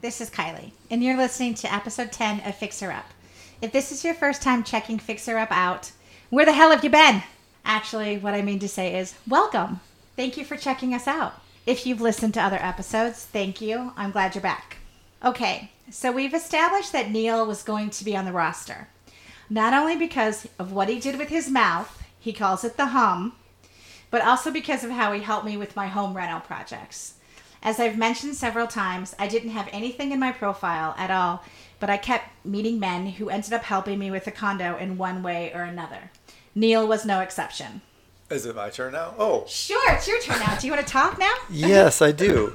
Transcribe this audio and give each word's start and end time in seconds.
this 0.00 0.20
is 0.20 0.30
Kylie, 0.30 0.70
and 0.90 1.02
you're 1.02 1.16
listening 1.16 1.54
to 1.54 1.72
episode 1.72 2.12
10 2.12 2.40
of 2.40 2.54
FixHerUp. 2.54 3.04
If 3.60 3.72
this 3.72 3.90
is 3.90 4.04
your 4.04 4.14
first 4.14 4.42
time 4.42 4.62
checking 4.62 4.98
FixHerUp 4.98 5.48
out, 5.50 5.90
where 6.30 6.44
the 6.44 6.52
hell 6.52 6.70
have 6.70 6.84
you 6.84 6.90
been? 6.90 7.22
Actually, 7.64 8.16
what 8.16 8.34
I 8.34 8.42
mean 8.42 8.60
to 8.60 8.68
say 8.68 8.96
is, 8.96 9.14
welcome. 9.26 9.80
Thank 10.14 10.36
you 10.36 10.44
for 10.44 10.56
checking 10.56 10.94
us 10.94 11.08
out. 11.08 11.40
If 11.66 11.84
you've 11.84 12.00
listened 12.00 12.34
to 12.34 12.42
other 12.42 12.58
episodes, 12.60 13.24
thank 13.24 13.60
you. 13.60 13.92
I'm 13.96 14.12
glad 14.12 14.34
you're 14.34 14.42
back. 14.42 14.76
Okay, 15.24 15.72
so 15.90 16.12
we've 16.12 16.34
established 16.34 16.92
that 16.92 17.10
Neil 17.10 17.44
was 17.44 17.64
going 17.64 17.90
to 17.90 18.04
be 18.04 18.16
on 18.16 18.24
the 18.24 18.32
roster. 18.32 18.88
Not 19.50 19.74
only 19.74 19.96
because 19.96 20.46
of 20.60 20.70
what 20.70 20.88
he 20.88 21.00
did 21.00 21.18
with 21.18 21.28
his 21.28 21.50
mouth, 21.50 22.04
he 22.20 22.32
calls 22.32 22.62
it 22.62 22.76
the 22.76 22.86
hum, 22.86 23.32
but 24.10 24.22
also 24.22 24.52
because 24.52 24.84
of 24.84 24.92
how 24.92 25.12
he 25.12 25.22
helped 25.22 25.44
me 25.44 25.56
with 25.56 25.74
my 25.74 25.88
home 25.88 26.16
rental 26.16 26.40
projects. 26.40 27.14
As 27.62 27.80
I've 27.80 27.98
mentioned 27.98 28.36
several 28.36 28.66
times, 28.66 29.14
I 29.18 29.26
didn't 29.26 29.50
have 29.50 29.68
anything 29.72 30.12
in 30.12 30.20
my 30.20 30.32
profile 30.32 30.94
at 30.96 31.10
all, 31.10 31.42
but 31.80 31.90
I 31.90 31.96
kept 31.96 32.30
meeting 32.44 32.78
men 32.78 33.06
who 33.06 33.28
ended 33.30 33.52
up 33.52 33.64
helping 33.64 33.98
me 33.98 34.10
with 34.10 34.24
the 34.24 34.30
condo 34.30 34.76
in 34.76 34.98
one 34.98 35.22
way 35.22 35.52
or 35.54 35.62
another. 35.62 36.10
Neil 36.54 36.86
was 36.86 37.04
no 37.04 37.20
exception. 37.20 37.82
Is 38.30 38.44
it 38.44 38.54
my 38.54 38.68
turn 38.68 38.92
now? 38.92 39.14
Oh, 39.18 39.44
Sure, 39.46 39.92
it's 39.92 40.06
your 40.06 40.20
turn 40.20 40.38
now. 40.40 40.56
Do 40.56 40.66
you 40.66 40.72
want 40.72 40.86
to 40.86 40.92
talk 40.92 41.18
now? 41.18 41.34
yes, 41.50 42.02
I 42.02 42.12
do. 42.12 42.52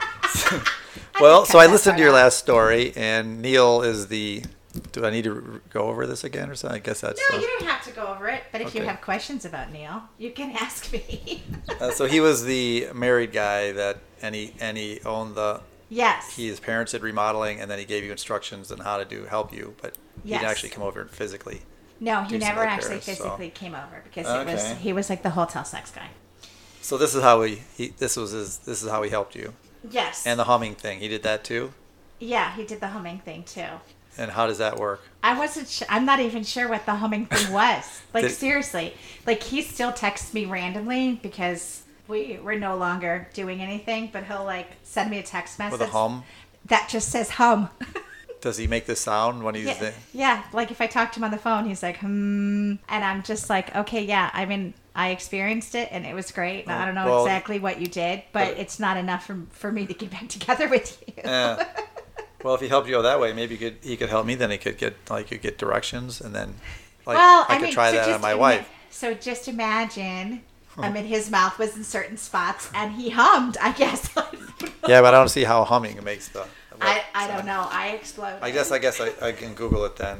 well, 1.19 1.43
can 1.43 1.51
so 1.51 1.59
I 1.59 1.65
listened 1.65 1.97
to 1.97 2.03
your 2.03 2.11
last 2.11 2.37
story, 2.37 2.93
and 2.95 3.41
Neil 3.41 3.81
is 3.81 4.07
the. 4.07 4.43
Do 4.91 5.05
I 5.05 5.11
need 5.11 5.23
to 5.25 5.61
go 5.69 5.83
over 5.89 6.07
this 6.07 6.23
again 6.23 6.49
or 6.49 6.55
something? 6.55 6.77
I 6.77 6.79
guess 6.83 7.01
that's. 7.01 7.21
No, 7.31 7.37
uh, 7.37 7.41
you 7.41 7.47
don't 7.47 7.67
have 7.69 7.83
to 7.85 7.91
go 7.91 8.07
over 8.07 8.27
it, 8.27 8.43
but 8.51 8.59
if 8.61 8.73
you 8.73 8.81
have 8.83 9.01
questions 9.01 9.45
about 9.45 9.71
Neil, 9.71 10.01
you 10.17 10.31
can 10.31 10.51
ask 10.59 10.91
me. 10.91 11.43
uh, 11.79 11.91
so 11.91 12.05
he 12.05 12.19
was 12.19 12.43
the 12.45 12.87
married 12.93 13.31
guy 13.31 13.71
that, 13.73 13.99
and 14.21 14.33
he 14.33 14.53
and 14.59 14.75
he 14.77 14.99
owned 15.05 15.35
the. 15.35 15.61
yes. 15.89 16.35
He, 16.35 16.47
his 16.47 16.59
parents 16.59 16.91
did 16.93 17.03
remodeling, 17.03 17.59
and 17.61 17.69
then 17.69 17.77
he 17.77 17.85
gave 17.85 18.03
you 18.03 18.11
instructions 18.11 18.71
on 18.71 18.79
how 18.79 18.97
to 18.97 19.05
do 19.05 19.25
help 19.25 19.53
you, 19.53 19.75
but 19.81 19.95
he 20.23 20.31
didn't 20.31 20.45
actually 20.45 20.69
come 20.69 20.83
over 20.83 21.01
and 21.01 21.09
physically. 21.09 21.61
no, 21.99 22.23
he 22.23 22.37
never 22.39 22.63
actually 22.65 22.99
so- 22.99 23.13
physically 23.13 23.49
came 23.51 23.75
over 23.75 24.01
because 24.03 24.25
it 24.27 24.51
was 24.51 24.71
he 24.79 24.91
was 24.91 25.07
like 25.09 25.21
the 25.21 25.29
hotel 25.31 25.63
sex 25.63 25.91
guy. 25.91 26.09
So 26.81 26.97
this 26.97 27.13
is 27.13 27.21
how 27.21 27.43
he, 27.43 27.61
he 27.77 27.89
this 27.89 28.17
was 28.17 28.31
his 28.31 28.57
this 28.57 28.81
is 28.81 28.89
how 28.89 29.03
he 29.03 29.11
helped 29.11 29.35
you, 29.35 29.53
Yes. 29.87 30.25
and 30.25 30.39
the 30.39 30.45
humming 30.45 30.73
thing 30.73 30.99
he 30.99 31.07
did 31.07 31.21
that 31.23 31.43
too. 31.43 31.73
yeah, 32.19 32.55
he 32.55 32.65
did 32.65 32.79
the 32.79 32.87
humming 32.87 33.19
thing 33.19 33.43
too. 33.43 33.67
And 34.17 34.29
how 34.31 34.47
does 34.47 34.59
that 34.59 34.77
work? 34.79 35.01
I 35.23 35.37
wasn't. 35.37 35.67
Sh- 35.67 35.83
I'm 35.89 36.05
not 36.05 36.19
even 36.19 36.43
sure 36.43 36.67
what 36.67 36.85
the 36.85 36.95
humming 36.95 37.25
thing 37.25 37.51
was. 37.61 38.01
Like 38.13 38.23
Did- 38.23 38.31
seriously, 38.31 38.93
like 39.25 39.41
he 39.43 39.61
still 39.61 39.91
texts 39.91 40.33
me 40.33 40.45
randomly 40.45 41.13
because 41.21 41.83
we 42.07 42.39
we're 42.43 42.59
no 42.59 42.75
longer 42.77 43.27
doing 43.33 43.61
anything. 43.61 44.09
But 44.13 44.25
he'll 44.25 44.43
like 44.45 44.67
send 44.83 45.09
me 45.09 45.17
a 45.19 45.23
text 45.23 45.57
message 45.59 45.79
With 45.79 45.87
a 45.89 45.91
hum? 45.91 46.23
that 46.65 46.87
just 46.89 47.09
says 47.09 47.29
hum. 47.31 47.69
Does 48.41 48.57
he 48.57 48.67
make 48.67 48.85
the 48.87 48.95
sound 48.97 49.41
when 49.41 49.55
he's 49.55 49.65
yeah, 49.67 49.79
there? 49.79 49.93
yeah, 50.13 50.43
like 50.51 50.69
if 50.69 50.81
I 50.81 50.87
talk 50.87 51.13
to 51.13 51.19
him 51.19 51.23
on 51.23 51.31
the 51.31 51.37
phone, 51.37 51.65
he's 51.65 51.81
like 51.81 51.97
hmm, 51.99 52.73
and 52.89 53.03
I'm 53.03 53.23
just 53.23 53.49
like 53.49 53.73
okay, 53.75 54.03
yeah. 54.03 54.29
I 54.33 54.45
mean, 54.45 54.73
I 54.93 55.09
experienced 55.11 55.75
it 55.75 55.87
and 55.91 56.05
it 56.05 56.13
was 56.13 56.29
great. 56.31 56.67
I 56.67 56.85
don't 56.85 56.93
know 56.93 57.05
Well- 57.05 57.25
exactly 57.25 57.57
what 57.59 57.79
you 57.79 57.87
did, 57.87 58.21
but 58.33 58.49
but- 58.49 58.57
it's 58.59 58.79
not 58.81 58.97
enough 58.97 59.25
for 59.25 59.39
for 59.51 59.71
me 59.71 59.85
to 59.87 59.93
get 59.93 60.11
back 60.11 60.27
together 60.37 60.67
with 60.67 61.01
you. 61.07 61.13
Yeah. 61.23 61.65
Well, 62.43 62.55
if 62.55 62.61
he 62.61 62.67
helped 62.67 62.87
you 62.87 62.97
out 62.97 63.03
that 63.03 63.19
way, 63.19 63.33
maybe 63.33 63.55
he 63.55 63.69
could 63.69 63.77
he 63.81 63.97
could 63.97 64.09
help 64.09 64.25
me. 64.25 64.35
Then 64.35 64.51
he 64.51 64.57
could 64.57 64.77
get 64.77 64.95
like 65.09 65.31
you 65.31 65.37
get 65.37 65.57
directions, 65.57 66.21
and 66.21 66.35
then 66.35 66.55
like 67.05 67.17
well, 67.17 67.45
I, 67.47 67.55
I, 67.55 67.59
could 67.59 67.71
try 67.71 67.91
so 67.91 67.97
that 67.97 68.09
on 68.09 68.21
my 68.21 68.31
ima- 68.31 68.39
wife. 68.39 68.69
So 68.89 69.13
just 69.13 69.47
imagine, 69.47 70.41
I 70.77 70.89
mean, 70.89 71.05
his 71.05 71.31
mouth 71.31 71.57
was 71.57 71.75
in 71.75 71.83
certain 71.83 72.17
spots, 72.17 72.69
and 72.73 72.93
he 72.93 73.09
hummed. 73.09 73.57
I 73.61 73.71
guess. 73.71 74.09
Yeah, 74.87 75.01
but 75.01 75.13
I 75.13 75.17
don't 75.17 75.29
see 75.29 75.45
how 75.45 75.63
humming 75.63 76.01
makes 76.03 76.27
the. 76.27 76.45
I, 76.81 77.03
I 77.15 77.27
don't 77.27 77.45
know. 77.45 77.67
I 77.69 77.89
explode. 77.89 78.39
I 78.41 78.51
guess 78.51 78.71
I 78.71 78.79
guess 78.79 78.99
I, 78.99 79.11
I 79.21 79.31
can 79.31 79.53
Google 79.53 79.85
it 79.85 79.95
then. 79.95 80.19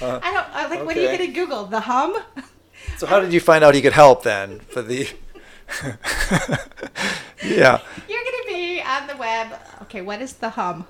Uh, 0.00 0.18
I 0.22 0.32
don't 0.32 0.46
I, 0.52 0.66
like. 0.68 0.84
What 0.84 0.96
are 0.96 1.00
you 1.00 1.08
gonna 1.08 1.30
Google? 1.30 1.66
The 1.66 1.80
hum? 1.80 2.16
so 2.96 3.06
how 3.06 3.20
did 3.20 3.32
you 3.32 3.40
find 3.40 3.64
out 3.64 3.74
he 3.74 3.82
could 3.82 3.92
help 3.92 4.22
then 4.22 4.60
for 4.60 4.82
the? 4.82 5.08
yeah. 7.44 7.80
You're 8.08 8.24
gonna 8.24 8.46
be 8.46 8.82
on 8.82 9.06
the 9.06 9.16
web. 9.18 9.58
Okay, 9.82 10.02
what 10.02 10.20
is 10.22 10.34
the 10.34 10.50
hum? 10.50 10.86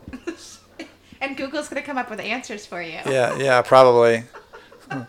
And 1.21 1.37
Google's 1.37 1.69
gonna 1.69 1.83
come 1.83 1.99
up 1.99 2.11
with 2.11 2.21
answers 2.21 2.67
for 2.67 2.81
you. 2.83 2.99
Yeah. 3.07 3.37
Yeah. 3.37 3.63
Probably. 3.63 4.25
I 4.91 5.07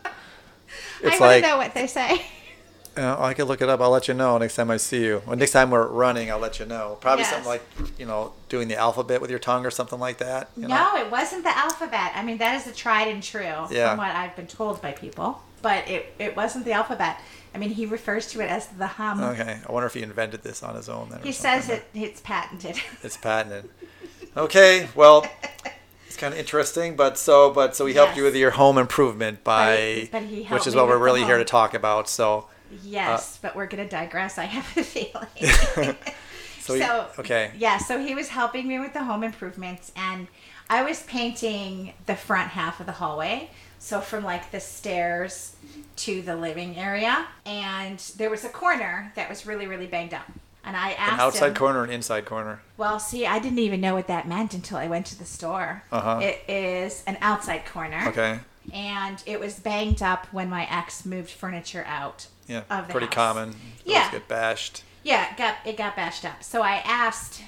It's 1.01 1.19
want 1.19 1.21
like 1.21 1.43
know 1.43 1.57
what 1.57 1.73
they 1.73 1.87
say. 1.87 2.25
uh, 2.97 3.15
I 3.19 3.33
could 3.35 3.47
look 3.47 3.61
it 3.61 3.69
up. 3.69 3.79
I'll 3.79 3.91
let 3.91 4.07
you 4.07 4.13
know 4.15 4.37
next 4.39 4.55
time 4.55 4.71
I 4.71 4.77
see 4.77 5.03
you. 5.03 5.21
Next 5.35 5.51
time 5.51 5.69
we're 5.69 5.87
running, 5.87 6.31
I'll 6.31 6.39
let 6.39 6.59
you 6.59 6.65
know. 6.65 6.97
Probably 6.99 7.21
Yes. 7.23 7.31
something 7.31 7.47
like 7.47 7.63
you 7.99 8.05
know 8.05 8.33
doing 8.49 8.67
the 8.67 8.75
alphabet 8.75 9.21
with 9.21 9.29
your 9.29 9.39
tongue 9.39 9.65
or 9.65 9.71
something 9.71 9.99
like 9.99 10.17
that. 10.17 10.49
You 10.57 10.67
know? 10.67 10.75
No, 10.75 10.97
it 10.97 11.11
wasn't 11.11 11.43
the 11.43 11.55
alphabet. 11.55 12.11
I 12.15 12.23
mean, 12.23 12.37
that 12.39 12.55
is 12.55 12.63
the 12.65 12.71
tried 12.73 13.07
and 13.09 13.21
true 13.21 13.41
Yeah. 13.69 13.89
from 13.89 13.97
what 13.99 14.11
I've 14.15 14.35
been 14.35 14.47
told 14.47 14.81
by 14.81 14.91
people. 14.93 15.41
But 15.61 15.87
it, 15.87 16.13
it 16.19 16.35
wasn't 16.35 16.65
the 16.65 16.71
alphabet. 16.73 17.19
I 17.53 17.57
mean, 17.57 17.71
he 17.71 17.87
refers 17.87 18.27
to 18.27 18.41
it 18.41 18.49
as 18.49 18.67
the 18.67 18.85
hum. 18.85 19.23
Okay. 19.23 19.57
I 19.67 19.71
wonder 19.71 19.87
if 19.87 19.93
he 19.95 20.03
invented 20.03 20.43
this 20.43 20.61
on 20.61 20.75
his 20.75 20.87
own. 20.87 21.09
Then 21.09 21.21
He 21.23 21.31
says 21.31 21.69
it. 21.69 21.83
It's 21.95 22.21
patented. 22.21 22.77
It's 23.03 23.17
patented. 23.17 23.67
Okay, 24.35 24.87
well, 24.95 25.25
it's 26.07 26.17
kind 26.17 26.33
of 26.33 26.39
interesting, 26.39 26.95
but 26.95 27.17
so 27.17 27.51
but 27.51 27.75
so 27.75 27.85
he 27.85 27.93
helped 27.93 28.17
you 28.17 28.23
with 28.23 28.35
your 28.35 28.51
home 28.51 28.77
improvement 28.77 29.43
by, 29.43 30.09
But 30.11 30.23
he- 30.23 30.43
but 30.43 30.51
which 30.53 30.67
is 30.67 30.75
what 30.75 30.87
we're 30.87 30.97
really 30.97 31.23
here 31.23 31.37
to 31.37 31.45
talk 31.45 31.73
about. 31.73 32.09
So, 32.09 32.39
uh, 32.39 32.75
Yes, 32.83 33.37
but 33.41 33.55
we're 33.55 33.67
gonna 33.67 33.87
digress. 33.87 34.37
I 34.37 34.45
have 34.45 34.65
a 34.77 34.83
feeling. 34.83 35.95
so, 36.59 36.73
he- 36.75 36.83
okay, 37.21 37.51
Yeah, 37.57 37.77
so 37.77 37.99
he 38.03 38.13
was 38.15 38.29
helping 38.29 38.67
me 38.67 38.79
with 38.79 38.93
the 38.93 39.03
home 39.03 39.23
improvements, 39.23 39.91
and 39.95 40.27
I 40.69 40.83
was 40.83 41.03
painting 41.03 41.93
the 42.07 42.15
front 42.15 42.49
half 42.51 42.79
of 42.79 42.85
the 42.85 42.91
hallway. 42.93 43.49
So 43.79 44.01
from 44.01 44.23
like 44.23 44.51
the 44.51 44.59
stairs 44.59 45.55
to 45.97 46.21
the 46.23 46.35
living 46.35 46.75
area, 46.77 47.27
and 47.45 47.99
there 48.17 48.29
was 48.29 48.43
a 48.43 48.49
corner 48.49 49.11
that 49.15 49.29
was 49.29 49.45
really, 49.45 49.67
really 49.67 49.85
banged 49.87 50.13
up. 50.15 50.25
And 50.67 50.75
I 50.77 50.91
asked 50.91 51.13
an 51.13 51.19
outside 51.21 51.47
him, 51.49 51.55
corner 51.55 51.83
and 51.83 51.91
inside 51.93 52.25
corner. 52.25 52.59
Well, 52.75 52.99
see, 52.99 53.25
I 53.25 53.39
didn't 53.39 53.59
even 53.59 53.79
know 53.81 53.95
what 53.95 54.07
that 54.07 54.27
meant 54.27 54.53
until 54.53 54.77
I 54.77 54.87
went 54.87 55.05
to 55.07 55.17
the 55.17 55.25
store. 55.25 55.83
Uh-huh. 55.91 56.19
It 56.21 56.43
is 56.47 57.03
an 57.07 57.17
outside 57.21 57.65
corner. 57.65 58.03
Okay, 58.07 58.39
And 58.73 59.23
it 59.25 59.39
was 59.39 59.59
banged 59.59 60.01
up 60.03 60.27
when 60.33 60.49
my 60.49 60.67
ex 60.69 61.05
moved 61.05 61.29
furniture 61.31 61.85
out. 61.87 62.27
yeah, 62.47 62.63
Of 62.69 62.87
the 62.87 62.91
pretty 62.91 63.05
house. 63.07 63.15
common. 63.15 63.55
Yeah. 63.85 64.11
get 64.11 64.27
bashed. 64.27 64.83
Yeah, 65.03 65.31
it 65.31 65.37
got 65.37 65.55
it 65.65 65.77
got 65.77 65.95
bashed 65.95 66.25
up. 66.25 66.43
So 66.43 66.61
I 66.61 66.81
asked 66.83 67.41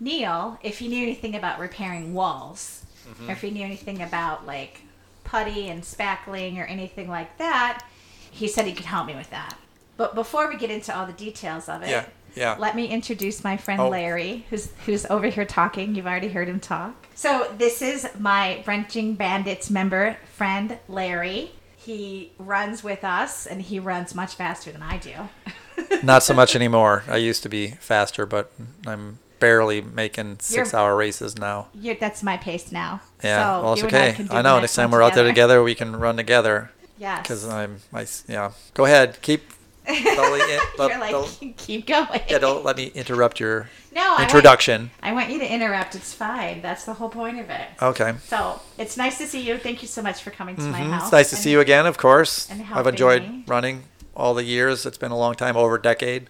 Neil 0.00 0.58
if 0.62 0.78
he 0.80 0.88
knew 0.88 1.02
anything 1.02 1.34
about 1.36 1.58
repairing 1.58 2.12
walls, 2.14 2.80
Mm-hmm. 3.08 3.28
or 3.28 3.32
if 3.32 3.42
he 3.42 3.50
knew 3.50 3.62
anything 3.64 4.00
about 4.00 4.46
like 4.46 4.80
putty 5.24 5.68
and 5.68 5.82
spackling 5.82 6.56
or 6.58 6.64
anything 6.64 7.06
like 7.08 7.36
that. 7.36 7.84
He 8.30 8.48
said 8.48 8.64
he 8.66 8.72
could 8.72 8.86
help 8.86 9.06
me 9.06 9.14
with 9.14 9.28
that. 9.30 9.58
But 9.98 10.14
before 10.14 10.48
we 10.48 10.56
get 10.56 10.70
into 10.70 10.96
all 10.96 11.04
the 11.06 11.12
details 11.12 11.68
of 11.68 11.82
it, 11.82 11.90
Yeah, 11.90 12.06
yeah. 12.34 12.56
let 12.58 12.74
me 12.76 12.86
introduce 12.86 13.42
my 13.44 13.56
friend 13.56 13.80
Oh. 13.80 13.88
Larry, 13.88 14.46
who's 14.50 14.70
who's 14.86 15.06
over 15.06 15.26
here 15.28 15.44
talking. 15.44 15.94
You've 15.94 16.06
already 16.06 16.28
heard 16.28 16.48
him 16.48 16.60
talk. 16.60 17.06
So 17.14 17.52
this 17.58 17.80
is 17.82 18.08
my 18.18 18.62
Brunching 18.64 19.16
Bandits 19.16 19.70
member 19.70 20.16
friend 20.36 20.78
Larry. 20.88 21.52
He 21.76 22.32
runs 22.38 22.82
with 22.82 23.04
us, 23.04 23.46
and 23.46 23.60
he 23.60 23.78
runs 23.78 24.14
much 24.14 24.34
faster 24.34 24.72
than 24.72 24.82
I 24.82 24.96
do. 24.98 25.12
Not 26.02 26.22
so 26.22 26.32
much 26.32 26.56
anymore. 26.60 27.04
I 27.08 27.16
used 27.18 27.42
to 27.42 27.48
be 27.48 27.68
faster, 27.72 28.24
but 28.24 28.50
I'm 28.86 29.18
barely 29.38 29.82
making 29.82 30.38
six-hour 30.40 30.96
races 30.96 31.36
now. 31.36 31.68
That's 31.74 32.22
my 32.22 32.38
pace 32.38 32.72
now. 32.72 33.02
Yeah, 33.22 33.58
So 33.58 33.62
well, 33.62 33.72
it's 33.74 33.82
and 33.82 33.94
I 33.94 34.08
okay. 34.08 34.26
I, 34.30 34.40
know. 34.42 34.58
next 34.60 34.74
time 34.74 34.90
we're 34.90 35.02
out 35.02 35.14
there 35.14 35.26
together, 35.26 35.62
we 35.62 35.74
can 35.74 35.94
run 35.96 36.16
together. 36.16 36.70
Yes. 36.96 37.20
Because 37.22 37.46
I'm, 37.46 37.80
I, 37.92 38.06
yeah. 38.28 38.52
Go 38.72 38.86
ahead. 38.86 39.20
Keep. 39.20 39.42
Don't 39.86 40.32
let, 40.38 40.48
You're 40.78 40.88
don't- 40.88 41.00
like, 41.00 41.10
don't- 41.10 41.56
keep 41.56 41.86
going. 41.86 42.20
yeah, 42.28 42.38
don't 42.38 42.64
let 42.64 42.76
me 42.76 42.86
interrupt 42.94 43.38
your 43.40 43.68
no, 43.94 44.02
I 44.02 44.08
want, 44.10 44.22
introduction. 44.22 44.90
I 45.02 45.12
want 45.12 45.30
you 45.30 45.38
to 45.38 45.46
interrupt. 45.52 45.94
It's 45.94 46.12
fine. 46.14 46.62
That's 46.62 46.84
the 46.84 46.94
whole 46.94 47.08
point 47.10 47.38
of 47.38 47.50
it. 47.50 47.68
Okay. 47.82 48.14
So 48.26 48.60
it's 48.78 48.96
nice 48.96 49.18
to 49.18 49.26
see 49.26 49.40
you. 49.42 49.58
Thank 49.58 49.82
you 49.82 49.88
so 49.88 50.02
much 50.02 50.22
for 50.22 50.30
coming 50.30 50.56
to 50.56 50.62
my 50.62 50.80
Mhm. 50.80 50.90
house. 50.90 51.02
It's 51.04 51.12
nice 51.12 51.30
to 51.30 51.36
And- 51.36 51.42
see 51.44 51.50
you 51.50 51.60
again, 51.60 51.86
of 51.86 51.96
course. 51.98 52.48
and 52.50 52.64
I've 52.72 52.86
enjoyed 52.86 53.22
me. 53.22 53.44
running 53.46 53.84
all 54.16 54.34
the 54.34 54.44
years. 54.44 54.86
It's 54.86 54.98
been 54.98 55.10
a 55.12 55.18
long 55.18 55.34
time, 55.34 55.56
over 55.56 55.74
a 55.76 55.82
decade. 55.82 56.28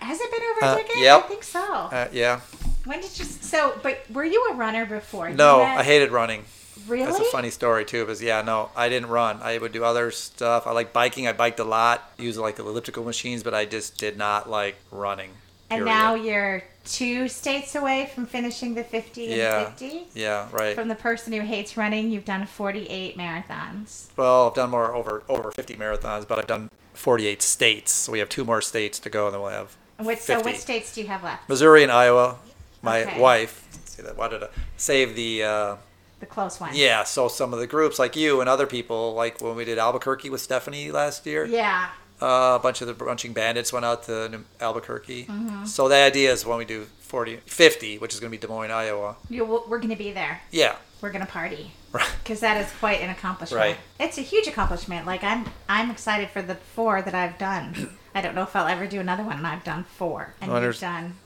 Has 0.00 0.20
it 0.20 0.30
been 0.30 0.42
over 0.42 0.64
Uh, 0.64 0.74
a 0.74 0.82
decade? 0.82 1.02
yep. 1.02 1.24
I 1.24 1.28
think 1.28 1.42
so. 1.42 1.62
Uh, 1.64 2.08
yeah. 2.12 2.40
when 2.84 3.00
did 3.00 3.18
you? 3.18 3.24
So, 3.24 3.74
but 3.82 4.00
were 4.12 4.24
you 4.24 4.48
a 4.52 4.54
runner 4.54 4.86
before? 4.86 5.30
No, 5.30 5.58
met- 5.58 5.78
I 5.78 5.82
hated 5.82 6.10
running. 6.12 6.44
Really? 6.86 7.06
That's 7.06 7.18
a 7.20 7.24
funny 7.24 7.50
story 7.50 7.84
too. 7.84 8.04
Because 8.04 8.22
yeah, 8.22 8.42
no, 8.42 8.70
I 8.76 8.88
didn't 8.88 9.08
run. 9.08 9.40
I 9.42 9.58
would 9.58 9.72
do 9.72 9.84
other 9.84 10.10
stuff. 10.10 10.66
I 10.66 10.72
like 10.72 10.92
biking. 10.92 11.26
I 11.26 11.32
biked 11.32 11.58
a 11.60 11.64
lot, 11.64 12.10
used 12.18 12.38
like 12.38 12.56
the 12.56 12.64
elliptical 12.64 13.04
machines, 13.04 13.42
but 13.42 13.54
I 13.54 13.64
just 13.64 13.98
did 13.98 14.16
not 14.16 14.48
like 14.50 14.76
running. 14.90 15.30
And 15.68 15.80
period. 15.80 15.86
now 15.86 16.14
you're 16.14 16.62
two 16.84 17.26
states 17.26 17.74
away 17.74 18.08
from 18.14 18.24
finishing 18.24 18.74
the 18.74 18.84
50 18.84 19.22
Yeah. 19.24 19.66
and 19.66 19.74
50. 19.76 20.06
Yeah, 20.14 20.46
right. 20.52 20.76
From 20.76 20.86
the 20.86 20.94
person 20.94 21.32
who 21.32 21.40
hates 21.40 21.76
running, 21.76 22.12
you've 22.12 22.24
done 22.24 22.46
48 22.46 23.18
marathons. 23.18 24.06
Well, 24.16 24.46
I've 24.48 24.54
done 24.54 24.70
more 24.70 24.94
over 24.94 25.24
over 25.28 25.50
50 25.50 25.74
marathons, 25.74 26.28
but 26.28 26.38
I've 26.38 26.46
done 26.46 26.70
48 26.94 27.42
states. 27.42 27.90
So 27.92 28.12
we 28.12 28.20
have 28.20 28.28
two 28.28 28.44
more 28.44 28.60
states 28.62 29.00
to 29.00 29.10
go, 29.10 29.26
and 29.26 29.34
then 29.34 29.40
we'll 29.42 29.50
have 29.50 29.76
Which, 29.98 30.20
so 30.20 30.34
50. 30.36 30.50
which 30.50 30.60
states 30.60 30.94
do 30.94 31.00
you 31.00 31.08
have 31.08 31.24
left? 31.24 31.48
Missouri 31.48 31.82
and 31.82 31.90
Iowa. 31.90 32.36
My 32.82 33.02
Okay. 33.02 33.18
wife 33.20 33.66
say 33.86 34.04
that. 34.04 34.16
Wanted 34.16 34.40
to 34.40 34.50
save 34.76 35.16
the. 35.16 35.42
Uh, 35.42 35.76
The 36.20 36.26
close 36.26 36.58
one. 36.60 36.70
yeah, 36.74 37.04
so 37.04 37.28
some 37.28 37.52
of 37.52 37.58
the 37.58 37.66
groups 37.66 37.98
like 37.98 38.16
you 38.16 38.40
and 38.40 38.48
other 38.48 38.66
people, 38.66 39.12
like 39.14 39.40
when 39.42 39.54
we 39.56 39.64
did 39.66 39.78
Albuquerque 39.78 40.30
with 40.30 40.40
Stephanie 40.40 40.90
last 40.90 41.26
year, 41.26 41.44
Yeah. 41.44 41.88
uh, 42.22 42.56
a 42.58 42.60
bunch 42.62 42.80
of 42.80 42.86
the 42.86 42.94
brunching 42.94 43.34
bandits 43.34 43.70
went 43.72 43.84
out 43.84 44.04
to 44.04 44.40
Albuquerque. 44.60 45.24
Mm-hmm. 45.26 45.66
So 45.66 45.88
the 45.88 45.96
idea 45.96 46.32
is 46.32 46.46
when 46.46 46.56
we 46.56 46.64
do 46.64 46.86
40, 47.00 47.36
50, 47.44 47.98
which 47.98 48.14
is 48.14 48.20
going 48.20 48.32
to 48.32 48.38
be 48.38 48.40
Des 48.40 48.50
Moines, 48.50 48.70
Iowa. 48.70 49.16
You, 49.28 49.44
we're 49.44 49.78
going 49.78 49.90
to 49.90 49.96
be 49.96 50.10
there. 50.12 50.40
Yeah, 50.50 50.76
We're 51.02 51.10
going 51.12 51.24
to 51.24 51.30
party. 51.30 51.72
right. 51.92 52.10
because 52.24 52.40
that 52.40 52.56
is 52.64 52.72
quite 52.80 53.00
an 53.02 53.10
accomplishment. 53.10 53.60
Right. 53.60 53.76
It's 54.00 54.16
a 54.16 54.22
huge 54.22 54.46
accomplishment. 54.46 55.06
Like 55.06 55.22
I'm, 55.22 55.44
I'm 55.68 55.90
excited 55.90 56.30
for 56.30 56.40
the 56.40 56.54
four 56.54 57.02
that 57.02 57.14
I've 57.14 57.36
done. 57.38 57.98
I 58.14 58.22
don't 58.22 58.34
know 58.34 58.42
if 58.42 58.56
I'll 58.56 58.66
ever 58.66 58.86
do 58.86 59.00
another 59.00 59.22
one, 59.22 59.36
and 59.36 59.46
I've 59.46 59.62
done 59.64 59.84
four, 59.84 60.32
and 60.40 60.50
Well, 60.50 60.62
you've 60.62 60.80
done 60.80 61.16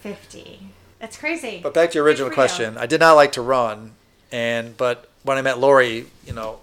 fifty. 0.00 0.68
That's 1.00 1.16
crazy. 1.16 1.60
But 1.62 1.74
back 1.74 1.90
to 1.90 1.94
your 1.96 2.04
original 2.04 2.30
question, 2.30 2.76
I 2.78 2.86
did 2.86 3.00
not 3.00 3.14
like 3.14 3.32
to 3.32 3.42
run, 3.42 3.92
and 4.32 4.76
but 4.76 5.08
when 5.22 5.38
I 5.38 5.42
met 5.42 5.58
Lori, 5.58 6.06
you 6.26 6.32
know, 6.32 6.58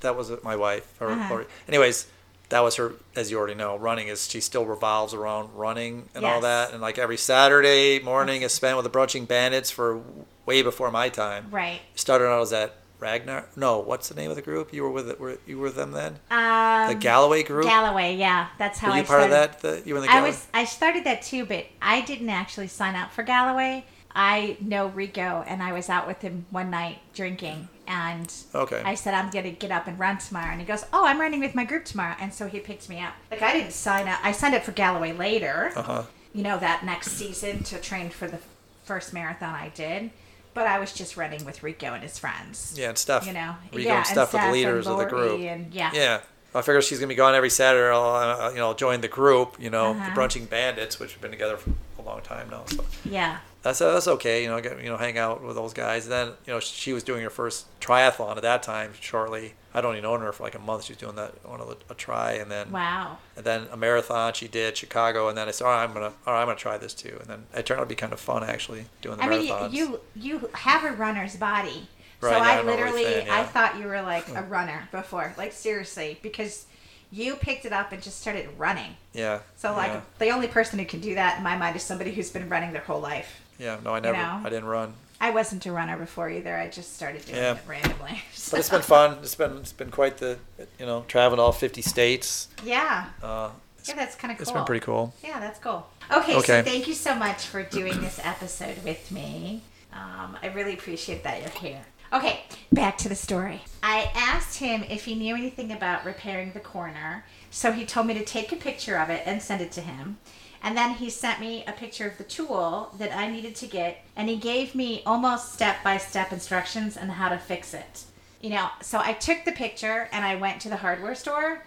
that 0.00 0.16
was 0.16 0.30
my 0.42 0.56
wife. 0.56 0.86
Or 1.00 1.10
Uh-huh. 1.10 1.28
Lori. 1.30 1.46
Anyways, 1.68 2.06
that 2.48 2.60
was 2.60 2.76
her. 2.76 2.92
As 3.16 3.30
you 3.30 3.38
already 3.38 3.54
know, 3.54 3.76
running 3.76 4.08
is 4.08 4.28
she 4.28 4.40
still 4.40 4.66
revolves 4.66 5.14
around 5.14 5.50
running 5.56 6.08
and 6.14 6.24
all 6.24 6.40
that, 6.42 6.72
and 6.72 6.80
like 6.82 6.98
every 6.98 7.16
Saturday 7.16 7.98
morning 8.00 8.42
is 8.42 8.52
spent 8.52 8.76
with 8.76 8.84
the 8.84 8.90
brunching 8.90 9.24
bandits 9.26 9.70
for 9.70 10.00
way 10.44 10.62
before 10.62 10.90
my 10.90 11.08
time. 11.08 11.46
Right. 11.50 11.80
Started 11.94 12.26
out 12.28 12.42
as 12.42 12.50
that 12.50 12.74
Ragnar. 12.98 13.46
No, 13.56 13.78
what's 13.80 14.08
the 14.08 14.14
name 14.14 14.30
of 14.30 14.36
the 14.36 14.42
group? 14.42 14.72
You 14.72 14.82
were 14.84 14.90
with 14.90 15.08
it. 15.08 15.18
Were 15.18 15.38
you 15.46 15.58
were 15.58 15.70
them 15.70 15.92
then? 15.92 16.18
Um, 16.30 16.88
The 16.88 16.94
Galloway 17.00 17.42
group. 17.42 17.64
Galloway, 17.64 18.16
yeah, 18.16 18.48
that's 18.58 18.78
how 18.78 18.88
were 18.90 18.94
you 18.96 19.00
I 19.00 19.04
part 19.04 19.22
started. 19.30 19.34
of 19.54 19.62
that? 19.62 19.82
The, 19.82 19.88
you 19.88 19.94
were 19.94 20.00
in 20.00 20.06
the 20.06 20.12
I 20.12 20.20
was. 20.20 20.46
I 20.52 20.64
started 20.64 21.04
that 21.04 21.22
too, 21.22 21.44
but 21.46 21.66
I 21.80 22.02
didn't 22.02 22.28
actually 22.30 22.68
sign 22.68 22.94
up 22.96 23.12
for 23.12 23.22
Galloway. 23.22 23.84
I 24.14 24.56
know 24.60 24.88
Rico, 24.88 25.44
and 25.46 25.62
I 25.62 25.72
was 25.72 25.88
out 25.88 26.06
with 26.06 26.20
him 26.22 26.46
one 26.50 26.70
night 26.70 26.98
drinking, 27.14 27.68
and 27.86 28.32
Okay. 28.54 28.82
I 28.84 28.94
said 28.94 29.14
I'm 29.14 29.30
gonna 29.30 29.50
get 29.50 29.70
up 29.70 29.86
and 29.86 29.98
run 29.98 30.18
tomorrow, 30.18 30.50
and 30.52 30.60
he 30.60 30.66
goes, 30.66 30.84
"Oh, 30.92 31.06
I'm 31.06 31.20
running 31.20 31.40
with 31.40 31.54
my 31.54 31.64
group 31.64 31.84
tomorrow," 31.84 32.16
and 32.20 32.32
so 32.32 32.46
he 32.46 32.60
picked 32.60 32.88
me 32.88 33.00
up. 33.00 33.14
Like 33.30 33.42
I 33.42 33.52
didn't 33.52 33.72
sign 33.72 34.08
up. 34.08 34.18
I 34.22 34.32
signed 34.32 34.54
up 34.54 34.62
for 34.64 34.72
Galloway 34.72 35.12
later. 35.12 35.72
Uh 35.74 35.82
huh. 35.82 36.02
You 36.34 36.42
know 36.42 36.58
that 36.58 36.84
next 36.84 37.12
season 37.12 37.62
to 37.64 37.78
train 37.78 38.10
for 38.10 38.26
the 38.28 38.38
first 38.84 39.12
marathon 39.12 39.54
I 39.54 39.68
did, 39.70 40.10
but 40.54 40.66
I 40.66 40.78
was 40.78 40.92
just 40.92 41.16
running 41.16 41.44
with 41.44 41.62
Rico 41.62 41.94
and 41.94 42.02
his 42.02 42.18
friends. 42.18 42.74
Yeah, 42.76 42.88
and 42.90 42.98
Steph. 42.98 43.26
You 43.26 43.32
know, 43.32 43.54
Rico 43.72 43.88
yeah, 43.88 43.98
and 43.98 44.06
Steph 44.06 44.32
were 44.34 44.40
the 44.40 44.50
leaders 44.52 44.86
of 44.86 44.98
the 44.98 45.04
group. 45.06 45.40
and 45.40 45.72
yeah, 45.72 45.90
Yeah. 45.94 46.20
I 46.54 46.60
figure 46.60 46.82
she's 46.82 46.98
gonna 46.98 47.08
be 47.08 47.14
gone 47.14 47.34
every 47.34 47.48
Saturday. 47.48 47.90
I'll, 47.94 48.14
uh, 48.14 48.50
you 48.50 48.56
know, 48.56 48.74
join 48.74 49.00
the 49.00 49.08
group. 49.08 49.56
You 49.58 49.70
know, 49.70 49.92
Uh-huh. 49.92 50.04
the 50.10 50.14
Brunching 50.14 50.44
Bandits, 50.44 50.98
which 51.00 51.12
have 51.12 51.22
been 51.22 51.30
together 51.30 51.56
for 51.56 51.70
a 51.98 52.02
long 52.02 52.20
time 52.20 52.50
now. 52.50 52.64
So 52.66 52.84
yeah. 53.06 53.38
That's 53.62 53.78
that's 53.78 54.08
okay. 54.08 54.42
You 54.42 54.48
know, 54.48 54.60
get 54.60 54.82
you 54.82 54.88
know, 54.90 54.96
hang 54.96 55.18
out 55.18 55.42
with 55.42 55.56
those 55.56 55.72
guys. 55.72 56.04
And 56.04 56.12
then 56.12 56.26
you 56.46 56.52
know, 56.52 56.60
she 56.60 56.92
was 56.92 57.02
doing 57.02 57.22
her 57.22 57.30
first 57.30 57.66
triathlon 57.80 58.36
at 58.36 58.42
that 58.42 58.62
time. 58.62 58.92
Shortly, 59.00 59.54
I 59.72 59.80
don't 59.80 59.94
even 59.94 60.02
known 60.02 60.20
her 60.20 60.32
for 60.32 60.42
like 60.42 60.54
a 60.54 60.58
month. 60.58 60.84
She 60.84 60.92
was 60.92 60.98
doing 60.98 61.16
that 61.16 61.32
one 61.48 61.60
of 61.60 61.76
a 61.88 61.94
try, 61.94 62.32
and 62.32 62.50
then 62.50 62.70
Wow. 62.70 63.18
and 63.36 63.44
then 63.44 63.68
a 63.70 63.76
marathon 63.76 64.34
she 64.34 64.48
did 64.48 64.76
Chicago, 64.76 65.28
and 65.28 65.38
then 65.38 65.48
I 65.48 65.52
said, 65.52 65.66
oh, 65.66 65.70
I'm 65.70 65.92
gonna, 65.92 66.12
all 66.26 66.34
right, 66.34 66.42
I'm 66.42 66.46
gonna 66.46 66.58
try 66.58 66.76
this 66.76 66.94
too. 66.94 67.16
And 67.20 67.28
then 67.28 67.46
it 67.54 67.64
turned 67.64 67.80
out 67.80 67.84
to 67.84 67.88
be 67.88 67.94
kind 67.94 68.12
of 68.12 68.20
fun 68.20 68.42
actually 68.44 68.86
doing 69.00 69.16
the 69.18 69.24
I 69.24 69.28
mean, 69.28 69.72
you 69.72 70.00
you 70.14 70.50
have 70.54 70.84
a 70.84 70.92
runner's 70.92 71.36
body. 71.36 71.88
Right, 72.20 72.30
so 72.30 72.36
yeah, 72.36 72.42
I 72.42 72.58
I'm 72.60 72.66
literally, 72.66 73.04
fan, 73.04 73.30
I 73.30 73.42
thought 73.42 73.78
you 73.78 73.86
were 73.86 74.00
like 74.02 74.28
a 74.36 74.42
runner 74.42 74.88
before, 74.92 75.34
like 75.36 75.52
seriously, 75.52 76.18
because 76.22 76.66
you 77.10 77.34
picked 77.36 77.64
it 77.66 77.72
up 77.72 77.92
and 77.92 78.02
just 78.02 78.20
started 78.20 78.48
running. 78.56 78.96
yeah. 79.12 79.40
So 79.56 79.72
like 79.72 79.92
yeah. 79.92 80.00
the 80.18 80.30
only 80.30 80.48
person 80.48 80.78
who 80.78 80.84
can 80.84 81.00
do 81.00 81.14
that 81.14 81.36
in 81.38 81.44
my 81.44 81.56
mind 81.56 81.76
is 81.76 81.82
somebody 81.82 82.12
who's 82.12 82.30
been 82.30 82.48
running 82.48 82.72
their 82.72 82.82
whole 82.82 83.00
life. 83.00 83.40
Yeah. 83.58 83.78
No, 83.84 83.94
I 83.94 84.00
never. 84.00 84.16
know? 84.16 84.40
I 84.44 84.50
didn't 84.50 84.66
run. 84.66 84.94
I 85.20 85.30
wasn't 85.30 85.64
a 85.66 85.72
runner 85.72 85.96
before 85.96 86.28
either. 86.30 86.56
I 86.56 86.68
just 86.68 86.96
started 86.96 87.24
doing 87.24 87.38
Yeah. 87.38 87.54
it 87.54 87.60
randomly. 87.66 88.22
But 88.50 88.58
it's 88.60 88.68
been 88.70 88.82
fun. 88.82 89.18
It's 89.22 89.34
been 89.36 89.56
it's 89.58 89.72
been 89.72 89.90
quite 89.90 90.18
the 90.18 90.38
you 90.78 90.86
know 90.86 91.04
traveling 91.08 91.40
all 91.40 91.52
50 91.52 91.80
states. 91.82 92.48
yeah, 92.64 93.06
Uh, 93.22 93.50
yeah, 93.84 93.94
that's 93.94 94.14
kind 94.16 94.30
of 94.32 94.38
cool. 94.38 94.42
it's 94.42 94.50
been 94.52 94.64
pretty 94.64 94.84
cool. 94.84 95.14
Yeah, 95.24 95.38
that's 95.40 95.58
cool. 95.60 95.86
Okay, 96.10 96.36
Okay. 96.36 96.62
so 96.62 96.62
thank 96.62 96.86
you 96.88 96.94
so 96.94 97.14
much 97.14 97.46
for 97.46 97.62
doing 97.62 98.00
this 98.00 98.20
episode 98.22 98.82
with 98.84 99.10
me. 99.12 99.62
Um, 99.92 100.36
I 100.42 100.48
really 100.54 100.74
appreciate 100.74 101.22
that 101.24 101.40
you're 101.40 101.50
here. 101.50 101.82
Okay, 102.12 102.42
back 102.72 102.98
to 102.98 103.08
the 103.08 103.14
story. 103.14 103.62
I 103.82 104.10
asked 104.14 104.58
him 104.58 104.82
if 104.90 105.04
he 105.06 105.14
knew 105.14 105.34
anything 105.34 105.72
about 105.72 106.04
repairing 106.04 106.52
the 106.52 106.60
corner, 106.60 107.24
so 107.50 107.72
he 107.72 107.86
told 107.86 108.06
me 108.06 108.14
to 108.14 108.24
take 108.24 108.52
a 108.52 108.56
picture 108.56 108.98
of 108.98 109.08
it 109.08 109.22
and 109.24 109.40
send 109.40 109.62
it 109.62 109.72
to 109.72 109.80
him. 109.80 110.18
And 110.62 110.76
then 110.76 110.94
he 110.94 111.10
sent 111.10 111.40
me 111.40 111.64
a 111.66 111.72
picture 111.72 112.06
of 112.06 112.18
the 112.18 112.24
tool 112.24 112.94
that 112.98 113.16
I 113.16 113.28
needed 113.28 113.56
to 113.56 113.66
get, 113.66 114.04
and 114.16 114.28
he 114.28 114.36
gave 114.36 114.74
me 114.74 115.02
almost 115.04 115.52
step 115.52 115.82
by 115.82 115.96
step 115.98 116.32
instructions 116.32 116.96
on 116.96 117.08
how 117.08 117.28
to 117.30 117.38
fix 117.38 117.74
it. 117.74 118.04
You 118.40 118.50
know, 118.50 118.68
so 118.80 118.98
I 119.00 119.12
took 119.12 119.44
the 119.44 119.52
picture 119.52 120.08
and 120.12 120.24
I 120.24 120.34
went 120.36 120.60
to 120.62 120.68
the 120.68 120.76
hardware 120.76 121.14
store 121.14 121.64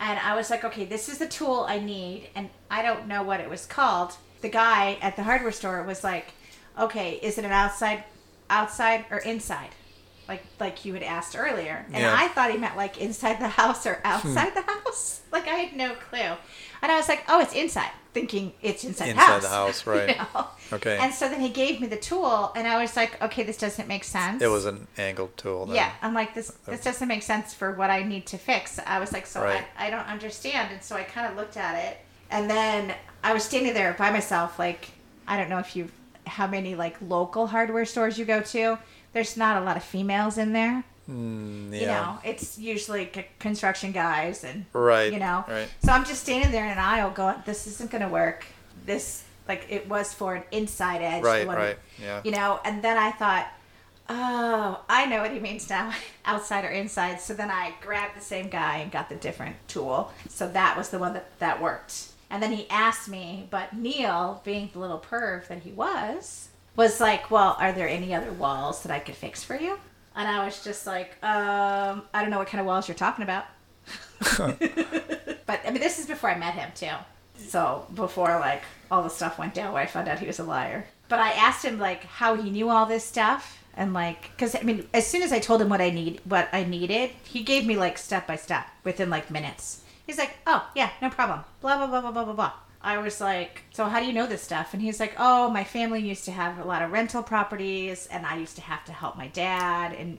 and 0.00 0.18
I 0.18 0.36
was 0.36 0.48
like, 0.50 0.62
okay, 0.64 0.84
this 0.84 1.08
is 1.08 1.18
the 1.18 1.26
tool 1.26 1.66
I 1.68 1.78
need, 1.80 2.28
and 2.34 2.48
I 2.70 2.82
don't 2.82 3.08
know 3.08 3.22
what 3.22 3.40
it 3.40 3.50
was 3.50 3.66
called. 3.66 4.12
The 4.42 4.48
guy 4.48 4.96
at 5.02 5.16
the 5.16 5.24
hardware 5.24 5.50
store 5.52 5.82
was 5.82 6.04
like, 6.04 6.28
okay, 6.78 7.14
is 7.22 7.36
it 7.38 7.44
an 7.44 7.50
outside, 7.50 8.04
outside 8.48 9.06
or 9.10 9.18
inside? 9.18 9.70
Like 10.28 10.44
like 10.60 10.84
you 10.84 10.92
had 10.94 11.02
asked 11.02 11.36
earlier, 11.36 11.84
and 11.86 12.02
Yeah. 12.02 12.14
I 12.16 12.28
thought 12.28 12.50
he 12.52 12.58
meant 12.58 12.76
like 12.76 12.98
inside 12.98 13.40
the 13.40 13.48
house 13.60 13.86
or 13.86 14.00
outside 14.04 14.54
the 14.54 14.62
house. 14.62 15.22
Like 15.32 15.48
I 15.48 15.54
had 15.54 15.74
no 15.76 15.94
clue, 15.94 16.36
and 16.82 16.92
I 16.92 16.96
was 16.96 17.08
like, 17.08 17.24
oh, 17.28 17.40
it's 17.40 17.54
inside, 17.54 17.90
thinking 18.14 18.52
it's 18.62 18.84
inside, 18.84 19.06
the 19.06 19.10
Inside 19.10 19.26
house. 19.26 19.42
the 19.42 19.48
house, 19.48 19.86
you 19.86 19.92
right. 19.92 20.16
know? 20.18 20.46
Okay. 20.72 20.98
And 20.98 21.12
so 21.14 21.28
then 21.28 21.40
he 21.40 21.48
gave 21.48 21.80
me 21.80 21.86
the 21.86 21.96
tool, 21.96 22.52
and 22.56 22.66
I 22.66 22.80
was 22.80 22.96
like, 22.96 23.20
okay, 23.22 23.42
this 23.42 23.56
doesn't 23.56 23.88
make 23.88 24.04
sense. 24.04 24.42
It 24.42 24.48
was 24.48 24.66
an 24.66 24.86
angled 24.98 25.36
tool. 25.36 25.66
Then. 25.66 25.76
Yeah, 25.76 25.92
I'm 26.02 26.14
like 26.14 26.34
this. 26.34 26.50
This 26.66 26.82
doesn't 26.82 27.08
make 27.08 27.22
sense 27.22 27.54
for 27.54 27.72
what 27.72 27.90
I 27.90 28.02
need 28.02 28.26
to 28.26 28.38
fix. 28.38 28.78
I 28.86 28.98
was 28.98 29.12
like, 29.12 29.26
so 29.26 29.42
Right. 29.42 29.64
I, 29.78 29.86
I 29.86 29.90
don't 29.90 30.06
understand, 30.06 30.72
and 30.72 30.82
so 30.82 30.96
I 30.96 31.02
kind 31.04 31.26
of 31.30 31.36
looked 31.36 31.56
at 31.56 31.74
it, 31.90 31.98
and 32.30 32.50
then 32.50 32.94
I 33.24 33.32
was 33.32 33.44
standing 33.44 33.74
there 33.74 33.94
by 33.98 34.10
myself. 34.10 34.58
Like 34.58 34.90
I 35.26 35.36
don't 35.36 35.48
know 35.50 35.58
if 35.58 35.74
you, 35.76 35.88
how 36.26 36.46
many 36.46 36.74
like 36.74 36.96
local 37.00 37.46
hardware 37.48 37.84
stores 37.84 38.18
you 38.18 38.24
go 38.24 38.40
to. 38.40 38.78
There's 39.14 39.36
not 39.36 39.60
a 39.62 39.64
lot 39.64 39.76
of 39.76 39.82
females 39.82 40.36
in 40.38 40.52
there. 40.52 40.84
Mm, 41.08 41.72
yeah. 41.72 41.80
You 41.80 41.86
know, 41.86 42.18
it's 42.24 42.58
usually 42.58 43.10
c- 43.14 43.26
construction 43.38 43.92
guys 43.92 44.44
and 44.44 44.66
Right. 44.72 45.12
you 45.12 45.18
know. 45.18 45.44
Right. 45.48 45.68
So 45.84 45.92
I'm 45.92 46.04
just 46.04 46.22
standing 46.22 46.50
there 46.50 46.64
in 46.64 46.72
an 46.72 46.78
aisle 46.78 47.10
going, 47.10 47.36
this 47.46 47.66
isn't 47.66 47.90
going 47.90 48.02
to 48.02 48.08
work. 48.08 48.44
This 48.84 49.24
like 49.48 49.66
it 49.70 49.88
was 49.88 50.12
for 50.12 50.34
an 50.34 50.42
inside 50.50 51.00
edge. 51.02 51.22
Right. 51.22 51.46
Right. 51.46 51.78
Yeah. 52.00 52.20
you 52.24 52.30
know 52.30 52.60
and 52.64 52.82
then 52.82 52.96
i 52.96 53.10
thought 53.10 53.48
oh 54.08 54.80
i 54.88 55.04
know 55.06 55.20
what 55.20 55.32
he 55.32 55.38
means 55.40 55.68
now 55.68 55.92
outside 56.24 56.64
or 56.64 56.68
inside 56.68 57.20
so 57.20 57.34
then 57.34 57.50
i 57.50 57.72
grabbed 57.80 58.16
the 58.16 58.20
same 58.20 58.48
guy 58.48 58.78
and 58.78 58.90
got 58.92 59.08
the 59.08 59.14
different 59.16 59.56
tool 59.68 60.12
so 60.28 60.48
that 60.48 60.76
was 60.76 60.88
the 60.90 60.98
one 60.98 61.12
that 61.12 61.26
that 61.40 61.60
worked 61.60 62.08
and 62.30 62.42
then 62.42 62.52
he 62.52 62.68
asked 62.70 63.08
me 63.08 63.46
but 63.50 63.74
neil 63.76 64.40
being 64.44 64.70
the 64.72 64.78
little 64.78 64.98
perv 65.00 65.46
that 65.48 65.58
he 65.62 65.72
was 65.72 66.48
was 66.76 67.00
like 67.00 67.30
well 67.30 67.56
are 67.58 67.72
there 67.72 67.88
any 67.88 68.14
other 68.14 68.32
walls 68.32 68.82
that 68.84 68.92
i 68.92 68.98
could 69.00 69.16
fix 69.16 69.42
for 69.44 69.56
you 69.56 69.78
and 70.18 70.28
i 70.28 70.44
was 70.44 70.62
just 70.62 70.86
like 70.86 71.16
um 71.22 72.02
i 72.12 72.20
don't 72.20 72.30
know 72.30 72.38
what 72.38 72.48
kind 72.48 72.60
of 72.60 72.66
walls 72.66 72.86
you're 72.86 72.94
talking 72.94 73.22
about 73.22 73.46
but 74.38 75.60
I 75.64 75.70
mean, 75.70 75.80
this 75.80 75.98
is 75.98 76.06
before 76.06 76.30
I 76.30 76.38
met 76.38 76.54
him 76.54 76.70
too. 76.74 76.90
So 77.36 77.86
before 77.94 78.38
like 78.40 78.62
all 78.90 79.02
the 79.02 79.08
stuff 79.08 79.38
went 79.38 79.54
down, 79.54 79.72
where 79.72 79.82
I 79.82 79.86
found 79.86 80.08
out 80.08 80.18
he 80.18 80.26
was 80.26 80.38
a 80.38 80.44
liar. 80.44 80.86
But 81.08 81.20
I 81.20 81.30
asked 81.32 81.64
him 81.64 81.78
like 81.78 82.04
how 82.04 82.34
he 82.34 82.50
knew 82.50 82.68
all 82.68 82.86
this 82.86 83.04
stuff, 83.04 83.62
and 83.76 83.94
like, 83.94 84.36
cause 84.36 84.54
I 84.54 84.62
mean, 84.62 84.86
as 84.92 85.06
soon 85.06 85.22
as 85.22 85.32
I 85.32 85.38
told 85.38 85.62
him 85.62 85.68
what 85.68 85.80
I 85.80 85.90
need, 85.90 86.20
what 86.24 86.48
I 86.52 86.64
needed, 86.64 87.10
he 87.22 87.42
gave 87.42 87.64
me 87.64 87.76
like 87.76 87.96
step 87.96 88.26
by 88.26 88.36
step 88.36 88.66
within 88.84 89.08
like 89.08 89.30
minutes. 89.30 89.82
He's 90.06 90.18
like, 90.18 90.36
oh 90.46 90.68
yeah, 90.74 90.90
no 91.00 91.10
problem. 91.10 91.44
Blah 91.60 91.76
blah 91.76 91.86
blah 91.86 92.00
blah 92.00 92.10
blah 92.10 92.24
blah 92.24 92.34
blah. 92.34 92.52
I 92.80 92.98
was 92.98 93.20
like, 93.20 93.62
so 93.72 93.86
how 93.86 94.00
do 94.00 94.06
you 94.06 94.12
know 94.12 94.26
this 94.26 94.42
stuff? 94.42 94.72
And 94.72 94.80
he's 94.80 95.00
like, 95.00 95.14
oh, 95.18 95.50
my 95.50 95.64
family 95.64 96.00
used 96.00 96.24
to 96.26 96.30
have 96.30 96.58
a 96.58 96.64
lot 96.64 96.82
of 96.82 96.92
rental 96.92 97.22
properties, 97.22 98.06
and 98.10 98.24
I 98.24 98.36
used 98.36 98.56
to 98.56 98.62
have 98.62 98.84
to 98.84 98.92
help 98.92 99.16
my 99.16 99.28
dad 99.28 99.92
and 99.92 100.18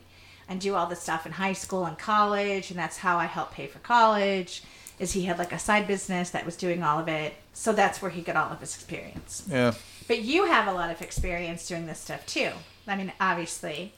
and 0.50 0.60
do 0.60 0.74
all 0.74 0.88
this 0.88 1.00
stuff 1.00 1.28
in 1.28 1.32
high 1.32 1.54
school 1.54 1.86
and 1.86 1.98
college, 1.98 2.72
and 2.72 2.80
that's 2.80 2.98
how 2.98 3.18
I 3.18 3.25
helped 3.25 3.54
pay 3.54 3.68
for 3.68 3.78
college. 3.80 4.63
Is 4.98 5.13
he 5.13 5.25
had 5.25 5.38
like 5.38 5.54
a 5.54 5.60
side 5.60 5.88
business 5.88 6.32
that 6.32 6.44
was 6.44 6.58
doing 6.58 6.82
all 6.84 7.00
of 7.00 7.08
it, 7.08 7.36
so 7.54 7.72
that's 7.72 8.01
where 8.01 8.12
he 8.12 8.22
got 8.22 8.36
all 8.36 8.51
of 8.51 8.60
his 8.60 8.75
experience. 8.75 9.44
Yeah. 9.48 9.74
But 10.08 10.24
you 10.24 10.46
have 10.46 10.68
a 10.68 10.74
lot 10.74 10.89
of 10.89 11.01
experience 11.01 11.68
doing 11.68 11.86
this 11.86 12.00
stuff 12.00 12.25
too. 12.25 12.50
I 12.88 12.96
mean, 12.98 13.13
obviously, 13.22 13.94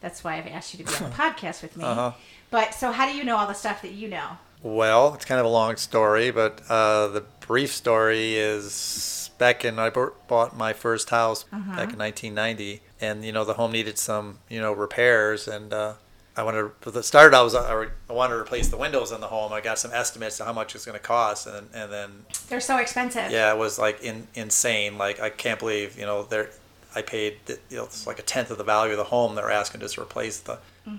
that's 0.00 0.22
why 0.22 0.36
I've 0.36 0.46
asked 0.46 0.72
you 0.72 0.84
to 0.84 0.90
be 0.90 1.04
on 1.04 1.10
the 1.10 1.16
podcast 1.22 1.62
with 1.62 1.76
me. 1.76 1.84
Uh-huh. 1.84 2.12
But 2.50 2.72
so, 2.72 2.92
how 2.92 3.10
do 3.10 3.16
you 3.16 3.24
know 3.24 3.36
all 3.36 3.48
the 3.48 3.54
stuff 3.54 3.82
that 3.82 3.92
you 3.92 4.08
know? 4.08 4.38
Well, 4.62 5.12
it's 5.14 5.24
kind 5.24 5.40
of 5.40 5.46
a 5.46 5.50
long 5.50 5.76
story, 5.76 6.30
but 6.30 6.62
uh, 6.70 7.08
the 7.08 7.20
brief 7.46 7.72
story 7.74 8.36
is 8.36 9.30
back 9.38 9.64
in 9.64 9.78
I 9.78 9.90
bought 9.90 10.56
my 10.56 10.72
first 10.72 11.10
house 11.10 11.44
Uh-huh. 11.52 11.76
back 11.76 11.92
in 11.92 11.98
1990, 11.98 12.82
and 13.00 13.24
you 13.24 13.32
know 13.32 13.44
the 13.44 13.54
home 13.54 13.72
needed 13.72 13.98
some 13.98 14.38
you 14.48 14.60
know 14.60 14.72
repairs, 14.72 15.46
and 15.48 15.72
uh, 15.72 15.94
I 16.36 16.42
wanted 16.42 16.70
to. 16.82 16.98
It 16.98 17.02
started. 17.04 17.36
I 17.36 17.42
was 17.42 17.54
I 17.54 17.88
wanted 18.08 18.34
to 18.34 18.40
replace 18.40 18.68
the 18.68 18.76
windows 18.76 19.12
in 19.12 19.20
the 19.20 19.28
home. 19.28 19.52
I 19.52 19.60
got 19.60 19.78
some 19.78 19.92
estimates 19.92 20.40
of 20.40 20.46
how 20.46 20.52
much 20.52 20.74
it's 20.74 20.84
going 20.84 20.98
to 20.98 21.04
cost, 21.04 21.46
and 21.46 21.68
and 21.74 21.92
then 21.92 22.10
They're 22.48 22.60
so 22.60 22.78
expensive. 22.78 23.30
yeah, 23.30 23.52
it 23.52 23.58
was 23.58 23.78
like 23.78 24.02
in, 24.02 24.26
insane. 24.34 24.98
Like 24.98 25.20
I 25.20 25.30
can't 25.30 25.58
believe 25.58 25.98
you 25.98 26.06
know 26.06 26.22
they're. 26.24 26.50
I 26.94 27.02
paid 27.02 27.36
you 27.68 27.76
know 27.76 27.84
it's 27.84 28.06
like 28.06 28.18
a 28.18 28.22
tenth 28.22 28.50
of 28.50 28.56
the 28.58 28.64
value 28.64 28.92
of 28.92 28.98
the 28.98 29.04
home. 29.04 29.34
They're 29.34 29.50
asking 29.50 29.80
just 29.82 29.94
to 29.96 30.02
replace 30.02 30.40
the 30.40 30.58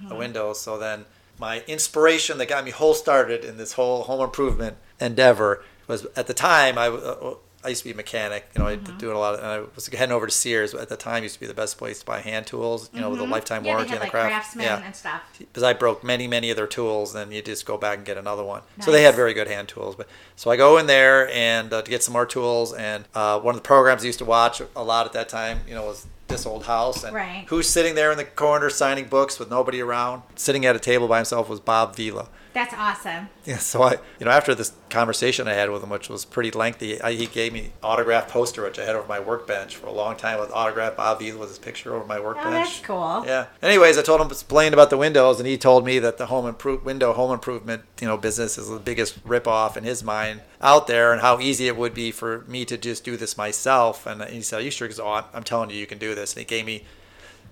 the 0.09 0.15
windows. 0.15 0.59
So 0.59 0.77
then 0.77 1.05
my 1.39 1.61
inspiration 1.67 2.37
that 2.39 2.47
got 2.49 2.65
me 2.65 2.71
whole 2.71 2.93
started 2.93 3.43
in 3.45 3.57
this 3.57 3.73
whole 3.73 4.03
home 4.03 4.21
improvement 4.21 4.75
endeavor 4.99 5.63
was 5.87 6.05
at 6.15 6.27
the 6.27 6.33
time 6.33 6.77
I. 6.77 6.87
Uh, 6.87 7.35
I 7.63 7.69
used 7.69 7.81
to 7.81 7.85
be 7.89 7.91
a 7.91 7.95
mechanic, 7.95 8.45
you 8.55 8.61
know, 8.61 8.67
I 8.67 8.75
doing 8.75 9.15
a 9.15 9.19
lot 9.19 9.33
of, 9.33 9.39
and 9.39 9.47
I 9.49 9.59
was 9.75 9.87
heading 9.87 10.13
over 10.13 10.27
to 10.27 10.31
Sears. 10.31 10.75
At 10.75 10.89
the 10.89 10.95
time, 10.95 11.23
used 11.23 11.33
to 11.33 11.39
be 11.39 11.47
the 11.47 11.55
best 11.55 11.77
place 11.79 11.99
to 11.99 12.05
buy 12.05 12.19
hand 12.21 12.45
tools, 12.45 12.89
you 12.93 13.01
know, 13.01 13.09
with 13.09 13.19
a 13.19 13.23
lifetime 13.23 13.65
yeah, 13.65 13.71
warranty 13.71 13.89
they 13.89 13.95
on 13.97 14.01
had 14.03 14.11
the 14.11 14.17
like 14.17 14.29
craft. 14.29 14.29
craftsman 14.31 14.65
yeah, 14.65 14.85
and 14.85 14.95
stuff. 14.95 15.21
because 15.39 15.63
I 15.63 15.73
broke 15.73 16.01
many, 16.03 16.27
many 16.27 16.51
of 16.51 16.55
their 16.55 16.67
tools, 16.67 17.15
and 17.15 17.33
you 17.33 17.41
just 17.41 17.65
go 17.65 17.75
back 17.75 17.97
and 17.97 18.05
get 18.05 18.15
another 18.15 18.43
one. 18.43 18.61
So 18.79 18.91
they 18.91 19.01
had 19.01 19.15
very 19.15 19.33
good 19.33 19.47
hand 19.47 19.67
tools. 19.69 19.95
But 19.95 20.07
so 20.35 20.51
I 20.51 20.55
go 20.55 20.77
in 20.77 20.85
there 20.85 21.29
and 21.31 21.73
uh, 21.73 21.81
to 21.81 21.89
get 21.89 22.03
some 22.03 22.13
more 22.13 22.27
tools, 22.27 22.73
and 22.73 23.05
uh, 23.15 23.39
one 23.39 23.55
of 23.55 23.61
the 23.61 23.67
programs 23.67 24.03
I 24.03 24.05
used 24.05 24.19
to 24.19 24.25
watch 24.25 24.61
a 24.75 24.83
lot 24.83 25.07
at 25.07 25.13
that 25.13 25.27
time, 25.27 25.61
you 25.67 25.73
know, 25.73 25.87
was 25.87 26.05
this 26.27 26.45
old 26.45 26.65
house, 26.67 27.03
and 27.03 27.13
Right. 27.15 27.45
who's 27.47 27.67
sitting 27.67 27.95
there 27.95 28.11
in 28.11 28.17
the 28.17 28.25
corner 28.25 28.69
signing 28.69 29.05
books 29.07 29.39
with 29.39 29.49
nobody 29.49 29.81
around, 29.81 30.21
sitting 30.35 30.65
at 30.65 30.75
a 30.75 30.79
table 30.79 31.07
by 31.07 31.17
himself 31.17 31.49
was 31.49 31.59
Bob 31.59 31.95
Vila. 31.95 32.27
That's 32.57 32.73
awesome. 32.73 33.29
Yeah, 33.45 33.59
so 33.59 33.83
I, 33.83 33.91
you 34.19 34.25
know, 34.25 34.31
after 34.31 34.55
this 34.55 34.73
conversation 34.89 35.47
I 35.47 35.53
had 35.53 35.69
with 35.69 35.83
him, 35.83 35.91
which 35.91 36.09
was 36.09 36.25
pretty 36.25 36.49
lengthy, 36.49 36.99
I, 36.99 37.11
he 37.11 37.27
gave 37.27 37.53
me 37.53 37.71
autographed 37.83 38.31
poster 38.31 38.63
which 38.63 38.79
I 38.79 38.83
had 38.83 38.95
over 38.95 39.07
my 39.07 39.19
workbench 39.19 39.75
for 39.75 39.85
a 39.85 39.91
long 39.91 40.17
time 40.17 40.39
with 40.39 40.51
autograph 40.51 40.97
Bob 40.97 41.19
Vila 41.19 41.37
with 41.37 41.49
his 41.49 41.59
picture 41.59 41.93
over 41.93 42.03
my 42.07 42.19
workbench. 42.19 42.47
Oh, 42.47 42.51
that's 42.51 42.79
cool. 42.79 43.23
Yeah. 43.27 43.45
Anyways, 43.61 43.99
I 43.99 44.01
told 44.01 44.21
him 44.21 44.27
explained 44.27 44.73
about 44.73 44.89
the 44.89 44.97
windows, 44.97 45.39
and 45.39 45.47
he 45.47 45.55
told 45.55 45.85
me 45.85 45.99
that 45.99 46.17
the 46.17 46.25
home 46.25 46.47
improve 46.47 46.83
window 46.83 47.13
home 47.13 47.31
improvement 47.31 47.83
you 48.01 48.07
know 48.07 48.17
business 48.17 48.57
is 48.57 48.69
the 48.69 48.79
biggest 48.79 49.23
ripoff 49.23 49.77
in 49.77 49.83
his 49.83 50.03
mind 50.03 50.41
out 50.59 50.87
there, 50.87 51.13
and 51.13 51.21
how 51.21 51.39
easy 51.39 51.67
it 51.67 51.77
would 51.77 51.93
be 51.93 52.09
for 52.09 52.43
me 52.47 52.65
to 52.65 52.75
just 52.75 53.03
do 53.03 53.17
this 53.17 53.37
myself. 53.37 54.07
And 54.07 54.23
he 54.23 54.41
said, 54.41 54.61
"Are 54.61 54.63
you 54.63 54.71
sure?" 54.71 54.87
Because 54.87 54.99
oh, 54.99 55.11
I'm, 55.11 55.25
I'm 55.31 55.43
telling 55.43 55.69
you, 55.69 55.75
you 55.77 55.85
can 55.85 55.99
do 55.99 56.15
this. 56.15 56.33
And 56.33 56.39
he 56.39 56.45
gave 56.45 56.65
me 56.65 56.85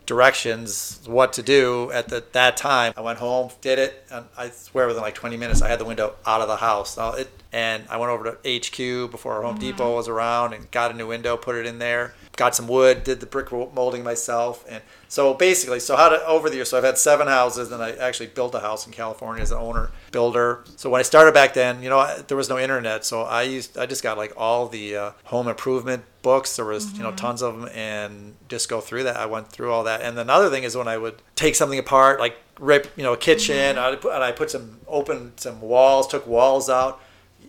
directions 0.05 1.01
what 1.05 1.33
to 1.33 1.43
do 1.43 1.91
at 1.91 2.09
the, 2.09 2.23
that 2.31 2.57
time. 2.57 2.93
I 2.95 3.01
went 3.01 3.19
home, 3.19 3.51
did 3.61 3.79
it, 3.79 4.05
and 4.11 4.25
I 4.37 4.49
swear 4.49 4.87
within 4.87 5.01
like 5.01 5.15
20 5.15 5.37
minutes 5.37 5.61
I 5.61 5.69
had 5.69 5.79
the 5.79 5.85
window 5.85 6.15
out 6.25 6.41
of 6.41 6.47
the 6.47 6.57
house. 6.57 6.97
Now 6.97 7.13
it, 7.13 7.29
and 7.51 7.83
I 7.89 7.97
went 7.97 8.11
over 8.11 8.37
to 8.41 8.57
HQ 8.57 9.11
before 9.11 9.41
Home 9.41 9.55
mm-hmm. 9.55 9.59
Depot 9.59 9.95
was 9.95 10.07
around 10.07 10.53
and 10.53 10.69
got 10.71 10.91
a 10.91 10.93
new 10.93 11.07
window, 11.07 11.37
put 11.37 11.55
it 11.55 11.65
in 11.65 11.79
there, 11.79 12.13
got 12.35 12.55
some 12.55 12.67
wood, 12.67 13.03
did 13.03 13.19
the 13.19 13.25
brick 13.25 13.51
molding 13.51 14.03
myself, 14.03 14.65
and 14.67 14.81
so 15.07 15.33
basically, 15.33 15.79
so 15.79 15.95
how 15.95 16.09
to 16.09 16.25
over 16.25 16.49
the 16.49 16.57
years, 16.57 16.69
so 16.69 16.77
I've 16.77 16.83
had 16.83 16.97
seven 16.97 17.27
houses, 17.27 17.71
and 17.71 17.81
I 17.81 17.91
actually 17.91 18.27
built 18.27 18.53
a 18.55 18.59
house 18.59 18.85
in 18.85 18.93
California 18.93 19.41
as 19.41 19.51
an 19.51 19.57
owner 19.57 19.91
builder. 20.11 20.63
So 20.75 20.89
when 20.89 20.99
I 20.99 21.03
started 21.03 21.33
back 21.33 21.53
then, 21.53 21.81
you 21.81 21.89
know, 21.89 21.99
I, 21.99 22.21
there 22.27 22.37
was 22.37 22.49
no 22.49 22.59
internet, 22.59 23.05
so 23.05 23.21
I 23.21 23.43
used 23.43 23.77
I 23.77 23.85
just 23.85 24.03
got 24.03 24.17
like 24.17 24.33
all 24.35 24.67
the 24.67 24.95
uh, 24.95 25.11
home 25.25 25.47
improvement 25.47 26.03
books. 26.21 26.55
There 26.55 26.65
was 26.65 26.93
you 26.97 27.03
know 27.03 27.11
tons 27.13 27.41
of 27.41 27.59
them, 27.59 27.69
and 27.73 28.35
just 28.49 28.69
go 28.69 28.81
through 28.81 29.03
that. 29.03 29.15
I 29.17 29.25
went 29.25 29.49
through 29.49 29.71
all 29.71 29.83
that, 29.85 30.01
and 30.01 30.17
another 30.17 30.49
thing 30.49 30.63
is 30.63 30.75
when 30.75 30.87
I 30.87 30.97
would 30.97 31.21
take 31.35 31.55
something 31.55 31.79
apart, 31.79 32.19
like 32.19 32.37
rip 32.59 32.91
you 32.95 33.03
know 33.03 33.13
a 33.13 33.17
kitchen, 33.17 33.77
I'd 33.77 34.01
put, 34.01 34.13
and 34.13 34.23
I 34.23 34.31
put 34.31 34.51
some 34.51 34.79
open 34.87 35.37
some 35.37 35.61
walls, 35.61 36.07
took 36.07 36.27
walls 36.27 36.69
out. 36.69 37.01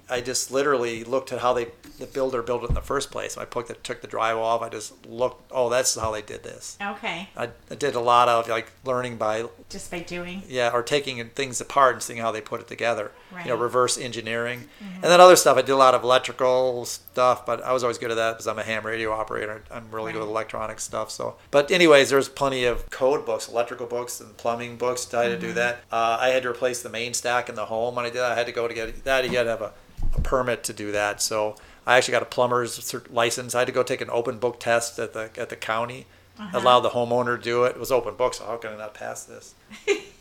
I 0.09 0.21
just 0.21 0.53
literally 0.53 1.03
looked 1.03 1.33
at 1.33 1.41
how 1.41 1.53
they 1.53 1.67
the 1.99 2.07
builder 2.07 2.43
built 2.43 2.63
it 2.65 2.69
in 2.69 2.75
the 2.75 2.81
first 2.81 3.11
place. 3.11 3.37
I 3.39 3.45
the, 3.45 3.77
took 3.83 4.01
the 4.03 4.09
drywall 4.09 4.43
off. 4.43 4.63
I 4.63 4.69
just 4.69 5.07
looked. 5.07 5.51
Oh, 5.53 5.69
that's 5.71 5.95
how 5.97 6.11
they 6.13 6.23
did 6.23 6.43
this. 6.43 6.77
Okay. 6.81 7.29
I, 7.37 7.51
I 7.71 7.75
did 7.75 7.95
a 7.95 8.01
lot 8.01 8.29
of 8.29 8.49
like 8.49 8.71
learning 8.85 9.17
by 9.17 9.47
Just 9.71 9.91
by 9.91 10.01
doing. 10.01 10.43
yeah, 10.49 10.71
or 10.73 10.83
taking 10.83 11.27
things 11.31 11.61
apart 11.61 11.95
and 11.95 12.03
seeing 12.03 12.19
how 12.21 12.33
they 12.33 12.41
put 12.41 12.61
it 12.61 12.69
together. 12.69 13.13
Right. 13.33 13.45
You 13.45 13.51
know, 13.51 13.55
Right. 13.55 13.57
Mm-hmm. 13.57 13.63
reverse 13.63 13.99
engineering, 13.99 14.69
and 14.81 15.03
then 15.03 15.21
other 15.21 15.37
stuff. 15.37 15.57
I 15.57 15.63
did 15.63 15.73
a 15.73 15.77
lot 15.77 15.95
of 15.95 16.03
electrical 16.05 16.85
stuff, 16.85 17.45
but 17.47 17.63
I 17.63 17.73
was 17.73 17.83
always 17.83 17.99
good 17.99 18.11
at 18.11 18.17
that 18.17 18.33
because 18.33 18.47
I'm 18.47 18.59
a 18.59 18.63
ham 18.63 18.85
radio 18.87 19.13
operator. 19.13 19.63
I'm 19.71 19.91
really 19.91 20.13
good 20.13 20.21
with 20.21 20.29
electronic 20.29 20.81
stuff. 20.81 21.11
So, 21.11 21.37
but 21.51 21.71
anyways, 21.71 22.11
there's 22.11 22.29
plenty 22.29 22.65
of 22.65 22.89
code 22.91 23.27
books, 23.27 23.49
electrical 23.49 23.87
books, 23.87 24.21
and 24.21 24.37
plumbing 24.37 24.77
books 24.77 25.05
to 25.07 25.17
how 25.17 25.23
Mm-hmm. 25.27 25.41
do 25.41 25.53
that. 25.55 25.79
Uh, 25.91 26.19
I 26.21 26.29
had 26.29 26.43
to 26.45 26.51
replace 26.51 26.83
the 26.83 26.89
main 26.89 27.13
stack 27.15 27.49
in 27.49 27.55
the 27.57 27.67
home 27.67 27.95
when 27.97 28.05
I 28.05 28.09
did. 28.11 28.19
that. 28.19 28.33
I 28.33 28.35
had 28.37 28.47
to 28.47 28.53
go 28.53 28.69
to 28.69 28.75
get 28.75 29.05
that. 29.05 29.25
You 29.25 29.33
got 29.33 29.43
to 29.45 29.51
have 29.51 29.63
a, 29.63 29.73
a 30.17 30.21
permit 30.21 30.63
to 30.65 30.73
do 30.73 30.93
that. 30.93 31.21
So 31.21 31.57
I 31.87 31.97
actually 31.97 32.13
got 32.13 32.23
a 32.23 32.27
plumber's 32.27 32.95
license. 33.11 33.55
I 33.55 33.61
had 33.61 33.67
to 33.67 33.73
go 33.73 33.83
take 33.83 34.01
an 34.01 34.11
open 34.11 34.39
book 34.39 34.59
test 34.59 34.99
at 34.99 35.13
the 35.13 35.31
at 35.37 35.49
the 35.49 35.57
county. 35.57 36.07
Uh-huh. 36.39 36.59
Allowed 36.59 36.81
the 36.81 36.91
homeowner 36.91 37.39
to 37.39 37.43
do 37.43 37.65
it. 37.65 37.71
It 37.71 37.79
was 37.79 37.91
open 37.91 38.15
book, 38.15 38.35
so 38.35 38.45
how 38.45 38.59
can 38.59 38.73
I 38.73 38.77
not 38.77 38.93
pass 38.93 39.25
this? 39.25 39.55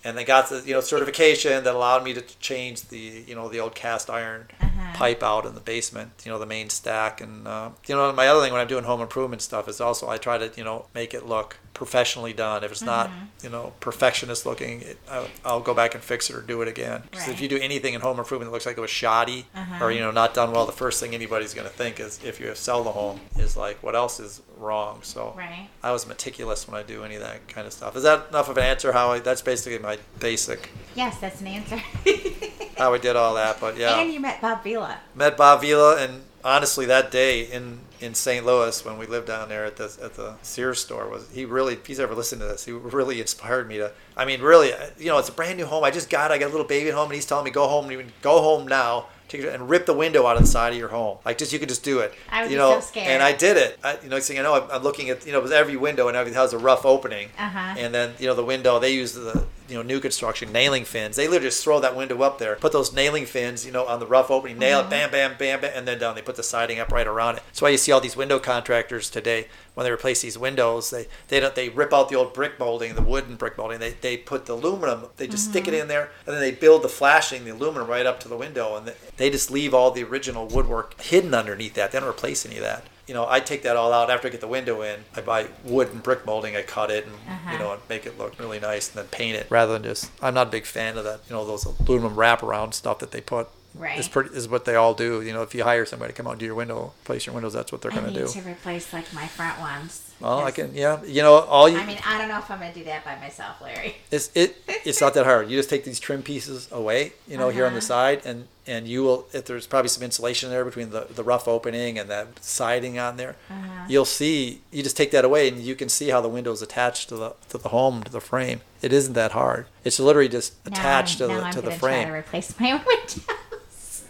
And 0.03 0.17
they 0.17 0.23
got 0.23 0.49
the 0.49 0.61
you 0.65 0.73
know 0.73 0.81
certification 0.81 1.63
that 1.63 1.73
allowed 1.75 2.03
me 2.03 2.13
to 2.13 2.21
change 2.39 2.83
the 2.89 2.97
you 3.27 3.35
know 3.35 3.49
the 3.49 3.59
old 3.59 3.75
cast 3.75 4.09
iron 4.09 4.47
Uh-huh. 4.61 4.91
pipe 4.93 5.23
out 5.23 5.45
in 5.45 5.53
the 5.55 5.59
basement 5.61 6.11
you 6.25 6.31
know 6.31 6.37
the 6.39 6.45
main 6.45 6.69
stack 6.69 7.21
and 7.21 7.47
uh, 7.47 7.69
you 7.87 7.95
know 7.95 8.11
my 8.13 8.27
other 8.27 8.41
thing 8.41 8.51
when 8.51 8.61
i'm 8.61 8.67
doing 8.67 8.83
home 8.83 9.01
improvement 9.01 9.41
stuff 9.41 9.67
is 9.67 9.79
also 9.81 10.07
i 10.09 10.17
try 10.17 10.37
to 10.37 10.51
you 10.57 10.63
know 10.63 10.85
make 10.93 11.13
it 11.13 11.25
look 11.25 11.57
professionally 11.73 12.31
done 12.33 12.63
if 12.63 12.71
it's 12.71 12.81
not 12.81 13.09
Mm-hmm. 13.09 13.25
you 13.45 13.49
know 13.49 13.73
perfectionist 13.81 14.45
looking 14.45 14.81
it, 14.81 14.97
I, 15.09 15.27
i'll 15.43 15.59
go 15.59 15.73
back 15.73 15.93
and 15.95 16.03
fix 16.03 16.29
it 16.29 16.35
or 16.35 16.41
do 16.41 16.61
it 16.61 16.67
again 16.67 17.03
'Cause 17.11 17.27
Right. 17.27 17.33
if 17.33 17.41
you 17.41 17.47
do 17.49 17.57
anything 17.57 17.93
in 17.93 18.01
home 18.01 18.17
improvement 18.19 18.49
that 18.49 18.53
looks 18.53 18.65
like 18.65 18.77
it 18.77 18.81
was 18.81 18.89
shoddy 18.89 19.45
Uh-huh. 19.55 19.83
or 19.85 19.91
you 19.91 19.99
know 19.99 20.11
not 20.11 20.33
done 20.33 20.51
well 20.51 20.65
the 20.65 20.71
first 20.83 20.99
thing 21.01 21.13
anybody's 21.13 21.53
going 21.53 21.67
to 21.67 21.73
think 21.73 21.99
is 21.99 22.19
if 22.23 22.39
you 22.39 22.53
sell 22.55 22.83
the 22.83 22.91
home 22.91 23.19
is 23.37 23.57
like 23.57 23.81
what 23.83 23.95
else 23.95 24.19
is 24.19 24.41
wrong 24.57 24.99
so 25.03 25.33
Right. 25.37 25.67
I 25.83 25.91
was 25.91 26.07
meticulous 26.07 26.67
when 26.67 26.79
I 26.79 26.83
do 26.83 27.03
any 27.03 27.15
of 27.15 27.21
that 27.21 27.47
kind 27.47 27.67
of 27.67 27.73
stuff. 27.73 27.95
Is 27.95 28.03
that 28.03 28.29
enough 28.29 28.49
of 28.49 28.57
an 28.57 28.63
answer? 28.63 28.91
How 28.93 29.11
I, 29.11 29.19
that's 29.35 29.41
basically 29.41 29.79
my 29.79 29.97
basic 30.21 30.69
Yes, 30.95 31.19
that's 31.19 31.41
an 31.41 31.47
answer. 31.47 31.75
how 32.77 32.93
I 32.93 32.97
did 32.97 33.17
all 33.17 33.35
that. 33.35 33.59
But 33.59 33.77
yeah, 33.77 33.99
And 33.99 34.13
you 34.13 34.21
met 34.21 34.39
Bob 34.39 34.63
Vila. 34.63 34.97
met 35.13 35.35
Bob 35.35 35.59
Vila, 35.59 36.01
and 36.01 36.23
honestly, 36.41 36.85
that 36.85 37.11
day 37.11 37.41
in 37.41 37.79
in 37.99 38.13
St. 38.15 38.45
Louis 38.45 38.85
when 38.85 38.97
we 38.97 39.05
lived 39.05 39.27
down 39.27 39.49
there 39.49 39.65
at 39.65 39.75
the 39.75 39.93
at 40.01 40.13
the 40.13 40.35
Sears 40.41 40.79
store 40.79 41.09
was 41.09 41.29
he 41.33 41.43
really? 41.43 41.73
If 41.73 41.85
he's 41.85 41.99
ever 41.99 42.15
listened 42.15 42.39
to 42.41 42.47
this, 42.47 42.63
he 42.63 42.71
really 42.71 43.19
inspired 43.19 43.67
me 43.67 43.77
to. 43.77 43.91
I 44.15 44.23
mean, 44.23 44.41
really, 44.41 44.71
you 44.97 45.07
know, 45.07 45.17
it's 45.17 45.27
a 45.27 45.33
brand 45.33 45.57
new 45.57 45.65
home. 45.65 45.83
I 45.83 45.91
just 45.91 46.09
got. 46.09 46.31
I 46.31 46.37
got 46.37 46.47
a 46.47 46.53
little 46.55 46.65
baby 46.65 46.87
at 46.87 46.95
home, 46.95 47.07
and 47.07 47.15
he's 47.15 47.25
telling 47.25 47.43
me 47.43 47.51
go 47.51 47.67
home, 47.67 47.91
even 47.91 48.13
go 48.21 48.41
home 48.41 48.65
now. 48.65 49.07
And 49.33 49.69
rip 49.69 49.85
the 49.85 49.93
window 49.93 50.25
out 50.25 50.37
of 50.37 50.43
the 50.43 50.47
side 50.47 50.73
of 50.73 50.79
your 50.79 50.89
home. 50.89 51.17
Like 51.25 51.37
just 51.37 51.51
you 51.51 51.59
could 51.59 51.69
just 51.69 51.83
do 51.83 51.99
it. 51.99 52.13
I 52.29 52.43
would 52.43 52.51
you 52.51 52.57
be 52.57 52.59
know, 52.59 52.79
so 52.79 52.85
scared. 52.85 53.07
and 53.07 53.23
I 53.23 53.33
did 53.33 53.57
it. 53.57 53.79
I, 53.83 53.93
you 54.03 54.09
know, 54.09 54.15
next 54.15 54.27
thing 54.27 54.39
I 54.39 54.43
know, 54.43 54.53
I'm, 54.53 54.71
I'm 54.71 54.83
looking 54.83 55.09
at 55.09 55.25
you 55.25 55.31
know, 55.31 55.39
it 55.39 55.43
was 55.43 55.51
every 55.51 55.75
window 55.77 56.07
and 56.07 56.15
everything 56.15 56.39
has 56.39 56.53
a 56.53 56.57
rough 56.57 56.85
opening. 56.85 57.29
Uh-huh. 57.37 57.75
And 57.77 57.93
then 57.93 58.13
you 58.19 58.27
know 58.27 58.35
the 58.35 58.45
window 58.45 58.79
they 58.79 58.93
use 58.93 59.13
the 59.13 59.45
you 59.69 59.75
know 59.75 59.81
new 59.81 59.99
construction 59.99 60.51
nailing 60.51 60.85
fins. 60.85 61.15
They 61.15 61.27
literally 61.27 61.47
just 61.47 61.63
throw 61.63 61.79
that 61.79 61.95
window 61.95 62.21
up 62.21 62.39
there, 62.39 62.55
put 62.55 62.71
those 62.71 62.93
nailing 62.93 63.25
fins 63.25 63.65
you 63.65 63.71
know 63.71 63.85
on 63.85 63.99
the 63.99 64.05
rough 64.07 64.29
opening, 64.31 64.57
nail 64.57 64.79
Mm-hmm. 64.79 64.87
it, 64.87 64.89
bam, 64.91 65.11
bam, 65.11 65.35
bam, 65.37 65.61
bam, 65.61 65.71
and 65.75 65.87
then 65.87 65.99
down. 65.99 66.15
They 66.15 66.21
put 66.21 66.35
the 66.35 66.43
siding 66.43 66.79
up 66.79 66.91
right 66.91 67.07
around 67.07 67.37
it. 67.37 67.43
That's 67.47 67.61
why 67.61 67.69
you 67.69 67.77
see 67.77 67.91
all 67.91 68.01
these 68.01 68.15
window 68.17 68.39
contractors 68.39 69.09
today 69.09 69.47
when 69.73 69.83
they 69.83 69.91
replace 69.91 70.21
these 70.21 70.37
windows, 70.37 70.89
they 70.89 71.07
they 71.27 71.39
don't 71.39 71.53
they 71.55 71.69
rip 71.69 71.91
out 71.93 72.09
the 72.09 72.15
old 72.15 72.33
brick 72.33 72.57
molding, 72.59 72.95
the 72.95 73.01
wooden 73.01 73.35
brick 73.35 73.57
molding. 73.57 73.79
They 73.79 73.91
they 73.91 74.15
put 74.17 74.45
the 74.45 74.53
aluminum. 74.53 75.07
They 75.17 75.27
just 75.27 75.49
stick 75.49 75.67
it 75.67 75.71
Mm-hmm. 75.71 75.81
in 75.81 75.87
there, 75.89 76.11
and 76.25 76.33
then 76.35 76.39
they 76.41 76.51
build 76.51 76.81
the 76.83 76.89
flashing, 76.89 77.43
the 77.43 77.51
aluminum 77.51 77.87
right 77.87 78.05
up 78.05 78.19
to 78.21 78.27
the 78.29 78.37
window, 78.37 78.75
and 78.77 78.87
they, 78.87 78.93
they 79.17 79.29
just 79.29 79.51
leave 79.51 79.73
all 79.73 79.91
the 79.91 80.03
original 80.03 80.47
woodwork 80.47 80.99
hidden 81.01 81.33
underneath 81.33 81.73
that. 81.73 81.91
They 81.91 81.99
don't 81.99 82.07
replace 82.09 82.45
any 82.45 82.55
of 82.57 82.61
that 82.63 82.85
you 83.07 83.13
know, 83.13 83.27
I 83.29 83.39
take 83.39 83.63
that 83.63 83.75
all 83.77 83.93
out 83.93 84.09
after 84.09 84.27
I 84.27 84.31
get 84.31 84.41
the 84.41 84.47
window 84.47 84.81
in. 84.81 84.99
I 85.15 85.21
buy 85.21 85.47
wood 85.63 85.89
and 85.91 86.01
brick 86.01 86.25
molding. 86.25 86.55
I 86.55 86.61
cut 86.63 86.89
it 86.91 87.05
and 87.05 87.13
Uh-huh. 87.15 87.51
you 87.53 87.59
know, 87.59 87.73
and 87.73 87.81
make 87.89 88.05
it 88.05 88.17
look 88.17 88.39
really 88.39 88.59
nice, 88.59 88.89
and 88.89 88.97
then 88.97 89.05
paint 89.07 89.35
it 89.35 89.47
rather 89.49 89.73
than 89.73 89.83
just. 89.83 90.09
I'm 90.21 90.33
not 90.33 90.47
a 90.47 90.51
big 90.51 90.65
fan 90.65 90.97
of 90.97 91.03
that. 91.03 91.19
You 91.29 91.35
know, 91.35 91.45
those 91.45 91.65
aluminum 91.65 92.15
wraparound 92.15 92.73
stuff 92.73 92.99
that 92.99 93.11
they 93.11 93.21
put. 93.21 93.47
Right. 93.77 93.99
Is 93.99 94.07
pretty 94.07 94.33
is 94.33 94.47
what 94.47 94.63
they 94.63 94.75
all 94.75 94.93
do. 94.93 95.21
You 95.21 95.33
know, 95.33 95.41
if 95.41 95.53
you 95.53 95.63
hire 95.65 95.85
somebody 95.85 96.13
to 96.13 96.15
come 96.15 96.27
out 96.27 96.31
and 96.31 96.39
do 96.39 96.45
your 96.45 96.55
window, 96.55 96.93
place 97.03 97.25
your 97.25 97.35
windows, 97.35 97.51
that's 97.51 97.73
what 97.73 97.81
they're 97.81 97.91
gonna 97.91 98.07
need 98.07 98.15
do. 98.15 98.27
to 98.27 98.39
replace 98.41 98.93
like 98.93 99.11
my 99.13 99.27
front 99.27 99.59
ones. 99.59 100.13
Well, 100.21 100.39
I 100.45 100.51
can. 100.51 100.73
Yeah, 100.73 101.03
you 101.03 101.21
know, 101.21 101.33
all 101.41 101.67
you. 101.67 101.77
I 101.77 101.85
mean, 101.85 101.97
I 102.05 102.17
don't 102.17 102.29
know 102.29 102.37
if 102.37 102.49
I'm 102.49 102.59
gonna 102.59 102.73
do 102.73 102.85
that 102.85 103.03
by 103.03 103.17
myself, 103.19 103.59
Larry. 103.61 103.97
It's 104.11 104.31
it. 104.33 104.55
It's 104.85 105.01
not 105.01 105.13
that 105.15 105.25
hard. 105.25 105.49
You 105.49 105.57
just 105.57 105.69
take 105.69 105.83
these 105.83 105.99
trim 105.99 106.23
pieces 106.23 106.69
away, 106.71 107.11
you 107.27 107.35
know, 107.37 107.49
here 107.49 107.65
on 107.65 107.73
the 107.73 107.79
Uh-huh. 107.79 107.85
side, 107.87 108.21
and 108.25 108.47
and 108.67 108.87
you 108.87 109.03
will. 109.03 109.27
If 109.33 109.45
there's 109.45 109.67
probably 109.67 109.89
some 109.89 110.03
insulation 110.03 110.49
there 110.49 110.65
between 110.65 110.89
the 110.89 111.07
the 111.13 111.23
rough 111.23 111.47
opening 111.47 111.97
and 111.99 112.09
that 112.09 112.43
siding 112.43 112.97
on 112.99 113.17
there, 113.17 113.35
Uh-huh. 113.49 113.85
you'll 113.87 114.05
see. 114.05 114.61
You 114.71 114.83
just 114.83 114.97
take 114.97 115.11
that 115.11 115.23
away, 115.25 115.47
and 115.47 115.59
you 115.59 115.75
can 115.75 115.89
see 115.89 116.09
how 116.09 116.21
the 116.21 116.29
window 116.29 116.51
is 116.51 116.61
attached 116.61 117.09
to 117.09 117.15
the 117.17 117.33
to 117.49 117.57
the 117.57 117.69
home 117.69 118.03
to 118.03 118.11
the 118.11 118.21
frame. 118.21 118.61
It 118.81 118.91
isn't 118.93 119.13
that 119.13 119.31
hard. 119.31 119.65
It's 119.83 119.99
literally 119.99 120.29
just 120.29 120.53
Now 120.65 120.71
attached 120.73 121.21
I'm- 121.21 121.29
to 121.29 121.33
now 121.35 121.39
the 121.41 121.45
I'm 121.47 121.53
to 121.53 121.61
the 121.61 121.67
gonna 121.69 121.79
Try 121.79 122.05
to 122.05 122.11
replace 122.11 122.59
my 122.59 122.71
own 122.71 122.81
windows. 122.85 124.03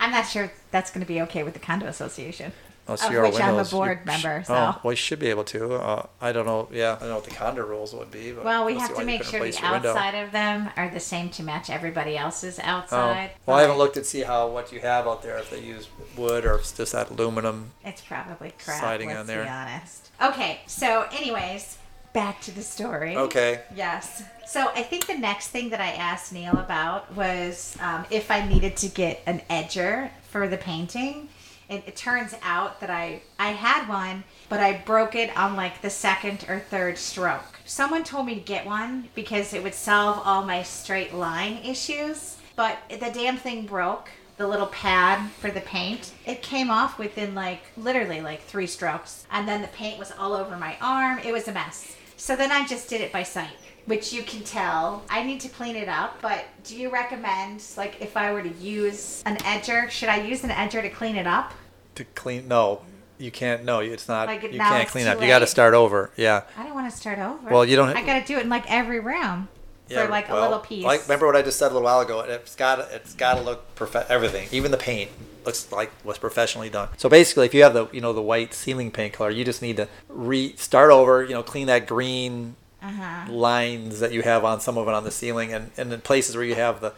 I'm 0.00 0.10
not 0.12 0.26
sure 0.28 0.52
that's 0.70 0.90
going 0.92 1.04
to 1.04 1.08
be 1.12 1.20
okay 1.22 1.42
with 1.42 1.54
the 1.54 1.60
condo 1.60 1.86
association, 1.86 2.52
Oh, 2.88 2.94
of 2.94 3.00
so 3.00 3.22
which 3.22 3.40
I'm 3.40 3.58
a 3.58 3.64
board 3.64 4.06
member. 4.06 4.42
So. 4.46 4.54
Oh, 4.54 4.80
well, 4.82 4.92
you 4.92 4.96
should 4.96 5.18
be 5.18 5.28
able 5.28 5.44
to. 5.44 5.74
Uh, 5.74 6.06
I 6.22 6.32
don't 6.32 6.46
know. 6.46 6.68
Yeah, 6.72 6.94
I 6.96 7.00
don't 7.00 7.08
know 7.10 7.14
what 7.16 7.24
the 7.24 7.34
condo 7.34 7.66
rules 7.66 7.94
would 7.94 8.10
be. 8.10 8.32
But 8.32 8.44
well, 8.44 8.64
we 8.64 8.78
have 8.78 8.96
to 8.96 9.04
make 9.04 9.24
sure 9.24 9.40
the 9.40 9.50
your 9.50 9.72
window. 9.72 9.90
outside 9.90 10.14
of 10.14 10.32
them 10.32 10.70
are 10.76 10.88
the 10.88 11.00
same 11.00 11.28
to 11.30 11.42
match 11.42 11.68
everybody 11.68 12.16
else's 12.16 12.58
outside. 12.58 12.96
Oh. 12.96 13.10
outside. 13.10 13.30
Well, 13.44 13.56
I 13.58 13.62
haven't 13.62 13.78
looked 13.78 13.94
to 13.94 14.04
see 14.04 14.22
how 14.22 14.48
what 14.48 14.72
you 14.72 14.80
have 14.80 15.06
out 15.06 15.22
there 15.22 15.36
if 15.38 15.50
they 15.50 15.60
use 15.60 15.88
wood 16.16 16.46
or 16.46 16.54
if 16.54 16.62
it's 16.62 16.72
just 16.72 16.92
that 16.92 17.10
aluminum. 17.10 17.72
It's 17.84 18.00
probably 18.00 18.54
crap. 18.64 18.80
siding 18.80 19.08
let's 19.08 19.20
on 19.20 19.26
there. 19.26 19.44
be 19.44 19.50
honest. 19.50 20.10
Okay, 20.22 20.60
so 20.66 21.06
anyways, 21.12 21.76
back 22.14 22.40
to 22.42 22.50
the 22.50 22.62
story. 22.62 23.16
Okay. 23.16 23.60
Yes. 23.74 24.22
So 24.46 24.70
I 24.74 24.82
think 24.82 25.06
the 25.06 25.18
next 25.18 25.48
thing 25.48 25.68
that 25.70 25.80
I 25.80 25.90
asked 25.90 26.32
Neil 26.32 26.56
about 26.56 27.14
was 27.14 27.76
um, 27.80 28.06
if 28.10 28.30
I 28.30 28.46
needed 28.48 28.76
to 28.78 28.88
get 28.88 29.20
an 29.26 29.42
edger 29.50 30.10
for 30.30 30.48
the 30.48 30.56
painting. 30.56 31.28
It, 31.68 31.84
it 31.86 31.96
turns 31.96 32.34
out 32.42 32.80
that 32.80 32.90
I 32.90 33.20
I 33.38 33.50
had 33.50 33.88
one, 33.88 34.24
but 34.48 34.60
I 34.60 34.78
broke 34.78 35.14
it 35.14 35.36
on 35.36 35.56
like 35.56 35.82
the 35.82 35.90
second 35.90 36.46
or 36.48 36.60
third 36.60 36.96
stroke. 36.98 37.60
Someone 37.64 38.04
told 38.04 38.26
me 38.26 38.34
to 38.34 38.40
get 38.40 38.64
one 38.64 39.08
because 39.14 39.52
it 39.52 39.62
would 39.62 39.74
solve 39.74 40.22
all 40.24 40.44
my 40.44 40.62
straight 40.62 41.12
line 41.12 41.58
issues, 41.64 42.36
but 42.56 42.78
the 42.88 43.10
damn 43.12 43.36
thing 43.36 43.66
broke. 43.66 44.10
The 44.38 44.46
little 44.46 44.68
pad 44.68 45.30
for 45.40 45.50
the 45.50 45.60
paint. 45.60 46.12
It 46.24 46.42
came 46.42 46.70
off 46.70 46.96
within 46.96 47.34
like 47.34 47.62
literally 47.76 48.20
like 48.20 48.40
three 48.42 48.68
strokes. 48.68 49.26
And 49.32 49.48
then 49.48 49.62
the 49.62 49.68
paint 49.68 49.98
was 49.98 50.12
all 50.16 50.32
over 50.32 50.56
my 50.56 50.76
arm. 50.80 51.18
It 51.18 51.32
was 51.32 51.48
a 51.48 51.52
mess. 51.52 51.96
So 52.16 52.36
then 52.36 52.52
I 52.52 52.64
just 52.64 52.88
did 52.88 53.00
it 53.00 53.12
by 53.12 53.24
sight 53.24 53.56
which 53.88 54.12
you 54.12 54.22
can 54.22 54.42
tell. 54.44 55.02
I 55.08 55.22
need 55.24 55.40
to 55.40 55.48
clean 55.48 55.74
it 55.74 55.88
up, 55.88 56.20
but 56.20 56.44
do 56.62 56.76
you 56.76 56.90
recommend, 56.90 57.64
like, 57.76 58.00
if 58.00 58.16
I 58.16 58.32
were 58.32 58.42
to 58.42 58.48
use 58.60 59.22
an 59.24 59.38
edger, 59.38 59.88
should 59.90 60.10
I 60.10 60.20
use 60.20 60.44
an 60.44 60.50
edger 60.50 60.82
to 60.82 60.90
clean 60.90 61.16
it 61.16 61.26
up? 61.26 61.54
To 61.94 62.04
clean, 62.04 62.46
no, 62.46 62.82
you 63.16 63.30
can't. 63.30 63.64
No, 63.64 63.80
it's 63.80 64.06
not. 64.06 64.28
Like, 64.28 64.42
you 64.42 64.58
can't 64.58 64.88
clean 64.88 65.06
up. 65.06 65.20
You 65.20 65.26
got 65.26 65.38
to 65.40 65.46
start 65.46 65.72
over. 65.72 66.10
Yeah. 66.16 66.42
I 66.56 66.64
don't 66.64 66.74
want 66.74 66.90
to 66.90 66.96
start 66.96 67.18
over. 67.18 67.48
Well, 67.48 67.64
you 67.64 67.76
don't- 67.76 67.96
I 67.96 68.04
got 68.04 68.20
to 68.20 68.26
do 68.26 68.36
it 68.38 68.42
in 68.42 68.50
like 68.50 68.70
every 68.70 69.00
room 69.00 69.48
Yeah, 69.88 70.04
for 70.04 70.10
like 70.10 70.28
well, 70.28 70.38
a 70.38 70.42
little 70.42 70.58
piece. 70.58 70.84
Like 70.84 71.02
remember 71.04 71.26
what 71.26 71.34
I 71.34 71.40
just 71.42 71.58
said 71.58 71.72
a 71.72 71.74
little 71.74 71.82
while 71.82 72.00
ago. 72.00 72.20
It's 72.20 72.54
got 72.54 72.78
it's 72.92 73.14
got 73.14 73.34
to 73.36 73.40
look 73.40 73.74
perfect. 73.74 74.10
Everything, 74.10 74.46
even 74.52 74.70
the 74.70 74.76
paint, 74.76 75.10
looks 75.46 75.72
like 75.72 75.90
was 76.04 76.18
professionally 76.18 76.68
done. 76.68 76.88
So 76.98 77.08
basically, 77.08 77.46
if 77.46 77.54
you 77.54 77.62
have 77.62 77.72
the 77.72 77.88
you 77.90 78.02
know 78.02 78.12
the 78.12 78.20
white 78.22 78.52
ceiling 78.52 78.90
paint 78.90 79.14
color, 79.14 79.30
you 79.30 79.44
just 79.46 79.62
need 79.62 79.78
to 79.78 79.88
restart 80.08 80.90
over. 80.90 81.24
You 81.24 81.32
know, 81.32 81.42
clean 81.42 81.68
that 81.68 81.86
green 81.86 82.54
Uh-huh. 82.82 83.32
lines 83.32 83.98
that 84.00 84.12
you 84.12 84.22
have 84.22 84.44
on 84.44 84.60
some 84.60 84.78
of 84.78 84.86
it 84.88 84.94
on 84.94 85.04
the 85.04 85.10
ceiling, 85.10 85.52
and 85.52 85.70
and 85.76 85.92
in 85.92 86.00
places 86.00 86.36
where 86.36 86.44
you 86.44 86.54
have 86.54 86.80
the 86.80 86.92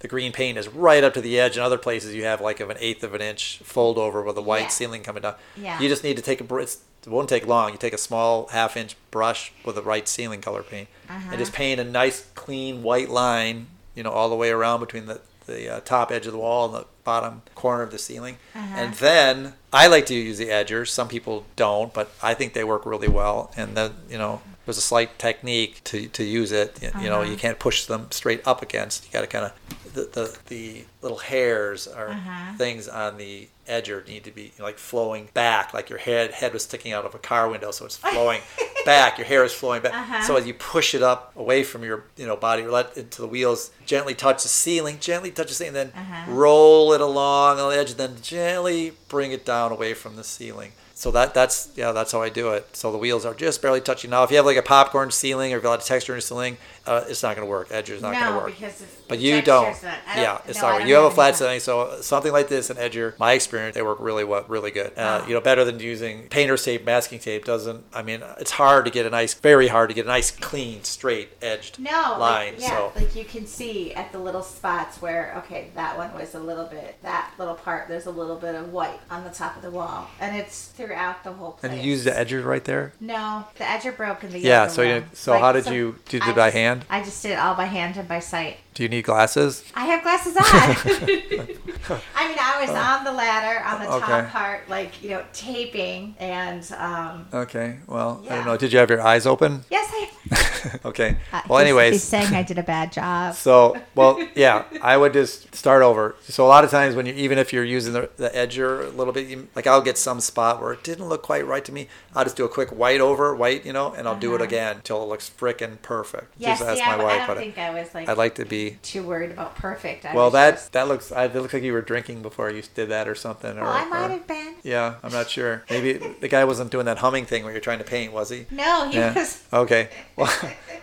the 0.00 0.08
green 0.08 0.30
paint 0.32 0.58
is 0.58 0.68
right 0.68 1.02
up 1.04 1.14
to 1.14 1.20
the 1.20 1.38
edge, 1.38 1.56
and 1.56 1.64
other 1.64 1.78
places 1.78 2.14
you 2.14 2.24
have 2.24 2.40
like 2.40 2.60
of 2.60 2.70
an 2.70 2.76
eighth 2.80 3.02
of 3.02 3.14
an 3.14 3.20
inch 3.20 3.58
fold 3.62 3.98
over 3.98 4.22
with 4.22 4.34
the 4.34 4.42
white 4.42 4.62
Yeah. 4.62 4.68
ceiling 4.68 5.02
coming 5.02 5.22
down. 5.22 5.34
Yeah. 5.56 5.80
You 5.80 5.88
just 5.88 6.04
need 6.04 6.16
to 6.16 6.22
take 6.22 6.40
a 6.40 6.44
br- 6.44 6.60
it's, 6.60 6.78
it 7.04 7.08
won't 7.10 7.28
take 7.28 7.46
long. 7.46 7.72
You 7.72 7.78
take 7.78 7.92
a 7.94 7.98
small 7.98 8.48
half 8.48 8.76
inch 8.76 8.96
brush 9.10 9.52
with 9.64 9.74
the 9.76 9.82
right 9.82 10.06
ceiling 10.08 10.40
color 10.40 10.62
paint 10.62 10.88
Uh-huh. 11.08 11.28
and 11.30 11.38
just 11.38 11.52
paint 11.52 11.80
a 11.80 11.84
nice 11.84 12.26
clean 12.34 12.82
white 12.82 13.08
line, 13.10 13.66
you 13.94 14.02
know, 14.02 14.10
all 14.10 14.28
the 14.28 14.34
way 14.36 14.50
around 14.50 14.80
between 14.80 15.06
the 15.06 15.20
the 15.46 15.76
uh, 15.76 15.80
top 15.80 16.10
edge 16.10 16.26
of 16.26 16.32
the 16.32 16.38
wall 16.38 16.64
and 16.66 16.74
the 16.74 16.86
bottom 17.04 17.40
corner 17.54 17.82
of 17.82 17.92
the 17.92 17.98
ceiling. 17.98 18.36
Uh-huh. 18.54 18.74
And 18.76 18.94
then 18.94 19.54
I 19.72 19.86
like 19.86 20.04
to 20.06 20.14
use 20.14 20.38
the 20.38 20.48
edgers. 20.48 20.88
Some 20.88 21.06
people 21.08 21.44
don't, 21.54 21.94
but 21.94 22.10
I 22.20 22.34
think 22.34 22.52
they 22.52 22.64
work 22.64 22.84
really 22.84 23.06
well. 23.08 23.52
And 23.56 23.76
then 23.76 23.92
you 24.10 24.18
know, 24.18 24.42
there's 24.66 24.76
a 24.78 24.82
slight 24.82 25.18
technique 25.18 25.80
to, 25.84 26.08
to 26.08 26.22
use 26.24 26.52
it. 26.52 26.78
You 26.82 27.08
know, 27.08 27.20
Uh-huh. 27.22 27.30
you 27.30 27.36
can't 27.36 27.58
push 27.58 27.86
them 27.86 28.08
straight 28.10 28.46
up 28.46 28.60
against. 28.62 29.06
You 29.06 29.12
got 29.12 29.22
to 29.22 29.26
kind 29.28 29.44
of 29.46 29.52
the, 29.94 30.02
the 30.12 30.38
the 30.48 30.84
little 31.02 31.18
hairs 31.18 31.86
or 31.86 32.08
Uh-huh. 32.10 32.52
things 32.58 32.86
on 32.88 33.16
the 33.16 33.48
edger 33.68 34.06
need 34.06 34.22
to 34.24 34.30
be 34.30 34.52
like 34.58 34.76
flowing 34.78 35.28
back, 35.34 35.72
like 35.72 35.88
your 35.88 35.98
head 35.98 36.32
head 36.32 36.52
was 36.52 36.62
sticking 36.64 36.92
out 36.92 37.04
of 37.04 37.14
a 37.14 37.18
car 37.18 37.48
window, 37.48 37.70
so 37.70 37.84
it's 37.86 37.96
flowing 37.96 38.40
back. 38.84 39.18
Your 39.18 39.26
hair 39.26 39.42
is 39.44 39.52
flowing 39.52 39.82
back. 39.82 39.94
Uh-huh. 39.94 40.20
So 40.22 40.36
as 40.36 40.46
you 40.46 40.54
push 40.54 40.94
it 40.94 41.02
up 41.02 41.32
away 41.36 41.62
from 41.64 41.82
your 41.84 42.04
you 42.16 42.26
know 42.26 42.36
body, 42.36 42.62
let 42.64 42.96
into 42.96 43.22
the 43.22 43.28
wheels, 43.28 43.70
gently 43.86 44.14
touch 44.14 44.42
the 44.42 44.48
ceiling, 44.48 44.98
gently 45.00 45.30
touch 45.30 45.48
the 45.48 45.54
ceiling, 45.54 45.74
then 45.74 45.92
Uh-huh. 45.96 46.30
roll 46.32 46.92
it 46.92 47.00
along 47.00 47.60
on 47.60 47.70
the 47.70 47.76
edge, 47.76 47.90
and 47.92 47.98
then 48.00 48.16
gently 48.20 48.92
bring 49.08 49.30
it 49.32 49.44
down 49.46 49.70
away 49.72 49.94
from 49.94 50.16
the 50.16 50.24
ceiling. 50.24 50.72
So 50.96 51.10
that 51.10 51.34
that's 51.34 51.68
yeah 51.76 51.92
that's 51.92 52.10
how 52.10 52.22
I 52.22 52.30
do 52.30 52.52
it. 52.52 52.74
So 52.74 52.90
the 52.90 52.96
wheels 52.96 53.26
are 53.26 53.34
just 53.34 53.60
barely 53.60 53.82
touching. 53.82 54.10
Now 54.10 54.22
if 54.24 54.30
you 54.30 54.38
have 54.38 54.46
like 54.46 54.56
a 54.56 54.62
popcorn 54.62 55.10
ceiling 55.10 55.52
or 55.52 55.58
if 55.58 55.62
you 55.62 55.68
have 55.68 55.72
a 55.72 55.76
lot 55.76 55.80
of 55.80 55.84
texture 55.84 56.14
in 56.14 56.16
your 56.16 56.20
ceiling, 56.22 56.56
uh, 56.86 57.04
it's 57.06 57.22
not 57.22 57.36
going 57.36 57.46
to 57.46 57.50
work. 57.50 57.68
Edge 57.70 57.90
is 57.90 58.00
not 58.00 58.12
going 58.14 58.24
to 58.24 58.30
no, 58.30 58.36
work. 58.38 58.46
because 58.46 58.80
it's, 58.80 58.95
But 59.08 59.18
you 59.18 59.42
don't. 59.42 59.80
not- 59.82 59.98
Yeah, 60.16 60.38
it's 60.46 60.60
no, 60.60 60.78
not. 60.78 60.86
You 60.86 60.94
have 60.96 61.04
a 61.04 61.10
flat 61.10 61.36
setting, 61.36 61.60
so 61.60 61.98
something 62.00 62.32
like 62.32 62.48
this, 62.48 62.70
an 62.70 62.76
edger. 62.76 63.18
My 63.18 63.32
experience, 63.32 63.74
they 63.74 63.82
work 63.82 63.98
really 64.00 64.24
well, 64.24 64.44
really 64.48 64.70
good. 64.70 64.92
Uh, 64.96 65.20
Oh. 65.22 65.26
You 65.28 65.34
know, 65.34 65.40
better 65.40 65.64
than 65.64 65.78
using 65.80 66.28
painter's 66.28 66.64
tape, 66.64 66.84
masking 66.84 67.18
tape. 67.18 67.44
Doesn't. 67.44 67.84
I 67.94 68.02
mean, 68.02 68.22
it's 68.38 68.52
hard 68.52 68.84
to 68.86 68.90
get 68.90 69.06
a 69.06 69.10
nice, 69.10 69.34
very 69.34 69.68
hard 69.68 69.88
to 69.90 69.94
get 69.94 70.04
a 70.04 70.08
nice, 70.08 70.30
clean, 70.30 70.82
straight 70.84 71.30
edged 71.40 71.78
No, 71.78 71.90
line. 72.18 72.54
like, 72.54 72.60
yeah, 72.60 72.68
So 72.68 72.92
like 72.96 73.14
you 73.16 73.24
can 73.24 73.46
see 73.46 73.94
at 73.94 74.12
the 74.12 74.18
little 74.18 74.42
spots 74.42 75.00
where 75.00 75.34
okay, 75.38 75.70
that 75.74 75.96
one 75.96 76.12
was 76.14 76.34
a 76.34 76.38
little 76.40 76.64
bit, 76.66 76.96
that 77.02 77.30
little 77.38 77.54
part, 77.54 77.88
there's 77.88 78.06
a 78.06 78.10
little 78.10 78.36
bit 78.36 78.54
of 78.54 78.72
white 78.72 79.00
on 79.10 79.24
the 79.24 79.30
top 79.30 79.56
of 79.56 79.62
the 79.62 79.70
wall, 79.70 80.08
and 80.20 80.36
it's 80.36 80.66
throughout 80.68 81.22
the 81.24 81.32
whole 81.32 81.52
place. 81.52 81.72
and 81.72 81.80
you 81.82 81.90
use 81.90 82.04
the 82.04 82.10
edgers 82.10 82.44
right 82.44 82.64
there. 82.64 82.92
No, 83.00 83.44
the 83.56 83.64
edger 83.64 83.96
broke 83.96 84.24
in 84.24 84.30
the 84.32 84.38
Yeah. 84.40 84.66
So 84.68 84.82
you. 84.82 85.04
So 85.14 85.32
Like, 85.32 85.40
how 85.40 85.52
did 85.52 85.64
so 85.64 85.70
you 85.72 85.96
do 86.08 86.18
it 86.18 86.36
by 86.36 86.50
hand? 86.50 86.84
I 86.90 87.02
just 87.02 87.22
did 87.22 87.32
it 87.32 87.38
all 87.38 87.54
by 87.54 87.66
hand 87.66 87.96
and 87.96 88.08
by 88.08 88.20
sight. 88.20 88.58
Do 88.74 88.82
you 88.82 88.88
need 88.90 88.95
glasses? 89.02 89.64
I 89.74 89.84
have 89.86 90.02
glasses 90.02 90.36
on. 90.36 90.42
I 92.16 92.28
mean, 92.28 92.38
I 92.40 92.58
was 92.60 92.70
on 92.70 93.04
the 93.04 93.12
ladder 93.12 93.64
on 93.64 93.80
the. 93.80 93.90
Okay. 93.92 94.06
top 94.06 94.28
part, 94.30 94.68
like 94.68 95.02
you 95.02 95.10
know, 95.10 95.24
taping, 95.32 96.14
and 96.18 96.70
um, 96.78 97.26
Okay. 97.32 97.78
Well, 97.86 98.24
I 98.28 98.36
don't 98.36 98.46
know. 98.46 98.56
Did 98.56 98.72
you 98.72 98.78
have 98.78 98.90
your 98.90 99.02
eyes 99.02 99.26
open? 99.26 99.64
yes, 99.70 99.88
I. 99.92 100.52
okay. 100.84 101.16
Uh, 101.32 101.42
Well, 101.48 101.58
he's- 101.58 101.66
anyways. 101.68 101.92
he's 101.94 102.02
saying 102.02 102.34
I 102.34 102.42
did 102.42 102.58
a 102.58 102.62
bad 102.62 102.92
job. 102.92 103.34
So, 103.46 103.76
well, 103.94 104.18
yeah, 104.34 104.64
I 104.82 104.96
would 104.96 105.12
just 105.12 105.54
start 105.54 105.82
over. 105.82 106.16
So 106.22 106.44
a 106.44 106.48
lot 106.48 106.64
of 106.64 106.70
times 106.70 106.94
when 106.94 107.06
you, 107.06 107.14
even 107.14 107.38
if 107.38 107.52
you're 107.52 107.64
using 107.64 107.92
the, 107.92 108.10
the 108.16 108.28
edger 108.30 108.84
a 108.86 108.90
little 108.90 109.12
bit, 109.12 109.28
you, 109.28 109.48
like 109.54 109.66
I'll 109.66 109.82
get 109.82 109.96
some 109.98 110.20
spot 110.20 110.60
where 110.60 110.72
it 110.72 110.82
didn't 110.82 111.08
look 111.08 111.22
quite 111.22 111.46
right 111.46 111.64
to 111.64 111.72
me. 111.72 111.88
I'll 112.14 112.24
just 112.24 112.36
do 112.36 112.44
a 112.44 112.48
quick 112.48 112.70
white 112.70 113.00
over, 113.00 113.34
white, 113.34 113.64
you 113.66 113.72
know, 113.72 113.92
and 113.92 114.08
I'll 114.08 114.18
do 114.18 114.32
it 114.32 114.36
Uh-huh. 114.36 114.44
again 114.44 114.76
until 114.76 115.02
it 115.02 115.06
looks 115.06 115.30
frickin' 115.30 115.80
perfect. 115.82 116.32
Yes, 116.38 116.58
just 116.58 116.70
ask 116.70 116.78
see, 116.78 116.86
my 116.86 116.94
I, 116.94 117.04
wife, 117.04 117.22
I 117.22 117.26
don't 117.26 117.36
think 117.36 117.58
I 117.58 117.70
was 117.70 117.94
like 117.94 118.08
I'd 118.08 118.16
like 118.18 118.34
to 118.36 118.44
be. 118.44 118.78
too 118.82 119.02
worried 119.02 119.30
about 119.30 119.54
perfect. 119.56 120.04
I 120.04 120.14
Well, 120.14 120.30
that 120.30 120.52
just- 120.54 120.72
that 120.72 120.88
looks. 120.88 121.12
I, 121.12 121.24
it 121.26 121.34
looks 121.34 121.52
like 121.54 121.62
you 121.62 121.72
were 121.72 121.82
drinking 121.82 122.22
before 122.22 122.50
you 122.50 122.62
did 122.74 122.88
that 122.90 123.06
or 123.08 123.14
something. 123.14 123.56
Or, 123.58 123.62
well, 123.62 123.72
I 123.72 123.84
might 123.84 124.06
or- 124.06 124.08
have 124.10 124.26
been. 124.26 124.54
Yeah, 124.62 124.96
I'm 125.02 125.12
not 125.12 125.28
sure. 125.30 125.64
Maybe 125.70 125.92
the 126.20 126.28
guy 126.28 126.44
wasn't 126.44 126.70
doing 126.70 126.86
that 126.86 126.98
humming 126.98 127.26
thing 127.26 127.44
where 127.44 127.52
you're 127.52 127.60
trying 127.60 127.78
to 127.78 127.84
paint, 127.84 128.12
was 128.12 128.30
he? 128.30 128.46
No, 128.50 128.88
he 128.88 128.96
Yeah. 128.98 129.14
was. 129.14 129.42
Okay. 129.52 129.88
Well, 130.16 130.32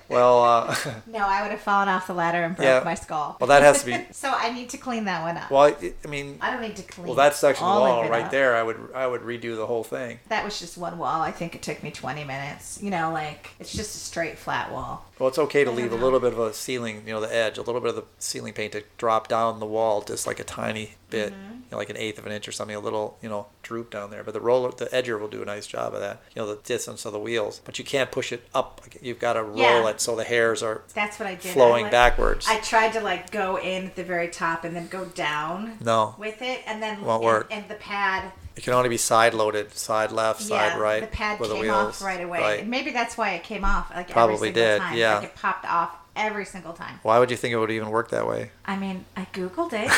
well, 0.10 0.43
uh, 0.43 0.76
No, 1.08 1.19
I 1.19 1.41
would 1.41 1.52
have 1.52 1.62
fallen 1.62 1.88
off 1.89 2.08
the 2.08 2.13
ladder 2.13 2.43
and 2.43 2.56
broke 2.56 2.65
Yeah. 2.65 2.82
my 2.84 2.95
skull. 2.95 3.38
well, 3.39 3.47
that 3.47 3.62
has 3.62 3.82
to 3.84 3.86
be. 3.86 4.06
so 4.12 4.32
I 4.34 4.52
need 4.52 4.69
to 4.69 4.78
clean 4.78 5.06
that 5.06 5.21
one 5.21 5.38
up. 5.38 5.49
Well, 5.52 5.63
I, 5.63 5.93
I 6.04 6.08
mean, 6.08 6.38
I 6.41 6.52
don't 6.52 6.62
need 6.62 6.76
to 6.78 6.84
clean. 6.84 7.08
Well, 7.08 7.15
that 7.15 7.36
section 7.36 7.65
of 7.65 7.80
wall 7.82 8.04
it 8.04 8.10
right 8.10 8.26
up. 8.26 8.32
there, 8.32 8.56
I 8.56 8.63
would 8.63 8.78
I 8.95 9.08
would 9.08 9.21
redo 9.21 9.56
the 9.56 9.65
whole 9.65 9.84
thing. 9.84 10.19
That 10.30 10.43
was 10.45 10.60
just 10.60 10.78
one 10.78 10.97
wall. 10.97 11.21
I 11.21 11.32
think 11.32 11.56
it 11.56 11.62
took 11.62 11.82
me 11.84 11.91
20 11.91 12.23
minutes. 12.23 12.80
You 12.82 12.89
know, 12.91 13.12
like 13.12 13.52
it's 13.60 13.71
just 13.73 13.95
a 13.95 13.99
straight 13.99 14.38
flat 14.38 14.71
wall. 14.71 15.06
Well, 15.19 15.30
it's 15.30 15.39
okay 15.39 15.63
to 15.63 15.71
I 15.71 15.73
leave 15.73 15.91
a 15.93 15.95
little 15.95 16.19
bit 16.19 16.34
of 16.34 16.39
a 16.39 16.54
ceiling, 16.54 17.04
you 17.06 17.13
know, 17.13 17.21
the 17.21 17.34
edge, 17.34 17.58
a 17.58 17.62
little 17.62 17.80
bit 17.82 17.89
of 17.91 17.95
the 17.95 18.04
ceiling 18.19 18.54
paint 18.54 18.73
to 18.73 18.84
drop 18.97 19.28
down 19.28 19.60
the 19.60 19.65
wall, 19.65 20.02
just 20.02 20.26
like 20.28 20.39
a 20.39 20.43
tiny 20.43 20.95
bit, 21.10 21.32
Mm-hmm. 21.34 21.53
Know, 21.74 21.78
like 21.80 21.90
an 21.90 21.98
eighth 21.98 22.18
of 22.20 22.26
an 22.26 22.32
inch 22.32 22.48
or 22.48 22.52
something, 22.52 22.76
a 22.76 22.80
little, 22.80 23.18
you 23.22 23.30
know, 23.30 23.48
droop 23.62 23.92
down 23.92 24.10
there. 24.12 24.24
But 24.24 24.34
the 24.34 24.40
roller, 24.42 24.72
the 24.72 24.86
edger 24.86 25.20
will 25.20 25.28
do 25.28 25.42
a 25.42 25.46
nice 25.46 25.68
job 25.68 25.94
of 25.94 26.00
that, 26.00 26.22
you 26.36 26.42
know, 26.42 26.48
the 26.48 26.62
distance 26.64 27.06
of 27.06 27.14
the 27.14 27.20
wheels. 27.20 27.62
But 27.64 27.78
you 27.80 27.86
can't 27.86 28.12
push 28.12 28.32
it 28.32 28.48
up. 28.54 28.82
You've 29.02 29.20
got 29.20 29.34
to 29.34 29.44
roll 29.44 29.58
Yeah. 29.58 29.88
it 29.90 30.02
so 30.02 30.16
the 30.16 30.24
hairs 30.24 30.64
are 30.64 30.84
That's 30.94 31.20
what 31.20 31.28
I 31.28 31.36
did. 31.36 31.52
I, 31.52 31.54
flowing 31.54 31.84
like- 31.84 31.92
backwards. 31.92 32.48
I 32.50 32.60
tried 32.60 32.94
to 32.94 33.02
like 33.02 33.32
go 33.32 33.58
in 33.58 33.86
at 33.88 33.96
the 33.96 34.04
very 34.04 34.28
top 34.30 34.64
and 34.64 34.76
then 34.76 34.88
go 34.88 35.06
down 35.06 35.78
no, 35.82 36.16
with 36.18 36.42
it, 36.42 36.62
and 36.66 36.82
then 36.82 37.02
Won't 37.02 37.24
and, 37.24 37.26
work. 37.26 37.48
and 37.52 37.68
the 37.70 37.76
pad. 37.76 38.32
it 38.56 38.64
can 38.64 38.74
only 38.74 38.90
be 38.90 38.98
side 38.98 39.34
loaded, 39.34 39.74
side 39.74 40.12
left, 40.12 40.42
yeah, 40.42 40.48
side 40.48 40.80
right, 40.80 41.02
the 41.02 41.08
pad 41.08 41.40
with 41.40 41.50
the 41.50 41.56
came 41.56 41.64
wheels. 41.64 41.76
off 41.88 42.02
right 42.02 42.22
away. 42.24 42.40
Right. 42.40 42.68
Maybe 42.68 42.92
that's 42.92 43.18
why 43.18 43.32
it 43.32 43.44
came 43.44 43.66
off 43.66 43.90
like 43.96 44.10
Probably 44.10 44.36
every 44.36 44.48
single 44.50 44.64
did, 44.64 44.80
time. 44.80 44.98
yeah. 44.98 45.16
Like 45.16 45.24
it 45.26 45.36
popped 45.36 45.66
off 45.66 45.96
every 46.15 46.45
single 46.45 46.73
time. 46.73 46.99
Why 47.04 47.19
would 47.19 47.32
you 47.32 47.38
think 47.38 47.54
it 47.54 47.58
would 47.58 47.71
even 47.71 47.89
work 47.89 48.10
that 48.12 48.28
way? 48.28 48.52
I 48.65 48.78
mean, 48.78 49.06
I 49.15 49.26
googled 49.34 49.71
it. 49.73 49.89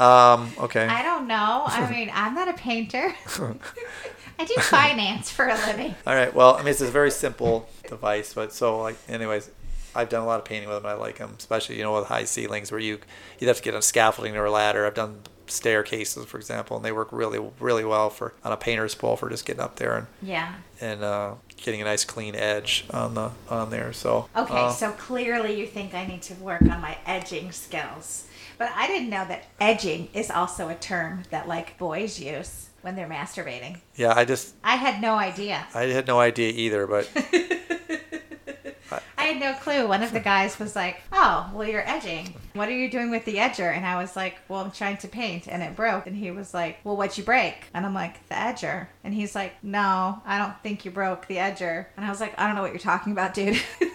Um, 0.00 0.50
okay. 0.58 0.86
I 0.86 1.02
don't 1.02 1.26
know. 1.28 1.64
I 1.66 1.88
mean, 1.90 2.10
I'm 2.12 2.34
not 2.34 2.48
a 2.48 2.54
painter. 2.54 3.14
I 4.38 4.44
do 4.46 4.54
finance 4.54 5.30
for 5.30 5.46
a 5.46 5.54
living. 5.66 5.94
All 6.06 6.14
right. 6.14 6.34
Well, 6.34 6.54
I 6.54 6.60
mean, 6.60 6.68
it's 6.68 6.80
a 6.80 6.86
very 6.90 7.10
simple 7.10 7.68
device, 7.86 8.32
but 8.32 8.54
so 8.54 8.80
like, 8.80 8.96
anyways, 9.08 9.50
I've 9.94 10.08
done 10.08 10.22
a 10.22 10.26
lot 10.26 10.38
of 10.38 10.46
painting 10.46 10.70
with 10.70 10.82
them. 10.82 10.90
I 10.90 10.94
like 10.94 11.18
them, 11.18 11.34
especially 11.38 11.76
you 11.76 11.82
know 11.82 11.94
with 11.94 12.06
high 12.06 12.24
ceilings 12.24 12.72
where 12.72 12.80
you 12.80 13.00
you 13.38 13.48
have 13.48 13.58
to 13.58 13.62
get 13.62 13.74
on 13.74 13.82
scaffolding 13.82 14.36
or 14.36 14.46
a 14.46 14.50
ladder. 14.50 14.86
I've 14.86 14.94
done 14.94 15.20
staircases, 15.50 16.24
for 16.26 16.36
example, 16.38 16.76
and 16.76 16.84
they 16.84 16.92
work 16.92 17.08
really 17.12 17.38
really 17.60 17.84
well 17.84 18.10
for 18.10 18.34
on 18.44 18.52
a 18.52 18.56
painter's 18.56 18.94
pole 18.94 19.16
for 19.16 19.28
just 19.30 19.44
getting 19.46 19.62
up 19.62 19.76
there 19.76 19.96
and 19.96 20.06
Yeah. 20.22 20.54
and 20.80 21.02
uh, 21.02 21.34
getting 21.56 21.80
a 21.80 21.84
nice 21.84 22.04
clean 22.04 22.34
edge 22.34 22.84
on 22.90 23.14
the 23.14 23.30
on 23.48 23.70
there. 23.70 23.92
So 23.92 24.28
Okay, 24.36 24.54
uh, 24.54 24.70
so 24.70 24.92
clearly 24.92 25.58
you 25.60 25.66
think 25.66 25.94
I 25.94 26.06
need 26.06 26.22
to 26.22 26.34
work 26.34 26.62
on 26.62 26.80
my 26.80 26.96
edging 27.06 27.52
skills. 27.52 28.26
But 28.58 28.70
I 28.74 28.86
didn't 28.88 29.08
know 29.10 29.24
that 29.26 29.44
edging 29.58 30.08
is 30.12 30.30
also 30.30 30.68
a 30.68 30.74
term 30.74 31.22
that 31.30 31.48
like 31.48 31.78
boys 31.78 32.20
use 32.20 32.68
when 32.82 32.94
they're 32.96 33.08
masturbating. 33.08 33.78
yeah, 33.94 34.12
I 34.16 34.24
just 34.24 34.54
I 34.64 34.76
had 34.76 35.00
no 35.02 35.14
idea. 35.16 35.66
I 35.74 35.82
had 35.84 36.06
no 36.06 36.18
idea 36.20 36.50
either, 36.54 36.86
but 36.86 37.08
had 39.32 39.40
no 39.40 39.52
clue. 39.54 39.86
One 39.86 40.02
of 40.02 40.12
the 40.12 40.20
guys 40.20 40.58
was 40.58 40.74
like, 40.76 41.00
"Oh, 41.12 41.50
well, 41.54 41.66
you're 41.66 41.88
edging. 41.88 42.34
What 42.54 42.68
are 42.68 42.76
you 42.76 42.90
doing 42.90 43.10
with 43.10 43.24
the 43.24 43.36
edger?" 43.36 43.74
And 43.74 43.86
I 43.86 44.00
was 44.00 44.16
like, 44.16 44.38
"Well, 44.48 44.60
I'm 44.60 44.70
trying 44.70 44.96
to 44.98 45.08
paint, 45.08 45.46
and 45.48 45.62
it 45.62 45.76
broke." 45.76 46.06
And 46.06 46.16
he 46.16 46.30
was 46.30 46.52
like, 46.52 46.78
"Well, 46.84 46.96
what'd 46.96 47.16
you 47.16 47.24
break?" 47.24 47.66
And 47.74 47.86
I'm 47.86 47.94
like, 47.94 48.26
"The 48.28 48.34
edger." 48.34 48.88
And 49.04 49.14
he's 49.14 49.34
like, 49.34 49.54
"No, 49.62 50.20
I 50.26 50.38
don't 50.38 50.60
think 50.62 50.84
you 50.84 50.90
broke 50.90 51.26
the 51.26 51.36
edger." 51.36 51.86
And 51.96 52.04
I 52.04 52.10
was 52.10 52.20
like, 52.20 52.38
"I 52.38 52.46
don't 52.46 52.56
know 52.56 52.62
what 52.62 52.72
you're 52.72 52.78
talking 52.80 53.12
about, 53.12 53.34
dude." 53.34 53.60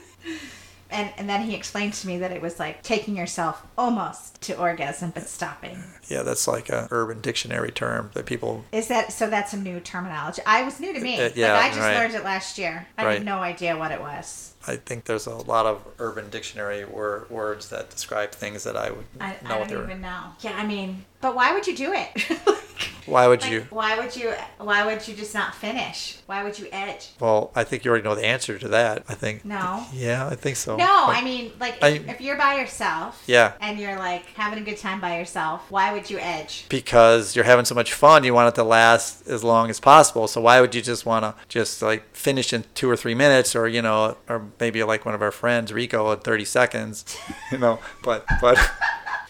and 0.96 1.12
and 1.18 1.30
then 1.30 1.42
he 1.44 1.54
explained 1.56 1.94
to 1.96 2.08
me 2.08 2.18
that 2.20 2.32
it 2.32 2.42
was 2.42 2.58
like 2.60 2.82
taking 2.82 3.16
yourself 3.18 3.62
almost 3.78 4.42
to 4.44 4.58
orgasm 4.58 5.12
but 5.12 5.28
stopping. 5.28 5.78
Yeah, 6.08 6.24
that's 6.24 6.48
like 6.48 6.70
a 6.70 6.88
urban 6.92 7.22
dictionary 7.22 7.72
term 7.72 8.12
that 8.14 8.26
people. 8.26 8.64
Is 8.72 8.88
that 8.88 9.12
so? 9.12 9.30
That's 9.30 9.54
a 9.54 9.58
new 9.58 9.80
terminology. 9.80 10.42
I 10.46 10.64
was 10.64 10.80
new 10.80 10.94
to 10.94 11.00
me. 11.00 11.20
Uh, 11.22 11.30
yeah, 11.36 11.54
like, 11.54 11.64
I 11.66 11.68
just 11.70 11.80
right. 11.82 11.96
learned 11.98 12.16
it 12.16 12.24
last 12.24 12.58
year. 12.58 12.88
I 12.98 13.06
Right. 13.06 13.14
had 13.18 13.26
no 13.26 13.40
idea 13.40 13.78
what 13.78 13.92
it 13.92 14.00
was. 14.00 14.54
I 14.68 14.78
think 14.78 15.06
there's 15.06 15.28
a 15.28 15.36
lot 15.36 15.68
of 15.68 15.84
urban 16.00 16.30
dictionary 16.32 16.86
wor- 16.86 17.28
words 17.30 17.70
that 17.70 17.92
describe 17.92 18.32
things 18.32 18.64
that 18.64 18.76
I 18.76 18.90
would 18.90 19.06
I, 19.20 19.30
know 19.30 19.36
I 19.56 19.60
what 19.60 19.68
don't 19.68 19.78
they're. 19.78 19.84
even 19.84 20.02
know. 20.02 20.22
Yeah, 20.40 20.58
I 20.58 20.66
mean, 20.66 21.06
but 21.22 21.36
why 21.36 21.54
would 21.54 21.68
you 21.68 21.76
do 21.76 21.94
it? 21.94 22.40
Why 23.06 23.28
would 23.28 23.42
Like, 23.44 23.52
you? 23.52 23.68
Why 23.70 23.98
would 24.00 24.16
you? 24.16 24.34
Why 24.58 24.86
would 24.86 25.08
you 25.08 25.16
just 25.16 25.34
not 25.34 25.54
finish? 25.56 26.18
Why 26.26 26.44
would 26.44 26.58
you 26.58 26.68
edge? 26.72 27.10
Well, 27.20 27.52
I 27.56 27.64
think 27.64 27.86
you 27.86 27.92
already 27.92 28.04
know 28.04 28.16
the 28.16 28.26
answer 28.26 28.58
to 28.58 28.68
that. 28.70 29.04
I 29.08 29.14
think. 29.14 29.46
No. 29.46 29.86
Yeah, 29.94 30.28
I 30.28 30.36
think 30.36 30.56
so. 30.56 30.76
No, 30.76 30.86
I 31.08 31.22
mean, 31.24 31.52
like, 31.60 31.82
I- 31.84 31.90
if, 31.90 32.10
if 32.10 32.22
you're 32.22 32.38
by 32.38 32.56
yourself, 32.56 33.22
Yeah. 33.28 33.54
and 33.62 33.80
you're 33.80 33.98
like 33.98 34.26
having 34.34 34.60
a 34.60 34.64
good 34.64 34.78
time 34.78 35.00
by 35.00 35.18
yourself, 35.20 35.70
why 35.70 35.94
would 35.94 36.10
you 36.10 36.18
edge? 36.20 36.66
because 36.70 37.36
you're 37.36 37.46
having 37.46 37.66
so 37.66 37.76
much 37.76 37.94
fun, 37.94 38.24
you 38.24 38.34
want 38.34 38.48
it 38.50 38.56
to 38.56 38.64
last 38.64 39.28
as 39.28 39.44
long 39.44 39.70
as 39.70 39.80
possible. 39.80 40.28
So 40.28 40.42
why 40.42 40.60
would 40.62 40.74
you 40.74 40.82
just 40.82 41.06
want 41.06 41.24
to 41.24 41.36
just 41.48 41.82
like 41.82 42.04
finish 42.16 42.54
in 42.54 42.64
two 42.74 42.90
or 42.90 42.96
three 42.98 43.16
minutes, 43.16 43.56
or 43.56 43.68
you 43.68 43.82
know, 43.82 44.18
or 44.28 44.48
maybe 44.60 44.84
like 44.84 45.06
one 45.06 45.14
of 45.16 45.22
our 45.22 45.32
friends, 45.32 45.72
Rico, 45.72 46.12
in 46.12 46.20
30 46.20 46.46
seconds, 46.46 47.18
you 47.52 47.58
know? 47.58 47.80
But 48.04 48.26
but 48.42 48.58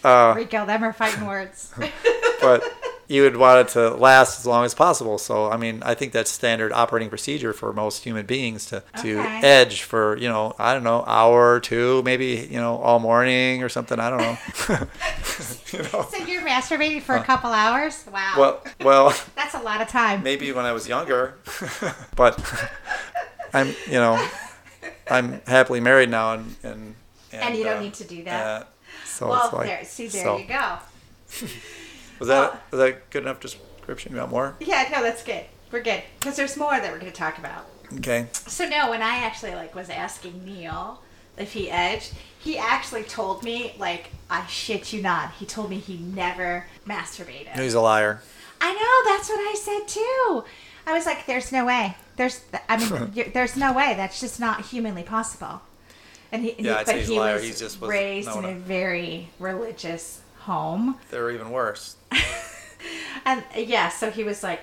uh, 0.06 0.34
Rico, 0.36 0.64
them 0.66 0.82
are 0.84 0.92
fighting 0.92 1.26
words. 1.26 1.72
but 2.40 2.62
you 3.08 3.22
would 3.22 3.36
want 3.36 3.60
it 3.60 3.72
to 3.72 3.90
last 3.90 4.40
as 4.40 4.46
long 4.46 4.64
as 4.64 4.74
possible. 4.74 5.16
So 5.18 5.50
I 5.50 5.56
mean, 5.56 5.82
I 5.84 5.94
think 5.94 6.12
that's 6.12 6.30
standard 6.30 6.72
operating 6.72 7.08
procedure 7.08 7.52
for 7.52 7.72
most 7.72 8.02
human 8.04 8.26
beings 8.26 8.66
to 8.66 8.82
to 9.02 9.20
Okay. 9.20 9.40
edge 9.42 9.82
for 9.82 10.16
you 10.16 10.28
know 10.28 10.54
I 10.58 10.74
don't 10.74 10.82
know 10.84 11.04
hour 11.06 11.52
or 11.54 11.60
two, 11.60 12.02
maybe 12.04 12.48
you 12.50 12.58
know 12.58 12.76
all 12.78 12.98
morning 12.98 13.62
or 13.62 13.68
something. 13.68 13.98
I 14.00 14.10
don't 14.10 14.18
know. 14.18 14.36
you 15.72 15.78
know. 15.92 16.02
so 16.10 16.16
you're 16.26 16.42
masturbating 16.42 17.00
for 17.02 17.14
a 17.16 17.22
couple 17.22 17.50
hours? 17.50 18.04
Wow. 18.12 18.34
Well, 18.38 18.62
well. 18.82 19.14
That's 19.36 19.54
a 19.54 19.60
lot 19.60 19.80
of 19.80 19.88
time. 19.88 20.22
maybe 20.22 20.50
when 20.52 20.64
I 20.64 20.72
was 20.72 20.88
younger, 20.88 21.38
but 22.16 22.38
I'm, 23.54 23.68
you 23.86 23.92
know, 24.02 24.18
I'm 25.10 25.40
happily 25.46 25.80
married 25.80 26.10
now, 26.10 26.32
and 26.34 26.56
and, 26.64 26.94
And 27.32 27.56
you 27.56 27.64
don't 27.64 27.76
uh, 27.78 27.80
need 27.80 27.94
to 27.94 28.04
do 28.04 28.24
that. 28.24 28.62
uh, 28.62 28.64
so 29.16 29.28
well, 29.28 29.44
it's 29.44 29.52
like, 29.52 29.66
there, 29.66 29.84
see, 29.84 30.08
there 30.08 30.24
so- 30.24 30.36
you 30.36 30.46
go. 30.46 30.78
Was 32.18 32.28
that 32.28 32.62
was 32.70 32.80
that 32.80 33.10
good 33.10 33.24
enough 33.24 33.40
description? 33.40 34.12
You 34.12 34.18
want 34.18 34.30
more? 34.30 34.56
Yeah, 34.58 34.88
no, 34.90 35.02
that's 35.02 35.22
good. 35.22 35.44
We're 35.70 35.82
good 35.82 36.02
because 36.18 36.34
there's 36.36 36.56
more 36.56 36.70
that 36.70 36.90
we're 36.90 36.98
going 36.98 37.12
to 37.12 37.16
talk 37.16 37.36
about. 37.36 37.66
Okay. 37.98 38.28
So 38.32 38.66
no, 38.66 38.88
when 38.90 39.02
I 39.02 39.18
actually 39.18 39.54
like 39.54 39.74
was 39.74 39.90
asking 39.90 40.44
Neil 40.44 41.02
if 41.36 41.52
he 41.52 41.70
edged, 41.70 42.14
he 42.38 42.56
actually 42.56 43.02
told 43.02 43.42
me 43.42 43.74
like 43.78 44.10
I 44.30 44.46
shit 44.46 44.94
you 44.94 45.02
not. 45.02 45.32
He 45.32 45.44
told 45.44 45.68
me 45.68 45.76
he 45.76 45.98
never 45.98 46.64
masturbated. 46.86 47.54
He's 47.54 47.74
a 47.74 47.80
liar. 47.80 48.22
I 48.60 48.72
know 48.72 49.12
that's 49.12 49.28
what 49.28 49.40
I 49.40 49.54
said 49.54 49.86
too. 49.86 50.44
I 50.86 50.94
was 50.94 51.04
like, 51.04 51.26
"There's 51.26 51.52
no 51.52 51.66
way. 51.66 51.96
There's, 52.16 52.40
I 52.68 52.78
mean, 52.78 53.30
there's 53.34 53.56
no 53.56 53.74
way. 53.74 53.92
That's 53.94 54.20
just 54.20 54.40
not 54.40 54.66
humanly 54.66 55.02
possible." 55.02 55.60
And 56.36 56.44
he, 56.44 56.54
Yeah, 56.58 56.82
but 56.84 56.96
he 56.96 57.18
liar. 57.18 57.34
was 57.36 57.44
He 57.44 57.48
just 57.52 57.80
was- 57.80 57.88
raised 57.88 58.28
no, 58.28 58.40
in 58.40 58.44
a 58.44 58.54
very 58.54 59.30
religious 59.38 60.20
home, 60.40 60.98
They're 61.10 61.30
even 61.30 61.50
worse. 61.50 61.96
and 63.24 63.42
yeah, 63.56 63.88
so 63.88 64.10
he 64.10 64.22
was 64.22 64.42
like, 64.42 64.60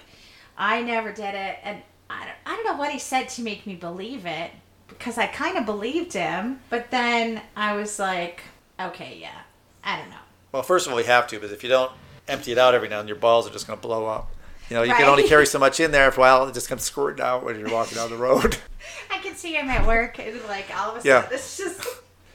"I 0.55 0.81
never 0.83 1.11
did 1.11 1.33
it," 1.33 1.57
and 1.63 1.81
I 2.11 2.25
don't, 2.25 2.35
I 2.45 2.55
don't 2.55 2.65
know 2.65 2.77
what 2.77 2.91
he 2.91 2.99
said 2.99 3.27
to 3.29 3.41
make 3.41 3.65
me 3.65 3.73
believe 3.73 4.27
it 4.27 4.51
because 4.87 5.17
I 5.17 5.25
kind 5.25 5.57
of 5.57 5.65
believed 5.65 6.13
him, 6.13 6.59
but 6.69 6.91
then 6.91 7.41
I 7.55 7.75
was 7.75 7.97
like, 7.97 8.43
"Okay, 8.79 9.17
yeah, 9.19 9.41
I 9.83 9.97
don't 9.97 10.11
know." 10.11 10.15
Well, 10.51 10.61
first 10.61 10.85
of 10.85 10.93
all, 10.93 10.99
you 10.99 11.07
have 11.07 11.25
to, 11.29 11.37
because 11.37 11.51
if 11.51 11.63
you 11.63 11.69
don't 11.69 11.91
empty 12.27 12.51
it 12.51 12.59
out 12.59 12.75
every 12.75 12.87
now 12.87 12.99
and 12.99 13.07
then, 13.07 13.07
your 13.07 13.17
balls 13.17 13.47
are 13.47 13.51
just 13.51 13.65
going 13.65 13.79
to 13.79 13.81
blow 13.81 14.05
up. 14.05 14.29
You 14.73 14.79
know, 14.79 14.85
you 14.85 14.91
Right. 14.93 15.01
can 15.01 15.07
only 15.09 15.27
carry 15.27 15.45
so 15.45 15.59
much 15.59 15.79
in 15.79 15.91
there. 15.91 16.11
For 16.11 16.21
a 16.21 16.21
while, 16.21 16.47
it 16.47 16.53
just 16.55 16.67
comes 16.67 16.81
squirting 16.81 17.23
out 17.23 17.43
when 17.45 17.59
you're 17.59 17.69
walking 17.69 17.93
down 17.95 18.09
the 18.09 18.17
road. 18.17 18.57
I 19.11 19.19
can 19.19 19.35
see 19.35 19.53
him 19.53 19.69
at 19.69 19.85
work, 19.85 20.17
and 20.17 20.41
like 20.47 20.65
all 20.75 20.95
of 20.95 21.05
a 21.05 21.07
Yeah. 21.07 21.21
sudden, 21.21 21.35
it's 21.37 21.57
just. 21.57 21.83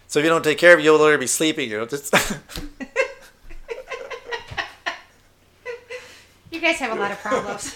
So 0.07 0.21
if 0.21 0.25
you 0.25 0.31
don't 0.31 0.45
take 0.45 0.57
care 0.57 0.73
of 0.73 0.79
it, 0.79 0.85
you'll 0.85 0.99
literally 0.99 1.17
be 1.19 1.27
sleeping. 1.27 1.69
You 1.69 1.79
know, 1.79 1.87
just 1.87 2.15
You 6.53 6.61
guys 6.61 6.77
have 6.77 6.93
a 6.97 7.01
lot 7.01 7.11
of 7.11 7.19
problems. 7.19 7.75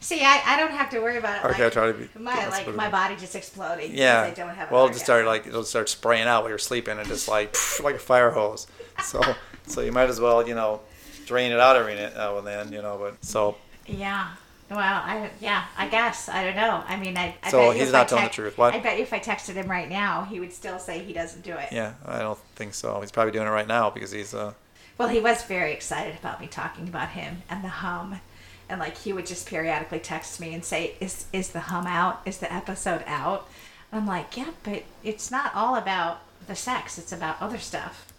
See, 0.00 0.22
I, 0.24 0.42
I 0.44 0.56
don't 0.58 0.72
have 0.72 0.90
to 0.90 0.98
worry 0.98 1.18
about 1.18 1.36
it. 1.36 1.48
Okay, 1.50 1.52
like, 1.52 1.60
I'll 1.62 1.70
try 1.70 1.86
to 1.86 1.92
be- 1.94 2.08
my 2.18 2.34
that's 2.34 2.50
like 2.66 2.74
my 2.74 2.90
body 2.90 3.14
just 3.14 3.36
exploding. 3.36 3.92
Yeah. 3.94 4.24
because 4.24 4.36
I 4.36 4.42
don't 4.46 4.54
have. 4.56 4.72
well, 4.72 4.82
it'll 4.86 4.94
just 4.94 5.04
start 5.04 5.26
like 5.26 5.46
it'll 5.46 5.62
start 5.62 5.88
spraying 5.88 6.26
out 6.26 6.42
while 6.42 6.48
you're 6.50 6.58
sleeping 6.58 6.98
and 6.98 7.06
just 7.06 7.28
like 7.28 7.56
like 7.84 7.94
a 7.94 7.98
fire 8.00 8.32
hose. 8.32 8.66
So 9.04 9.20
so 9.68 9.80
you 9.80 9.92
might 9.92 10.08
as 10.08 10.18
well 10.20 10.44
you 10.46 10.56
know 10.56 10.80
drain 11.26 11.52
it 11.52 11.60
out 11.60 11.76
every 11.76 11.94
now 11.94 12.38
and 12.38 12.46
then 12.46 12.72
you 12.72 12.80
know. 12.82 12.96
But 12.98 13.24
so 13.24 13.56
Yeah. 13.86 14.28
Well, 14.68 14.78
I 14.80 15.30
yeah, 15.40 15.66
I 15.78 15.88
guess 15.88 16.28
I 16.28 16.42
don't 16.44 16.56
know. 16.56 16.82
I 16.88 16.96
mean, 16.96 17.16
I. 17.16 17.36
I 17.42 17.50
So 17.52 17.68
bet 17.70 17.76
he's 17.80 17.92
not 17.92 18.06
I 18.06 18.08
telling 18.08 18.24
the 18.24 18.30
truth. 18.30 18.58
What? 18.58 18.74
I 18.74 18.80
bet 18.80 18.98
if 18.98 19.12
I 19.12 19.20
texted 19.20 19.54
him 19.54 19.70
right 19.70 19.88
now, 19.88 20.24
he 20.24 20.40
would 20.40 20.52
still 20.52 20.80
say 20.80 20.98
he 21.04 21.12
doesn't 21.12 21.44
do 21.44 21.52
it. 21.52 21.68
yeah, 21.70 21.94
I 22.04 22.18
don't 22.18 22.38
think 22.56 22.74
so. 22.74 23.00
He's 23.00 23.12
probably 23.12 23.32
doing 23.32 23.46
it 23.46 23.50
right 23.50 23.68
now 23.68 23.90
because 23.90 24.10
he's 24.10 24.34
uh 24.34 24.54
Well, 24.98 25.08
he 25.08 25.20
was 25.20 25.44
very 25.44 25.72
excited 25.72 26.18
about 26.18 26.40
me 26.40 26.48
talking 26.48 26.88
about 26.88 27.10
him 27.10 27.42
and 27.48 27.62
the 27.62 27.68
hum. 27.68 28.20
And 28.68 28.80
like 28.80 28.98
he 28.98 29.12
would 29.12 29.26
just 29.26 29.46
periodically 29.46 30.00
text 30.00 30.40
me 30.40 30.52
and 30.52 30.64
say, 30.64 30.96
"Is 30.98 31.26
is 31.32 31.50
the 31.50 31.60
hum 31.60 31.86
out? 31.86 32.22
Is 32.24 32.38
the 32.38 32.52
episode 32.52 33.04
out?" 33.06 33.48
And 33.92 34.00
I'm 34.00 34.06
like, 34.08 34.36
"Yeah, 34.36 34.50
but 34.64 34.82
it's 35.04 35.30
not 35.30 35.54
all 35.54 35.76
about 35.76 36.18
the 36.48 36.56
sex. 36.56 36.98
It's 36.98 37.12
about 37.12 37.40
other 37.40 37.58
stuff." 37.58 38.12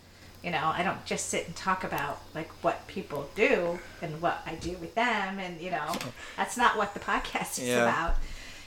You 0.43 0.52
know, 0.52 0.71
I 0.73 0.84
don't 0.84 1.04
just 1.06 1.28
sit 1.30 1.45
and 1.47 1.56
talk 1.56 1.84
about 1.84 2.21
like 2.36 2.50
what 2.63 2.88
people 2.88 3.30
do 3.36 3.80
and 4.02 4.21
what 4.21 4.41
I 4.45 4.56
do 4.56 4.71
with 4.78 4.95
them, 4.95 5.39
and 5.39 5.60
you 5.60 5.71
know, 5.71 5.93
that's 6.38 6.56
not 6.58 6.78
what 6.78 6.93
the 6.93 7.00
podcast 7.00 7.60
is 7.60 7.67
Yeah. 7.67 7.84
about. 7.84 8.15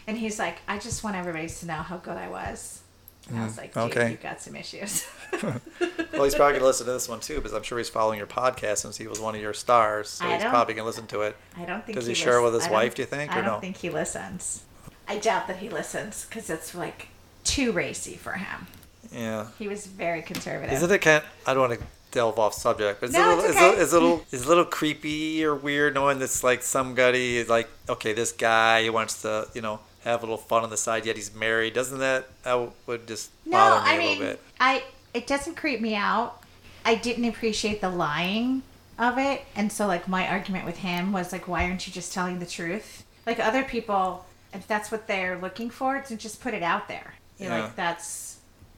And 0.07 0.19
he's 0.19 0.39
like, 0.39 0.59
"I 0.67 0.79
just 0.79 1.05
want 1.05 1.17
everybody 1.17 1.49
to 1.49 1.67
know 1.67 1.75
how 1.75 1.97
good 1.99 2.17
I 2.17 2.29
was." 2.29 2.81
And 3.29 3.39
I 3.39 3.45
was 3.45 3.57
like, 3.57 3.73
"Dude, 3.75 3.83
Mm, 3.85 3.87
okay. 3.97 4.11
you've 4.11 4.23
got 4.23 4.41
some 4.43 4.57
issues." 4.57 5.07
well 5.43 6.25
he's 6.25 6.35
probably 6.35 6.55
gonna 6.55 6.65
listen 6.65 6.87
to 6.87 6.93
this 6.93 7.09
one 7.09 7.21
too 7.21 7.37
because 7.37 7.53
I'm 7.53 7.63
sure 7.63 7.79
he's 7.79 7.89
following 7.89 8.19
your 8.19 8.27
podcast 8.27 8.79
since 8.79 8.97
he 8.97 9.07
was 9.07 9.21
one 9.21 9.35
of 9.37 9.41
your 9.41 9.55
stars. 9.55 10.09
So 10.09 10.27
I 10.27 10.35
he's 10.35 10.45
probably 10.45 10.75
gonna 10.75 10.87
listen 10.87 11.07
to 11.09 11.21
it. 11.23 11.37
I 11.57 11.65
don't 11.65 11.85
think 11.87 11.97
Does 11.97 12.07
he 12.07 12.13
lis- 12.13 12.19
share 12.19 12.43
with 12.43 12.55
his 12.55 12.69
wife, 12.69 12.95
do 12.97 13.03
you 13.03 13.07
think, 13.07 13.31
I 13.31 13.37
don't 13.37 13.45
no? 13.45 13.61
think 13.61 13.77
he 13.77 13.91
listens. 13.91 14.63
I 15.07 15.19
doubt 15.19 15.47
that 15.49 15.59
he 15.59 15.69
listens 15.69 16.25
because 16.29 16.51
it's 16.51 16.75
like 16.75 17.09
too 17.45 17.71
racy 17.73 18.17
for 18.17 18.33
him. 18.33 18.67
Yeah. 19.13 19.47
He 19.59 19.69
was 19.69 19.87
very 19.87 20.23
conservative. 20.23 20.73
Isn't 20.75 20.91
it 20.91 20.99
kind? 21.01 21.23
I 21.47 21.55
don't 21.55 21.69
want 21.69 21.81
to 21.81 21.87
delve 22.13 22.39
off 22.39 22.55
subject, 22.55 23.01
but 23.01 23.07
it's, 23.11 23.15
No, 23.19 23.35
a 23.35 23.37
little, 23.37 23.45
it's 23.51 23.57
okay. 23.57 23.81
a 23.81 23.85
little, 24.01 24.27
it's 24.33 24.45
a 24.45 24.49
little 24.49 24.65
creepy 24.65 25.45
or 25.45 25.55
weird 25.55 25.95
knowing 25.95 26.19
this 26.19 26.43
like 26.45 26.63
somebody 26.63 27.39
is 27.39 27.49
like, 27.49 27.69
okay, 27.89 28.13
this 28.13 28.33
guy 28.33 28.83
he 28.83 28.91
wants 28.91 29.23
to, 29.23 29.49
you 29.55 29.63
know, 29.63 29.81
have 30.05 30.21
a 30.23 30.27
little 30.27 30.39
fun 30.39 30.63
on 30.63 30.71
the 30.71 30.77
side, 30.77 31.05
yet 31.07 31.17
he's 31.17 31.35
married. 31.35 31.75
Doesn't 31.75 31.99
that 31.99 32.29
that 32.45 32.71
would 32.87 33.07
just 33.07 33.31
no, 33.45 33.53
bother 33.59 33.85
me 33.85 33.91
I 33.91 33.95
a 33.95 33.99
mean, 33.99 34.19
little 34.19 34.33
bit? 34.35 34.41
I 34.61 34.85
it 35.13 35.27
doesn't 35.27 35.57
creep 35.57 35.81
me 35.81 35.95
out. 35.95 36.43
I 36.85 36.95
didn't 36.95 37.27
appreciate 37.27 37.81
the 37.81 37.91
lying 37.91 38.63
of 38.99 39.19
it, 39.19 39.43
and 39.55 39.71
so 39.73 39.87
like 39.87 40.09
my 40.09 40.27
argument 40.29 40.65
with 40.67 40.79
him 40.79 41.13
was 41.13 41.33
like, 41.33 41.47
why 41.49 41.65
aren't 41.65 41.87
you 41.87 41.93
just 41.93 42.13
telling 42.15 42.39
the 42.39 42.47
truth? 42.47 43.05
Like 43.27 43.39
other 43.39 43.63
people, 43.65 44.25
if 44.55 44.67
that's 44.67 44.91
what 44.91 45.07
they're 45.07 45.39
looking 45.39 45.69
for, 45.71 46.01
to 46.01 46.17
just 46.17 46.41
put 46.41 46.55
it 46.55 46.63
out 46.63 46.89
there. 46.89 47.15
You 47.39 47.49
know, 47.49 47.57
Yeah. 47.57 47.63
like 47.65 47.77
that's, 47.77 48.30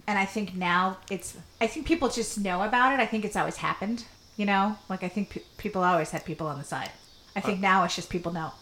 and 0.06 0.18
I 0.18 0.24
think 0.24 0.54
now 0.54 0.98
it's. 1.10 1.36
I 1.60 1.66
think 1.66 1.86
people 1.86 2.08
just 2.08 2.38
know 2.38 2.62
about 2.62 2.92
it. 2.92 3.00
I 3.00 3.06
think 3.06 3.24
it's 3.24 3.36
always 3.36 3.56
happened. 3.56 4.04
You 4.36 4.46
know, 4.46 4.76
like 4.88 5.02
I 5.04 5.08
think 5.08 5.30
pe- 5.30 5.42
people 5.58 5.82
always 5.84 6.10
had 6.10 6.24
people 6.24 6.46
on 6.46 6.58
the 6.58 6.64
side. 6.64 6.90
I 7.36 7.40
think 7.40 7.58
Uh, 7.58 7.62
now 7.62 7.84
it's 7.84 7.94
just 7.94 8.08
people 8.10 8.32
know. 8.32 8.52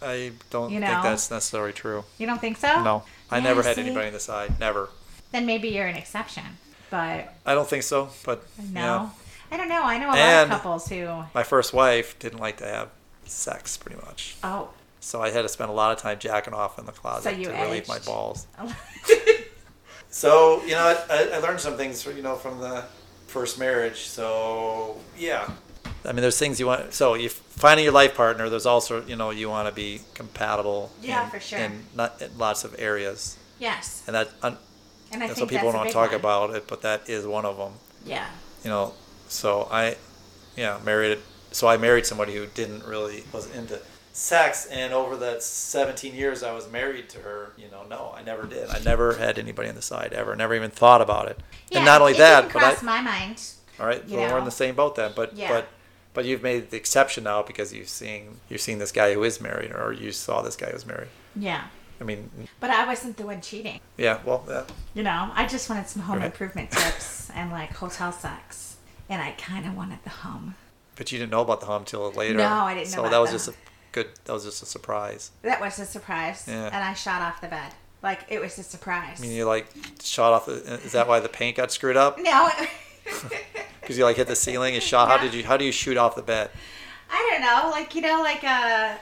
I 0.00 0.32
don't 0.50 0.70
you 0.70 0.80
think 0.80 0.90
know. 0.92 1.02
that's 1.02 1.30
necessarily 1.30 1.72
true. 1.72 2.04
You 2.18 2.26
don't 2.26 2.40
think 2.40 2.56
so? 2.56 2.82
No, 2.82 3.02
I 3.30 3.38
Yeah, 3.38 3.44
never 3.44 3.62
had 3.62 3.74
see? 3.76 3.82
anybody 3.82 4.06
on 4.08 4.12
the 4.12 4.20
side. 4.20 4.58
Never. 4.60 4.88
Then 5.32 5.44
maybe 5.44 5.68
you're 5.68 5.86
an 5.86 5.96
exception, 5.96 6.44
but 6.88 7.34
I 7.44 7.54
don't 7.54 7.68
think 7.68 7.82
so. 7.82 8.10
But 8.24 8.44
no. 8.72 8.80
yeah. 8.80 9.08
I 9.50 9.56
don't 9.56 9.68
know. 9.68 9.82
I 9.82 9.98
know 9.98 10.08
a 10.08 10.16
lot 10.16 10.42
of 10.44 10.48
couples 10.50 10.88
who. 10.88 11.24
my 11.34 11.42
first 11.42 11.72
wife 11.72 12.18
didn't 12.18 12.38
like 12.38 12.58
to 12.58 12.66
have 12.66 12.88
sex, 13.24 13.76
pretty 13.76 13.96
much. 14.04 14.36
Oh, 14.44 14.68
So 15.00 15.20
I 15.22 15.30
had 15.30 15.42
to 15.42 15.48
spend 15.48 15.70
a 15.70 15.72
lot 15.74 15.90
of 15.92 15.98
time 15.98 16.18
jacking 16.18 16.54
off 16.54 16.78
in 16.78 16.86
the 16.86 16.92
closet 16.92 17.24
So 17.24 17.30
you 17.36 17.46
to 17.46 17.52
relieve 17.52 17.88
my 17.88 17.98
balls. 18.00 18.46
So 20.18 20.60
you 20.64 20.72
know, 20.72 20.98
I, 21.08 21.30
I 21.34 21.38
learned 21.38 21.60
some 21.60 21.76
things, 21.76 22.04
you 22.04 22.22
know, 22.22 22.34
from 22.34 22.58
the 22.58 22.84
first 23.28 23.56
marriage. 23.56 24.08
So 24.08 24.96
yeah, 25.16 25.48
I 26.04 26.08
mean, 26.08 26.22
there's 26.22 26.38
things 26.38 26.58
you 26.58 26.66
want. 26.66 26.92
So 26.92 27.14
you 27.14 27.28
finding 27.28 27.84
your 27.84 27.92
life 27.92 28.16
partner. 28.16 28.48
There's 28.48 28.66
also, 28.66 29.06
you 29.06 29.14
know, 29.14 29.30
you 29.30 29.48
want 29.48 29.68
to 29.68 29.74
be 29.74 30.00
compatible. 30.14 30.90
Yeah, 31.00 31.22
in, 31.22 31.30
for 31.30 31.38
sure. 31.38 31.60
In 31.60 31.84
not 31.94 32.20
in 32.20 32.36
lots 32.36 32.64
of 32.64 32.74
areas, 32.80 33.38
yes. 33.60 34.02
and 34.08 34.16
that 34.16 34.28
un, 34.42 34.58
And 35.12 35.22
I 35.22 35.28
that's 35.28 35.38
think 35.38 35.52
what 35.52 35.60
people 35.60 35.70
don't 35.70 35.92
talk 35.92 36.10
one. 36.10 36.20
about 36.20 36.50
it, 36.50 36.66
but 36.66 36.82
that 36.82 37.08
is 37.08 37.24
one 37.24 37.44
of 37.44 37.56
them. 37.56 37.74
Yeah. 38.04 38.26
You 38.64 38.70
know, 38.70 38.94
so 39.28 39.68
I, 39.70 39.98
yeah, 40.56 40.80
married. 40.84 41.18
So 41.52 41.68
I 41.68 41.76
married 41.76 42.06
somebody 42.06 42.34
who 42.34 42.46
didn't 42.46 42.84
really 42.84 43.22
was 43.32 43.54
into 43.54 43.80
sex 44.18 44.66
and 44.66 44.92
over 44.92 45.16
the 45.16 45.38
17 45.40 46.14
years 46.14 46.42
I 46.42 46.52
was 46.52 46.70
married 46.70 47.08
to 47.10 47.18
her, 47.20 47.52
you 47.56 47.70
know, 47.70 47.84
no, 47.88 48.12
I 48.16 48.22
never 48.22 48.46
did. 48.46 48.68
I 48.68 48.80
never 48.80 49.14
had 49.14 49.38
anybody 49.38 49.68
on 49.68 49.74
the 49.76 49.82
side 49.82 50.12
ever. 50.12 50.34
Never 50.34 50.54
even 50.54 50.70
thought 50.70 51.00
about 51.00 51.28
it. 51.28 51.38
Yeah, 51.70 51.78
and 51.78 51.86
not 51.86 52.00
only 52.00 52.14
that, 52.14 52.52
but 52.52 52.62
I, 52.62 52.82
my 52.84 53.00
mind. 53.00 53.42
all 53.78 53.86
right, 53.86 54.06
well, 54.08 54.30
we're 54.32 54.38
in 54.38 54.44
the 54.44 54.50
same 54.50 54.74
boat 54.74 54.96
then. 54.96 55.12
But 55.14 55.36
Yeah. 55.36 55.48
but 55.48 55.68
but 56.14 56.24
you've 56.24 56.42
made 56.42 56.70
the 56.70 56.76
exception 56.76 57.24
now 57.24 57.42
because 57.42 57.72
you've 57.72 57.88
seen 57.88 58.40
you've 58.48 58.60
seen 58.60 58.78
this 58.78 58.90
guy 58.92 59.14
who 59.14 59.22
is 59.22 59.40
married, 59.40 59.70
or 59.72 59.92
you 59.92 60.10
saw 60.10 60.42
this 60.42 60.56
guy 60.56 60.70
who's 60.70 60.84
married. 60.86 61.08
Yeah, 61.36 61.64
I 62.00 62.04
mean, 62.04 62.28
but 62.58 62.70
I 62.70 62.86
wasn't 62.86 63.16
the 63.18 63.26
one 63.26 63.40
cheating. 63.40 63.78
yeah, 63.96 64.18
well, 64.24 64.44
yeah, 64.48 64.64
You 64.94 65.04
know, 65.04 65.30
I 65.34 65.46
just 65.46 65.70
wanted 65.70 65.86
some 65.88 66.02
home 66.02 66.16
Right. 66.18 66.26
improvement 66.26 66.72
tips 66.72 67.30
and 67.30 67.52
like 67.52 67.70
hotel 67.76 68.10
sex, 68.10 68.76
and 69.08 69.22
I 69.22 69.32
kind 69.32 69.64
of 69.64 69.76
wanted 69.76 70.00
the 70.02 70.10
home. 70.10 70.56
but 70.96 71.12
you 71.12 71.18
didn't 71.20 71.30
know 71.30 71.42
about 71.42 71.60
the 71.60 71.66
hum 71.66 71.84
till 71.84 72.10
later. 72.10 72.38
No, 72.38 72.48
I 72.48 72.74
didn't 72.74 72.88
know 72.90 72.94
So 72.96 73.00
about 73.02 73.10
that 73.12 73.18
was 73.18 73.30
just 73.30 73.48
a 73.48 73.54
good. 73.92 74.08
That 74.24 74.32
was 74.32 74.44
just 74.44 74.62
a 74.62 74.66
surprise. 74.66 75.30
That 75.42 75.60
was 75.60 75.78
a 75.78 75.86
surprise, 75.86 76.44
Yeah. 76.46 76.66
and 76.66 76.76
I 76.84 76.94
shot 76.94 77.22
off 77.22 77.40
the 77.40 77.48
bed. 77.48 77.72
Like 78.02 78.20
it 78.28 78.40
was 78.40 78.56
a 78.58 78.62
surprise. 78.62 79.18
I 79.18 79.22
mean, 79.22 79.32
you 79.32 79.44
like 79.44 79.66
shot 80.02 80.32
off. 80.32 80.46
The, 80.46 80.74
is 80.84 80.92
that 80.92 81.08
why 81.08 81.20
the 81.20 81.28
paint 81.28 81.56
got 81.56 81.72
screwed 81.72 81.96
up? 81.96 82.18
no, 82.20 82.48
Because 83.80 83.96
you 83.98 84.04
like 84.04 84.16
hit 84.16 84.26
the 84.28 84.36
ceiling 84.36 84.74
and 84.74 84.82
shot. 84.82 85.08
How 85.08 85.16
did 85.16 85.32
you? 85.34 85.42
How 85.42 85.56
do 85.56 85.64
you 85.64 85.72
shoot 85.72 85.96
off 85.96 86.14
the 86.14 86.22
bed? 86.22 86.50
I 87.10 87.28
don't 87.30 87.40
know. 87.40 87.70
Like 87.70 87.94
you 87.94 88.02
know, 88.02 88.20
like 88.22 88.44
uh, 88.44 88.96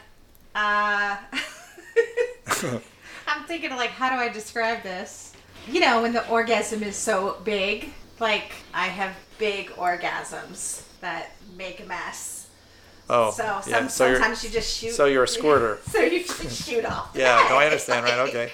uh. 0.54 1.16
I'm 3.28 3.44
thinking 3.46 3.70
like, 3.70 3.90
how 3.90 4.08
do 4.08 4.16
I 4.16 4.28
describe 4.28 4.82
this? 4.82 5.32
You 5.66 5.80
know, 5.80 6.02
when 6.02 6.12
the 6.12 6.26
orgasm 6.28 6.82
is 6.84 6.94
so 6.96 7.38
big, 7.44 7.90
like 8.20 8.52
I 8.72 8.86
have 8.86 9.14
big 9.38 9.70
orgasms 9.70 10.82
that 11.00 11.30
make 11.56 11.80
a 11.80 11.84
mess. 11.86 12.35
Oh, 13.08 13.30
so 13.30 13.60
some, 13.62 13.70
yeah. 13.72 13.86
So 13.86 14.12
sometimes 14.14 14.42
you 14.44 14.50
just 14.50 14.76
shoot. 14.76 14.92
so 14.92 15.06
you're 15.06 15.24
a 15.24 15.28
squirter. 15.28 15.78
so 15.88 16.00
you 16.00 16.24
just 16.24 16.68
shoot 16.68 16.84
off. 16.84 17.10
yeah. 17.14 17.46
No, 17.48 17.56
I 17.56 17.66
understand. 17.66 18.04
Right. 18.04 18.18
Okay. 18.28 18.50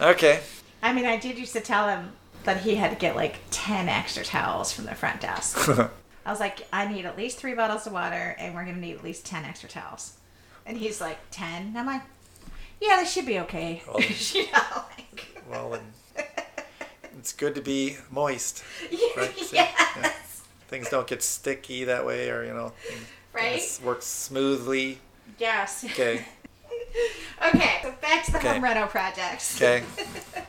Okay. 0.00 0.40
I 0.82 0.92
mean, 0.92 1.06
I 1.06 1.16
did 1.16 1.38
used 1.38 1.52
to 1.54 1.60
tell 1.60 1.88
him 1.88 2.12
that 2.44 2.58
he 2.60 2.74
had 2.76 2.90
to 2.90 2.96
get 2.96 3.16
like 3.16 3.36
10 3.50 3.88
extra 3.88 4.24
towels 4.24 4.72
from 4.72 4.84
the 4.84 4.94
front 4.94 5.20
desk. 5.20 5.68
I 6.26 6.30
was 6.30 6.40
like, 6.40 6.66
I 6.72 6.86
need 6.86 7.04
at 7.04 7.16
least 7.18 7.38
three 7.38 7.54
bottles 7.54 7.86
of 7.86 7.92
water, 7.92 8.36
and 8.38 8.54
we're 8.54 8.64
going 8.64 8.76
to 8.76 8.80
need 8.80 8.96
at 8.96 9.04
least 9.04 9.26
10 9.26 9.44
extra 9.44 9.68
towels. 9.68 10.14
And 10.66 10.76
he's 10.78 11.00
like, 11.00 11.18
10? 11.32 11.68
And 11.68 11.78
I'm 11.78 11.86
like, 11.86 12.02
yeah, 12.80 12.96
they 13.00 13.06
should 13.06 13.26
be 13.26 13.40
okay. 13.40 13.82
Well- 13.86 14.00
you 14.32 14.44
know, 14.52 14.84
like, 14.96 15.42
well, 15.50 15.78
it's 17.18 17.32
good 17.32 17.54
to 17.54 17.60
be 17.62 17.96
moist. 18.10 18.62
Right, 19.16 19.32
yes. 19.52 20.42
Things 20.68 20.88
don't 20.90 21.06
get 21.06 21.22
sticky 21.22 21.84
that 21.84 22.04
way, 22.06 22.30
or 22.30 22.44
you 22.44 22.52
know, 22.52 22.72
things, 22.86 23.06
Right? 23.34 23.60
things 23.60 23.80
work 23.82 24.02
smoothly. 24.02 24.98
Yes. 25.38 25.84
Okay. 25.84 26.24
Okay, 27.48 27.80
so 27.82 27.92
back 28.00 28.24
to 28.24 28.32
the 28.32 28.38
Okay. 28.38 28.52
home 28.54 28.62
reno 28.64 28.86
projects. 28.86 29.56
Okay. 29.56 29.82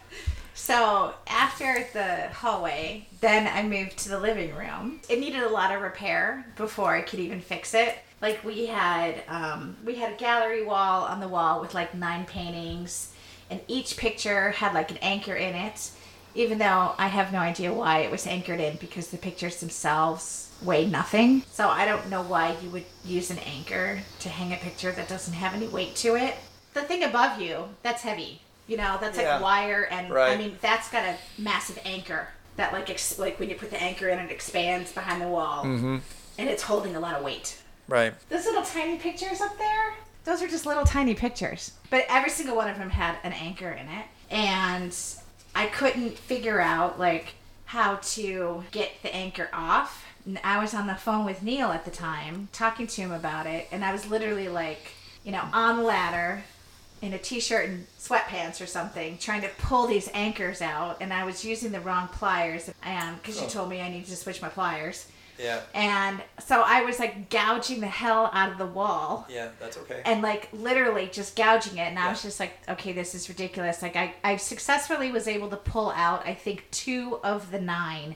So 0.53 1.13
after 1.27 1.85
the 1.93 2.29
hallway, 2.33 3.07
then 3.19 3.45
I 3.45 3.61
moved 3.67 3.97
to 3.99 4.09
the 4.09 4.19
living 4.19 4.55
room. 4.55 5.01
It 5.09 5.19
needed 5.19 5.43
a 5.43 5.49
lot 5.49 5.75
of 5.75 5.81
repair 5.81 6.45
before 6.55 6.95
I 6.95 7.01
could 7.01 7.19
even 7.19 7.41
fix 7.41 7.73
it. 7.73 7.97
Like 8.21 8.43
we 8.43 8.65
had, 8.67 9.21
um, 9.27 9.75
we 9.85 9.95
had 9.95 10.13
a 10.13 10.15
gallery 10.15 10.63
wall 10.65 11.03
on 11.03 11.19
the 11.19 11.27
wall 11.27 11.59
with 11.59 11.73
like 11.75 11.93
nine 11.93 12.25
paintings, 12.25 13.11
and 13.49 13.59
each 13.67 13.97
picture 13.97 14.51
had 14.51 14.73
like 14.73 14.89
an 14.89 14.97
anchor 15.01 15.35
in 15.35 15.53
it. 15.55 15.91
Even 16.33 16.57
though 16.57 16.93
I 16.97 17.07
have 17.07 17.31
no 17.33 17.39
idea 17.39 17.73
why 17.73 17.99
it 17.99 18.09
was 18.09 18.25
anchored 18.25 18.59
in, 18.61 18.77
because 18.77 19.07
the 19.09 19.17
pictures 19.17 19.59
themselves 19.59 20.49
weigh 20.61 20.85
nothing. 20.85 21.43
So 21.51 21.67
I 21.69 21.85
don't 21.85 22.09
know 22.09 22.21
why 22.21 22.55
you 22.63 22.69
would 22.69 22.85
use 23.03 23.29
an 23.31 23.39
anchor 23.39 23.99
to 24.19 24.29
hang 24.29 24.53
a 24.53 24.57
picture 24.57 24.91
that 24.91 25.07
doesn't 25.07 25.33
have 25.33 25.53
any 25.53 25.67
weight 25.67 25.95
to 25.97 26.15
it. 26.15 26.35
The 26.73 26.81
thing 26.81 27.03
above 27.03 27.39
you, 27.41 27.69
that's 27.83 28.01
heavy. 28.03 28.41
You 28.67 28.77
know, 28.77 28.97
that's 28.99 29.17
Yeah. 29.17 29.33
like 29.35 29.43
wire 29.43 29.83
and 29.91 30.11
I 30.13 30.35
mean 30.37 30.57
that's 30.61 30.89
got 30.89 31.03
a 31.05 31.15
massive 31.37 31.79
anchor 31.85 32.27
that 32.55 32.73
like 32.73 32.89
ex- 32.89 33.19
like 33.19 33.39
when 33.39 33.49
you 33.49 33.55
put 33.55 33.69
the 33.69 33.81
anchor 33.81 34.07
in 34.09 34.17
it 34.17 34.31
expands 34.31 34.91
behind 34.91 35.21
the 35.21 35.27
wall 35.27 35.63
Mm-hmm. 35.65 35.97
and 36.39 36.49
it's 36.49 36.63
holding 36.63 36.95
a 36.95 36.99
lot 36.99 37.15
of 37.15 37.23
weight. 37.23 37.61
Right. 37.87 38.13
Those 38.29 38.45
little 38.45 38.63
tiny 38.63 38.97
pictures 38.97 39.41
up 39.41 39.57
there, 39.59 39.93
those 40.23 40.41
are 40.41 40.47
just 40.47 40.65
little 40.65 40.83
tiny 40.85 41.13
pictures. 41.13 41.73
But 41.91 42.05
every 42.09 42.31
single 42.31 42.55
one 42.55 42.67
of 42.69 42.77
them 42.79 42.89
had 42.89 43.17
an 43.23 43.33
anchor 43.33 43.69
in 43.69 43.87
it 43.87 44.05
and 44.31 44.97
I 45.53 45.67
couldn't 45.67 46.17
figure 46.17 46.59
out 46.59 46.99
like 46.99 47.35
how 47.65 47.97
to 48.01 48.63
get 48.71 48.91
the 49.03 49.13
anchor 49.15 49.49
off. 49.53 50.04
I 50.43 50.59
was 50.61 50.73
on 50.73 50.87
the 50.87 50.95
phone 50.95 51.25
with 51.25 51.43
Neil 51.43 51.71
at 51.71 51.85
the 51.85 51.91
time 51.91 52.49
talking 52.51 52.87
to 52.87 53.01
him 53.01 53.11
about 53.11 53.45
it 53.45 53.67
and 53.71 53.83
I 53.85 53.91
was 53.91 54.07
literally 54.09 54.47
like, 54.49 54.79
you 55.23 55.31
know, 55.31 55.43
on 55.53 55.77
the 55.77 55.83
ladder 55.83 56.43
in 57.01 57.13
a 57.13 57.17
t-shirt 57.17 57.67
and 57.69 57.85
sweatpants 57.99 58.61
or 58.61 58.65
something 58.65 59.17
trying 59.17 59.41
to 59.41 59.49
pull 59.59 59.85
these 59.85 60.09
anchors 60.13 60.61
out 60.61 60.97
and 61.01 61.13
I 61.13 61.25
was 61.25 61.43
using 61.45 61.71
the 61.71 61.79
wrong 61.81 62.07
pliers 62.07 62.69
um, 62.69 62.75
and 62.83 63.21
because 63.21 63.39
you 63.39 63.45
Oh. 63.45 63.49
told 63.49 63.69
me 63.69 63.81
I 63.81 63.89
needed 63.89 64.07
to 64.07 64.15
switch 64.15 64.41
my 64.41 64.47
pliers 64.49 65.05
Yeah. 65.37 65.59
and 65.75 66.21
so 66.39 66.63
I 66.65 66.81
was 66.83 66.97
like 66.97 67.29
gouging 67.29 67.81
the 67.81 67.87
hell 67.87 68.31
out 68.33 68.51
of 68.51 68.57
the 68.57 68.65
wall 68.65 69.27
Yeah. 69.29 69.49
That's 69.59 69.77
okay. 69.77 70.01
and 70.05 70.21
like 70.23 70.47
literally 70.53 71.07
just 71.11 71.35
gouging 71.35 71.77
it 71.77 71.81
and 71.89 71.99
I 71.99 72.09
was 72.09 72.23
just 72.23 72.39
like 72.39 72.53
okay 72.69 72.93
this 72.93 73.13
is 73.13 73.27
ridiculous 73.29 73.81
like 73.81 73.95
I, 73.97 74.13
I 74.23 74.37
successfully 74.37 75.11
was 75.11 75.27
able 75.27 75.49
to 75.49 75.57
pull 75.57 75.91
out 75.91 76.25
I 76.25 76.33
think 76.33 76.65
two 76.71 77.19
of 77.23 77.51
the 77.51 77.59
nine 77.59 78.15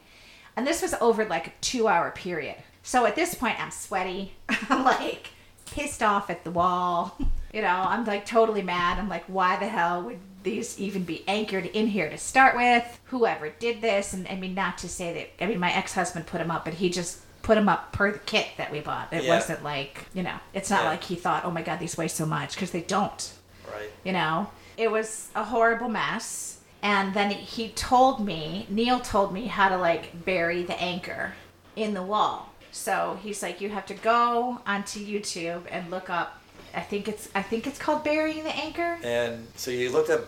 and 0.59 0.67
this 0.67 0.81
was 0.81 0.93
over 0.95 1.23
like 1.23 1.47
a 1.47 1.51
two 1.61 1.87
hour 1.87 2.11
period. 2.11 2.55
So 2.83 3.05
at 3.05 3.15
this 3.15 3.33
point 3.33 3.57
I'm 3.61 3.71
sweaty. 3.71 4.33
I'm 4.69 4.83
like 4.83 5.29
pissed 5.67 6.03
off 6.03 6.29
at 6.29 6.43
the 6.43 6.51
wall. 6.51 7.17
You 7.51 7.63
know 7.63 7.67
I'm 7.87 8.05
like 8.05 8.27
totally 8.27 8.61
mad. 8.61 8.99
I'm 8.99 9.09
like 9.09 9.23
why 9.25 9.57
the 9.57 9.67
hell 9.67 10.03
would 10.03 10.19
these 10.43 10.79
even 10.79 11.03
be 11.03 11.23
anchored 11.27 11.65
in 11.65 11.87
here 11.87 12.07
to 12.07 12.15
start 12.15 12.55
with? 12.55 12.99
Whoever 13.05 13.49
did 13.49 13.81
this? 13.81 14.13
And 14.13 14.27
I 14.27 14.35
mean 14.35 14.53
not 14.53 14.77
to 14.79 14.87
say 14.87 15.13
that 15.13 15.43
I 15.43 15.47
mean 15.47 15.59
my 15.59 15.73
ex-husband 15.73 16.27
put 16.27 16.37
them 16.37 16.51
up 16.51 16.63
but 16.65 16.75
he 16.75 16.91
just 16.91 17.17
put 17.41 17.55
them 17.55 17.67
up 17.67 17.91
per 17.91 18.11
the 18.11 18.19
kit 18.19 18.45
that 18.57 18.71
we 18.71 18.81
bought. 18.81 19.11
It 19.11 19.23
Yeah. 19.23 19.33
wasn't 19.33 19.63
like 19.63 20.05
you 20.13 20.21
know 20.21 20.35
it's 20.53 20.69
not 20.69 20.83
Yeah. 20.83 20.89
like 20.89 21.03
he 21.03 21.15
thought 21.15 21.43
oh 21.43 21.49
my 21.49 21.63
god 21.63 21.79
these 21.79 21.97
weigh 21.97 22.07
so 22.09 22.27
much 22.27 22.53
because 22.53 22.69
they 22.69 22.81
don't. 22.81 23.31
Right. 23.67 23.89
you 24.03 24.11
know? 24.13 24.51
It 24.77 24.91
was 24.91 25.29
a 25.33 25.43
horrible 25.43 25.89
mess 25.89 26.58
and 26.81 27.13
then 27.13 27.29
he 27.31 27.69
told 27.69 28.23
me 28.25 28.65
neil 28.69 28.99
told 28.99 29.33
me 29.33 29.47
how 29.47 29.67
to 29.69 29.77
like 29.77 30.25
bury 30.25 30.63
the 30.63 30.79
anchor 30.81 31.33
in 31.75 31.93
the 31.93 32.01
wall 32.03 32.49
so 32.71 33.17
he's 33.23 33.41
like 33.43 33.59
you 33.61 33.69
have 33.69 33.85
to 33.85 33.93
go 33.93 34.59
onto 34.65 34.99
youtube 34.99 35.63
and 35.71 35.89
look 35.91 36.09
up 36.09 36.41
i 36.75 36.79
think 36.81 37.07
it's 37.07 37.29
i 37.35 37.41
think 37.41 37.65
it's 37.67 37.79
called 37.79 38.03
burying 38.03 38.43
the 38.43 38.55
anchor 38.55 38.97
And 39.03 39.47
so 39.55 39.71
you 39.71 39.89
looked 39.91 40.09
up 40.09 40.25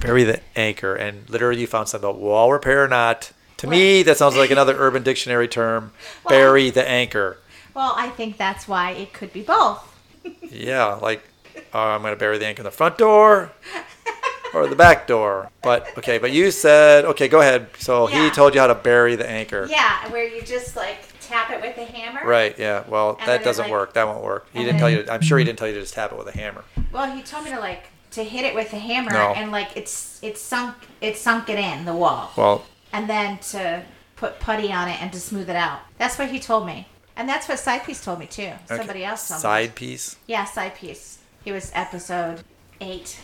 bury 0.00 0.24
the 0.24 0.40
anchor, 0.56 0.94
and 0.94 1.28
literally 1.30 1.60
you 1.62 1.66
found 1.66 1.88
something 1.88 2.08
about 2.08 2.20
wall 2.20 2.52
repair 2.52 2.84
or 2.84 2.88
not. 2.88 3.30
To 3.58 3.66
me, 3.68 4.02
that 4.02 4.18
sounds 4.18 4.36
like 4.36 4.50
another 4.56 4.74
Urban 4.76 5.02
Dictionary 5.04 5.46
term. 5.48 5.92
Well- 6.24 6.38
bury 6.38 6.70
the 6.70 6.86
anchor. 6.88 7.38
well 7.74 7.94
i 7.96 8.08
think 8.08 8.36
that's 8.36 8.66
why 8.68 8.90
it 8.92 9.12
could 9.12 9.32
be 9.32 9.42
both 9.42 9.80
Yeah, 10.50 10.94
like 10.94 11.22
uh, 11.74 11.78
I'm 11.78 12.02
gonna 12.02 12.16
bury 12.16 12.38
the 12.38 12.46
anchor 12.46 12.60
in 12.60 12.64
the 12.64 12.70
front 12.70 12.98
door 12.98 13.52
or 14.54 14.66
the 14.66 14.76
back 14.76 15.06
door. 15.06 15.50
But 15.62 15.96
okay, 15.98 16.18
but 16.18 16.30
you 16.32 16.50
said 16.50 17.04
okay, 17.06 17.28
go 17.28 17.40
ahead. 17.40 17.68
So 17.78 18.06
he 18.06 18.30
told 18.30 18.54
you 18.54 18.60
how 18.60 18.66
to 18.66 18.74
bury 18.74 19.16
the 19.16 19.28
anchor. 19.28 19.66
yeah 19.70 20.08
where 20.10 20.26
you 20.26 20.42
just 20.42 20.76
like 20.76 20.98
tap 21.20 21.50
it 21.50 21.60
with 21.62 21.76
a 21.78 21.84
hammer 21.84 22.26
Right. 22.26 22.58
Yeah. 22.58 22.84
Well, 22.88 23.18
that 23.26 23.42
doesn't 23.44 23.64
like- 23.64 23.72
work. 23.72 23.94
That 23.94 24.06
won't 24.06 24.24
work. 24.24 24.46
He 24.52 24.64
didn't 24.64 24.78
tell 24.80 24.90
you. 24.90 25.02
To, 25.04 25.12
I'm 25.12 25.22
sure 25.22 25.38
he 25.38 25.44
didn't 25.44 25.58
tell 25.58 25.68
you 25.68 25.74
to 25.74 25.80
just 25.80 25.94
tap 25.94 26.12
it 26.12 26.18
with 26.18 26.28
a 26.28 26.36
hammer. 26.38 26.64
well 26.92 27.10
he 27.14 27.22
told 27.22 27.44
me 27.44 27.50
to 27.50 27.60
like 27.60 27.84
to 28.12 28.22
hit 28.22 28.44
it 28.44 28.54
with 28.54 28.72
a 28.74 28.78
hammer 28.78 29.10
No. 29.12 29.32
and 29.34 29.50
like 29.50 29.74
it's 29.76 30.18
it's 30.22 30.40
sunk 30.40 30.74
it 31.00 31.16
sunk 31.16 31.48
it 31.48 31.58
in 31.58 31.84
the 31.86 31.94
wall 31.96 32.30
Well, 32.36 32.64
and 32.92 33.08
then 33.08 33.38
to 33.52 33.82
put 34.16 34.38
putty 34.38 34.70
on 34.72 34.88
it 34.88 35.00
and 35.02 35.10
to 35.12 35.18
smooth 35.20 35.48
it 35.48 35.56
out. 35.56 35.80
That's 35.98 36.18
what 36.18 36.28
he 36.30 36.38
told 36.38 36.66
me. 36.66 36.86
And 37.16 37.28
that's 37.28 37.48
what 37.48 37.58
side 37.58 37.84
piece 37.84 38.02
told 38.04 38.18
me 38.18 38.26
too. 38.26 38.52
okay. 38.70 38.76
Somebody 38.76 39.04
else 39.04 39.28
told 39.28 39.38
me. 39.38 39.42
side 39.42 39.74
piece. 39.74 40.16
Yeah, 40.26 40.44
side 40.44 40.74
piece. 40.74 41.18
He 41.44 41.50
was 41.52 41.70
episode 41.74 42.42
eight 42.80 43.18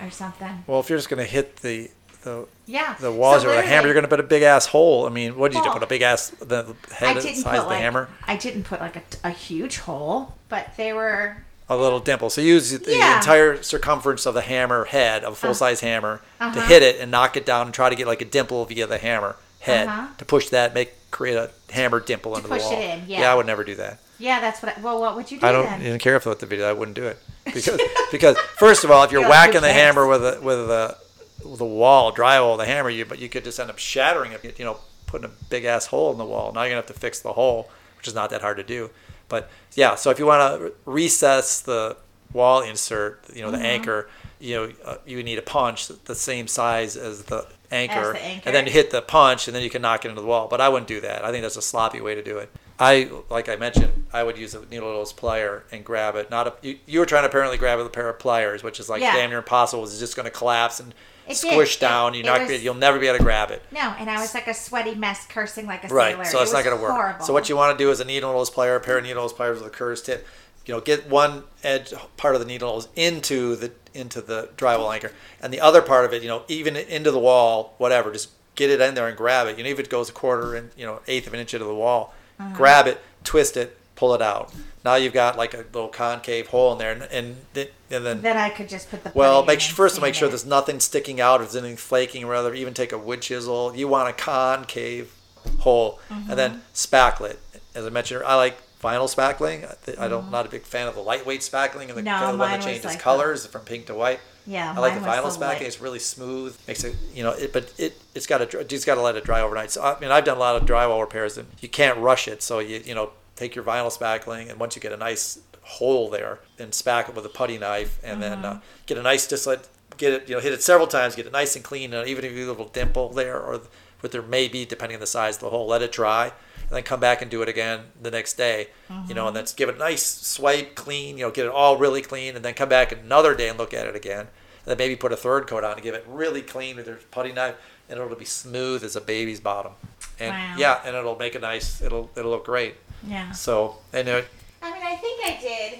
or 0.00 0.10
something. 0.10 0.64
Well, 0.66 0.80
if 0.80 0.88
you're 0.88 0.98
just 0.98 1.08
gonna 1.08 1.24
hit 1.24 1.56
the 1.56 1.90
the 2.24 2.46
Yeah. 2.66 2.94
the 3.00 3.12
walls 3.12 3.42
So 3.42 3.48
with 3.48 3.58
a 3.58 3.62
hammer, 3.62 3.86
you're 3.86 3.94
gonna 3.94 4.08
put 4.08 4.18
a 4.20 4.24
big 4.24 4.42
ass 4.42 4.66
hole. 4.66 5.06
I 5.06 5.10
mean, 5.10 5.36
what 5.36 5.52
did 5.52 5.58
you 5.58 5.64
do? 5.64 5.70
Put 5.70 5.82
a 5.82 5.86
big 5.86 6.02
ass 6.02 6.30
the 6.40 6.74
head 6.92 7.20
size 7.22 7.36
of 7.38 7.44
the 7.44 7.50
like 7.66 7.78
hammer, 7.80 8.08
I 8.26 8.36
didn't 8.36 8.64
put 8.64 8.80
like 8.80 8.96
a, 8.96 9.02
a 9.24 9.30
huge 9.30 9.78
hole, 9.78 10.34
but 10.48 10.76
they 10.76 10.92
were 10.92 11.36
a 11.68 11.76
little 11.76 12.00
dimple. 12.00 12.28
So 12.30 12.40
you 12.40 12.54
use 12.54 12.70
the 12.78 12.96
Yeah. 12.96 13.16
entire 13.18 13.62
circumference 13.62 14.26
of 14.26 14.34
the 14.34 14.40
hammer 14.40 14.86
head 14.86 15.22
of 15.22 15.34
a 15.34 15.36
full 15.36 15.54
size 15.54 15.80
hammer 15.80 16.22
to 16.38 16.44
Uh-huh. 16.46 16.60
hit 16.62 16.82
it 16.82 16.98
and 16.98 17.10
knock 17.10 17.36
it 17.36 17.44
down 17.46 17.66
and 17.66 17.74
try 17.74 17.88
to 17.88 17.94
get 17.94 18.06
like 18.06 18.20
a 18.22 18.24
dimple 18.24 18.64
via 18.64 18.86
the 18.86 18.98
hammer 18.98 19.36
head 19.60 19.86
Uh-huh. 19.86 20.06
to 20.18 20.24
push 20.24 20.48
that, 20.48 20.74
make 20.74 20.94
create 21.10 21.36
a 21.36 21.50
hammer 21.70 22.00
dimple 22.00 22.36
into 22.36 22.48
push 22.48 22.62
the 22.62 22.68
it 22.68 22.72
wall. 22.72 22.82
in, 22.82 23.02
yeah. 23.08 23.32
I 23.32 23.34
would 23.34 23.46
never 23.46 23.64
do 23.64 23.74
that. 23.76 23.98
yeah. 24.18 24.40
That's 24.40 24.62
what. 24.62 24.76
I, 24.76 24.80
well, 24.80 25.00
what 25.00 25.16
would 25.16 25.30
you 25.30 25.38
do 25.40 25.46
I 25.46 25.52
don't 25.52 25.64
then? 25.64 25.82
even 25.82 25.98
care 25.98 26.16
if 26.16 26.26
I 26.26 26.34
the 26.34 26.46
video. 26.46 26.68
I 26.68 26.72
wouldn't 26.72 26.94
do 26.96 27.04
it 27.06 27.18
because 27.44 27.80
because 28.10 28.36
first 28.58 28.84
of 28.84 28.90
all, 28.90 29.02
if 29.04 29.12
you're 29.12 29.22
Yeah, 29.22 29.28
whacking 29.28 29.60
the 29.62 29.72
hammer 29.72 30.06
with 30.06 30.24
a 30.24 30.40
with 30.40 30.58
a 30.70 30.96
with 31.44 31.60
a 31.60 31.64
wall, 31.66 32.12
drywall, 32.12 32.56
the 32.58 32.66
hammer, 32.66 32.90
you 32.90 33.04
but 33.04 33.18
you 33.18 33.28
could 33.28 33.44
just 33.44 33.58
end 33.60 33.70
up 33.70 33.78
shattering 33.78 34.32
it. 34.32 34.58
You 34.58 34.64
know, 34.64 34.78
putting 35.06 35.24
a 35.24 35.32
big 35.48 35.64
ass 35.64 35.86
hole 35.86 36.12
in 36.12 36.18
the 36.18 36.24
wall. 36.24 36.52
Now 36.52 36.62
you're 36.62 36.70
gonna 36.70 36.76
have 36.82 36.86
to 36.86 36.92
fix 36.94 37.20
the 37.20 37.32
hole, 37.34 37.70
which 37.96 38.08
is 38.08 38.14
not 38.14 38.30
that 38.30 38.42
hard 38.42 38.56
to 38.58 38.62
do. 38.64 38.90
But 39.28 39.50
yeah, 39.74 39.94
so 39.94 40.10
if 40.10 40.18
you 40.18 40.26
want 40.26 40.60
to 40.60 40.72
recess 40.86 41.60
the 41.60 41.96
wall 42.32 42.62
insert, 42.62 43.24
you 43.34 43.42
know, 43.42 43.50
the 43.50 43.56
Mm-hmm. 43.58 43.66
anchor, 43.66 44.08
you 44.40 44.54
know, 44.56 44.72
uh, 44.84 44.96
you 45.06 45.22
need 45.22 45.38
a 45.38 45.42
punch 45.42 45.88
the 45.88 46.14
same 46.14 46.46
size 46.48 46.96
as 46.96 47.24
the 47.24 47.46
anchor, 47.70 48.14
anchor. 48.16 48.42
and 48.46 48.54
then 48.54 48.66
you 48.66 48.72
hit 48.72 48.90
the 48.90 49.02
punch, 49.02 49.46
and 49.48 49.54
then 49.54 49.62
you 49.62 49.70
can 49.70 49.82
knock 49.82 50.04
it 50.04 50.08
into 50.08 50.20
the 50.20 50.26
wall. 50.26 50.48
But 50.48 50.60
I 50.60 50.68
wouldn't 50.68 50.88
do 50.88 51.00
that. 51.00 51.24
I 51.24 51.30
think 51.30 51.42
that's 51.42 51.56
a 51.56 51.62
sloppy 51.62 52.00
way 52.00 52.14
to 52.14 52.22
do 52.22 52.38
it. 52.38 52.50
I, 52.80 53.10
like 53.28 53.48
I 53.48 53.56
mentioned, 53.56 54.06
I 54.12 54.22
would 54.22 54.38
use 54.38 54.54
a 54.54 54.64
needle 54.66 54.92
nose 54.92 55.12
plier 55.12 55.62
and 55.72 55.84
grab 55.84 56.14
it. 56.14 56.30
Not 56.30 56.46
a 56.46 56.54
you, 56.62 56.78
you 56.86 57.00
were 57.00 57.06
trying 57.06 57.24
to 57.24 57.28
apparently 57.28 57.58
grab 57.58 57.78
it 57.78 57.82
with 57.82 57.88
a 57.88 57.94
pair 57.94 58.08
of 58.08 58.18
pliers, 58.20 58.62
which 58.62 58.78
is 58.78 58.88
like 58.88 59.02
Yeah. 59.02 59.14
damn 59.16 59.30
near 59.30 59.38
impossible. 59.38 59.82
It's 59.84 59.98
just 59.98 60.14
going 60.14 60.24
to 60.26 60.30
collapse 60.30 60.78
and 60.78 60.94
It 61.26 61.30
did. 61.30 61.36
squish 61.38 61.76
It- 61.76 61.80
down. 61.80 62.14
You're 62.14 62.22
it 62.22 62.26
not 62.26 62.48
was- 62.48 62.62
you'll 62.62 62.74
never 62.74 63.00
be 63.00 63.08
able 63.08 63.18
to 63.18 63.24
grab 63.24 63.50
it. 63.50 63.62
No, 63.72 63.80
and 63.98 64.08
I 64.08 64.20
was 64.20 64.32
like 64.32 64.46
a 64.46 64.54
sweaty 64.54 64.94
mess, 64.94 65.26
cursing 65.28 65.66
like 65.66 65.82
a 65.82 65.88
Right, 65.88 66.12
sailor. 66.14 66.24
so 66.24 66.38
It 66.38 66.42
it's 66.44 66.52
not 66.52 66.62
going 66.62 66.76
to 66.76 66.82
work. 66.82 67.22
So 67.22 67.32
what 67.32 67.48
you 67.48 67.56
want 67.56 67.76
to 67.76 67.84
do 67.84 67.90
is 67.90 67.98
a 67.98 68.04
needle 68.04 68.32
nose 68.32 68.48
plier, 68.48 68.76
a 68.76 68.80
pair 68.80 68.98
of 68.98 69.02
needle 69.04 69.22
nose 69.22 69.32
pliers 69.32 69.58
with 69.58 69.66
a 69.66 69.70
curved 69.76 70.06
tip. 70.06 70.24
You 70.68 70.74
know, 70.74 70.80
get 70.82 71.08
one 71.08 71.44
edge 71.64 71.94
part 72.18 72.34
of 72.34 72.40
the 72.42 72.46
needle 72.46 72.84
into 72.94 73.56
the 73.56 73.72
into 73.94 74.20
the 74.20 74.50
drywall 74.58 74.92
anchor, 74.94 75.12
and 75.40 75.50
the 75.52 75.60
other 75.60 75.80
part 75.80 76.04
of 76.04 76.12
it, 76.12 76.22
you 76.22 76.28
know, 76.28 76.42
even 76.46 76.76
into 76.76 77.10
the 77.10 77.18
wall, 77.18 77.74
whatever. 77.78 78.12
Just 78.12 78.28
get 78.54 78.68
it 78.68 78.78
in 78.80 78.94
there 78.94 79.08
and 79.08 79.16
grab 79.16 79.46
it. 79.48 79.56
You 79.56 79.64
know, 79.64 79.70
if 79.70 79.78
it 79.78 79.88
goes 79.88 80.10
a 80.10 80.12
quarter 80.12 80.54
and 80.54 80.70
you 80.76 80.84
know 80.84 81.00
eighth 81.08 81.26
of 81.26 81.32
an 81.32 81.40
inch 81.40 81.54
into 81.54 81.64
the 81.64 81.74
wall, 81.74 82.12
Uh-huh. 82.38 82.54
grab 82.54 82.86
it, 82.86 83.00
twist 83.24 83.56
it, 83.56 83.78
pull 83.96 84.12
it 84.14 84.20
out. 84.20 84.52
Now 84.84 84.96
you've 84.96 85.14
got 85.14 85.38
like 85.38 85.54
a 85.54 85.64
little 85.72 85.88
concave 85.88 86.48
hole 86.48 86.72
in 86.72 86.78
there, 86.78 86.92
and 86.92 87.02
and, 87.04 87.36
th- 87.54 87.72
and 87.90 88.04
then 88.04 88.20
Then 88.20 88.36
I 88.36 88.50
could 88.50 88.68
just 88.68 88.90
put 88.90 89.02
the 89.04 89.10
well, 89.14 89.44
make 89.46 89.60
sure, 89.60 89.74
first 89.74 89.94
to 89.96 90.02
make 90.02 90.14
sure 90.14 90.28
there's 90.28 90.44
nothing 90.44 90.80
sticking 90.80 91.18
out, 91.18 91.40
if 91.40 91.50
there's 91.50 91.64
anything 91.64 91.78
flaking, 91.78 92.24
or 92.24 92.32
rather, 92.32 92.52
even 92.52 92.74
take 92.74 92.92
a 92.92 92.98
wood 92.98 93.22
chisel. 93.22 93.74
You 93.74 93.88
want 93.88 94.10
a 94.10 94.12
concave 94.12 95.14
hole, 95.60 95.98
and 96.10 96.18
Mm-hmm. 96.26 96.34
then 96.36 96.62
spackle 96.74 97.22
it. 97.30 97.38
As 97.74 97.86
I 97.86 97.88
mentioned, 97.90 98.22
I 98.24 98.34
like 98.34 98.58
vinyl 98.82 99.12
spackling. 99.12 99.64
I, 99.98 100.08
don't, 100.08 100.30
not 100.30 100.46
a 100.46 100.48
big 100.48 100.62
fan 100.62 100.86
of 100.88 100.94
the 100.94 101.00
lightweight 101.00 101.40
spackling 101.40 101.88
and 101.88 101.90
the, 101.90 102.02
Mm-hmm. 102.02 102.04
No, 102.04 102.12
kind 102.12 102.24
of 102.26 102.32
the 102.32 102.38
one 102.38 102.50
that 102.52 102.62
changes 102.62 102.84
like 102.84 102.96
the- 102.98 103.02
colors 103.02 103.46
from 103.46 103.62
pink 103.62 103.86
to 103.86 103.94
white. 103.94 104.20
Yeah, 104.46 104.72
I 104.74 104.80
like 104.80 104.94
the 104.94 105.00
vinyl 105.06 105.24
spackling. 105.24 105.40
light. 105.40 105.62
It's 105.62 105.80
really 105.80 105.98
smooth. 105.98 106.56
Makes 106.66 106.84
it, 106.84 106.96
you 107.12 107.22
know, 107.22 107.32
it, 107.32 107.52
but 107.52 107.70
it 107.76 108.00
it's 108.14 108.26
got 108.26 108.38
to 108.50 108.64
just 108.64 108.86
got 108.86 108.94
to 108.94 109.02
let 109.02 109.14
it 109.14 109.24
dry 109.24 109.42
overnight. 109.42 109.70
So 109.70 109.82
I 109.82 110.00
mean, 110.00 110.10
I've 110.10 110.24
done 110.24 110.38
a 110.38 110.40
lot 110.40 110.56
of 110.56 110.66
drywall 110.66 111.00
repairs, 111.02 111.36
and 111.36 111.48
you 111.60 111.68
can't 111.68 111.98
rush 111.98 112.26
it. 112.28 112.42
So 112.42 112.58
you 112.60 112.80
you 112.82 112.94
know, 112.94 113.10
take 113.36 113.54
your 113.54 113.62
vinyl 113.64 113.94
spackling, 113.94 114.48
and 114.50 114.58
once 114.58 114.74
you 114.74 114.80
get 114.80 114.92
a 114.92 114.96
nice 114.96 115.38
hole 115.60 116.08
there, 116.08 116.38
then 116.56 116.68
spack 116.70 117.10
it 117.10 117.14
with 117.14 117.26
a 117.26 117.28
putty 117.28 117.58
knife, 117.58 117.98
and 118.02 118.22
then 118.22 118.38
Mm-hmm. 118.38 118.56
uh, 118.56 118.60
get 118.86 118.96
a 118.96 119.02
nice 119.02 119.26
just 119.26 119.46
let 119.46 119.68
get 119.98 120.12
it 120.14 120.28
you 120.30 120.34
know 120.34 120.40
hit 120.40 120.54
it 120.54 120.62
several 120.62 120.86
times, 120.86 121.14
get 121.14 121.26
it 121.26 121.32
nice 121.32 121.54
and 121.54 121.62
clean, 121.62 121.92
and 121.92 122.08
even 122.08 122.24
if 122.24 122.32
you 122.32 122.38
have 122.38 122.48
a 122.48 122.52
little 122.52 122.72
dimple 122.72 123.10
there 123.10 123.38
or 123.38 123.60
what 124.00 124.12
there 124.12 124.22
may 124.22 124.48
be 124.48 124.64
depending 124.64 124.96
on 124.96 125.00
the 125.00 125.06
size 125.06 125.34
of 125.36 125.40
the 125.42 125.50
hole, 125.50 125.66
let 125.66 125.82
it 125.82 125.92
dry, 125.92 126.32
and 126.68 126.76
then 126.76 126.82
come 126.82 127.00
back 127.00 127.22
and 127.22 127.30
do 127.30 127.42
it 127.42 127.48
again 127.48 127.80
the 128.00 128.10
next 128.10 128.34
day. 128.34 128.68
You 129.08 129.14
know, 129.14 129.26
and 129.26 129.36
mm-hmm. 129.36 129.46
then 129.46 129.54
give 129.56 129.68
it 129.68 129.76
a 129.76 129.78
nice 129.78 130.04
swipe, 130.04 130.74
clean. 130.74 131.16
You 131.16 131.26
know, 131.26 131.30
get 131.30 131.46
it 131.46 131.52
all 131.52 131.76
really 131.76 132.02
clean, 132.02 132.36
and 132.36 132.44
then 132.44 132.54
come 132.54 132.68
back 132.68 132.92
another 132.92 133.34
day 133.34 133.48
and 133.48 133.58
look 133.58 133.72
at 133.72 133.86
it 133.86 133.96
again. 133.96 134.20
And 134.20 134.66
then 134.66 134.78
maybe 134.78 134.96
put 134.96 135.12
a 135.12 135.16
third 135.16 135.46
coat 135.46 135.64
on 135.64 135.74
and 135.74 135.82
give 135.82 135.94
it 135.94 136.04
really 136.06 136.42
clean 136.42 136.76
with 136.76 136.86
your 136.86 136.98
putty 137.10 137.32
knife, 137.32 137.54
and 137.88 137.98
it'll 137.98 138.14
be 138.16 138.24
smooth 138.24 138.84
as 138.84 138.96
a 138.96 139.00
baby's 139.00 139.40
bottom. 139.40 139.72
And 140.20 140.32
Wow. 140.32 140.54
yeah, 140.58 140.80
and 140.84 140.94
it'll 140.96 141.16
make 141.16 141.34
a 141.34 141.38
nice. 141.38 141.80
It'll 141.80 142.10
it'll 142.16 142.32
look 142.32 142.44
great. 142.44 142.74
Yeah. 143.06 143.30
So 143.32 143.78
and 143.92 144.08
it, 144.08 144.28
I 144.62 144.72
mean, 144.72 144.82
I 144.82 144.96
think 144.96 145.24
I 145.24 145.40
did. 145.40 145.78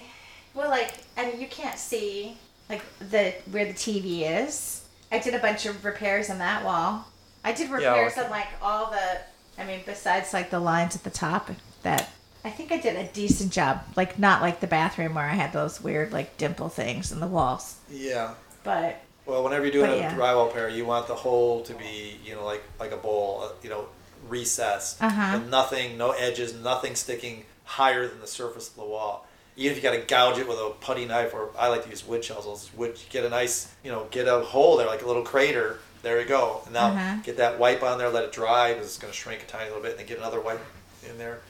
Well, 0.55 0.71
like, 0.71 0.95
I 1.17 1.27
mean, 1.27 1.41
you 1.41 1.49
can't 1.49 1.79
see 1.79 2.37
like 2.69 2.83
the 2.99 3.35
where 3.51 3.65
the 3.65 3.73
TV 3.73 4.23
is. 4.43 4.85
I 5.11 5.19
did 5.19 5.35
a 5.35 5.39
bunch 5.39 5.67
of 5.67 5.85
repairs 5.85 6.31
on 6.31 6.39
that 6.39 6.65
wall. 6.65 7.07
I 7.45 7.53
did 7.53 7.71
repairs 7.71 8.13
okay. 8.13 8.25
on 8.25 8.31
like 8.31 8.49
all 8.63 8.91
the. 8.91 9.21
I 9.59 9.65
mean, 9.65 9.81
besides 9.85 10.33
like 10.33 10.51
the 10.51 10.61
lines 10.61 10.95
at 10.97 11.05
the 11.05 11.11
top, 11.11 11.51
that 11.83 12.11
I 12.45 12.51
think 12.51 12.71
I 12.73 12.79
did 12.79 12.97
a 12.97 13.11
decent 13.13 13.53
job. 13.53 13.81
Like, 13.97 14.19
not 14.19 14.41
like 14.43 14.61
the 14.61 14.67
bathroom 14.67 15.15
where 15.15 15.25
I 15.25 15.35
had 15.35 15.53
those 15.53 15.83
weird 15.83 16.13
like 16.13 16.37
dimple 16.37 16.69
things 16.69 17.11
in 17.13 17.21
the 17.21 17.27
walls, 17.27 17.77
yeah. 17.91 18.35
but 18.63 19.01
Well, 19.27 19.43
whenever 19.45 19.65
you're 19.65 19.73
doing 19.73 19.91
a 19.91 19.97
yeah. 19.97 20.15
drywall 20.17 20.47
repair, 20.49 20.69
you 20.69 20.87
want 20.87 21.09
the 21.09 21.15
hole 21.17 21.63
to 21.63 21.75
be, 21.75 22.19
you 22.25 22.35
know, 22.35 22.45
like 22.45 22.63
like 22.79 22.93
a 22.93 22.97
bowl, 22.97 23.43
uh, 23.45 23.53
you 23.63 23.71
know, 23.71 23.87
recessed, 24.29 25.03
Uh-huh. 25.03 25.37
and 25.37 25.51
nothing, 25.51 25.99
no 25.99 26.13
edges, 26.13 26.55
nothing 26.55 26.95
sticking 26.95 27.45
higher 27.65 28.07
than 28.07 28.21
the 28.21 28.27
surface 28.27 28.69
of 28.69 28.77
the 28.77 28.85
wall. 28.85 29.27
Even 29.57 29.77
if 29.77 29.83
you 29.83 29.91
got 29.91 29.97
to 29.97 30.03
gouge 30.07 30.39
it 30.39 30.47
with 30.49 30.57
a 30.59 30.73
putty 30.81 31.05
knife, 31.05 31.35
or 31.35 31.51
I 31.59 31.67
like 31.69 31.83
to 31.83 31.91
use 31.91 32.07
wood 32.07 32.23
chisels. 32.23 32.71
Wood, 32.77 32.97
get 33.11 33.25
a 33.25 33.29
nice, 33.29 33.75
you 33.83 33.91
know, 33.91 34.07
get 34.13 34.29
a 34.29 34.39
hole 34.41 34.77
there, 34.77 34.87
like 34.87 35.03
a 35.03 35.07
little 35.07 35.25
crater. 35.25 35.81
There 36.03 36.21
you 36.21 36.27
go. 36.27 36.63
And 36.65 36.75
now 36.75 36.89
Uh-huh. 36.93 37.17
get 37.25 37.37
that 37.39 37.59
wipe 37.59 37.83
on 37.83 37.99
there, 37.99 38.09
let 38.09 38.25
it 38.25 38.33
dry 38.33 38.73
because 38.73 38.87
it's 38.87 38.99
going 38.99 39.13
to 39.13 39.19
shrink 39.19 39.43
a 39.43 39.47
tiny 39.47 39.67
little 39.67 39.83
bit, 39.83 39.93
and 39.93 40.01
then 40.01 40.07
get 40.07 40.19
another 40.19 40.41
wipe 40.41 40.61
in 41.09 41.19
there. 41.19 41.41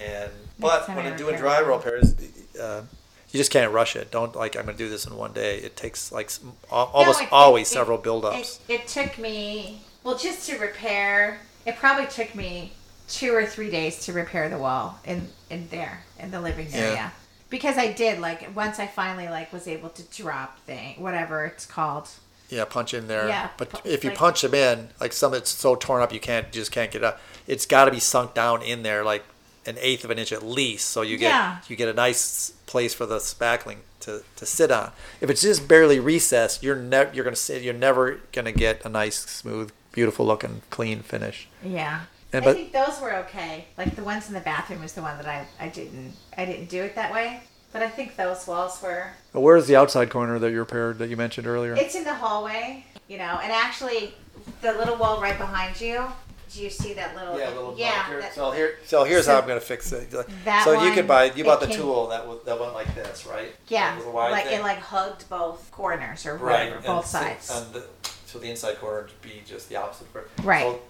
And 0.00 0.30
but 0.58 0.88
when 0.88 0.98
I 0.98 1.08
you're 1.08 1.16
doing 1.16 1.36
drywall 1.36 1.76
repairs, 1.76 2.14
uh, 2.60 2.82
you 3.30 3.38
just 3.38 3.50
can't 3.52 3.72
rush 3.72 3.94
it. 3.96 4.10
Don't 4.10 4.34
like 4.34 4.56
I'm 4.56 4.64
going 4.64 4.76
to 4.76 4.82
do 4.84 4.90
this 4.90 5.06
in 5.06 5.16
one 5.16 5.32
day. 5.32 5.58
It 5.58 5.76
takes 5.76 6.10
like 6.12 6.30
almost 6.70 7.20
No, 7.20 7.26
it- 7.26 7.32
always 7.32 7.70
it- 7.70 7.74
several 7.74 7.98
it, 7.98 8.04
build-ups. 8.04 8.60
it 8.68 8.86
took 8.88 9.18
me 9.18 9.82
well 10.02 10.18
just 10.18 10.48
to 10.48 10.58
repair. 10.58 11.40
It 11.64 11.76
probably 11.76 12.06
took 12.06 12.34
me 12.34 12.72
two 13.08 13.34
or 13.34 13.46
three 13.46 13.70
days 13.70 14.04
to 14.06 14.12
repair 14.12 14.48
the 14.48 14.58
wall 14.58 14.98
in 15.04 15.28
in 15.50 15.68
there 15.68 16.04
in 16.18 16.30
the 16.30 16.40
living 16.40 16.68
Yeah. 16.70 16.78
area 16.78 17.12
because 17.50 17.76
I 17.78 17.92
did 17.92 18.18
like 18.18 18.54
once 18.56 18.78
I 18.78 18.86
finally 18.86 19.28
like 19.28 19.52
was 19.52 19.68
able 19.68 19.90
to 19.90 20.02
drop 20.04 20.58
thing 20.66 21.00
whatever 21.00 21.44
it's 21.44 21.66
called. 21.66 22.08
Yeah, 22.52 22.64
punch 22.66 22.92
in 22.94 23.08
there. 23.08 23.28
Yeah, 23.28 23.48
But 23.56 23.70
pu- 23.70 23.88
if 23.88 24.04
you 24.04 24.10
like- 24.10 24.18
punch 24.18 24.42
them 24.42 24.52
in, 24.54 24.90
like 25.00 25.12
some 25.12 25.32
it's 25.34 25.50
so 25.50 25.74
torn 25.74 26.02
up 26.02 26.12
you 26.12 26.20
can't 26.20 26.46
you 26.46 26.52
just 26.52 26.70
can't 26.72 26.90
get 26.90 27.02
up. 27.02 27.18
It's 27.46 27.64
got 27.66 27.86
to 27.86 27.90
be 27.90 27.98
sunk 28.00 28.34
down 28.34 28.62
in 28.62 28.82
there 28.82 29.02
like 29.02 29.24
an 29.64 29.76
eighth 29.80 30.04
of 30.04 30.10
an 30.10 30.18
inch 30.18 30.32
at 30.32 30.44
least, 30.44 30.90
so 30.90 31.02
you 31.02 31.16
get 31.16 31.28
Yeah. 31.30 31.56
you 31.68 31.76
get 31.76 31.88
a 31.88 31.94
nice 31.94 32.50
place 32.66 32.92
for 32.94 33.06
the 33.06 33.18
spackling 33.18 33.78
to, 34.00 34.22
to 34.36 34.44
sit 34.44 34.70
on. 34.70 34.90
If 35.20 35.30
it's 35.30 35.40
just 35.42 35.66
barely 35.66 35.98
recessed, 35.98 36.62
you're 36.62 36.76
never 36.76 37.12
you're 37.14 37.24
gonna 37.24 37.36
sit 37.36 37.62
you're 37.62 37.72
never 37.74 38.20
gonna 38.32 38.52
get 38.52 38.84
a 38.84 38.88
nice, 38.88 39.16
smooth, 39.20 39.72
beautiful 39.92 40.26
looking, 40.26 40.62
clean 40.70 41.00
finish. 41.02 41.48
Yeah. 41.64 42.00
And 42.34 42.44
I 42.44 42.48
but- 42.48 42.56
think 42.56 42.72
those 42.72 43.00
were 43.00 43.14
okay. 43.24 43.66
Like 43.78 43.96
the 43.96 44.04
ones 44.04 44.28
in 44.28 44.34
the 44.34 44.40
bathroom 44.40 44.82
was 44.82 44.92
the 44.92 45.02
one 45.02 45.16
that 45.16 45.26
I, 45.26 45.46
I 45.58 45.68
didn't 45.68 46.14
I 46.36 46.44
didn't 46.44 46.68
do 46.68 46.82
it 46.82 46.94
that 46.96 47.12
way. 47.12 47.42
But 47.72 47.82
I 47.82 47.88
think 47.88 48.16
those 48.16 48.46
walls 48.46 48.80
were 48.82 49.08
But 49.32 49.40
where's 49.40 49.66
the 49.66 49.76
outside 49.76 50.10
corner 50.10 50.38
that 50.38 50.50
you 50.50 50.58
repaired 50.58 50.98
that 50.98 51.08
you 51.08 51.16
mentioned 51.16 51.46
earlier? 51.46 51.74
It's 51.74 51.94
in 51.94 52.04
the 52.04 52.14
hallway, 52.14 52.84
you 53.08 53.16
know, 53.18 53.40
and 53.42 53.50
actually, 53.52 54.14
the 54.60 54.72
little 54.74 54.96
wall 54.96 55.20
right 55.20 55.38
behind 55.38 55.80
you. 55.80 56.04
Do 56.52 56.62
you 56.62 56.68
see 56.68 56.92
that 56.94 57.16
little? 57.16 57.38
Yeah, 57.38 57.48
little 57.48 57.74
yeah. 57.78 58.04
marker. 58.08 58.20
that- 58.20 58.34
so 58.34 58.50
here, 58.50 58.76
so 58.84 59.04
here's 59.04 59.24
So 59.24 59.32
how 59.32 59.40
I'm 59.40 59.48
gonna 59.48 59.58
fix 59.60 59.90
it. 59.92 60.10
that 60.44 60.64
so 60.64 60.82
you 60.84 60.92
could 60.92 61.08
buy, 61.08 61.32
you 61.32 61.44
bought 61.44 61.60
the 61.60 61.66
came- 61.66 61.78
tool 61.78 62.08
that 62.08 62.26
was, 62.28 62.42
that 62.44 62.60
went 62.60 62.74
like 62.74 62.94
this, 62.94 63.24
right? 63.24 63.54
yeah, 63.68 63.92
That 63.92 63.98
was 63.98 64.06
a 64.06 64.10
wide 64.10 64.30
like 64.32 64.44
thing. 64.44 64.58
it 64.60 64.62
like 64.62 64.78
hugged 64.78 65.26
both 65.30 65.70
corners 65.70 66.26
or 66.26 66.36
right, 66.36 66.68
whatever, 66.74 66.86
both 66.86 67.06
so- 67.06 67.20
sides. 67.20 67.50
and 67.50 67.72
the, 67.72 67.84
so 68.26 68.38
the 68.38 68.50
inside 68.50 68.78
corner 68.80 69.02
would 69.04 69.22
be 69.22 69.40
just 69.46 69.70
the 69.70 69.76
opposite. 69.76 70.08
Right. 70.42 70.60
So 70.62 70.80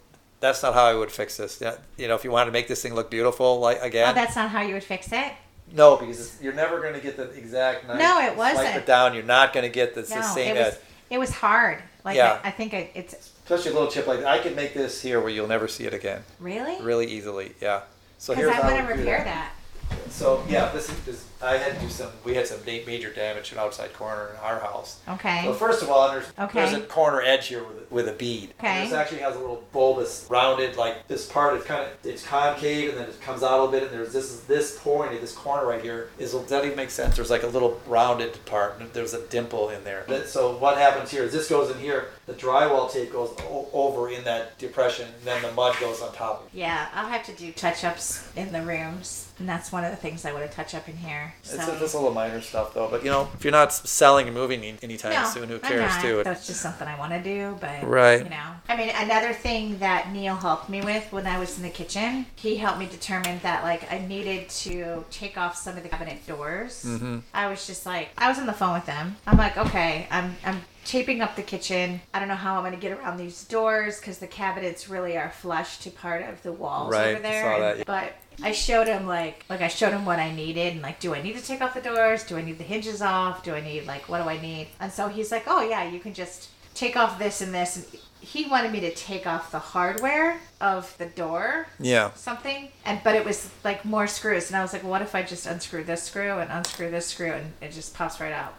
that's 0.40 0.64
not 0.64 0.74
how 0.74 0.84
I 0.86 0.94
would 0.94 1.12
fix 1.12 1.36
this. 1.36 1.60
Yeah, 1.60 1.76
you 1.96 2.08
know, 2.08 2.16
if 2.16 2.24
you 2.24 2.32
wanted 2.32 2.46
to 2.46 2.52
make 2.52 2.66
this 2.66 2.82
thing 2.82 2.94
look 2.96 3.08
beautiful, 3.08 3.60
like 3.60 3.80
again, 3.82 4.08
oh, 4.10 4.14
that's 4.14 4.34
not 4.34 4.50
how 4.50 4.62
you 4.62 4.74
would 4.74 4.82
fix 4.82 5.12
it. 5.12 5.32
No, 5.70 5.96
because 5.96 6.40
you're 6.42 6.52
never 6.52 6.80
going 6.80 6.94
to 6.94 7.00
get 7.00 7.16
the 7.16 7.30
exact. 7.30 7.86
Nice, 7.86 7.98
No, 7.98 8.20
it 8.20 8.36
wasn't. 8.36 8.76
it 8.76 8.86
down. 8.86 9.14
You're 9.14 9.22
not 9.22 9.52
going 9.52 9.64
to 9.64 9.72
get 9.72 9.94
the, 9.94 10.00
No, 10.02 10.06
the 10.06 10.22
same 10.22 10.56
it 10.56 10.58
was 10.58 10.74
edge. 10.74 10.80
it 11.10 11.18
was 11.18 11.30
hard. 11.30 11.82
Like 12.04 12.16
Yeah. 12.16 12.40
I, 12.42 12.48
I 12.48 12.50
think 12.50 12.74
I, 12.74 12.90
it's 12.94 13.14
Especially 13.44 13.70
a 13.70 13.74
little 13.74 13.90
chip 13.90 14.06
like 14.06 14.20
that. 14.20 14.28
I 14.28 14.38
could 14.38 14.56
make 14.56 14.72
this 14.74 15.00
here 15.02 15.20
where 15.20 15.30
you'll 15.30 15.48
never 15.48 15.68
see 15.68 15.84
it 15.84 15.92
again, 15.94 16.22
really 16.40 16.80
really 16.82 17.06
easily. 17.06 17.52
Yeah. 17.60 17.82
So 18.18 18.34
because 18.34 18.50
here's 18.52 18.58
I 18.58 18.62
how 18.68 18.74
want 18.74 18.88
to 18.88 18.94
repair 18.94 19.24
that. 19.24 19.52
that. 19.90 20.12
So 20.12 20.44
yeah, 20.48 20.70
this 20.72 20.88
is 20.88 21.00
this, 21.04 21.24
I 21.42 21.56
had 21.56 21.74
to 21.74 21.80
do 21.80 21.88
some. 21.90 22.10
We 22.24 22.34
had 22.34 22.46
some 22.46 22.58
major 22.64 23.12
damage 23.12 23.48
to 23.50 23.56
an 23.56 23.60
outside 23.60 23.92
corner 23.94 24.30
in 24.30 24.36
our 24.36 24.60
house. 24.60 25.00
Okay. 25.08 25.42
Well, 25.44 25.54
first 25.54 25.82
of 25.82 25.90
all, 25.90 26.08
there's, 26.10 26.24
Okay. 26.38 26.60
there's 26.60 26.72
a 26.72 26.80
corner 26.86 27.20
edge 27.20 27.48
here 27.48 27.64
with, 27.64 27.90
with 27.90 28.08
a 28.08 28.12
bead. 28.12 28.54
Okay. 28.60 28.84
This 28.84 28.92
actually 28.92 29.18
has 29.20 29.34
a 29.34 29.38
little 29.38 29.64
bulbous, 29.72 30.26
rounded, 30.30 30.76
like 30.76 31.08
this 31.08 31.26
part 31.26 31.56
It's 31.56 31.66
kind 31.66 31.82
of 31.82 31.88
it's 32.04 32.24
concave, 32.24 32.90
and 32.90 32.98
then 32.98 33.08
it 33.08 33.20
comes 33.20 33.42
out 33.42 33.58
a 33.58 33.64
little 33.64 33.70
bit, 33.72 33.82
and 33.84 33.92
there's 33.92 34.12
this 34.12 34.40
this 34.42 34.78
point, 34.78 35.20
this 35.20 35.32
corner 35.32 35.66
right 35.66 35.82
here 35.82 36.10
is 36.18 36.32
that 36.32 36.64
even 36.64 36.76
make 36.76 36.90
sense? 36.90 37.16
There's 37.16 37.30
like 37.30 37.42
a 37.42 37.46
little 37.48 37.80
rounded 37.86 38.44
part, 38.46 38.78
and 38.80 38.92
there's 38.92 39.14
a 39.14 39.26
dimple 39.26 39.70
in 39.70 39.82
there. 39.84 40.04
So 40.26 40.56
what 40.56 40.78
happens 40.78 41.10
here 41.10 41.24
is 41.24 41.32
this 41.32 41.48
goes 41.48 41.70
in 41.74 41.78
here, 41.80 42.08
the 42.26 42.34
drywall 42.34 42.90
tape 42.92 43.12
goes 43.12 43.30
o- 43.50 43.68
over 43.72 44.08
in 44.10 44.22
that 44.24 44.58
depression, 44.58 45.06
and 45.08 45.24
then 45.24 45.42
the 45.42 45.50
mud 45.52 45.74
goes 45.80 46.00
on 46.00 46.12
top 46.14 46.40
of 46.42 46.46
it. 46.46 46.58
Yeah, 46.58 46.88
I'll 46.94 47.08
have 47.08 47.24
to 47.26 47.32
do 47.32 47.50
touch 47.52 47.84
ups 47.84 48.26
in 48.36 48.52
the 48.52 48.62
rooms, 48.62 49.28
and 49.42 49.48
that's 49.48 49.72
one 49.72 49.82
of 49.82 49.90
the 49.90 49.96
things 49.96 50.24
I 50.24 50.32
want 50.32 50.48
to 50.48 50.56
touch 50.56 50.72
up 50.72 50.88
in 50.88 50.96
here. 50.96 51.34
So. 51.42 51.56
It's 51.56 51.66
just 51.80 51.94
a 51.94 51.98
little 51.98 52.14
minor 52.14 52.40
stuff 52.40 52.74
though, 52.74 52.86
but 52.88 53.02
you 53.04 53.10
know, 53.10 53.28
if 53.34 53.42
you're 53.44 53.50
not 53.50 53.72
selling 53.72 54.28
and 54.28 54.36
moving 54.36 54.62
anytime 54.62 55.12
No, 55.12 55.28
soon, 55.28 55.48
who 55.48 55.58
cares 55.58 55.90
not. 55.90 56.02
to 56.02 56.20
it? 56.20 56.24
That's 56.24 56.46
just 56.46 56.60
something 56.60 56.86
I 56.86 56.96
want 56.96 57.12
to 57.12 57.20
do, 57.20 57.56
but 57.60 57.82
Right. 57.82 58.22
You 58.22 58.30
know, 58.30 58.52
I 58.68 58.76
mean, 58.76 58.90
another 58.94 59.32
thing 59.32 59.80
that 59.80 60.12
Neil 60.12 60.36
helped 60.36 60.68
me 60.68 60.80
with 60.80 61.12
when 61.12 61.26
I 61.26 61.40
was 61.40 61.56
in 61.56 61.64
the 61.64 61.70
kitchen, 61.70 62.26
he 62.36 62.56
helped 62.56 62.78
me 62.78 62.86
determine 62.86 63.40
that 63.42 63.64
like 63.64 63.90
I 63.92 63.98
needed 63.98 64.48
to 64.50 65.04
take 65.10 65.36
off 65.36 65.56
some 65.56 65.76
of 65.76 65.82
the 65.82 65.88
cabinet 65.88 66.24
doors. 66.24 66.84
Mm-hmm. 66.86 67.18
I 67.34 67.48
was 67.48 67.66
just 67.66 67.84
like, 67.84 68.10
I 68.16 68.28
was 68.28 68.38
on 68.38 68.46
the 68.46 68.52
phone 68.52 68.74
with 68.74 68.86
them. 68.86 69.16
I'm 69.26 69.36
like, 69.36 69.56
okay, 69.56 70.06
I'm 70.12 70.36
I'm 70.46 70.60
taping 70.84 71.20
up 71.20 71.34
the 71.36 71.42
kitchen. 71.42 72.00
I 72.14 72.18
don't 72.20 72.26
know 72.28 72.34
how 72.34 72.54
I'm 72.56 72.62
going 72.62 72.74
to 72.74 72.78
get 72.80 72.96
around 72.98 73.16
these 73.16 73.44
doors 73.44 73.98
because 74.00 74.18
the 74.18 74.26
cabinets 74.26 74.88
really 74.88 75.16
are 75.16 75.30
flush 75.30 75.78
to 75.78 75.90
part 75.90 76.22
of 76.28 76.42
the 76.42 76.52
walls 76.52 76.92
Right, 76.92 77.14
over 77.14 77.22
there. 77.22 77.42
saw 77.42 77.58
that, 77.60 77.78
yeah. 77.78 77.84
But 77.86 78.12
I 78.42 78.52
showed 78.52 78.86
him 78.86 79.06
like 79.06 79.44
like 79.48 79.60
I 79.60 79.68
showed 79.68 79.92
him 79.92 80.04
what 80.04 80.18
I 80.18 80.32
needed 80.34 80.72
and 80.74 80.82
like 80.82 81.00
do 81.00 81.14
I 81.14 81.22
need 81.22 81.36
to 81.36 81.44
take 81.44 81.60
off 81.60 81.74
the 81.74 81.80
doors? 81.80 82.24
Do 82.24 82.36
I 82.36 82.42
need 82.42 82.58
the 82.58 82.64
hinges 82.64 83.02
off? 83.02 83.42
Do 83.42 83.54
I 83.54 83.60
need 83.60 83.86
like 83.86 84.08
what 84.08 84.22
do 84.22 84.28
I 84.28 84.40
need? 84.40 84.68
And 84.80 84.92
so 84.92 85.08
he's 85.08 85.30
like, 85.32 85.44
"Oh 85.46 85.62
yeah, 85.62 85.84
you 85.88 86.00
can 86.00 86.14
just 86.14 86.48
take 86.74 86.96
off 86.96 87.18
this 87.18 87.40
and 87.40 87.52
this." 87.54 87.76
And 87.76 88.00
he 88.20 88.48
wanted 88.48 88.70
me 88.70 88.78
to 88.80 88.94
take 88.94 89.26
off 89.26 89.50
the 89.50 89.58
hardware 89.58 90.38
of 90.60 90.96
the 90.98 91.06
door 91.06 91.66
Yeah. 91.80 92.12
something 92.14 92.68
and 92.84 93.00
but 93.02 93.16
it 93.16 93.24
was 93.24 93.50
like 93.64 93.84
more 93.84 94.06
screws 94.06 94.46
and 94.48 94.56
I 94.56 94.62
was 94.62 94.72
like, 94.72 94.84
"What 94.84 95.02
if 95.02 95.14
I 95.14 95.22
just 95.22 95.46
unscrew 95.46 95.82
this 95.84 96.04
screw 96.04 96.38
and 96.38 96.50
unscrew 96.50 96.90
this 96.90 97.06
screw 97.06 97.32
and 97.32 97.52
it 97.60 97.72
just 97.72 97.94
pops 97.94 98.20
right 98.20 98.32
out?" 98.32 98.54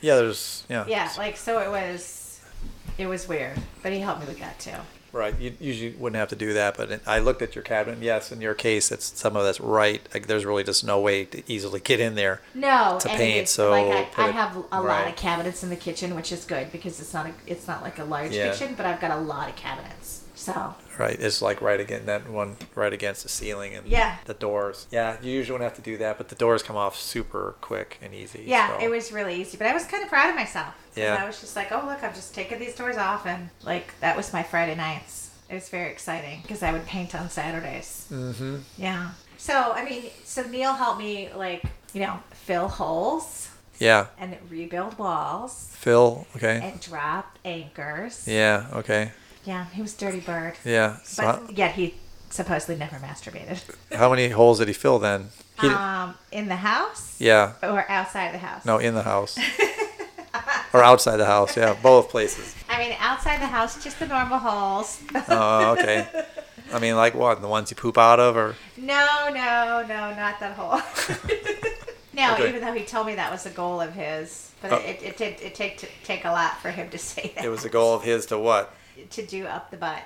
Yeah. 0.00 0.16
There's 0.16 0.64
yeah. 0.68 0.84
yeah, 0.88 1.10
like 1.18 1.36
so 1.36 1.58
it 1.60 1.68
was 1.70 2.40
it 2.96 3.06
was 3.06 3.28
weird, 3.28 3.58
but 3.82 3.92
he 3.92 4.00
helped 4.00 4.20
me 4.20 4.26
with 4.26 4.38
that 4.40 4.58
too. 4.58 4.72
Right. 5.12 5.34
You 5.38 5.54
usually 5.58 5.92
wouldn't 5.92 6.18
have 6.18 6.28
to 6.28 6.36
do 6.36 6.52
that, 6.52 6.76
but 6.76 7.00
I 7.06 7.18
looked 7.18 7.40
at 7.40 7.54
your 7.54 7.64
cabinet. 7.64 7.94
and 7.94 8.02
Yes, 8.02 8.30
in 8.30 8.40
your 8.40 8.54
case, 8.54 8.92
it's 8.92 9.18
some 9.18 9.36
of 9.36 9.44
that's 9.44 9.58
right. 9.60 10.02
Like, 10.12 10.26
there's 10.26 10.44
really 10.44 10.64
just 10.64 10.84
no 10.84 11.00
way 11.00 11.24
to 11.24 11.42
easily 11.50 11.80
get 11.80 11.98
in 11.98 12.14
there. 12.14 12.42
No, 12.54 12.98
to 13.00 13.08
and 13.10 13.18
paint, 13.18 13.48
so 13.48 13.70
like 13.70 14.18
I, 14.18 14.28
I 14.28 14.30
have 14.32 14.56
a 14.70 14.80
lot 14.82 15.08
of 15.08 15.16
cabinets 15.16 15.62
in 15.62 15.70
the 15.70 15.76
kitchen, 15.76 16.14
which 16.14 16.30
is 16.30 16.44
good 16.44 16.70
because 16.72 17.00
it's 17.00 17.14
not 17.14 17.26
a, 17.26 17.32
it's 17.46 17.66
not 17.66 17.82
like 17.82 17.98
a 17.98 18.04
large 18.04 18.32
Yeah. 18.32 18.52
kitchen, 18.52 18.74
but 18.76 18.84
I've 18.84 19.00
got 19.00 19.10
a 19.10 19.20
lot 19.20 19.48
of 19.48 19.56
cabinets. 19.56 20.24
So 20.34 20.74
Right. 20.98 21.18
It's 21.18 21.40
like 21.40 21.60
right 21.60 21.78
again 21.80 22.06
that 22.06 22.28
one, 22.28 22.56
right 22.74 22.92
against 22.92 23.22
the 23.22 23.28
ceiling 23.28 23.74
and 23.74 23.86
Yeah. 23.86 24.16
the 24.24 24.34
doors. 24.34 24.86
Yeah. 24.90 25.16
You 25.22 25.30
usually 25.32 25.52
wouldn't 25.54 25.70
have 25.70 25.82
to 25.84 25.90
do 25.90 25.96
that, 25.98 26.18
but 26.18 26.28
the 26.28 26.34
doors 26.34 26.62
come 26.62 26.76
off 26.76 26.98
super 26.98 27.54
quick 27.60 27.98
and 28.02 28.14
easy. 28.14 28.42
yeah, 28.46 28.76
so- 28.78 28.84
it 28.84 28.88
was 28.90 29.12
really 29.12 29.36
easy, 29.40 29.56
but 29.56 29.66
I 29.66 29.72
was 29.74 29.84
kind 29.84 30.02
of 30.02 30.08
proud 30.08 30.30
of 30.30 30.34
myself. 30.36 30.74
Yeah. 30.96 31.16
I 31.22 31.24
was 31.26 31.40
just 31.40 31.54
like, 31.56 31.70
oh 31.70 31.84
look, 31.86 32.02
I'm 32.02 32.14
just 32.14 32.34
taking 32.34 32.58
these 32.58 32.74
doors 32.74 32.96
off, 32.96 33.26
and 33.26 33.50
like 33.62 33.98
that 34.00 34.16
was 34.16 34.32
my 34.32 34.42
Friday 34.42 34.74
nights. 34.74 35.30
It 35.48 35.54
was 35.54 35.68
very 35.68 35.90
exciting 35.90 36.40
because 36.42 36.62
I 36.62 36.72
would 36.72 36.84
paint 36.86 37.14
on 37.14 37.30
Saturdays. 37.30 38.06
Mm-hmm. 38.12 38.56
Yeah. 38.76 39.10
So 39.38 39.54
I 39.72 39.84
mean, 39.84 40.10
so 40.24 40.42
Neil 40.42 40.74
helped 40.74 40.98
me 40.98 41.30
like 41.34 41.62
you 41.94 42.00
know 42.00 42.20
fill 42.32 42.68
holes 42.68 43.48
Yeah. 43.78 44.06
and 44.18 44.36
rebuild 44.50 44.98
walls 44.98 45.68
Fill. 45.72 46.26
Okay. 46.36 46.60
and 46.62 46.80
drop 46.80 47.38
anchors. 47.44 48.26
Yeah. 48.26 48.66
Okay. 48.74 49.12
Yeah, 49.48 49.64
he 49.72 49.80
was 49.80 49.94
dirty 49.94 50.20
bird. 50.20 50.54
Yeah. 50.64 50.98
So 51.04 51.22
But 51.46 51.56
yet 51.56 51.72
he 51.74 51.94
supposedly 52.30 52.76
never 52.76 52.96
masturbated. 52.96 53.62
how 53.96 54.10
many 54.10 54.28
holes 54.28 54.58
did 54.58 54.68
he 54.68 54.74
fill 54.74 54.98
then? 54.98 55.30
He, 55.60 55.68
Um, 55.68 56.14
in 56.30 56.48
the 56.48 56.56
house 56.56 57.16
yeah. 57.18 57.52
or 57.62 57.88
outside 57.90 58.34
the 58.34 58.38
house? 58.38 58.64
No, 58.66 58.76
in 58.78 58.94
the 58.94 59.02
house. 59.04 59.38
or 60.74 60.82
outside 60.82 61.16
the 61.16 61.24
house. 61.26 61.56
Yeah. 61.56 61.74
Both 61.82 62.10
places. 62.10 62.54
I 62.68 62.78
mean, 62.78 62.94
outside 63.00 63.40
the 63.40 63.46
house, 63.46 63.82
just 63.82 63.98
the 63.98 64.06
normal 64.06 64.38
holes. 64.38 65.00
Oh, 65.28 65.72
okay. 65.72 66.06
I 66.72 66.78
mean, 66.78 66.96
like 66.96 67.14
what? 67.14 67.40
The 67.40 67.48
ones 67.48 67.70
you 67.70 67.76
poop 67.76 67.96
out 67.96 68.20
of, 68.20 68.36
or 68.36 68.54
no, 68.76 69.30
no, 69.32 69.82
no, 69.88 70.14
not 70.14 70.38
that 70.40 70.54
hole. 70.58 70.78
no, 72.12 72.34
Okay. 72.34 72.48
even 72.50 72.60
though 72.60 72.74
he 72.74 72.84
told 72.84 73.06
me 73.06 73.14
that 73.14 73.30
was 73.32 73.46
a 73.46 73.50
goal 73.50 73.80
of 73.80 73.94
his, 73.94 74.50
but 74.60 74.72
Oh. 74.72 74.76
it, 74.76 75.00
it 75.02 75.16
did 75.16 75.40
it 75.40 75.54
take 75.54 75.78
to 75.78 75.86
take 76.04 76.26
a 76.26 76.30
lot 76.30 76.60
for 76.60 76.70
him 76.70 76.90
to 76.90 76.98
say 76.98 77.32
that. 77.34 77.44
it 77.44 77.48
was 77.48 77.64
a 77.64 77.70
goal 77.70 77.94
of 77.94 78.02
his 78.02 78.26
to 78.26 78.38
what? 78.38 78.74
To 79.10 79.26
do 79.26 79.46
up 79.46 79.70
the 79.70 79.76
butt. 79.76 80.02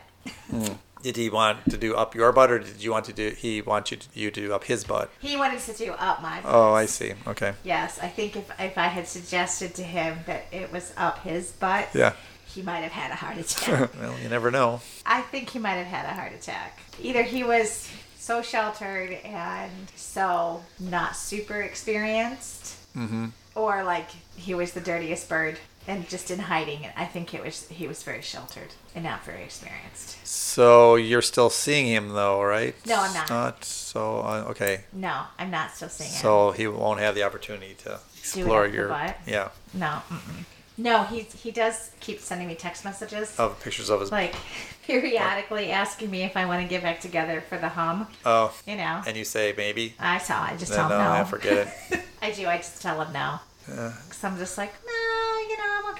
Did 1.02 1.16
he 1.16 1.30
want 1.30 1.68
to 1.68 1.76
do 1.76 1.96
up 1.96 2.14
your 2.14 2.30
butt, 2.30 2.52
or 2.52 2.60
did 2.60 2.80
you 2.80 2.92
want 2.92 3.06
to 3.06 3.12
do? 3.12 3.30
He 3.30 3.60
want 3.60 3.90
you 3.90 3.96
to, 3.96 4.06
you 4.14 4.30
to 4.30 4.40
do 4.40 4.54
up 4.54 4.62
his 4.62 4.84
butt? 4.84 5.10
He 5.18 5.36
wanted 5.36 5.58
to 5.58 5.72
do 5.72 5.90
up 5.94 6.22
my 6.22 6.40
butt. 6.40 6.52
Oh, 6.54 6.72
I 6.74 6.86
see. 6.86 7.14
Okay. 7.26 7.54
Yes, 7.64 7.98
I 8.00 8.06
think 8.06 8.36
if 8.36 8.48
if 8.60 8.78
I 8.78 8.86
had 8.86 9.08
suggested 9.08 9.74
to 9.74 9.82
him 9.82 10.18
that 10.26 10.44
it 10.52 10.70
was 10.70 10.92
up 10.96 11.24
his 11.24 11.50
butt, 11.50 11.88
Yeah. 11.92 12.12
he 12.46 12.62
might 12.62 12.82
have 12.84 12.92
had 12.92 13.10
a 13.10 13.16
heart 13.16 13.36
attack. 13.44 13.90
well, 14.00 14.14
you 14.22 14.28
never 14.28 14.52
know. 14.52 14.80
I 15.04 15.22
think 15.22 15.50
he 15.50 15.58
might 15.58 15.72
have 15.82 15.88
had 15.88 16.04
a 16.06 16.14
heart 16.14 16.34
attack. 16.34 16.78
Either 17.00 17.24
he 17.24 17.42
was 17.42 17.90
so 18.16 18.40
sheltered 18.40 19.10
and 19.24 19.72
so 19.96 20.62
not 20.78 21.16
super 21.16 21.62
experienced, 21.62 22.76
Mm-hmm. 22.96 23.28
or 23.56 23.82
like 23.82 24.08
he 24.36 24.54
was 24.54 24.72
the 24.72 24.80
dirtiest 24.80 25.28
bird 25.28 25.58
and 25.88 26.08
just 26.08 26.30
in 26.30 26.38
hiding. 26.38 26.86
I 26.96 27.06
think 27.06 27.34
it 27.34 27.42
was 27.42 27.66
he 27.68 27.88
was 27.88 28.04
very 28.04 28.22
sheltered 28.22 28.68
and 28.94 29.04
not 29.04 29.24
very 29.24 29.42
experienced. 29.42 30.26
So 30.26 30.96
you're 30.96 31.22
still 31.22 31.50
seeing 31.50 31.86
him 31.86 32.10
though, 32.10 32.42
right? 32.42 32.74
No, 32.86 32.96
I'm 33.00 33.14
not. 33.14 33.30
Not 33.30 33.64
so. 33.64 34.20
Uh, 34.20 34.44
okay. 34.50 34.84
No, 34.92 35.22
I'm 35.38 35.50
not 35.50 35.72
still 35.72 35.88
seeing 35.88 36.10
him. 36.10 36.20
So 36.20 36.50
he 36.52 36.66
won't 36.66 37.00
have 37.00 37.14
the 37.14 37.22
opportunity 37.22 37.74
to 37.84 37.98
explore 38.18 38.64
up 38.64 38.70
the 38.70 38.76
your. 38.76 38.88
butt? 38.88 39.16
Yeah. 39.26 39.48
No, 39.74 40.02
mm-mm. 40.08 40.44
no. 40.78 41.04
He 41.04 41.20
he 41.20 41.50
does 41.50 41.90
keep 42.00 42.20
sending 42.20 42.48
me 42.48 42.54
text 42.54 42.84
messages. 42.84 43.38
Of 43.38 43.60
pictures 43.62 43.90
of 43.90 44.00
his. 44.00 44.12
Like 44.12 44.34
periodically 44.86 45.70
asking 45.70 46.10
me 46.10 46.22
if 46.22 46.36
I 46.36 46.46
want 46.46 46.62
to 46.62 46.68
get 46.68 46.82
back 46.82 47.00
together 47.00 47.40
for 47.40 47.58
the 47.58 47.68
hum. 47.68 48.06
oh. 48.26 48.54
You 48.66 48.76
know, 48.76 49.02
And 49.06 49.16
you 49.16 49.24
say 49.24 49.54
maybe. 49.56 49.94
I 49.98 50.18
saw. 50.18 50.42
I 50.42 50.56
just 50.56 50.72
tell 50.72 50.84
him 50.84 50.98
no, 50.98 51.04
no. 51.04 51.10
I 51.12 51.24
forget 51.24 51.74
it. 51.90 52.00
I 52.22 52.30
do. 52.32 52.46
I 52.46 52.56
just 52.58 52.82
tell 52.82 53.00
him 53.00 53.12
no. 53.12 53.38
Yeah. 53.68 53.92
Cause 54.08 54.24
I'm 54.24 54.36
just 54.38 54.58
like, 54.58 54.72
no, 54.84 54.92
you 54.92 54.98
know, 54.98 55.00
I'm 55.00 55.01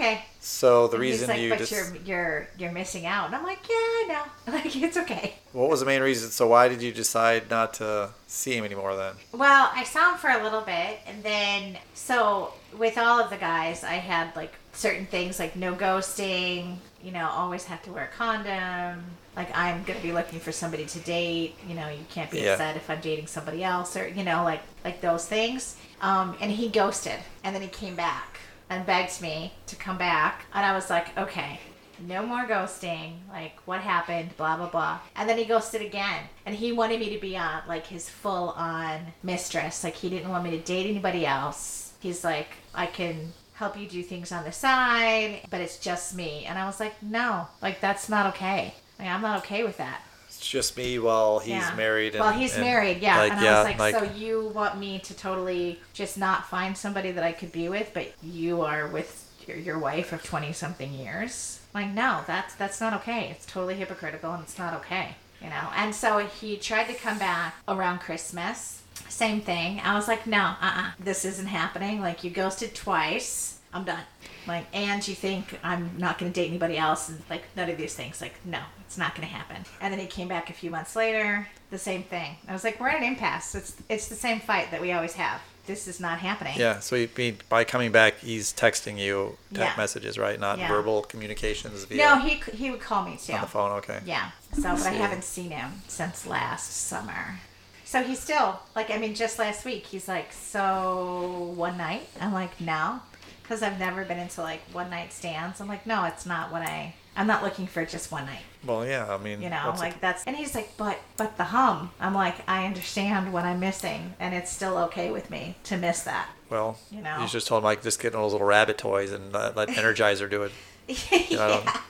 okay. 0.02 0.22
So 0.40 0.88
the 0.88 0.94
And 0.94 1.00
reason 1.00 1.28
like, 1.28 1.40
you 1.40 1.50
but 1.50 1.58
just. 1.58 1.72
you're 1.72 1.96
you're 2.04 2.48
you're 2.58 2.72
missing 2.72 3.06
out, 3.06 3.26
and 3.26 3.34
I'm 3.34 3.44
like, 3.44 3.60
yeah, 3.68 3.74
I 3.74 4.04
know. 4.08 4.22
Like 4.52 4.74
it's 4.76 4.96
okay. 4.96 5.34
What 5.52 5.70
was 5.70 5.80
the 5.80 5.86
main 5.86 6.02
reason? 6.02 6.30
So 6.30 6.48
why 6.48 6.68
did 6.68 6.82
you 6.82 6.92
decide 6.92 7.48
not 7.50 7.74
to 7.74 8.10
see 8.26 8.56
him 8.56 8.64
anymore 8.64 8.96
then? 8.96 9.14
Well, 9.32 9.70
I 9.74 9.84
saw 9.84 10.12
him 10.12 10.18
for 10.18 10.30
a 10.30 10.42
little 10.42 10.62
bit, 10.62 10.98
and 11.06 11.22
then 11.22 11.78
so 11.94 12.52
with 12.76 12.98
all 12.98 13.20
of 13.20 13.30
the 13.30 13.36
guys, 13.36 13.84
I 13.84 13.94
had 13.94 14.34
like 14.34 14.52
certain 14.72 15.06
things 15.06 15.38
like 15.38 15.54
no 15.56 15.74
ghosting. 15.74 16.76
You 17.02 17.12
know, 17.12 17.28
always 17.28 17.64
have 17.64 17.82
to 17.84 17.92
wear 17.92 18.04
a 18.04 18.16
condom. 18.16 19.04
Like 19.36 19.56
I'm 19.56 19.82
gonna 19.84 20.00
be 20.00 20.12
looking 20.12 20.40
for 20.40 20.52
somebody 20.52 20.84
to 20.86 20.98
date. 21.00 21.54
You 21.68 21.74
know, 21.74 21.88
you 21.88 22.04
can't 22.10 22.30
be 22.30 22.40
Yeah. 22.40 22.52
upset 22.52 22.76
if 22.76 22.88
I'm 22.90 23.00
dating 23.00 23.26
somebody 23.28 23.62
else, 23.64 23.96
or 23.96 24.06
you 24.08 24.24
know, 24.24 24.42
like 24.44 24.60
like 24.84 25.00
those 25.00 25.24
things. 25.26 25.76
Um, 26.00 26.36
and 26.40 26.50
he 26.50 26.68
ghosted, 26.68 27.18
and 27.44 27.54
then 27.54 27.62
he 27.62 27.68
came 27.68 27.94
back 27.94 28.31
and 28.72 28.86
begged 28.86 29.20
me 29.20 29.52
to 29.66 29.76
come 29.76 29.98
back, 29.98 30.46
and 30.54 30.64
I 30.64 30.74
was 30.74 30.88
like, 30.88 31.16
okay. 31.18 31.60
No 32.08 32.26
more 32.26 32.46
ghosting. 32.46 33.18
Like, 33.30 33.60
what 33.64 33.80
happened? 33.80 34.36
Blah, 34.36 34.56
blah, 34.56 34.70
blah. 34.70 34.98
And 35.14 35.28
then 35.28 35.38
he 35.38 35.44
ghosted 35.44 35.82
again. 35.82 36.24
And 36.44 36.52
he 36.52 36.72
wanted 36.72 36.98
me 36.98 37.14
to 37.14 37.20
be 37.20 37.36
on, 37.36 37.62
like, 37.68 37.86
his 37.86 38.08
full 38.08 38.50
on 38.50 38.98
mistress. 39.22 39.84
Like, 39.84 39.94
he 39.94 40.08
didn't 40.08 40.30
want 40.30 40.42
me 40.42 40.50
to 40.50 40.58
date 40.58 40.90
anybody 40.90 41.24
else. 41.24 41.92
He's 42.00 42.24
like, 42.24 42.48
I 42.74 42.86
can 42.86 43.32
help 43.54 43.78
you 43.78 43.86
do 43.86 44.02
things 44.02 44.32
on 44.32 44.42
the 44.42 44.50
side, 44.50 45.42
but 45.48 45.60
it's 45.60 45.78
just 45.78 46.16
me. 46.16 46.44
And 46.46 46.58
I 46.58 46.66
was 46.66 46.80
like, 46.80 47.00
no, 47.02 47.46
like, 47.60 47.80
that's 47.80 48.08
not 48.08 48.26
okay. 48.34 48.74
Like, 48.98 49.08
I'm 49.08 49.22
not 49.22 49.38
okay 49.44 49.62
with 49.62 49.76
that. 49.76 50.02
Just 50.42 50.76
me 50.76 50.98
while 50.98 51.38
he's 51.38 51.50
Yeah. 51.50 51.74
married. 51.74 52.14
And, 52.14 52.24
well, 52.24 52.32
he's 52.32 52.54
and, 52.54 52.64
married, 52.64 53.00
yeah. 53.00 53.18
Like, 53.18 53.32
and 53.32 53.40
I 53.40 53.44
yeah, 53.44 53.64
was 53.64 53.78
like, 53.78 53.94
so 53.94 54.04
you 54.14 54.48
want 54.48 54.78
me 54.78 54.98
to 54.98 55.14
totally 55.14 55.80
just 55.92 56.18
not 56.18 56.48
find 56.48 56.76
somebody 56.76 57.12
that 57.12 57.24
I 57.24 57.32
could 57.32 57.52
be 57.52 57.68
with, 57.68 57.90
but 57.94 58.12
you 58.22 58.62
are 58.62 58.86
with 58.88 59.24
your, 59.46 59.56
your 59.56 59.78
wife 59.78 60.12
of 60.12 60.22
20 60.22 60.52
something 60.52 60.92
years? 60.92 61.60
Like, 61.74 61.88
no, 61.88 62.20
that's 62.26 62.54
that's 62.54 62.80
not 62.80 62.92
okay. 62.94 63.28
It's 63.30 63.46
totally 63.46 63.74
hypocritical 63.74 64.32
and 64.32 64.42
it's 64.42 64.58
not 64.58 64.74
okay, 64.74 65.16
you 65.40 65.48
know. 65.48 65.68
And 65.74 65.94
so 65.94 66.18
he 66.18 66.56
tried 66.56 66.84
to 66.88 66.94
come 66.94 67.18
back 67.18 67.54
around 67.66 68.00
Christmas. 68.00 68.82
Same 69.08 69.40
thing. 69.40 69.80
I 69.82 69.94
was 69.94 70.06
like, 70.08 70.26
no, 70.26 70.38
uh-uh, 70.60 70.90
this 70.98 71.24
isn't 71.24 71.46
happening. 71.46 72.00
Like, 72.00 72.24
you 72.24 72.30
ghosted 72.30 72.74
twice. 72.74 73.58
I'm 73.72 73.84
done. 73.84 74.02
Like, 74.46 74.66
and 74.74 75.06
you 75.06 75.14
think 75.14 75.58
I'm 75.62 75.92
not 75.96 76.18
going 76.18 76.30
to 76.30 76.40
date 76.40 76.48
anybody 76.48 76.76
else, 76.76 77.08
and 77.08 77.22
like 77.30 77.44
none 77.56 77.70
of 77.70 77.78
these 77.78 77.94
things. 77.94 78.20
Like, 78.20 78.34
no, 78.44 78.60
it's 78.92 78.98
not 78.98 79.14
going 79.14 79.26
to 79.26 79.34
happen. 79.34 79.56
And 79.80 79.90
then 79.90 79.98
he 79.98 80.06
came 80.06 80.28
back 80.28 80.50
a 80.50 80.52
few 80.52 80.70
months 80.70 80.94
later, 80.94 81.48
the 81.70 81.78
same 81.78 82.02
thing. 82.02 82.36
I 82.46 82.52
was 82.52 82.62
like, 82.62 82.78
we're 82.78 82.90
at 82.90 82.98
an 82.98 83.04
impasse. 83.04 83.54
It's 83.54 83.74
it's 83.88 84.08
the 84.08 84.14
same 84.14 84.38
fight 84.38 84.70
that 84.70 84.82
we 84.82 84.92
always 84.92 85.14
have. 85.14 85.40
This 85.64 85.88
is 85.88 85.98
not 85.98 86.18
happening. 86.18 86.58
Yeah, 86.58 86.80
so 86.80 86.96
he, 86.96 87.08
he, 87.16 87.36
by 87.48 87.64
coming 87.64 87.90
back, 87.90 88.18
he's 88.18 88.52
texting 88.52 88.98
you 88.98 89.38
text 89.54 89.70
Yeah. 89.76 89.82
messages, 89.82 90.18
right? 90.18 90.38
Not 90.38 90.58
Yeah. 90.58 90.68
verbal 90.68 91.02
communications 91.04 91.84
via 91.84 91.96
No, 92.04 92.18
he 92.18 92.34
he 92.54 92.70
would 92.70 92.80
call 92.80 93.02
me 93.04 93.16
too. 93.16 93.32
on 93.32 93.40
the 93.40 93.46
phone. 93.46 93.70
Okay. 93.78 94.00
Yeah. 94.04 94.32
So, 94.56 94.62
but 94.76 94.86
I 94.86 94.90
haven't 94.92 95.24
seen 95.24 95.52
him 95.52 95.80
since 95.88 96.26
last 96.26 96.70
summer. 96.88 97.38
So 97.86 98.02
he's 98.02 98.20
still 98.20 98.60
like, 98.76 98.90
I 98.90 98.98
mean, 98.98 99.14
just 99.14 99.38
last 99.38 99.64
week 99.64 99.86
he's 99.86 100.06
like, 100.06 100.32
so 100.32 101.54
one 101.56 101.78
night. 101.78 102.08
I'm 102.20 102.34
like, 102.34 102.60
no, 102.60 103.00
because 103.42 103.62
I've 103.62 103.78
never 103.78 104.04
been 104.04 104.18
into 104.18 104.42
like 104.42 104.60
one 104.72 104.90
night 104.90 105.14
stands. 105.14 105.62
I'm 105.62 105.68
like, 105.68 105.86
no, 105.86 106.04
it's 106.04 106.26
not 106.26 106.52
what 106.52 106.60
I. 106.60 106.94
I'm 107.16 107.26
not 107.26 107.42
looking 107.42 107.66
for 107.66 107.84
just 107.84 108.10
one 108.10 108.24
night. 108.26 108.40
Well, 108.64 108.86
yeah. 108.86 109.12
I 109.12 109.18
mean, 109.18 109.42
You 109.42 109.50
know, 109.50 109.74
like 109.78 110.00
that's. 110.00 110.24
And 110.24 110.36
he's 110.36 110.54
like, 110.54 110.76
but 110.76 110.98
but 111.16 111.36
the 111.36 111.44
hum. 111.44 111.90
I'm 112.00 112.14
like, 112.14 112.36
I 112.48 112.64
understand 112.66 113.32
what 113.32 113.44
I'm 113.44 113.60
missing, 113.60 114.14
and 114.20 114.34
it's 114.34 114.50
still 114.50 114.78
okay 114.78 115.10
with 115.10 115.28
me 115.30 115.56
to 115.64 115.76
miss 115.76 116.02
that. 116.04 116.28
well, 116.48 116.78
you 116.90 117.02
know. 117.02 117.20
you 117.20 117.26
just 117.28 117.46
told 117.46 117.60
him 117.60 117.64
like 117.64 117.82
just 117.82 118.00
get 118.00 118.12
those 118.12 118.32
little 118.32 118.46
rabbit 118.46 118.78
toys 118.78 119.12
and 119.12 119.32
let, 119.32 119.56
let 119.56 119.68
Energizer 119.80 120.28
do 120.30 120.42
it, 120.44 120.52
I 120.88 121.26
don't- 121.28 121.64
yeah. 121.64 121.80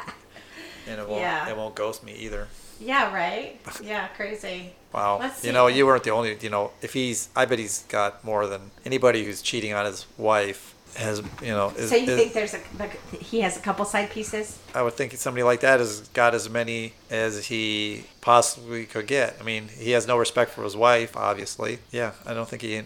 and 0.89 1.01
it 1.01 1.09
won't 1.09 1.21
Yeah. 1.21 1.49
it 1.49 1.57
won't 1.57 1.75
ghost 1.75 2.03
me 2.05 2.15
either. 2.15 2.49
yeah. 2.81 3.15
Right. 3.15 3.61
Yeah. 3.83 4.09
Crazy. 4.09 4.73
Wow. 4.93 5.31
You 5.43 5.53
know, 5.53 5.69
you 5.69 5.87
weren't 5.87 6.05
the 6.05 6.11
only. 6.11 6.37
You 6.41 6.51
know, 6.51 6.73
if 6.83 6.93
he's, 6.93 7.29
I 7.37 7.45
bet 7.47 7.59
he's 7.59 7.85
got 7.85 8.25
more 8.25 8.47
than 8.47 8.71
anybody 8.85 9.25
who's 9.25 9.41
cheating 9.41 9.73
on 9.73 9.87
his 9.87 10.05
wife. 10.19 10.75
Has 10.97 11.21
you 11.41 11.49
know. 11.53 11.71
Is, 11.77 11.91
So 11.91 11.97
you 11.97 12.11
is- 12.11 12.19
think 12.19 12.33
there's 12.33 12.55
a 12.55 12.61
like 12.79 13.01
he 13.13 13.41
has 13.41 13.57
a 13.57 13.61
couple 13.61 13.85
side 13.85 14.11
pieces? 14.11 14.59
I 14.75 14.83
would 14.83 14.95
think 14.95 15.13
somebody 15.15 15.43
like 15.43 15.61
that 15.61 15.81
has 15.81 16.09
got 16.09 16.35
as 16.35 16.49
many 16.51 16.95
as 17.11 17.47
he 17.47 18.05
possibly 18.21 18.85
could 18.87 19.07
get. 19.07 19.37
I 19.41 19.43
mean, 19.45 19.69
he 19.69 19.91
has 19.93 20.07
no 20.07 20.17
respect 20.17 20.51
for 20.53 20.65
his 20.65 20.77
wife, 20.77 21.17
obviously. 21.17 21.79
Yeah, 21.91 22.13
I 22.27 22.35
don't 22.35 22.49
think 22.49 22.63
he, 22.63 22.75
you 22.77 22.85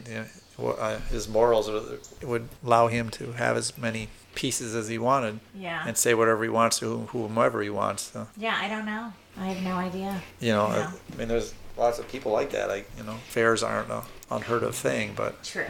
know, 0.58 0.70
uh, 0.72 0.98
his 1.10 1.28
morals 1.28 1.68
would- 2.22 2.48
allow 2.64 2.86
him 2.88 3.10
to 3.10 3.32
have 3.32 3.56
as 3.56 3.76
many 3.76 4.08
pieces 4.34 4.74
as 4.74 4.88
he 4.88 4.98
wanted 4.98 5.40
Yeah. 5.54 5.82
and 5.86 5.96
say 5.96 6.12
whatever 6.14 6.42
he 6.44 6.50
wants 6.50 6.78
to 6.80 7.08
whomever 7.12 7.62
he 7.62 7.70
wants. 7.70 8.10
So, 8.12 8.26
Yeah, 8.36 8.56
I 8.60 8.68
don't 8.68 8.84
know. 8.86 9.12
I 9.38 9.46
have 9.48 9.62
no 9.62 9.76
idea. 9.76 10.22
you 10.40 10.52
know, 10.52 10.68
Yeah. 10.68 10.92
I 11.12 11.16
mean, 11.16 11.28
there's 11.28 11.54
lots 11.76 11.98
of 11.98 12.06
people 12.08 12.32
like 12.32 12.50
that. 12.52 12.68
Like, 12.68 12.88
you 12.98 13.02
know, 13.04 13.16
fairs 13.28 13.62
aren't 13.62 13.90
a 13.90 14.02
unheard 14.30 14.62
of 14.62 14.74
thing, 14.74 15.12
but 15.16 15.42
True. 15.44 15.66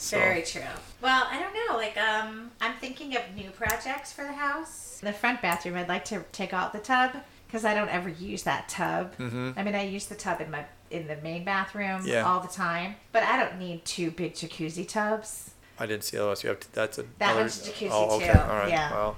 So- 0.00 0.18
Very 0.18 0.42
true. 0.42 0.62
Well, 1.00 1.26
I 1.30 1.38
don't 1.38 1.52
know. 1.54 1.76
Like, 1.76 1.96
um, 1.96 2.50
I'm 2.60 2.74
thinking 2.78 3.16
of 3.16 3.22
new 3.34 3.50
projects 3.50 4.12
for 4.12 4.22
the 4.24 4.32
house. 4.32 4.98
The 5.02 5.12
front 5.12 5.40
bathroom, 5.42 5.76
I'd 5.76 5.88
like 5.88 6.04
to 6.06 6.24
take 6.32 6.52
out 6.52 6.72
the 6.72 6.78
tub 6.78 7.12
because 7.46 7.64
I 7.64 7.74
don't 7.74 7.88
ever 7.88 8.08
use 8.08 8.42
that 8.44 8.68
tub. 8.68 9.16
Mhm. 9.18 9.54
I 9.56 9.62
mean, 9.62 9.74
I 9.74 9.82
use 9.84 10.06
the 10.06 10.14
tub 10.14 10.40
in 10.40 10.50
my 10.50 10.64
in 10.90 11.06
the 11.06 11.14
main 11.16 11.44
bathroom 11.44 12.02
Yeah. 12.04 12.24
all 12.26 12.40
the 12.40 12.48
time, 12.48 12.96
but 13.12 13.22
I 13.22 13.36
don't 13.38 13.58
need 13.60 13.84
two 13.84 14.10
big 14.10 14.34
jacuzzi 14.34 14.88
tubs. 14.88 15.50
I 15.78 15.86
didn't 15.86 16.02
see 16.02 16.16
those. 16.16 16.42
You 16.42 16.48
have 16.50 16.58
to, 16.60 16.72
that's 16.72 16.98
a 16.98 17.04
That 17.18 17.30
other- 17.30 17.40
one's 17.42 17.60
jacuzzi 17.68 17.88
oh, 17.92 18.16
okay. 18.16 18.32
too, 18.32 18.38
All 18.40 18.48
right. 18.56 18.68
yeah. 18.68 18.90
Well, 18.90 19.16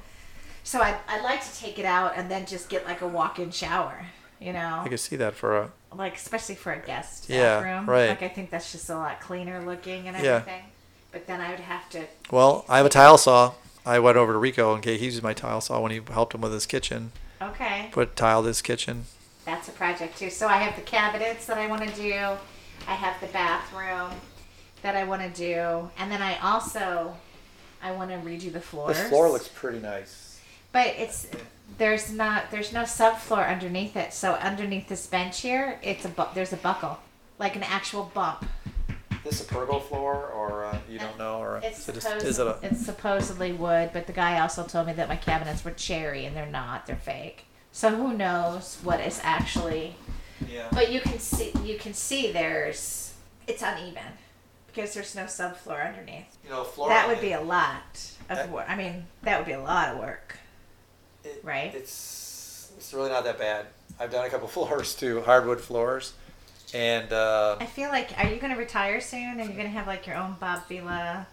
So 0.65 0.81
I 0.83 0.97
I'd 1.09 1.23
like 1.23 1.43
to 1.43 1.59
take 1.59 1.79
it 1.79 1.87
out 1.87 2.13
and 2.17 2.31
then 2.31 2.45
just 2.47 2.69
get 2.69 2.85
like 2.87 3.01
a 3.01 3.07
walk-in 3.09 3.51
shower. 3.53 4.05
You 4.39 4.53
know, 4.53 4.83
I 4.85 4.89
could 4.89 5.01
see 5.01 5.17
that 5.17 5.35
for 5.35 5.57
a 5.59 5.71
like 5.95 6.17
especially 6.17 6.55
for 6.57 6.73
a 6.73 6.79
guest 6.79 7.29
Yeah, 7.29 7.61
bathroom. 7.61 7.89
right. 7.89 8.09
Like 8.11 8.23
I 8.23 8.29
think 8.29 8.51
that's 8.51 8.71
just 8.71 8.89
a 8.91 8.95
lot 8.97 9.21
cleaner 9.21 9.61
looking 9.63 10.09
and 10.09 10.23
Yeah. 10.23 10.43
Everything. 11.13 11.27
But 11.27 11.27
then 11.27 11.41
I 11.41 11.51
would 11.51 11.61
have 11.61 11.89
to. 11.91 12.07
Well, 12.31 12.65
I 12.69 12.79
have 12.79 12.87
a 12.87 12.91
tile 12.91 13.19
saw. 13.19 13.53
I 13.85 13.99
went 13.99 14.17
over 14.17 14.33
to 14.33 14.39
Rico 14.39 14.75
and 14.75 14.85
he 14.85 14.97
used 14.97 15.23
my 15.23 15.33
tile 15.35 15.61
saw 15.61 15.81
when 15.81 15.91
he 15.91 16.01
helped 16.11 16.35
him 16.35 16.41
with 16.41 16.53
his 16.53 16.67
kitchen. 16.67 17.13
Okay. 17.41 17.89
Put 17.91 18.15
tiled 18.15 18.47
his 18.47 18.63
kitchen. 18.63 19.05
That's 19.45 19.69
a 19.69 19.73
project 19.73 20.19
too. 20.19 20.31
So 20.31 20.47
I 20.47 20.59
have 20.59 20.77
the 20.77 20.83
cabinets 20.83 21.47
that 21.47 21.59
I 21.59 21.67
want 21.67 21.83
to 21.83 21.95
do. 21.97 22.15
I 22.87 22.95
have 22.95 23.21
the 23.21 23.27
bathroom 23.29 24.11
that 24.83 24.95
I 24.97 25.05
want 25.05 25.23
to 25.23 25.29
do, 25.31 25.91
and 25.99 26.11
then 26.11 26.21
I 26.23 26.39
also 26.39 27.17
I 27.83 27.93
want 27.93 28.11
to 28.11 28.17
redo 28.19 28.53
the 28.53 28.61
floors. 28.61 28.97
The 28.99 29.05
floor 29.05 29.29
looks 29.31 29.49
pretty 29.49 29.79
nice. 29.81 30.41
but 30.71 30.87
it's 30.99 31.27
there's 31.79 32.13
not 32.13 32.51
there's 32.53 32.73
no 32.73 32.83
subfloor 32.83 33.49
underneath 33.49 33.97
it. 33.97 34.13
So 34.13 34.35
underneath 34.35 34.89
this 34.89 35.07
bench 35.09 35.41
here, 35.41 35.79
it's 35.83 36.05
a 36.05 36.09
bu- 36.09 36.33
there's 36.35 36.53
a 36.53 36.57
buckle, 36.57 36.99
like 37.41 37.57
an 37.57 37.63
actual 37.65 38.11
bump. 38.15 38.47
This 39.25 39.41
a 39.41 39.45
pergo 39.45 39.81
floor, 39.81 40.27
or 40.35 40.65
uh, 40.65 40.79
you 40.89 40.99
don't 40.99 41.17
know, 41.17 41.39
or 41.39 41.59
It's 41.59 41.79
is 41.81 41.89
it, 41.97 42.03
supposed, 42.03 42.15
just, 42.25 42.27
is 42.27 42.39
it 42.41 42.47
a? 42.47 42.59
it's 42.63 42.85
supposedly 42.85 43.53
wood, 43.53 43.91
but 43.93 44.07
the 44.09 44.13
guy 44.13 44.41
also 44.41 44.65
told 44.65 44.89
me 44.89 44.93
that 44.95 45.09
my 45.09 45.15
cabinets 45.17 45.65
were 45.65 45.71
cherry 45.71 46.25
and 46.27 46.37
they're 46.37 46.45
not. 46.47 46.87
They're 46.87 46.97
fake. 46.97 47.45
So 47.71 47.91
who 47.95 48.15
knows 48.15 48.79
what 48.83 49.01
is 49.01 49.21
actually 49.23 49.95
Yeah. 50.51 50.67
But 50.73 50.91
you 50.91 51.01
can 51.01 51.19
see 51.21 51.53
you 51.65 51.79
can 51.79 51.95
see 51.95 52.33
there's 52.33 53.15
it's 53.47 53.63
uneven 53.63 54.03
because 54.67 54.93
there's 54.95 55.15
no 55.15 55.25
subfloor 55.25 55.87
underneath. 55.87 56.37
You 56.45 56.51
know, 56.51 56.65
floor. 56.65 56.89
That 56.89 57.07
would 57.07 57.21
be 57.21 57.33
a 57.33 57.41
lot 57.41 58.01
of 58.29 58.37
That- 58.37 58.51
work. 58.51 58.65
I 58.69 58.75
mean, 58.75 59.07
that 59.23 59.39
would 59.39 59.47
be 59.47 59.53
a 59.53 59.61
lot 59.63 59.91
of 59.91 59.99
work. 59.99 60.37
it- 61.25 61.41
right? 61.45 61.73
It's 61.73 62.73
it's 62.77 62.93
really 62.93 63.11
not 63.11 63.23
that 63.23 63.39
bad. 63.39 63.67
I've 64.01 64.11
done 64.11 64.25
a 64.27 64.31
couple 64.31 64.49
floors 64.57 64.97
too, 64.97 65.23
hardwood 65.23 65.61
floors, 65.61 66.15
and 66.75 67.13
uh, 67.13 67.57
I 67.61 67.67
feel 67.67 67.91
like 67.91 68.13
are 68.19 68.29
you 68.29 68.41
going 68.41 68.53
to 68.53 68.59
retire 68.59 69.01
soon 69.01 69.41
and 69.41 69.45
you're 69.49 69.57
going 69.57 69.65
to 69.65 69.79
have 69.79 69.87
like 69.87 70.07
your 70.07 70.17
own 70.17 70.37
Bob 70.41 70.67
Vila? 70.69 71.27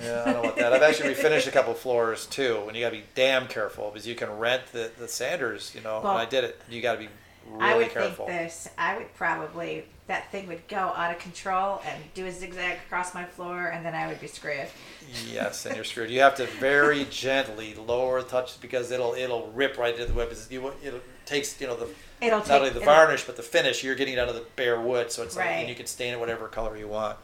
yeah, 0.00 0.22
I 0.26 0.32
don't 0.32 0.44
want 0.44 0.56
that. 0.56 0.72
I've 0.72 0.82
actually 0.82 1.14
refinished 1.14 1.48
a 1.48 1.50
couple 1.50 1.74
floors 1.74 2.26
too, 2.26 2.62
and 2.68 2.76
you 2.76 2.84
gotta 2.84 2.96
be 2.96 3.04
damn 3.14 3.48
careful 3.48 3.90
because 3.90 4.06
you 4.06 4.14
can 4.14 4.30
rent 4.38 4.62
the, 4.72 4.90
the 4.98 5.08
sanders. 5.08 5.72
You 5.74 5.80
know, 5.80 6.00
Well, 6.02 6.12
and 6.12 6.20
I 6.20 6.26
did 6.26 6.44
it. 6.44 6.60
You 6.68 6.80
gotta 6.80 6.98
be 7.00 7.08
really 7.48 7.64
I 7.64 7.76
would 7.76 7.90
careful. 7.90 8.26
think 8.26 8.38
this. 8.38 8.68
I 8.78 8.96
would 8.96 9.12
probably 9.14 9.84
that 10.06 10.30
thing 10.32 10.48
would 10.48 10.66
go 10.68 10.76
out 10.76 11.12
of 11.12 11.18
control 11.20 11.80
and 11.86 12.02
do 12.14 12.26
a 12.26 12.32
zigzag 12.32 12.78
across 12.86 13.14
my 13.14 13.24
floor, 13.24 13.68
and 13.68 13.84
then 13.84 13.94
I 13.94 14.06
would 14.08 14.20
be 14.20 14.26
screwed. 14.26 14.66
Yes, 15.32 15.66
and 15.66 15.74
you're 15.74 15.84
screwed. 15.84 16.10
You 16.10 16.20
have 16.20 16.36
to 16.36 16.46
very 16.46 17.04
gently 17.10 17.74
lower 17.74 18.22
the 18.22 18.28
touch 18.28 18.60
because 18.60 18.90
it'll 18.90 19.14
it'll 19.14 19.50
rip 19.52 19.76
right 19.78 19.94
into 19.94 20.06
the 20.06 20.14
web. 20.14 20.30
It 20.30 21.02
takes 21.26 21.60
you 21.60 21.66
know 21.66 21.76
the 21.76 21.88
It'll 22.20 22.38
not 22.38 22.46
take 22.46 22.56
only 22.58 22.70
the 22.70 22.80
varnish 22.80 23.24
but 23.24 23.36
the 23.36 23.42
finish. 23.42 23.82
You're 23.84 23.94
getting 23.94 24.14
it 24.14 24.18
out 24.18 24.28
of 24.28 24.34
the 24.34 24.44
bare 24.56 24.80
wood, 24.80 25.10
so 25.10 25.22
it's 25.22 25.36
like, 25.36 25.46
and 25.46 25.68
you 25.68 25.74
can 25.74 25.86
stain 25.86 26.12
it 26.14 26.20
whatever 26.20 26.48
color 26.48 26.76
you 26.76 26.88
want. 26.88 27.16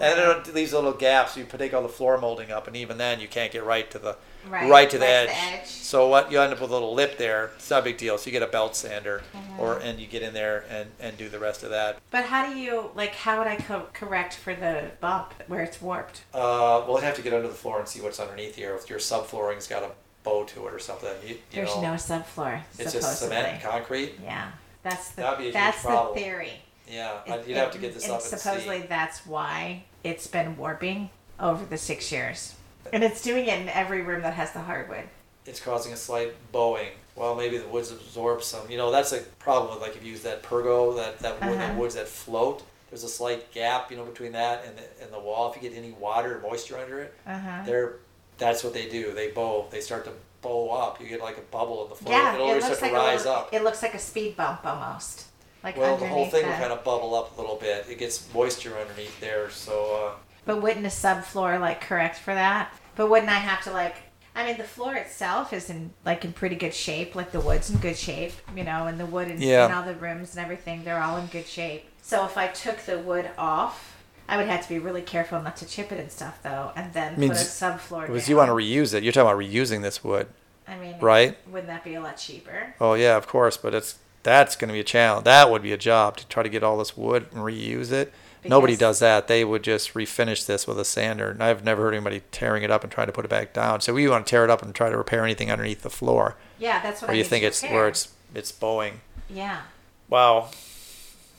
And 0.00 0.18
then 0.18 0.38
it 0.40 0.52
leaves 0.54 0.72
little 0.72 0.92
gaps. 0.92 1.36
You 1.36 1.44
take 1.44 1.72
all 1.72 1.80
the 1.82 1.88
floor 1.88 2.18
molding 2.18 2.50
up, 2.50 2.66
and 2.66 2.74
even 2.76 2.98
then 2.98 3.20
you 3.20 3.28
can't 3.28 3.52
get 3.52 3.64
right 3.64 3.88
to 3.92 3.98
the 4.00 4.16
Right, 4.48 4.68
right, 4.68 4.90
to 4.90 4.98
the, 4.98 5.06
edge. 5.08 5.28
the 5.28 5.36
edge. 5.60 5.66
So 5.68 6.08
what 6.08 6.30
you 6.32 6.38
end 6.40 6.52
up 6.52 6.60
with 6.60 6.68
a 6.68 6.72
little 6.72 6.92
lip 6.92 7.16
there. 7.16 7.52
It's 7.56 7.70
not 7.70 7.80
a 7.80 7.84
big 7.84 7.96
deal. 7.96 8.18
So 8.18 8.26
you 8.26 8.32
get 8.32 8.42
a 8.42 8.46
belt 8.50 8.74
sander, 8.76 9.22
Mm-hmm. 9.34 9.60
or 9.60 9.78
and 9.78 9.98
you 10.00 10.06
get 10.08 10.22
in 10.22 10.34
there 10.34 10.64
and 10.68 10.90
and 11.00 11.16
do 11.16 11.28
the 11.28 11.38
rest 11.38 11.62
of 11.62 11.70
that. 11.70 11.98
But 12.10 12.24
how 12.24 12.52
do 12.52 12.58
you 12.58 12.90
like? 12.96 13.14
How 13.14 13.38
would 13.38 13.46
I 13.46 13.54
co- 13.56 13.86
correct 13.94 14.34
for 14.34 14.54
the 14.54 14.90
bump 15.00 15.32
where 15.46 15.62
it's 15.62 15.80
warped? 15.80 16.22
Uh, 16.34 16.84
we'll 16.88 16.96
have 16.98 17.14
to 17.14 17.22
get 17.22 17.32
under 17.32 17.46
the 17.48 17.54
floor 17.54 17.78
and 17.78 17.88
see 17.88 18.00
what's 18.00 18.18
underneath 18.20 18.56
here. 18.56 18.74
If 18.74 18.90
your 18.90 18.98
subflooring's 18.98 19.68
got 19.68 19.84
a 19.84 19.90
bow 20.24 20.44
to 20.44 20.66
it 20.66 20.72
or 20.74 20.78
something, 20.80 21.10
you, 21.22 21.34
you 21.34 21.38
There's 21.52 21.74
know, 21.76 21.82
no 21.82 21.92
subfloor. 21.92 22.60
it's 22.78 22.90
supposedly. 22.90 23.00
just 23.00 23.18
cement 23.20 23.46
and 23.46 23.62
concrete. 23.62 24.14
Yeah, 24.22 24.50
that's 24.82 25.10
the 25.10 25.22
That'd 25.22 25.38
be 25.38 25.44
a 25.44 25.46
huge 25.48 25.54
that's 25.54 25.82
the 25.82 26.10
theory. 26.14 26.52
Yeah, 26.90 27.20
It- 27.26 27.46
you'd 27.48 27.56
it- 27.56 27.60
have 27.60 27.70
to 27.72 27.78
get 27.78 27.94
this 27.94 28.08
up 28.08 28.20
supposedly 28.20 28.80
that's 28.82 29.24
why 29.26 29.84
it's 30.02 30.26
been 30.26 30.56
warping 30.56 31.10
over 31.38 31.64
the 31.64 31.78
six 31.78 32.10
years, 32.10 32.54
and 32.92 33.04
it's 33.04 33.22
doing 33.22 33.46
it 33.46 33.60
in 33.60 33.68
every 33.68 34.02
room 34.02 34.22
that 34.22 34.34
has 34.34 34.52
the 34.52 34.60
hardwood. 34.60 35.04
It's 35.46 35.60
causing 35.60 35.92
a 35.92 35.96
slight 35.96 36.32
bowing. 36.52 36.88
Well, 37.16 37.34
maybe 37.36 37.58
the 37.58 37.68
woods 37.68 37.90
absorb 37.92 38.42
some. 38.42 38.68
You 38.70 38.76
know, 38.78 38.90
that's 38.90 39.12
a 39.12 39.20
problem 39.38 39.72
with 39.74 39.82
like 39.82 39.94
if 39.96 40.02
you 40.04 40.10
use 40.10 40.22
that 40.22 40.42
pergo, 40.42 40.96
that 40.96 41.18
that 41.20 41.40
wood, 41.42 41.56
Uh-huh. 41.58 41.72
the 41.74 41.78
woods 41.78 41.94
that 41.94 42.08
float. 42.08 42.62
There's 42.90 43.04
a 43.04 43.08
slight 43.08 43.52
gap, 43.52 43.90
you 43.90 43.96
know, 43.96 44.04
between 44.04 44.32
that 44.32 44.64
and 44.64 44.76
the, 44.76 44.82
and 45.02 45.12
the 45.12 45.18
wall. 45.18 45.50
If 45.54 45.60
you 45.62 45.68
get 45.68 45.76
any 45.76 45.92
water 45.92 46.36
or 46.38 46.40
moisture 46.48 46.78
under 46.78 47.00
it, 47.00 47.14
Uh 47.26 47.38
huh. 47.38 47.62
they're 47.66 47.96
that's 48.44 48.62
what 48.62 48.74
they 48.74 48.88
do. 48.88 49.12
They 49.12 49.28
bow. 49.30 49.66
They 49.70 49.80
start 49.80 50.04
to 50.04 50.12
bow 50.42 50.70
up. 50.70 51.00
You 51.00 51.08
get 51.08 51.20
like 51.20 51.38
a 51.38 51.42
bubble 51.42 51.84
in 51.84 51.88
the 51.88 51.96
floor. 51.96 52.14
Yeah, 52.14 52.34
It'll 52.34 52.46
it 52.46 52.48
always 52.50 52.64
looks 52.68 52.82
like 52.82 52.90
to 52.92 52.96
a 52.96 53.00
rise 53.00 53.24
little, 53.24 53.32
up. 53.40 53.48
It 53.54 53.64
looks 53.64 53.82
like 53.82 53.94
a 53.94 53.98
speed 53.98 54.36
bump 54.36 54.64
almost. 54.66 55.28
Like 55.62 55.78
Well, 55.78 55.96
the 55.96 56.06
whole 56.06 56.26
thing 56.26 56.42
the, 56.42 56.48
will 56.48 56.56
kind 56.56 56.72
of 56.72 56.84
bubble 56.84 57.14
up 57.14 57.36
a 57.36 57.40
little 57.40 57.56
bit. 57.56 57.86
It 57.88 57.98
gets 57.98 58.32
moisture 58.34 58.76
underneath 58.76 59.18
there, 59.18 59.48
so 59.48 60.12
uh, 60.14 60.18
But 60.44 60.60
wouldn't 60.60 60.84
a 60.84 60.90
subfloor 60.90 61.58
like 61.58 61.80
correct 61.80 62.18
for 62.18 62.34
that? 62.34 62.70
But 62.96 63.08
wouldn't 63.08 63.30
I 63.30 63.36
have 63.38 63.64
to 63.64 63.72
like? 63.72 63.96
I 64.36 64.44
mean, 64.44 64.58
the 64.58 64.64
floor 64.64 64.94
itself 64.94 65.52
is 65.54 65.70
in 65.70 65.92
like 66.04 66.24
in 66.26 66.34
pretty 66.34 66.56
good 66.56 66.74
shape. 66.74 67.14
Like 67.14 67.32
the 67.32 67.40
wood's 67.40 67.70
in 67.70 67.78
good 67.78 67.96
shape, 67.96 68.32
you 68.54 68.64
know, 68.64 68.86
and 68.86 69.00
the 69.00 69.06
wood 69.06 69.28
and, 69.28 69.40
Yeah. 69.42 69.66
in 69.66 69.72
all 69.72 69.84
the 69.84 69.94
rooms 69.94 70.36
and 70.36 70.44
everything, 70.44 70.84
they're 70.84 71.02
all 71.02 71.16
in 71.16 71.26
good 71.26 71.46
shape. 71.46 71.84
So 72.02 72.26
if 72.26 72.36
I 72.36 72.48
took 72.48 72.78
the 72.80 72.98
wood 72.98 73.30
off, 73.38 73.93
I 74.28 74.36
would 74.36 74.46
have 74.46 74.62
to 74.62 74.68
be 74.68 74.78
really 74.78 75.02
careful 75.02 75.40
not 75.42 75.56
to 75.58 75.66
chip 75.66 75.92
it 75.92 76.00
and 76.00 76.10
stuff, 76.10 76.38
though, 76.42 76.72
and 76.76 76.92
then 76.94 77.14
put 77.16 77.24
a 77.30 77.30
subfloor. 77.34 78.06
because 78.06 78.28
you 78.28 78.36
want 78.36 78.48
to 78.48 78.54
reuse 78.54 78.94
it. 78.94 79.02
You're 79.02 79.12
talking 79.12 79.30
about 79.30 79.38
reusing 79.38 79.82
this 79.82 80.02
wood, 80.02 80.28
I 80.66 80.76
mean, 80.76 80.96
right? 81.00 81.36
Wouldn't 81.46 81.66
that 81.68 81.84
be 81.84 81.94
a 81.94 82.00
lot 82.00 82.16
cheaper? 82.16 82.74
Oh 82.80 82.94
yeah, 82.94 83.16
of 83.16 83.26
course, 83.26 83.56
but 83.56 83.74
it's 83.74 83.98
that's 84.22 84.56
going 84.56 84.68
to 84.68 84.72
be 84.72 84.80
a 84.80 84.84
challenge. 84.84 85.24
That 85.24 85.50
would 85.50 85.62
be 85.62 85.72
a 85.72 85.76
job 85.76 86.16
to 86.16 86.26
try 86.28 86.42
to 86.42 86.48
get 86.48 86.62
all 86.62 86.78
this 86.78 86.96
wood 86.96 87.26
and 87.32 87.40
reuse 87.40 87.92
it. 87.92 88.12
Nobody 88.46 88.76
does 88.76 88.98
that. 88.98 89.26
They 89.26 89.42
would 89.44 89.62
just 89.62 89.94
refinish 89.94 90.44
this 90.44 90.66
with 90.66 90.78
a 90.78 90.84
sander. 90.84 91.30
And 91.30 91.42
I've 91.42 91.64
never 91.64 91.82
heard 91.84 91.94
anybody 91.94 92.20
tearing 92.30 92.62
it 92.62 92.70
up 92.70 92.82
and 92.84 92.92
trying 92.92 93.06
to 93.06 93.12
put 93.12 93.24
it 93.24 93.28
back 93.28 93.54
down. 93.54 93.80
So 93.80 93.94
we 93.94 94.06
want 94.06 94.26
to 94.26 94.30
tear 94.30 94.44
it 94.44 94.50
up 94.50 94.62
and 94.62 94.74
try 94.74 94.90
to 94.90 94.96
repair 94.98 95.24
anything 95.24 95.50
underneath 95.50 95.80
the 95.82 95.88
floor, 95.88 96.36
Yeah, 96.58 96.82
that's 96.82 97.00
what 97.00 97.10
or 97.10 97.14
I 97.14 97.16
you 97.16 97.24
think 97.24 97.42
it's 97.42 97.62
repair. 97.62 97.76
where 97.78 97.88
it's 97.88 98.12
it's 98.34 98.52
bowing. 98.52 99.00
Yeah, 99.30 99.62
Wow. 100.10 100.50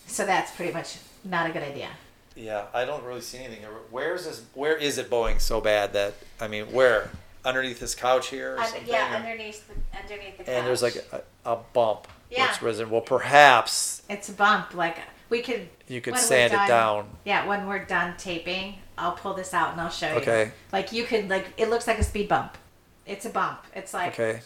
so 0.08 0.26
that's 0.26 0.52
pretty 0.52 0.72
much 0.74 0.98
not 1.24 1.48
a 1.50 1.54
good 1.54 1.64
idea. 1.64 1.90
Yeah, 2.36 2.66
I 2.74 2.86
don't 2.86 3.04
really 3.04 3.22
see 3.22 3.38
anything. 3.40 3.64
Where's 3.92 4.26
this? 4.26 4.44
Where 4.54 4.76
is 4.76 4.98
it 4.98 5.10
bowing 5.10 5.40
so 5.40 5.62
bad 5.62 5.94
that 5.94 6.14
I 6.40 6.48
mean, 6.48 6.66
where 6.72 7.10
underneath 7.46 7.80
this 7.80 7.96
couch 7.96 8.28
here? 8.28 8.56
Or 8.56 8.60
Un- 8.60 8.66
something, 8.68 8.88
yeah, 8.88 9.14
or- 9.14 9.16
underneath 9.18 9.68
the 9.68 9.98
underneath 9.98 10.38
the 10.38 10.44
couch. 10.44 10.54
and 10.54 10.68
there's 10.68 10.82
like 10.82 10.96
a, 11.14 11.22
a 11.50 11.58
bump. 11.74 12.08
where 12.30 12.40
Yeah. 12.40 12.50
It's 12.50 12.62
risen. 12.62 12.90
Well, 12.90 13.02
perhaps 13.02 14.02
It's 14.10 14.30
a 14.30 14.34
bump. 14.34 14.74
Like 14.74 14.98
we 15.30 15.42
could. 15.42 15.70
you 15.88 16.02
could 16.02 16.14
when 16.14 16.22
we're 16.22 16.28
sand 16.28 16.54
it 16.54 16.68
down. 16.68 17.08
Yeah, 17.24 17.48
when 17.48 17.68
we're 17.68 17.86
done 17.86 18.16
taping, 18.18 18.76
I'll 18.98 19.14
pull 19.14 19.34
this 19.34 19.54
out 19.54 19.72
and 19.72 19.82
I'll 19.82 19.90
show 19.90 20.10
you. 20.12 20.16
Okay. 20.18 20.52
Like 20.74 20.92
you 20.92 21.06
could 21.06 21.30
like 21.30 21.48
it 21.58 21.70
looks 21.70 21.88
like 21.88 22.00
a 22.00 22.04
speed 22.04 22.28
bump. 22.28 22.58
It's 23.06 23.26
a 23.26 23.30
bump. 23.30 23.60
It's 23.74 23.94
like 23.94 24.14
Okay. 24.20 24.42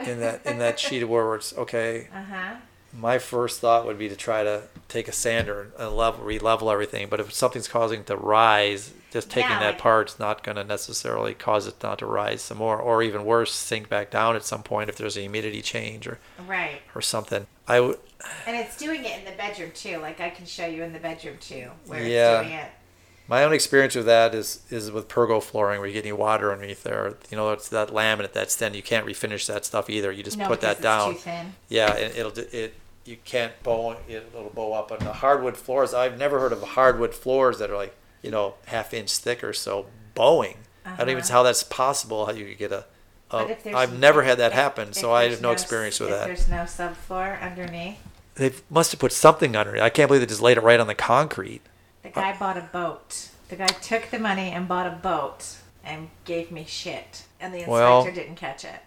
In 0.00 0.20
that 0.20 0.44
in 0.46 0.58
that 0.58 0.80
sheet 0.80 1.02
of 1.02 1.08
wood 1.10 1.24
where 1.24 1.40
okay. 1.58 2.08
Uh 2.14 2.22
huh. 2.22 2.54
My 2.96 3.18
first 3.18 3.60
thought 3.60 3.86
would 3.86 3.98
be 3.98 4.08
to 4.08 4.16
try 4.16 4.44
to 4.44 4.62
take 4.88 5.08
a 5.08 5.12
sander 5.12 5.72
and 5.78 5.96
level, 5.96 6.24
re-level 6.24 6.70
everything. 6.70 7.08
But 7.08 7.18
if 7.20 7.32
something's 7.32 7.66
causing 7.66 8.00
it 8.00 8.06
to 8.06 8.16
rise, 8.16 8.92
just 9.12 9.30
taking 9.30 9.50
Yeah, 9.50 9.58
that 9.60 9.66
like- 9.74 9.78
part's 9.78 10.18
not 10.18 10.42
going 10.44 10.56
to 10.56 10.64
necessarily 10.64 11.34
cause 11.34 11.66
it 11.66 11.82
not 11.82 11.98
to 11.98 12.06
rise 12.06 12.42
some 12.42 12.58
more, 12.58 12.78
or 12.78 13.02
even 13.02 13.24
worse, 13.24 13.52
sink 13.52 13.88
back 13.88 14.10
down 14.10 14.36
at 14.36 14.44
some 14.44 14.62
point 14.62 14.88
if 14.90 14.96
there's 14.96 15.16
a 15.16 15.20
humidity 15.20 15.60
change 15.60 16.06
or, 16.06 16.18
Right. 16.46 16.82
or 16.94 17.00
something. 17.02 17.46
I 17.66 17.80
would, 17.80 17.98
And 18.46 18.56
it's 18.56 18.76
doing 18.76 19.04
it 19.04 19.18
in 19.18 19.24
the 19.24 19.32
bedroom 19.36 19.72
too. 19.74 19.98
Like 19.98 20.20
I 20.20 20.30
can 20.30 20.46
show 20.46 20.66
you 20.66 20.82
in 20.82 20.92
the 20.92 20.98
bedroom 21.00 21.36
too, 21.40 21.70
where 21.86 22.02
Yeah. 22.02 22.38
it's 22.40 22.48
doing 22.48 22.58
it. 22.58 22.70
My 23.26 23.42
own 23.42 23.52
experience 23.54 23.94
with 23.94 24.04
that 24.06 24.34
is 24.34 24.60
is 24.70 24.90
with 24.90 25.08
pergo 25.08 25.42
flooring 25.42 25.80
where 25.80 25.88
you 25.88 25.94
get 25.94 26.04
any 26.04 26.12
water 26.12 26.52
underneath 26.52 26.82
there. 26.84 27.14
You 27.30 27.36
know, 27.38 27.52
it's 27.52 27.68
that 27.70 27.88
laminate 27.88 28.32
that's 28.34 28.54
thin. 28.54 28.74
You 28.74 28.82
can't 28.82 29.06
refinish 29.06 29.46
that 29.46 29.64
stuff 29.64 29.88
either. 29.88 30.12
You 30.12 30.22
just 30.22 30.36
no, 30.36 30.46
put 30.46 30.60
that 30.60 30.82
down. 30.82 31.14
Too 31.14 31.20
thin. 31.20 31.54
Yeah, 31.70 31.92
it, 31.94 32.16
it'll 32.18 32.38
it 32.38 32.74
you 33.04 33.16
can't 33.24 33.52
bow 33.62 33.92
it, 33.92 33.98
it'll 34.08 34.50
bow 34.50 34.72
up 34.72 34.90
on 34.92 34.98
the 35.00 35.12
hardwood 35.12 35.56
floors. 35.56 35.92
I've 35.94 36.18
never 36.18 36.40
heard 36.40 36.52
of 36.52 36.62
hardwood 36.62 37.14
floors 37.14 37.58
that 37.58 37.70
are 37.70 37.76
like 37.76 37.94
you 38.22 38.30
know 38.30 38.54
half 38.66 38.94
inch 38.94 39.16
thick 39.16 39.42
or 39.44 39.52
so 39.52 39.86
bowing. 40.14 40.56
I 40.86 40.96
don't 40.96 41.08
even 41.10 41.22
Uh-huh. 41.22 41.28
know 41.32 41.38
how 41.38 41.42
that's 41.44 41.62
possible. 41.62 42.26
How 42.26 42.32
you 42.32 42.46
could 42.46 42.58
get 42.58 42.72
a. 42.72 42.84
A 43.30 43.56
I've 43.74 43.98
never 43.98 44.22
had 44.22 44.38
that 44.38 44.52
happen, 44.52 44.88
if 44.90 44.94
so 44.96 45.12
I 45.12 45.28
have 45.28 45.40
no 45.40 45.50
s- 45.52 45.62
experience 45.62 45.98
with 45.98 46.10
that. 46.10 46.26
There's 46.26 46.46
no 46.48 46.64
subfloor 46.64 47.40
underneath. 47.40 47.98
They 48.36 48.52
must 48.70 48.92
have 48.92 49.00
put 49.00 49.12
something 49.12 49.56
under 49.56 49.74
it. 49.74 49.80
I 49.82 49.88
can't 49.90 50.08
believe 50.08 50.20
they 50.20 50.26
just 50.26 50.42
laid 50.42 50.56
it 50.58 50.62
right 50.62 50.78
on 50.78 50.86
the 50.86 50.94
concrete. 50.94 51.62
The 52.02 52.10
guy 52.10 52.36
bought 52.38 52.56
a 52.58 52.68
boat. 52.72 53.30
The 53.48 53.56
guy 53.56 53.66
took 53.66 54.10
the 54.10 54.18
money 54.18 54.50
and 54.50 54.68
bought 54.68 54.86
a 54.86 54.90
boat 54.90 55.56
and 55.84 56.10
gave 56.24 56.50
me 56.52 56.64
shit, 56.68 57.24
and 57.40 57.52
the 57.52 57.58
inspector 57.58 57.72
Well- 57.72 58.04
didn't 58.04 58.36
catch 58.36 58.64
it. 58.64 58.80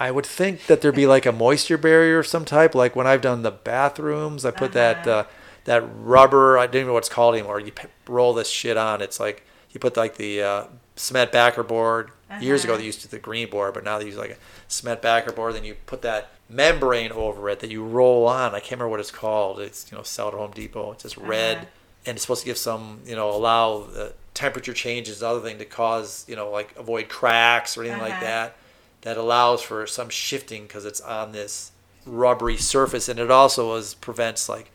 I 0.00 0.10
would 0.10 0.26
think 0.26 0.66
that 0.66 0.80
there'd 0.80 0.94
be 0.94 1.06
like 1.06 1.26
a 1.26 1.32
moisture 1.32 1.76
barrier 1.78 2.20
of 2.20 2.26
some 2.26 2.44
type. 2.44 2.74
Like 2.74 2.94
when 2.94 3.06
I've 3.06 3.20
done 3.20 3.42
the 3.42 3.50
bathrooms, 3.50 4.44
I 4.44 4.50
put 4.52 4.72
that 4.72 5.06
Uh-huh. 5.06 5.10
uh, 5.20 5.24
that 5.64 5.82
rubber. 6.02 6.56
I 6.56 6.66
don't 6.66 6.76
even 6.76 6.86
know 6.88 6.92
what 6.94 7.00
it's 7.00 7.08
called 7.08 7.34
anymore. 7.34 7.60
You 7.60 7.72
roll 8.06 8.32
this 8.32 8.48
shit 8.48 8.76
on. 8.76 9.02
It's 9.02 9.18
like 9.20 9.44
you 9.70 9.80
put 9.80 9.96
like 9.96 10.16
the 10.16 10.42
uh, 10.42 10.64
cement 10.96 11.32
backer 11.32 11.62
board. 11.62 12.10
Years 12.40 12.62
ago 12.62 12.74
Uh-huh. 12.74 12.80
they 12.80 12.86
used 12.86 13.00
to 13.02 13.08
the 13.08 13.18
green 13.18 13.48
board, 13.50 13.72
but 13.74 13.84
now 13.84 13.98
they 13.98 14.04
use 14.04 14.16
like 14.16 14.30
a 14.30 14.36
cement 14.68 15.00
backer 15.02 15.32
board. 15.32 15.54
Then 15.54 15.64
you 15.64 15.74
put 15.86 16.02
that 16.02 16.28
membrane 16.48 17.10
over 17.10 17.48
it 17.48 17.60
that 17.60 17.70
you 17.70 17.82
roll 17.84 18.26
on. 18.28 18.54
I 18.54 18.60
can't 18.60 18.72
remember 18.72 18.88
what 18.90 19.00
it's 19.00 19.10
called. 19.10 19.58
It's 19.60 19.90
you 19.90 19.96
know 19.96 20.04
sell 20.04 20.28
at 20.28 20.34
Home 20.34 20.52
Depot. 20.52 20.92
It's 20.92 21.02
just 21.02 21.16
red, 21.16 21.56
Uh-huh. 21.56 21.66
and 22.06 22.16
it's 22.16 22.22
supposed 22.22 22.42
to 22.42 22.46
give 22.46 22.58
some 22.58 23.00
you 23.06 23.16
know 23.16 23.30
allow 23.30 23.80
the 23.84 24.12
temperature 24.34 24.74
changes, 24.74 25.22
other 25.22 25.40
thing 25.40 25.58
to 25.58 25.64
cause 25.64 26.24
you 26.28 26.36
know 26.36 26.50
like 26.50 26.74
avoid 26.76 27.08
cracks 27.08 27.76
or 27.76 27.82
anything 27.82 28.00
like 28.00 28.12
Uh-huh. 28.12 28.24
that 28.24 28.56
that 29.02 29.16
allows 29.16 29.62
for 29.62 29.86
some 29.86 30.08
shifting 30.08 30.62
because 30.64 30.84
it's 30.84 31.00
on 31.00 31.32
this 31.32 31.72
rubbery 32.06 32.56
surface 32.56 33.08
and 33.08 33.18
it 33.20 33.30
also 33.30 33.74
is 33.76 33.94
prevents 33.94 34.48
like 34.48 34.70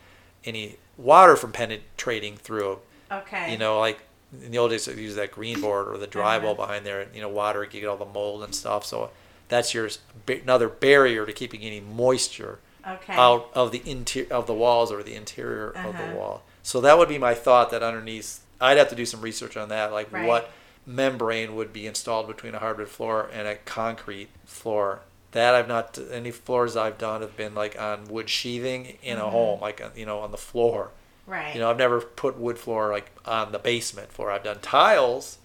any 0.45 0.77
water 0.97 1.35
from 1.35 1.51
penetrating 1.51 2.35
through 2.37 2.79
Okay. 3.11 3.51
you 3.51 3.57
know 3.57 3.79
like 3.79 3.99
in 4.43 4.51
the 4.51 4.57
old 4.57 4.71
days 4.71 4.85
they 4.85 4.93
use 4.93 5.15
that 5.15 5.31
green 5.31 5.59
board 5.59 5.87
or 5.87 5.97
the 5.97 6.07
drywall 6.07 6.43
Uh-huh. 6.53 6.53
behind 6.65 6.85
there 6.85 7.07
you 7.13 7.21
know 7.21 7.29
water 7.29 7.63
you 7.63 7.69
get 7.81 7.85
all 7.87 7.97
the 7.97 8.05
mold 8.05 8.43
and 8.43 8.53
stuff 8.53 8.85
so 8.85 9.09
that's 9.49 9.73
your 9.73 9.89
another 10.27 10.69
barrier 10.69 11.25
to 11.25 11.33
keeping 11.33 11.61
any 11.61 11.79
moisture 11.79 12.59
Okay. 12.87 13.13
out 13.15 13.49
of 13.53 13.71
the 13.71 13.81
interior 13.89 14.31
of 14.33 14.45
the 14.47 14.53
walls 14.53 14.91
or 14.91 15.03
the 15.03 15.15
interior 15.15 15.69
of 15.69 15.75
Uh-huh. 15.77 15.91
the 16.03 16.15
wall. 16.17 16.43
So 16.63 16.81
that 16.81 16.97
would 16.97 17.07
be 17.09 17.17
my 17.17 17.33
thought 17.33 17.71
that 17.71 17.81
underneath 17.83 18.41
I'd 18.59 18.77
have 18.77 18.89
to 18.89 18.95
do 18.95 19.05
some 19.05 19.21
research 19.21 19.55
on 19.57 19.69
that, 19.69 19.91
like 19.93 20.11
Right. 20.11 20.25
what 20.25 20.51
membrane 20.85 21.55
would 21.55 21.71
be 21.73 21.87
installed 21.87 22.27
between 22.27 22.55
a 22.55 22.59
hardwood 22.59 22.89
floor 22.89 23.29
and 23.33 23.47
a 23.47 23.55
concrete 23.55 24.29
floor. 24.45 25.01
That 25.31 25.55
I've 25.55 25.67
not 25.67 25.97
any 26.11 26.31
floors 26.31 26.75
I've 26.75 26.97
done 26.97 27.21
have 27.21 27.35
been 27.35 27.55
like 27.55 27.79
on 27.79 28.05
wood 28.05 28.29
sheathing 28.29 28.97
in 29.01 29.17
a 29.17 29.29
home, 29.29 29.61
like 29.61 29.81
uh, 29.81 29.89
you 29.95 30.05
know 30.05 30.19
on 30.19 30.31
the 30.31 30.37
floor. 30.37 30.91
Right. 31.25 31.55
You 31.55 31.61
know, 31.61 31.69
I've 31.69 31.77
never 31.77 32.01
put 32.01 32.37
wood 32.37 32.57
floor 32.57 32.91
like 32.91 33.11
on 33.25 33.51
the 33.51 33.59
basement 33.59 34.11
floor. 34.11 34.29
I've 34.29 34.43
done 34.43 34.59
tiles 34.61 35.37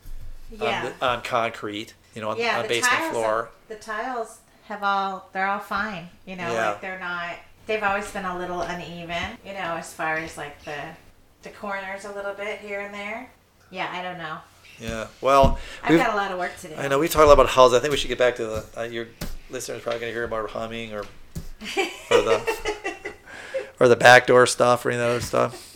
yeah. 0.51 0.85
on, 0.85 0.85
the, 0.85 1.07
on 1.07 1.23
concrete, 1.23 1.95
you 2.15 2.21
know, 2.21 2.31
on, 2.31 2.39
yeah. 2.39 2.57
on 2.57 2.63
the 2.63 2.69
basement 2.69 2.95
tiles. 2.95 3.13
floor. 3.13 3.49
The 3.69 3.77
tiles 3.77 4.39
have 4.67 4.83
all. 4.83 5.31
They're 5.33 5.47
all 5.47 5.61
fine. 5.61 6.09
You 6.27 6.37
know, 6.37 6.53
Yeah. 6.53 6.71
like 6.71 6.81
they're 6.81 6.99
not. 6.99 7.37
They've 7.67 7.83
always 7.83 8.11
been 8.11 8.25
a 8.25 8.37
little 8.39 8.61
uneven. 8.61 9.39
You 9.45 9.53
know, 9.53 9.77
as 9.77 9.93
far 9.93 10.17
as 10.17 10.37
like 10.37 10.65
the 10.65 10.81
the 11.43 11.51
corners 11.51 12.05
a 12.05 12.13
little 12.13 12.35
bit 12.35 12.59
here 12.59 12.81
and 12.81 12.93
there. 12.93 13.31
Yeah. 13.71 13.89
I 13.93 14.03
don't 14.03 14.19
know. 14.19 14.39
Yeah. 14.81 15.09
Well, 15.21 15.59
I've 15.83 15.97
got 15.99 16.13
a 16.15 16.17
lot 16.17 16.31
of 16.33 16.39
work 16.39 16.57
to 16.59 16.69
do. 16.69 16.75
I 16.77 16.89
know 16.89 16.99
we 16.99 17.09
talked 17.09 17.25
a 17.25 17.27
lot 17.27 17.33
about 17.35 17.49
houses. 17.49 17.79
I 17.79 17.81
think 17.81 17.91
we 17.91 17.97
should 17.97 18.09
get 18.09 18.19
back 18.19 18.37
to 18.37 18.47
the 18.47 18.65
uh, 18.77 18.83
your 18.85 19.07
listeners 19.51 19.83
probably 19.83 20.01
going 20.01 20.11
to 20.11 20.15
hear 20.15 20.25
about 20.25 20.51
humming 20.51 20.93
or 20.93 21.01
or 22.11 22.23
the 22.23 23.13
or 23.81 23.89
the 23.89 23.97
backdoor 23.97 24.47
stuff 24.47 24.85
or 24.87 24.91
any 24.91 25.01
other 25.01 25.21
stuff. 25.21 25.75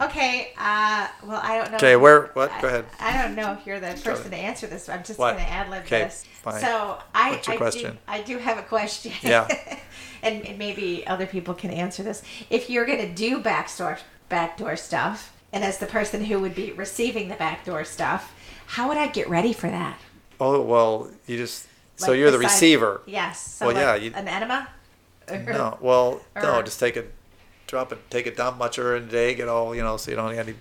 Okay. 0.00 0.52
Uh. 0.58 1.08
Well, 1.24 1.40
I 1.42 1.58
don't 1.58 1.70
know. 1.70 1.76
Okay, 1.76 1.96
where 1.96 2.26
what? 2.34 2.50
I- 2.50 2.60
Go 2.60 2.68
ahead. 2.68 2.84
I 3.00 3.22
don't 3.22 3.34
know 3.34 3.52
if 3.52 3.66
you're 3.66 3.80
the 3.80 3.98
person 4.04 4.30
to 4.30 4.36
answer 4.36 4.66
this. 4.66 4.88
I'm 4.88 5.02
just 5.04 5.18
going 5.18 5.36
to 5.36 5.42
ad 5.42 5.70
lib 5.70 5.84
Okay, 5.84 6.04
this. 6.04 6.24
fine. 6.42 6.60
So 6.60 6.98
I, 7.14 7.30
What's 7.30 7.46
your 7.46 7.54
I 7.54 7.56
question? 7.56 7.92
Do, 7.92 7.98
I 8.08 8.20
do 8.22 8.38
have 8.38 8.58
a 8.58 8.62
question. 8.62 9.12
Yeah. 9.22 9.46
and, 10.22 10.42
and 10.46 10.58
maybe 10.58 11.06
other 11.06 11.26
people 11.26 11.54
can 11.54 11.70
answer 11.70 12.02
this. 12.02 12.22
If 12.50 12.68
you're 12.68 12.84
going 12.86 12.98
to 13.00 13.12
do 13.14 13.38
backdoor 13.40 13.98
backdoor 14.28 14.76
stuff, 14.76 15.33
and 15.54 15.64
as 15.64 15.78
the 15.78 15.86
person 15.86 16.24
who 16.24 16.38
would 16.40 16.54
be 16.54 16.72
receiving 16.72 17.28
the 17.28 17.36
backdoor 17.36 17.84
stuff, 17.84 18.34
how 18.66 18.88
would 18.88 18.98
I 18.98 19.06
get 19.06 19.28
ready 19.30 19.52
for 19.52 19.70
that? 19.70 19.98
Oh 20.40 20.60
well, 20.60 21.10
you 21.26 21.36
just 21.36 21.66
so 21.96 22.12
you're 22.12 22.30
the 22.32 22.38
besides- 22.38 22.54
receiver. 22.54 23.00
Yes. 23.06 23.40
So 23.40 23.66
Well, 23.66 23.74
like 23.76 23.82
yeah, 23.82 23.94
you- 23.94 24.12
an 24.14 24.28
enema. 24.28 24.68
No, 25.30 25.78
well, 25.80 26.20
no, 26.36 26.60
just 26.62 26.78
take 26.80 26.96
a 26.96 27.04
drop 27.66 27.92
it, 27.92 27.98
take 28.10 28.26
a 28.26 28.34
dump 28.34 28.58
much 28.58 28.78
earlier 28.78 28.96
in 28.96 29.06
the 29.06 29.12
day, 29.12 29.34
get 29.34 29.48
all 29.48 29.74
you 29.74 29.82
know, 29.82 29.96
so 29.96 30.10
you 30.10 30.16
don't 30.16 30.34
have 30.34 30.48
any 30.48 30.56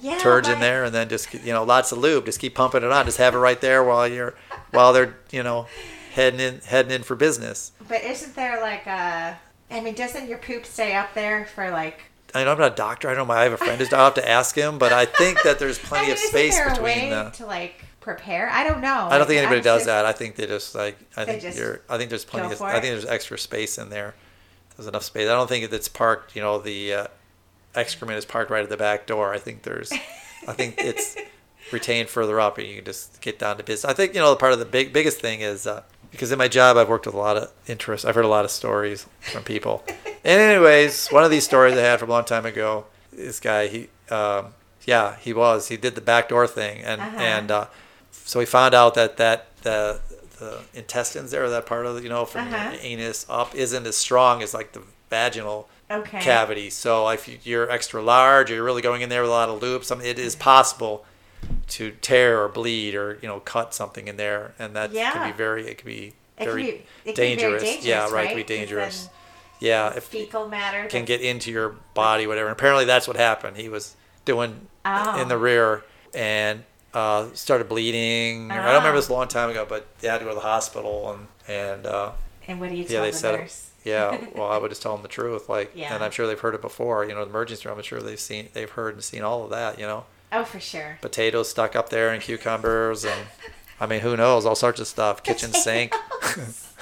Yeah. 0.00 0.18
turds 0.18 0.48
in 0.48 0.60
there, 0.60 0.84
and 0.84 0.94
then 0.94 1.08
just 1.08 1.34
you 1.34 1.52
know, 1.52 1.64
lots 1.64 1.92
of 1.92 1.98
lube. 1.98 2.24
Just 2.26 2.38
keep 2.40 2.54
pumping 2.54 2.82
it 2.82 2.90
on. 2.92 3.04
Just 3.04 3.18
have 3.18 3.34
it 3.34 3.38
right 3.38 3.60
there 3.60 3.82
while 3.84 4.06
you're 4.08 4.34
while 4.70 4.92
they're 4.92 5.16
you 5.30 5.42
know 5.42 5.66
heading 6.14 6.40
in 6.40 6.60
heading 6.66 6.92
in 6.92 7.02
for 7.02 7.14
business. 7.16 7.72
But 7.88 8.02
isn't 8.04 8.34
there 8.36 8.60
like 8.60 8.86
a? 8.86 9.38
I 9.70 9.80
mean, 9.80 9.94
doesn't 9.94 10.28
your 10.28 10.38
poop 10.38 10.64
stay 10.64 10.94
up 10.94 11.12
there 11.14 11.46
for 11.46 11.70
like? 11.70 12.00
I 12.36 12.44
know 12.44 12.52
I'm 12.52 12.58
not 12.58 12.72
a 12.72 12.76
doctor. 12.76 13.08
I 13.08 13.14
know 13.14 13.24
my 13.24 13.36
I 13.36 13.42
have 13.44 13.52
a 13.52 13.56
friend 13.56 13.78
who's 13.78 13.92
I'll 13.92 14.04
have 14.04 14.14
to 14.14 14.28
ask 14.28 14.54
him, 14.54 14.78
but 14.78 14.92
I 14.92 15.04
think 15.06 15.42
that 15.42 15.58
there's 15.58 15.78
I 15.84 15.86
plenty 15.86 16.06
mean, 16.06 16.12
of 16.14 16.18
space 16.18 16.56
there 16.56 16.68
between 16.70 16.84
way 16.84 17.10
the. 17.10 17.30
to 17.36 17.46
like 17.46 17.84
prepare? 18.00 18.48
I 18.50 18.64
don't 18.64 18.80
know. 18.80 19.08
I 19.10 19.18
don't 19.18 19.26
think 19.26 19.38
anybody 19.38 19.58
I'm 19.58 19.64
does 19.64 19.78
just- 19.80 19.86
that. 19.86 20.04
I 20.06 20.12
think 20.12 20.36
they 20.36 20.46
just 20.46 20.74
like 20.74 20.96
I 21.16 21.24
think 21.24 21.42
you're. 21.56 21.80
I 21.88 21.98
think 21.98 22.10
there's 22.10 22.24
plenty 22.24 22.52
of. 22.52 22.62
I 22.62 22.72
think 22.80 22.92
there's 22.92 23.06
extra 23.06 23.38
space 23.38 23.78
in 23.78 23.88
there. 23.90 24.14
There's 24.76 24.86
enough 24.88 25.04
space. 25.04 25.28
I 25.28 25.32
don't 25.32 25.48
think 25.48 25.70
it's 25.72 25.88
parked. 25.88 26.36
You 26.36 26.42
know, 26.42 26.58
the 26.58 26.92
uh, 26.92 27.06
excrement 27.74 28.18
is 28.18 28.24
parked 28.24 28.50
right 28.50 28.62
at 28.62 28.68
the 28.68 28.76
back 28.76 29.06
door. 29.06 29.32
I 29.32 29.38
think 29.38 29.62
there's. 29.62 29.90
I 30.46 30.52
think 30.52 30.74
it's 30.78 31.16
retained 31.72 32.08
further 32.08 32.38
up, 32.40 32.58
and 32.58 32.66
you 32.68 32.76
can 32.76 32.84
just 32.84 33.20
get 33.20 33.38
down 33.38 33.56
to 33.56 33.62
business. 33.62 33.90
I 33.90 33.94
think 33.94 34.14
you 34.14 34.20
know 34.20 34.30
the 34.30 34.36
part 34.36 34.52
of 34.52 34.58
the 34.58 34.64
big 34.66 34.92
biggest 34.92 35.18
thing 35.20 35.40
is 35.40 35.66
uh, 35.66 35.82
because 36.10 36.32
in 36.32 36.38
my 36.38 36.48
job 36.48 36.76
I've 36.76 36.88
worked 36.88 37.06
with 37.06 37.14
a 37.14 37.18
lot 37.18 37.36
of 37.36 37.50
interest. 37.66 38.04
I've 38.04 38.14
heard 38.14 38.24
a 38.24 38.28
lot 38.28 38.44
of 38.44 38.50
stories 38.50 39.06
from 39.32 39.42
people. 39.42 39.84
and 40.24 40.40
anyways, 40.40 41.08
one 41.08 41.24
of 41.24 41.30
these 41.30 41.44
stories 41.44 41.74
I 41.76 41.80
had 41.82 41.98
from 42.00 42.08
a 42.10 42.12
long 42.12 42.24
time 42.24 42.46
ago. 42.46 42.86
This 43.12 43.40
guy, 43.40 43.66
he, 43.68 43.88
um, 44.10 44.54
yeah, 44.84 45.16
he 45.16 45.32
was. 45.32 45.68
He 45.68 45.76
did 45.76 45.94
the 45.94 46.00
back 46.00 46.28
door 46.28 46.46
thing, 46.46 46.82
and 46.82 47.00
Uh-huh. 47.00 47.16
and 47.18 47.50
uh, 47.50 47.66
so 48.12 48.38
we 48.38 48.44
found 48.46 48.74
out 48.74 48.94
that 48.94 49.16
that 49.16 49.46
the 49.62 50.00
the 50.38 50.60
intestines 50.74 51.30
there, 51.30 51.48
that 51.48 51.64
part 51.64 51.86
of 51.86 51.94
the, 51.96 52.02
you 52.02 52.08
know 52.10 52.24
from 52.26 52.52
Uh-huh. 52.52 52.70
your 52.72 52.80
anus 52.82 53.24
up, 53.28 53.54
isn't 53.54 53.86
as 53.86 53.96
strong 53.96 54.42
as 54.42 54.52
like 54.52 54.72
the 54.72 54.82
vaginal 55.08 55.68
Okay. 55.90 56.20
cavity. 56.20 56.68
So 56.68 57.08
if 57.08 57.26
you- 57.28 57.38
you're 57.44 57.70
extra 57.70 58.02
large, 58.02 58.50
or 58.50 58.54
you're 58.56 58.64
really 58.64 58.82
going 58.82 59.00
in 59.02 59.08
there 59.08 59.22
with 59.22 59.30
a 59.30 59.32
lot 59.32 59.48
of 59.48 59.62
lube, 59.62 59.84
some 59.84 60.00
it 60.02 60.18
is 60.18 60.34
possible 60.36 61.04
to 61.68 61.90
tear 62.00 62.42
or 62.42 62.48
bleed 62.48 62.94
or 62.94 63.18
you 63.22 63.28
know 63.28 63.40
cut 63.40 63.74
something 63.74 64.08
in 64.08 64.16
there, 64.16 64.54
and 64.58 64.74
that 64.76 64.92
Yeah. 64.92 65.12
can 65.12 65.30
be 65.30 65.36
very 65.36 65.66
it 65.68 65.78
can 65.78 65.86
be 65.86 66.14
It 66.38 66.44
can 66.44 66.46
very, 66.46 66.62
be, 66.62 66.68
it 66.70 66.76
can 66.76 66.86
be 67.04 67.12
dangerous. 67.14 67.62
very 67.62 67.74
dangerous. 67.74 67.84
Yeah, 67.86 68.10
right, 68.10 68.24
it 68.24 68.28
can 68.28 68.36
be 68.36 68.44
dangerous. 68.44 69.08
Yeah, 69.58 69.94
if 69.96 70.04
fecal 70.04 70.48
matter 70.48 70.86
can 70.86 71.04
get 71.06 71.20
into 71.22 71.50
your 71.50 71.76
body, 71.94 72.26
whatever. 72.26 72.48
And 72.48 72.52
apparently 72.56 72.84
that's 72.84 73.08
what 73.08 73.16
happened. 73.16 73.56
He 73.56 73.68
was 73.70 73.96
doing 74.26 74.68
Oh. 74.84 75.20
in 75.20 75.28
the 75.28 75.38
rear 75.38 75.82
and 76.14 76.64
uh, 76.94 77.28
started 77.34 77.68
bleeding. 77.68 78.50
I 78.50 78.56
don't 78.56 78.64
remember 78.66 78.90
Oh. 78.90 78.96
this 78.96 79.08
a 79.08 79.12
long 79.12 79.28
time 79.28 79.50
ago, 79.50 79.66
but 79.68 79.86
they 80.00 80.08
had 80.08 80.18
to 80.18 80.24
go 80.24 80.30
to 80.30 80.34
the 80.36 80.40
hospital 80.42 81.10
and 81.12 81.26
and 81.48 81.86
uh, 81.86 82.10
And 82.48 82.60
what 82.60 82.70
do 82.70 82.76
you 82.76 82.84
tell 82.84 82.94
yeah, 82.96 83.00
they 83.02 83.10
the 83.12 83.16
said 83.16 83.40
nurse? 83.40 83.70
Yeah, 83.84 84.18
well, 84.34 84.48
I 84.50 84.58
would 84.58 84.70
just 84.70 84.82
tell 84.82 84.92
them 84.94 85.02
the 85.02 85.08
truth, 85.08 85.48
like, 85.48 85.70
Yeah. 85.74 85.94
and 85.94 86.02
I'm 86.04 86.10
sure 86.10 86.26
they've 86.26 86.38
heard 86.40 86.54
it 86.54 86.60
before. 86.62 87.04
You 87.04 87.14
know, 87.14 87.24
the 87.24 87.30
emergency 87.30 87.68
room. 87.68 87.76
I'm 87.78 87.84
sure 87.84 88.00
they've 88.00 88.18
seen, 88.20 88.48
they've 88.52 88.68
heard 88.70 88.94
and 88.94 89.02
seen 89.04 89.22
all 89.22 89.44
of 89.44 89.50
that. 89.50 89.78
You 89.78 89.86
know, 89.86 90.04
Oh, 90.36 90.44
for 90.44 90.60
sure. 90.60 90.98
potatoes 91.00 91.48
stuck 91.48 91.74
up 91.74 91.88
there 91.88 92.10
and 92.10 92.22
cucumbers 92.22 93.04
and 93.04 93.26
I 93.78 93.86
mean, 93.86 94.00
who 94.00 94.16
knows, 94.16 94.46
all 94.46 94.54
sorts 94.54 94.80
of 94.80 94.86
stuff. 94.86 95.22
Kitchen 95.22 95.52
sink. 95.52 95.94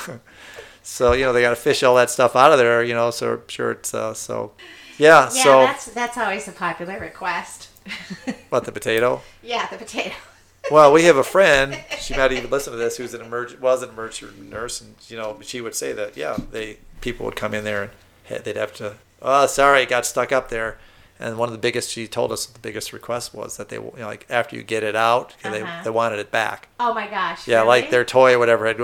so 0.82 1.12
you 1.12 1.24
know 1.24 1.32
they 1.32 1.40
got 1.40 1.50
to 1.50 1.56
fish 1.56 1.82
all 1.82 1.96
that 1.96 2.10
stuff 2.10 2.36
out 2.36 2.52
of 2.52 2.58
there. 2.58 2.82
You 2.84 2.94
know, 2.94 3.10
so 3.10 3.42
sure 3.48 3.72
it's 3.72 3.92
uh, 3.92 4.14
so. 4.14 4.52
Yeah. 4.96 5.24
Yeah, 5.24 5.28
so 5.28 5.60
that's 5.60 5.86
that's 5.86 6.16
always 6.16 6.46
a 6.46 6.52
popular 6.52 7.00
request. 7.00 7.68
what 8.48 8.64
the 8.64 8.72
potato? 8.72 9.22
yeah, 9.42 9.66
the 9.68 9.76
potato. 9.76 10.14
Well, 10.70 10.92
we 10.92 11.04
have 11.04 11.16
a 11.16 11.24
friend. 11.24 11.78
She 11.98 12.16
might 12.16 12.32
even 12.32 12.50
listen 12.50 12.72
to 12.72 12.78
this. 12.78 12.96
Who's 12.96 13.12
an 13.12 13.20
emerg 13.20 13.58
was 13.60 13.82
an 13.82 13.90
emergency 13.90 14.28
nurse, 14.40 14.80
and 14.80 14.94
you 15.08 15.16
know 15.16 15.38
she 15.42 15.60
would 15.60 15.74
say 15.74 15.92
that 15.92 16.16
yeah, 16.16 16.36
they 16.52 16.78
people 17.00 17.26
would 17.26 17.36
come 17.36 17.54
in 17.54 17.64
there 17.64 17.90
and 18.28 18.44
they'd 18.44 18.56
have 18.56 18.72
to. 18.74 18.94
Oh, 19.20 19.46
sorry, 19.46 19.82
it 19.82 19.88
got 19.88 20.06
stuck 20.06 20.32
up 20.32 20.48
there. 20.48 20.78
And 21.20 21.38
one 21.38 21.48
of 21.48 21.52
the 21.52 21.58
biggest 21.58 21.90
she 21.90 22.08
told 22.08 22.32
us 22.32 22.44
the 22.46 22.58
biggest 22.58 22.92
request 22.92 23.32
was 23.34 23.56
that 23.56 23.68
they 23.68 23.76
you 23.76 23.92
know, 23.98 24.06
like 24.06 24.26
after 24.28 24.56
you 24.56 24.62
get 24.62 24.82
it 24.82 24.96
out, 24.96 25.34
Uh-huh. 25.44 25.50
they 25.50 25.84
they 25.84 25.90
wanted 25.90 26.18
it 26.18 26.30
back. 26.30 26.68
Oh 26.80 26.92
my 26.92 27.06
gosh. 27.06 27.46
Yeah, 27.46 27.58
really? 27.58 27.68
like 27.68 27.90
their 27.90 28.04
toy 28.04 28.34
or 28.34 28.38
whatever 28.38 28.66
had 28.66 28.80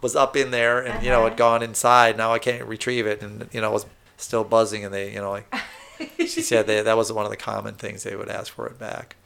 was 0.00 0.14
up 0.16 0.36
in 0.36 0.50
there 0.52 0.80
and 0.80 1.02
you 1.02 1.10
know 1.10 1.20
Uh-huh. 1.20 1.28
had 1.30 1.36
gone 1.36 1.62
inside. 1.62 2.16
Now 2.16 2.32
I 2.32 2.38
can't 2.38 2.64
retrieve 2.66 3.06
it, 3.06 3.20
and 3.22 3.48
you 3.52 3.60
know 3.60 3.70
it 3.70 3.72
was 3.72 3.86
still 4.16 4.44
buzzing. 4.44 4.84
And 4.84 4.94
they 4.94 5.12
you 5.12 5.20
know 5.20 5.30
like 5.30 5.52
she 6.18 6.42
said 6.42 6.66
they, 6.66 6.82
that 6.82 6.96
was 6.96 7.12
one 7.12 7.24
of 7.24 7.30
the 7.30 7.36
common 7.36 7.74
things 7.74 8.02
they 8.04 8.16
would 8.16 8.28
ask 8.28 8.52
for 8.52 8.66
it 8.66 8.78
back. 8.78 9.16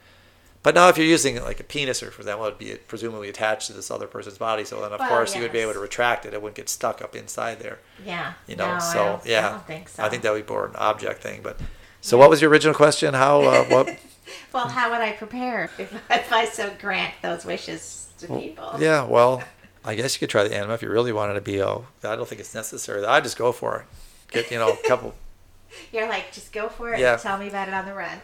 But 0.63 0.75
now, 0.75 0.89
if 0.89 0.97
you're 0.97 1.05
using 1.07 1.41
like 1.41 1.59
a 1.61 1.63
penis, 1.63 2.03
or 2.03 2.11
for 2.11 2.21
example, 2.21 2.45
it 2.45 2.49
would 2.49 2.57
be 2.57 2.75
presumably 2.87 3.29
attached 3.29 3.67
to 3.67 3.73
this 3.73 3.89
other 3.89 4.07
person's 4.07 4.37
body. 4.37 4.65
So 4.65 4.81
then, 4.81 4.91
of 4.91 4.99
Well, 4.99 5.07
course, 5.07 5.33
you 5.33 5.41
would 5.43 5.53
be 5.53 5.59
able 5.59 5.71
to 5.73 5.79
retract 5.79 6.25
it. 6.25 6.33
It 6.33 6.41
wouldn't 6.41 6.57
get 6.57 6.67
stuck 6.67 7.01
up 7.01 7.15
inside 7.15 7.59
there. 7.59 7.79
Yeah. 8.03 8.33
You 8.47 8.57
know. 8.57 8.73
No, 8.73 8.79
so 8.79 9.21
I 9.23 9.27
yeah, 9.29 9.47
I 9.47 9.51
don't 9.51 9.67
think 9.67 9.87
so. 9.89 10.03
I 10.03 10.09
think 10.09 10.23
that 10.23 10.33
would 10.33 10.45
be 10.45 10.51
more 10.51 10.65
an 10.65 10.75
object 10.75 11.21
thing. 11.21 11.39
But 11.41 11.57
so, 12.01 12.17
what 12.17 12.29
was 12.29 12.41
your 12.41 12.49
original 12.51 12.73
question? 12.75 13.13
How? 13.13 13.41
Uh, 13.41 13.63
what? 13.65 13.99
Well, 14.53 14.67
how 14.67 14.91
would 14.91 15.01
I 15.01 15.11
prepare 15.11 15.65
if, 15.77 15.93
if 16.09 16.33
I 16.33 16.45
so 16.45 16.71
grant 16.79 17.13
those 17.21 17.45
wishes 17.45 18.09
to 18.19 18.27
people? 18.27 18.75
Yeah. 18.79 19.03
Well, 19.03 19.43
I 19.85 19.95
guess 19.95 20.15
you 20.15 20.19
could 20.19 20.29
try 20.29 20.43
the 20.43 20.53
enema 20.55 20.73
if 20.73 20.81
you 20.81 20.89
really 20.89 21.13
wanted 21.13 21.35
to 21.35 21.41
be. 21.41 21.61
Oh, 21.61 21.85
I 22.03 22.15
don't 22.15 22.27
think 22.27 22.41
it's 22.41 22.55
necessary. 22.55 23.05
I 23.05 23.21
just 23.21 23.37
go 23.37 23.51
for 23.51 23.79
it. 23.81 23.85
Get 24.31 24.51
you 24.51 24.57
know 24.57 24.71
a 24.73 24.87
couple. 24.87 25.15
You're 25.93 26.07
like, 26.09 26.31
just 26.31 26.51
go 26.51 26.69
for 26.69 26.93
it 26.93 26.99
Yeah. 26.99 27.13
and 27.13 27.21
tell 27.21 27.37
me 27.37 27.47
about 27.49 27.67
it 27.67 27.73
on 27.73 27.85
the 27.85 27.93
run. 27.93 28.19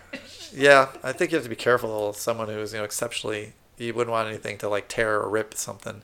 Yeah, 0.52 0.90
I 1.04 1.12
think 1.12 1.32
you 1.32 1.36
have 1.38 1.44
to 1.44 1.50
be 1.50 1.56
careful 1.56 2.14
Someone 2.14 2.48
who's 2.48 2.74
you 2.74 2.80
know 2.80 2.86
exceptionally, 2.86 3.54
you 3.78 3.94
wouldn't 3.94 4.12
want 4.12 4.28
anything 4.28 4.58
to 4.60 4.70
like 4.70 4.88
tear 4.88 5.20
or 5.22 5.30
rip 5.30 5.54
something 5.54 6.02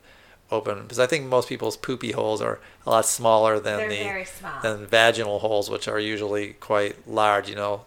open 0.50 0.82
because 0.82 0.98
I 0.98 1.06
think 1.06 1.26
most 1.26 1.48
people's 1.48 1.76
poopy 1.76 2.12
holes 2.12 2.40
are 2.42 2.58
a 2.86 2.90
lot 2.90 3.06
smaller 3.06 3.58
than 3.60 3.78
They're 3.78 3.88
the 3.88 4.02
very 4.02 4.24
small. 4.24 4.60
than 4.62 4.86
vaginal 4.86 5.38
holes, 5.38 5.70
which 5.70 5.88
are 5.88 5.98
usually 5.98 6.54
quite 6.54 7.08
large. 7.08 7.48
You 7.48 7.56
know, 7.56 7.84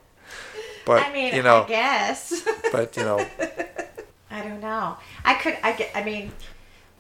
but 0.86 1.03
I 1.03 1.11
mean, 1.14 1.34
you 1.36 1.43
know, 1.43 1.64
I 1.64 1.68
guess. 1.68 2.43
but 2.72 2.95
you 2.97 3.03
know, 3.03 3.26
I 4.32 4.41
don't 4.43 4.61
know. 4.61 4.97
I 5.24 5.36
could. 5.36 5.57
I 5.64 5.74
get. 5.74 5.91
I 5.95 6.03
mean, 6.03 6.32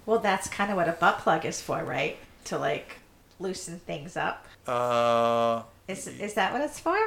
well, 0.05 0.19
that's 0.19 0.47
kind 0.47 0.69
of 0.71 0.77
what 0.77 0.87
a 0.89 0.93
butt 0.93 1.19
plug 1.19 1.45
is 1.45 1.61
for, 1.61 1.83
right? 1.83 2.17
To 2.45 2.57
like 2.57 2.97
loosen 3.39 3.79
things 3.79 4.15
up. 4.17 4.45
uh, 4.67 5.63
Is 5.87 6.07
is 6.07 6.33
that 6.35 6.53
what 6.53 6.61
it's 6.61 6.79
for? 6.79 6.97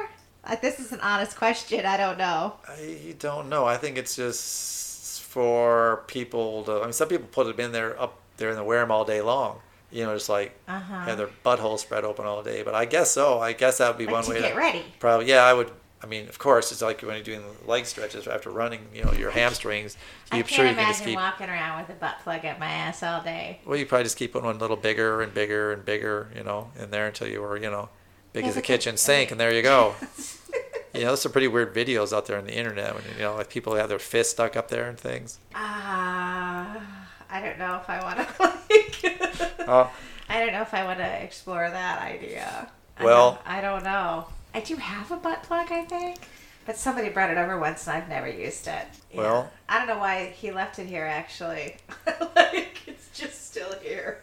Uh, 0.43 0.55
this 0.61 0.79
is 0.79 0.91
an 0.93 0.99
honest 1.01 1.35
question. 1.35 1.85
I 1.85 1.97
don't 1.97 2.17
know. 2.17 2.53
I 2.67 3.15
don't 3.19 3.49
know. 3.49 3.65
I 3.65 3.75
think 3.77 3.97
it's 3.97 4.15
just 4.15 5.21
for 5.23 6.03
people 6.07 6.63
to. 6.63 6.79
I 6.81 6.83
mean, 6.83 6.93
some 6.93 7.07
people 7.09 7.27
put 7.31 7.47
them 7.47 7.59
in 7.65 7.71
there 7.71 7.99
up 8.01 8.19
there 8.37 8.49
and 8.49 8.57
they 8.57 8.61
wear 8.63 8.79
them 8.81 8.91
all 8.91 9.05
day 9.05 9.21
long. 9.21 9.59
You 9.91 10.03
know, 10.05 10.13
just 10.15 10.29
like 10.29 10.57
Uh-huh. 10.67 10.99
have 11.05 11.17
their 11.17 11.29
butthole 11.45 11.79
spread 11.79 12.03
open 12.03 12.25
all 12.25 12.43
day. 12.43 12.61
But 12.63 12.75
I 12.75 12.85
guess 12.85 13.11
so. 13.11 13.39
I 13.39 13.53
guess 13.53 13.77
that 13.77 13.87
would 13.89 13.97
be 13.97 14.05
Like 14.05 14.13
one 14.13 14.23
to 14.25 14.29
way 14.31 14.39
get 14.41 14.49
to 14.51 14.55
ready. 14.57 14.83
Probably, 14.99 15.27
yeah. 15.27 15.43
I 15.43 15.53
would. 15.53 15.71
I 16.03 16.05
mean, 16.05 16.27
of 16.29 16.37
course, 16.37 16.71
it's 16.71 16.81
like 16.83 17.01
when 17.01 17.15
you're 17.15 17.23
doing 17.23 17.41
leg 17.65 17.85
stretches 17.87 18.27
after 18.27 18.49
running. 18.51 18.81
You 18.93 19.03
know, 19.05 19.13
your 19.13 19.31
hamstrings. 19.31 19.97
I 20.31 20.35
can't 20.37 20.49
sure 20.49 20.65
you 20.65 20.71
imagine 20.71 20.83
can 20.85 20.93
just 20.93 21.03
keep. 21.05 21.15
walking 21.15 21.49
around 21.49 21.79
with 21.81 21.89
a 21.95 21.99
butt 21.99 22.17
plug 22.23 22.45
up 22.45 22.59
my 22.59 22.69
ass 22.69 23.01
all 23.01 23.21
day. 23.21 23.61
Well, 23.65 23.77
you 23.79 23.85
probably 23.85 24.03
just 24.03 24.17
keep 24.17 24.33
putting 24.33 24.45
one 24.45 24.57
a 24.57 24.59
little 24.59 24.75
bigger 24.77 25.21
and 25.21 25.33
bigger 25.33 25.71
and 25.71 25.83
bigger. 25.85 26.29
You 26.35 26.43
know, 26.43 26.69
in 26.79 26.91
there 26.91 27.07
until 27.07 27.27
you 27.27 27.41
were, 27.41 27.57
you 27.57 27.71
know, 27.71 27.89
big 28.33 28.45
as 28.45 28.57
a 28.57 28.61
kitchen 28.61 28.97
sink, 28.97 29.31
and 29.31 29.39
there 29.39 29.51
you 29.53 29.61
go. 29.63 29.95
You 30.93 31.01
know, 31.03 31.07
there's 31.09 31.21
some 31.21 31.31
pretty 31.31 31.49
weird 31.49 31.75
videos 31.75 32.11
out 32.15 32.25
there 32.25 32.39
on 32.39 32.45
the 32.45 32.55
internet 32.55 32.95
when 32.95 33.03
you 33.17 33.21
know, 33.21 33.35
like 33.35 33.49
people 33.51 33.75
have 33.75 33.87
their 33.87 33.99
fists 33.99 34.33
stuck 34.33 34.55
up 34.57 34.69
there 34.69 34.89
and 34.89 34.97
things. 34.99 35.37
Ah, 35.53 36.56
I 37.29 37.41
don't 37.41 37.59
know 37.59 37.75
if 37.81 37.89
I 37.89 38.01
want 38.03 38.19
to. 38.19 38.27
Like, 39.59 39.67
Oh, 39.67 39.91
I 40.29 40.39
don't 40.39 40.53
know 40.53 40.61
if 40.61 40.73
I 40.73 40.83
want 40.85 40.99
to 40.99 41.23
explore 41.23 41.69
that 41.69 42.01
idea. 42.01 42.69
I 42.97 43.03
Well- 43.05 43.31
don't- 43.31 43.41
I 43.47 43.61
don't 43.61 43.83
know. 43.83 44.25
I 44.53 44.59
do 44.61 44.75
have 44.75 45.11
a 45.11 45.17
butt 45.17 45.43
plug, 45.43 45.71
I 45.71 45.83
think, 45.85 46.17
but 46.65 46.77
somebody 46.77 47.09
brought 47.09 47.29
it 47.29 47.37
over 47.37 47.59
once 47.59 47.85
and 47.87 47.95
I've 47.97 48.09
never 48.09 48.27
used 48.29 48.67
it. 48.67 48.85
Yeah. 49.11 49.17
Well- 49.21 49.51
I 49.69 49.77
don't 49.79 49.87
know 49.87 49.99
why 49.99 50.27
he 50.35 50.51
left 50.51 50.79
it 50.79 50.87
here. 50.87 51.05
Actually, 51.05 51.77
like 52.35 52.79
it's 52.87 53.09
just 53.17 53.47
still 53.49 53.73
here. 53.81 54.21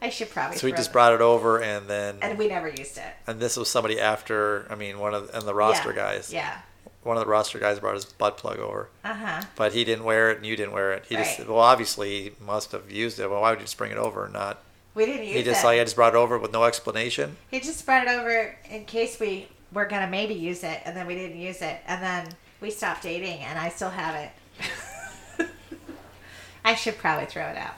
I 0.00 0.08
should 0.10 0.30
probably. 0.30 0.58
so 0.58 0.66
we 0.66 0.72
just 0.72 0.90
it- 0.90 0.92
brought 0.92 1.12
it 1.14 1.20
over, 1.20 1.60
and 1.62 1.88
then 1.88 2.18
and 2.22 2.36
we 2.38 2.48
never 2.48 2.68
used 2.68 2.98
it. 2.98 3.12
and 3.26 3.38
this 3.40 3.56
was 3.56 3.68
somebody 3.68 4.00
after. 4.00 4.66
I 4.70 4.74
mean, 4.74 4.98
one 4.98 5.14
of 5.14 5.30
and 5.34 5.46
the 5.46 5.54
roster 5.54 5.90
Yeah. 5.90 5.96
guys. 5.96 6.32
Yeah. 6.32 6.58
One 7.02 7.16
of 7.16 7.24
the 7.24 7.28
roster 7.28 7.58
guys 7.58 7.80
brought 7.80 7.94
his 7.96 8.04
butt 8.04 8.36
plug 8.36 8.58
over, 8.60 8.88
Uh 9.04 9.14
huh. 9.14 9.42
but 9.56 9.72
he 9.72 9.82
didn't 9.84 10.04
wear 10.04 10.30
it, 10.30 10.36
and 10.36 10.46
you 10.46 10.54
didn't 10.56 10.72
wear 10.72 10.92
it. 10.92 11.04
He 11.08 11.16
just 11.16 11.38
Right. 11.40 11.48
well, 11.48 11.58
obviously 11.58 12.22
he 12.22 12.32
must 12.40 12.70
have 12.72 12.90
used 12.90 13.18
it. 13.18 13.28
Well, 13.28 13.40
why 13.40 13.50
would 13.50 13.58
you 13.58 13.64
just 13.64 13.76
bring 13.76 13.90
it 13.90 13.98
over 13.98 14.24
and 14.24 14.32
not? 14.32 14.62
We 14.94 15.06
didn't 15.06 15.22
use 15.26 15.34
it. 15.34 15.38
He 15.38 15.42
just 15.42 15.64
it. 15.64 15.66
like 15.66 15.80
I 15.80 15.84
just 15.84 15.96
brought 15.96 16.14
it 16.14 16.18
over 16.18 16.38
with 16.38 16.52
no 16.52 16.62
explanation. 16.64 17.36
He 17.50 17.58
just 17.60 17.84
brought 17.84 18.06
it 18.06 18.10
over 18.10 18.56
in 18.70 18.84
case 18.84 19.18
we 19.18 19.48
were 19.72 19.86
gonna 19.86 20.06
maybe 20.06 20.34
use 20.34 20.62
it, 20.62 20.80
and 20.84 20.96
then 20.96 21.06
we 21.06 21.14
didn't 21.14 21.38
use 21.40 21.60
it, 21.62 21.78
and 21.86 22.02
then 22.02 22.28
we 22.60 22.70
stopped 22.70 23.02
dating, 23.02 23.40
and 23.40 23.58
I 23.58 23.68
still 23.70 23.90
have 23.90 24.14
it. 24.14 25.48
I 26.64 26.74
should 26.74 26.98
probably 26.98 27.26
throw 27.26 27.46
it 27.46 27.56
out. 27.56 27.74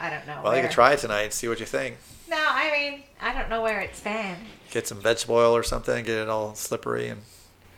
I 0.00 0.10
don't 0.10 0.26
know. 0.26 0.40
Well, 0.42 0.52
you 0.52 0.56
where. 0.58 0.62
can 0.62 0.72
try 0.72 0.92
it 0.92 0.98
tonight 0.98 1.22
and 1.22 1.32
see 1.32 1.46
what 1.48 1.60
you 1.60 1.66
think. 1.66 1.96
No, 2.28 2.36
I 2.38 2.70
mean 2.72 3.02
I 3.20 3.32
don't 3.32 3.48
know 3.48 3.62
where 3.62 3.80
it's 3.80 4.00
been. 4.00 4.36
Get 4.70 4.88
some 4.88 5.00
vegetable 5.00 5.36
oil 5.36 5.54
or 5.54 5.62
something, 5.62 6.04
get 6.04 6.18
it 6.18 6.28
all 6.28 6.54
slippery, 6.56 7.08
and 7.08 7.22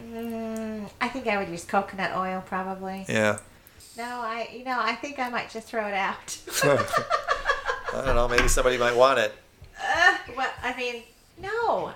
Mm, 0.02 0.88
I 1.00 1.08
think 1.08 1.26
I 1.26 1.38
would 1.38 1.48
use 1.48 1.64
coconut 1.64 2.12
oil 2.16 2.42
probably. 2.46 3.04
yeah. 3.08 3.38
No, 3.96 4.04
I 4.04 4.48
you 4.52 4.64
know 4.64 4.78
I 4.80 4.94
think 4.94 5.18
I 5.18 5.28
might 5.28 5.50
just 5.50 5.66
throw 5.66 5.86
it 5.86 5.94
out. 5.94 6.38
I 6.62 8.02
don't 8.04 8.14
know. 8.14 8.28
Maybe 8.28 8.48
somebody 8.48 8.78
might 8.78 8.94
want 8.96 9.18
it. 9.18 9.32
uh, 9.82 10.16
well, 10.36 10.50
I 10.62 10.76
mean 10.76 11.02
no. 11.40 11.92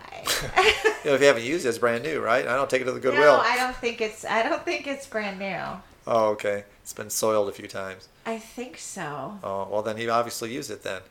I, 0.57 0.93
You 1.05 1.11
know, 1.11 1.15
if 1.17 1.21
you 1.21 1.27
haven't 1.27 1.43
used 1.45 1.67
it, 1.67 1.69
it's 1.71 1.79
brand 1.79 2.05
new, 2.05 2.21
right? 2.21 2.47
I 2.47 2.55
don't 2.55 2.71
take 2.71 2.83
it 2.83 2.85
to 2.85 2.93
the 2.93 3.01
Goodwill. 3.01 3.23
no, 3.37 3.41
I 3.41 3.57
don't 3.57 3.75
think 3.77 4.01
it's 4.01 4.25
I 4.25 4.43
don't 4.43 4.65
think 4.65 4.87
it's 4.87 5.07
brand 5.07 5.39
new. 5.39 5.81
Oh, 6.07 6.31
okay. 6.31 6.65
It's 6.83 6.93
been 6.93 7.11
soiled 7.11 7.49
a 7.49 7.53
few 7.53 7.69
times. 7.69 8.09
I 8.27 8.39
think 8.39 8.79
so. 8.79 9.39
Oh, 9.45 9.69
well, 9.71 9.83
then 9.83 9.97
he 9.97 10.09
obviously 10.09 10.53
used 10.53 10.71
it 10.71 10.83
then. 10.83 11.03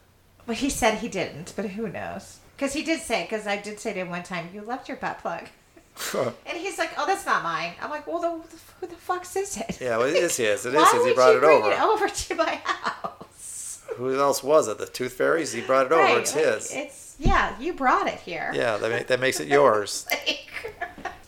Well, 0.47 0.57
he 0.57 0.69
said 0.69 0.97
he 0.97 1.07
didn't, 1.07 1.53
but 1.55 1.65
who 1.71 1.87
knows? 1.87 2.39
Because 2.57 2.73
he 2.73 2.83
did 2.83 2.99
say, 2.99 3.23
because 3.23 3.47
I 3.47 3.55
did 3.57 3.79
say 3.79 3.93
to 3.93 3.99
him 3.99 4.09
one 4.09 4.23
time, 4.23 4.49
you 4.53 4.61
left 4.61 4.87
your 4.89 4.97
butt 4.97 5.19
plug. 5.19 5.47
And 6.45 6.57
he's 6.57 6.77
like, 6.77 6.91
oh, 6.97 7.05
that's 7.05 7.25
not 7.25 7.43
mine. 7.43 7.73
I'm 7.81 7.89
like, 7.89 8.07
well, 8.07 8.19
the, 8.19 8.57
who 8.79 8.87
the 8.87 8.95
fuck's 8.95 9.35
is 9.35 9.57
it? 9.57 9.79
Yeah, 9.79 9.97
well, 9.97 10.07
it 10.07 10.15
is 10.15 10.37
his. 10.37 10.65
It 10.65 10.73
is 10.73 10.91
his. 10.91 11.05
He 11.05 11.13
brought 11.13 11.31
you 11.31 11.37
it 11.37 11.41
bring 11.41 11.61
over. 11.63 11.71
it 11.71 11.81
over 11.81 12.09
to 12.09 12.35
my 12.35 12.55
house? 12.63 13.83
Who 13.95 14.19
else 14.19 14.43
was 14.43 14.67
it? 14.67 14.77
The 14.77 14.85
Tooth 14.87 15.13
Fairies? 15.13 15.51
He 15.53 15.61
brought 15.61 15.85
it 15.87 15.91
over. 15.91 16.19
It's 16.19 16.35
like, 16.35 16.45
his. 16.45 16.71
It's 16.73 17.15
yeah, 17.19 17.55
you 17.59 17.73
brought 17.73 18.07
it 18.07 18.19
here. 18.19 18.51
Yeah, 18.53 18.77
that, 18.77 18.91
ma- 18.91 19.05
that 19.07 19.19
makes 19.19 19.39
it 19.39 19.47
yours. 19.57 20.07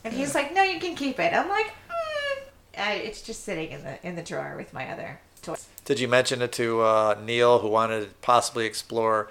And 0.04 0.14
he's 0.14 0.34
like, 0.34 0.54
no, 0.54 0.64
you 0.64 0.80
can 0.80 0.96
keep 0.96 1.20
it. 1.20 1.34
I'm 1.34 1.50
like, 1.50 1.68
mm. 1.68 2.44
I, 2.78 2.94
it's 2.96 3.22
just 3.22 3.44
sitting 3.44 3.72
in 3.72 3.84
the 3.84 4.06
in 4.06 4.16
the 4.16 4.24
drawer 4.24 4.56
with 4.58 4.74
my 4.74 4.90
other 4.92 5.20
toys. 5.42 5.68
Did 5.86 6.00
you 6.00 6.08
mention 6.08 6.42
it 6.42 6.52
to 6.54 6.82
uh, 6.82 7.16
Neil, 7.24 7.60
who 7.60 7.68
wanted 7.68 8.06
to 8.06 8.10
possibly 8.22 8.66
explore 8.66 9.30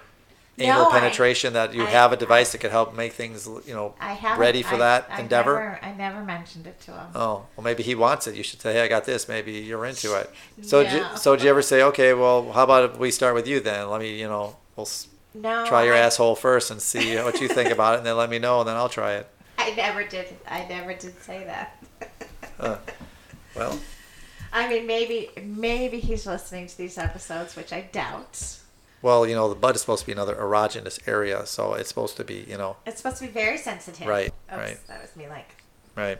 anal 0.59 0.83
No, 0.83 0.89
I- 0.89 0.99
penetration? 0.99 1.53
that 1.53 1.73
you 1.73 1.83
I- 1.85 1.89
have 1.89 2.11
a 2.13 2.17
device 2.17 2.51
that 2.51 2.59
could 2.59 2.71
help 2.71 2.93
make 2.95 3.13
things, 3.13 3.47
you 3.65 3.73
know, 3.73 3.95
I 3.99 4.17
ready 4.37 4.61
for 4.61 4.75
I- 4.75 4.79
that 4.79 5.07
I 5.09 5.19
endeavor. 5.21 5.53
Never, 5.55 5.79
I 5.81 5.91
never 5.93 6.21
mentioned 6.23 6.67
it 6.67 6.79
to 6.81 6.91
him. 6.91 7.07
Oh, 7.15 7.45
well, 7.55 7.63
maybe 7.63 7.81
he 7.83 7.95
wants 7.95 8.27
it. 8.27 8.35
You 8.35 8.43
should 8.43 8.61
say, 8.61 8.73
"Hey, 8.73 8.81
I 8.83 8.87
got 8.87 9.05
this. 9.05 9.27
Maybe 9.27 9.53
you're 9.53 9.85
into 9.85 10.15
it." 10.15 10.29
So, 10.61 10.83
did 10.83 10.93
you, 10.93 11.05
so 11.17 11.35
did 11.35 11.43
you 11.43 11.49
ever 11.49 11.61
say, 11.61 11.81
"Okay, 11.83 12.13
well, 12.13 12.51
how 12.51 12.63
about 12.63 12.91
if 12.91 12.97
we 12.97 13.09
start 13.11 13.33
with 13.35 13.47
you 13.47 13.59
then? 13.59 13.89
Let 13.89 13.99
me, 14.01 14.19
you 14.19 14.27
know, 14.27 14.55
we'll 14.75 14.87
No, 15.33 15.65
try 15.65 15.83
your 15.85 15.95
I, 15.95 15.99
asshole 15.99 16.35
first 16.35 16.69
and 16.71 16.81
see 16.81 17.15
what 17.17 17.41
you 17.41 17.47
think 17.47 17.71
about 17.71 17.95
it, 17.95 17.97
and 17.99 18.05
then 18.05 18.15
let 18.17 18.29
me 18.29 18.37
know, 18.39 18.59
and 18.59 18.67
then 18.69 18.75
I'll 18.75 18.89
try 18.89 19.13
it." 19.13 19.27
I 19.57 19.71
never 19.71 20.03
did. 20.03 20.27
I 20.47 20.65
never 20.65 20.93
did 20.93 21.21
say 21.23 21.43
that. 21.45 21.79
Well, 23.55 23.79
I 24.51 24.67
mean, 24.69 24.85
maybe 24.87 25.29
maybe 25.41 25.99
he's 25.99 26.25
listening 26.25 26.67
to 26.67 26.77
these 26.77 26.97
episodes, 26.97 27.55
which 27.55 27.71
I 27.73 27.81
doubt. 27.81 28.59
Well, 29.03 29.27
you 29.27 29.35
know, 29.35 29.47
the 29.49 29.53
butt 29.55 29.75
is 29.75 29.81
supposed 29.81 29.99
to 30.01 30.05
be 30.07 30.11
another 30.13 30.33
erogenous 30.35 30.99
area, 31.07 31.45
so 31.45 31.73
it's 31.75 31.89
supposed 31.89 32.17
to 32.17 32.23
be, 32.23 32.45
you 32.49 32.57
know, 32.57 32.77
It's 32.87 32.97
supposed 32.97 33.17
to 33.17 33.25
be 33.27 33.31
very 33.31 33.57
sensitive. 33.59 34.07
Right, 34.07 34.33
Oops, 34.51 34.57
right. 34.57 34.87
That 34.87 35.01
was 35.01 35.15
me. 35.15 35.27
Like, 35.29 35.49
right. 35.95 36.17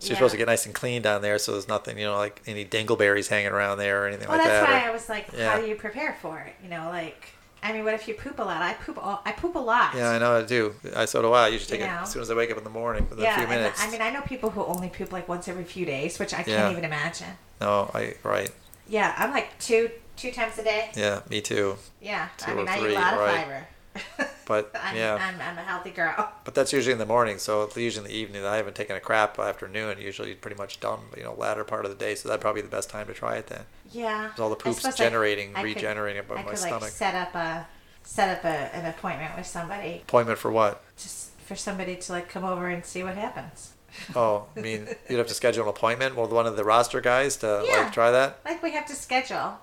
So 0.00 0.06
Yeah. 0.06 0.08
you're 0.08 0.16
supposed 0.16 0.32
to 0.32 0.38
get 0.38 0.46
nice 0.48 0.66
and 0.66 0.74
clean 0.74 1.02
down 1.02 1.22
there, 1.22 1.38
so 1.38 1.52
there's 1.52 1.68
nothing, 1.68 1.96
you 1.98 2.06
know, 2.06 2.16
like 2.16 2.42
any 2.48 2.64
dingleberries 2.64 3.28
hanging 3.28 3.52
around 3.52 3.78
there 3.78 4.02
or 4.02 4.08
anything 4.08 4.26
well, 4.28 4.38
like 4.38 4.48
that. 4.48 4.52
Well, 4.52 4.60
that's 4.62 4.72
why 4.82 4.86
or- 4.88 4.90
I 4.90 4.92
was 4.92 5.08
like, 5.08 5.28
yeah. 5.36 5.52
how 5.52 5.60
do 5.60 5.66
you 5.68 5.76
prepare 5.76 6.16
for 6.20 6.40
it? 6.40 6.54
You 6.60 6.68
know, 6.70 6.88
like, 6.88 7.28
I 7.62 7.72
mean, 7.72 7.84
what 7.84 7.94
if 7.94 8.08
you 8.08 8.14
poop 8.14 8.40
a 8.40 8.42
lot? 8.42 8.60
I 8.60 8.74
poop. 8.74 8.98
All, 8.98 9.22
I 9.24 9.30
poop 9.30 9.54
a 9.54 9.58
lot. 9.60 9.94
yeah, 9.94 10.10
I 10.10 10.18
know 10.18 10.38
I 10.38 10.42
do. 10.42 10.74
I 10.96 11.04
so 11.04 11.22
do 11.22 11.32
I. 11.32 11.44
I 11.44 11.48
usually 11.48 11.78
take 11.78 11.86
You 11.86 11.92
it 11.94 12.00
as 12.02 12.10
soon 12.10 12.20
as 12.22 12.28
I 12.28 12.34
wake 12.34 12.50
up 12.50 12.58
in 12.58 12.64
the 12.64 12.70
morning 12.70 13.06
within 13.08 13.22
Yeah, 13.22 13.36
a 13.36 13.38
few 13.38 13.46
minutes. 13.46 13.80
I 13.80 13.88
mean, 13.88 14.02
I 14.02 14.10
know 14.10 14.20
people 14.22 14.50
who 14.50 14.64
only 14.64 14.88
poop 14.88 15.12
like 15.12 15.28
once 15.28 15.46
every 15.46 15.62
few 15.62 15.86
days, 15.86 16.18
which 16.18 16.34
I 16.34 16.42
can't 16.42 16.72
even 16.72 16.84
imagine. 16.84 17.28
no, 17.60 17.88
I 17.94 18.14
right. 18.24 18.50
Yeah, 18.88 19.14
I'm 19.16 19.30
like 19.30 19.56
two 19.60 19.90
two 20.22 20.30
times 20.30 20.56
a 20.58 20.62
day. 20.64 20.90
Yeah, 20.94 21.20
me 21.28 21.40
too. 21.40 21.76
Yeah, 22.00 22.28
Two 22.38 22.52
I 22.52 22.54
mean, 22.54 22.68
I 22.68 22.78
eat 22.78 22.90
a 22.90 22.94
lot 22.94 23.14
of 23.14 23.20
fiber. 23.20 23.66
But, 24.44 24.72
I'm, 24.74 24.96
yeah. 24.96 25.14
I'm, 25.14 25.40
I'm 25.40 25.56
a 25.56 25.62
healthy 25.62 25.90
girl. 25.90 26.30
But 26.44 26.54
that's 26.54 26.72
usually 26.72 26.92
in 26.92 26.98
the 26.98 27.06
morning, 27.06 27.38
so 27.38 27.70
usually 27.76 28.04
in 28.06 28.10
the 28.12 28.16
evening. 28.18 28.44
I 28.44 28.56
haven't 28.56 28.74
taken 28.74 28.96
a 28.96 29.00
crap 29.00 29.38
afternoon. 29.38 29.98
Usually, 30.00 30.34
pretty 30.34 30.56
much 30.56 30.80
done. 30.80 30.98
You 31.16 31.22
know, 31.22 31.34
latter 31.34 31.62
part 31.64 31.84
of 31.84 31.90
the 31.92 31.96
day. 31.96 32.16
So 32.16 32.28
that'd 32.28 32.40
probably 32.40 32.60
be 32.62 32.66
the 32.66 32.76
best 32.76 32.90
time 32.90 33.06
to 33.06 33.14
try 33.14 33.36
it 33.36 33.46
then. 33.46 33.62
Yeah. 33.92 34.32
all 34.38 34.50
the 34.50 34.56
poop's 34.56 34.84
I- 34.84 34.90
generating, 34.90 35.50
I 35.54 35.62
could- 35.62 35.76
regenerating 35.76 36.18
above 36.20 36.38
I 36.38 36.42
my 36.42 36.50
could 36.50 36.58
stomach. 36.58 36.82
like 36.82 36.90
set 36.90 37.14
up 37.14 37.34
a 37.34 37.66
set 38.02 38.36
up 38.36 38.44
a, 38.44 38.48
an 38.76 38.84
appointment 38.86 39.36
with 39.36 39.46
somebody 39.46 40.00
Appointment 40.08 40.38
for 40.38 40.50
what? 40.50 40.82
just 40.96 41.30
for 41.46 41.54
somebody 41.54 41.94
to 41.96 42.12
like 42.12 42.28
come 42.28 42.42
over 42.44 42.68
and 42.68 42.84
see 42.84 43.02
what 43.04 43.16
happens. 43.16 43.72
Oh, 44.16 44.46
I 44.56 44.60
mean, 44.60 44.88
you'd 45.08 45.18
have 45.18 45.26
to 45.28 45.34
schedule 45.34 45.62
an 45.64 45.68
appointment 45.68 46.16
with 46.16 46.30
one 46.32 46.46
of 46.46 46.56
the 46.56 46.64
roster 46.64 47.00
guys 47.00 47.36
to 47.38 47.62
Yeah. 47.66 47.76
like 47.84 47.92
try 47.92 48.10
that. 48.10 48.40
Like 48.44 48.62
we 48.62 48.72
have 48.72 48.86
to 48.86 48.94
schedule. 48.94 49.58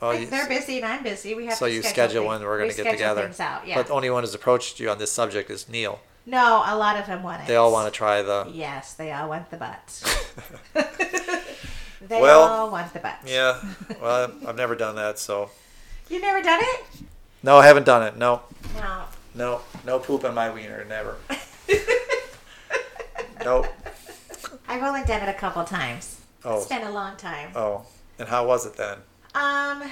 Oh, 0.00 0.08
like 0.08 0.30
they're 0.30 0.48
busy 0.48 0.76
and 0.76 0.86
I'm 0.86 1.02
busy. 1.02 1.34
We 1.34 1.46
have 1.46 1.54
so 1.58 1.66
you 1.66 1.82
schedule, 1.82 2.26
when 2.26 2.40
we're 2.42 2.52
we 2.52 2.64
going 2.64 2.70
to 2.76 2.82
get 2.84 2.90
together. 2.92 3.22
Things 3.24 3.40
out, 3.40 3.66
yeah. 3.66 3.74
But 3.76 3.88
the 3.88 3.94
only 3.94 4.10
one 4.10 4.22
who's 4.22 4.34
approached 4.34 4.78
you 4.78 4.90
on 4.90 4.98
this 4.98 5.10
subject 5.10 5.50
is 5.50 5.68
Neil. 5.68 6.00
no, 6.26 6.62
a 6.66 6.76
lot 6.76 6.96
of 6.96 7.06
them 7.06 7.22
want 7.22 7.42
it. 7.42 7.46
They 7.48 7.56
all 7.56 7.72
want 7.72 7.92
to 7.92 7.96
try 7.96 8.22
the. 8.22 8.48
Yes, 8.52 8.94
they 8.94 9.10
all 9.12 9.28
want 9.28 9.50
the 9.50 9.56
butt. 9.56 10.24
They 12.00 12.22
Well, 12.22 12.42
all 12.42 12.70
want 12.70 12.92
the 12.92 13.00
butt. 13.00 13.16
Yeah. 13.26 13.60
Well, 14.00 14.30
I've 14.46 14.56
never 14.56 14.76
done 14.76 14.94
that, 14.96 15.18
so 15.18 15.50
You've 16.08 16.22
never 16.22 16.40
done 16.42 16.60
it? 16.62 16.84
no, 17.42 17.56
I 17.58 17.66
haven't 17.66 17.84
done 17.86 18.04
it. 18.06 18.16
No, 18.16 18.42
No. 18.76 19.02
no, 19.34 19.60
no 19.84 19.98
poop 19.98 20.24
on 20.24 20.32
my 20.34 20.48
wiener. 20.48 20.84
Never. 20.88 21.16
Nope. 23.44 23.66
I've 24.68 24.82
only 24.82 25.02
done 25.04 25.22
it 25.22 25.28
a 25.28 25.34
couple 25.38 25.64
times. 25.64 26.20
Oh. 26.44 26.58
It's 26.58 26.66
been 26.66 26.82
a 26.84 26.90
long 26.92 27.16
time. 27.16 27.50
Oh, 27.56 27.84
and 28.18 28.28
how 28.28 28.46
was 28.46 28.64
it 28.66 28.74
then? 28.76 28.98
Um, 29.34 29.82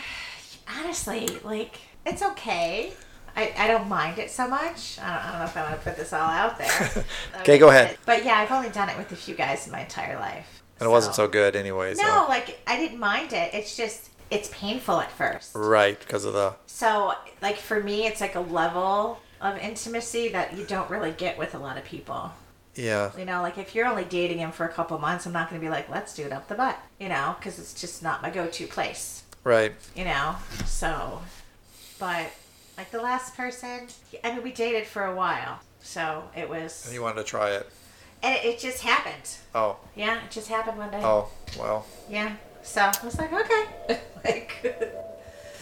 honestly, 0.69 1.29
like 1.45 1.79
it's 2.05 2.23
okay. 2.23 2.93
I, 3.37 3.53
I 3.59 3.67
don't 3.67 3.89
mind 3.89 4.19
it 4.19 4.31
so 4.31 4.49
much. 4.49 4.99
I 4.99 5.13
don't, 5.13 5.25
I 5.25 5.31
don't 5.31 5.39
know 5.41 5.45
if 5.45 5.57
I 5.57 5.63
want 5.63 5.75
to 5.77 5.83
put 5.83 5.97
this 5.97 6.13
all 6.13 6.21
out 6.21 6.57
there. 6.59 7.05
Okay, 7.41 7.59
go 7.59 7.69
ahead. 7.69 7.99
But 8.07 8.25
yeah, 8.25 8.39
I've 8.39 8.51
only 8.51 8.71
done 8.71 8.89
it 8.89 8.97
with 8.97 9.13
a 9.13 9.17
few 9.17 9.35
guys 9.35 9.67
in 9.67 9.73
my 9.73 9.83
entire 9.83 10.19
life. 10.19 10.63
And 10.81 10.89
it 10.89 10.91
wasn't 10.91 11.15
so 11.15 11.29
good, 11.29 11.55
anyways. 11.55 11.99
No, 11.99 12.27
like 12.29 12.59
I 12.67 12.77
didn't 12.77 12.99
mind 12.99 13.33
it. 13.33 13.55
It's 13.55 13.77
just 13.77 14.11
it's 14.31 14.49
painful 14.53 15.01
at 15.01 15.11
first. 15.11 15.55
Right, 15.55 15.99
because 15.99 16.25
of 16.25 16.33
the. 16.33 16.55
So 16.67 17.13
like 17.43 17.57
for 17.57 17.83
me, 17.83 18.07
it's 18.07 18.21
like 18.21 18.35
a 18.35 18.41
level 18.41 19.21
of 19.41 19.59
intimacy 19.59 20.29
that 20.31 20.57
you 20.57 20.65
don't 20.65 20.91
really 20.91 21.13
get 21.13 21.39
with 21.39 21.55
a 21.55 21.59
lot 21.59 21.77
of 21.77 21.85
people. 21.85 22.33
Yeah. 22.75 23.11
You 23.19 23.25
know, 23.25 23.43
like 23.43 23.59
if 23.59 23.75
you're 23.75 23.87
only 23.87 24.05
dating 24.05 24.39
him 24.39 24.53
for 24.53 24.67
a 24.67 24.73
couple 24.73 24.99
months, 24.99 25.27
I'm 25.27 25.33
not 25.33 25.49
going 25.49 25.61
to 25.61 25.65
be 25.65 25.71
like, 25.71 25.89
let's 25.89 26.15
do 26.15 26.25
it 26.25 26.33
up 26.33 26.49
the 26.49 26.55
butt. 26.55 26.79
You 27.01 27.09
know, 27.09 27.37
because 27.39 27.59
it's 27.59 27.79
just 27.79 28.03
not 28.03 28.23
my 28.23 28.31
go-to 28.31 28.67
place. 28.67 29.23
Right. 29.47 29.73
you 29.95 30.05
know 30.05 30.35
so 30.65 31.21
but 32.01 32.27
like 32.77 32.91
the 32.91 33.01
last 33.01 33.37
person 33.37 33.87
i 34.25 34.33
mean 34.35 34.43
we 34.43 34.51
dated 34.51 34.89
for 34.89 35.05
a 35.05 35.15
while 35.15 35.61
so 35.81 36.25
it 36.37 36.49
was 36.49 36.85
And 36.87 36.93
you 36.95 37.01
wanted 37.01 37.19
to 37.19 37.23
try 37.25 37.51
it. 37.51 37.71
and 38.25 38.35
it, 38.35 38.45
it 38.45 38.59
just 38.59 38.83
happened 38.83 39.29
Oh. 39.55 39.77
yeah 39.95 40.17
it 40.25 40.33
just 40.33 40.49
happened 40.49 40.79
one 40.79 40.91
day 40.91 41.01
Oh. 41.01 41.29
Well. 41.57 41.87
yeah 42.11 42.33
so 42.65 42.81
i 42.81 43.05
was 43.05 43.17
like 43.19 43.33
okay 43.33 44.01
like 44.25 44.51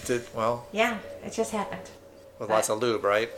Did 0.06 0.22
well 0.34 0.64
yeah 0.72 0.96
it 1.22 1.34
just 1.34 1.52
happened 1.52 1.90
with 2.38 2.48
lots 2.48 2.70
of 2.70 2.78
lube, 2.80 3.04
right? 3.04 3.28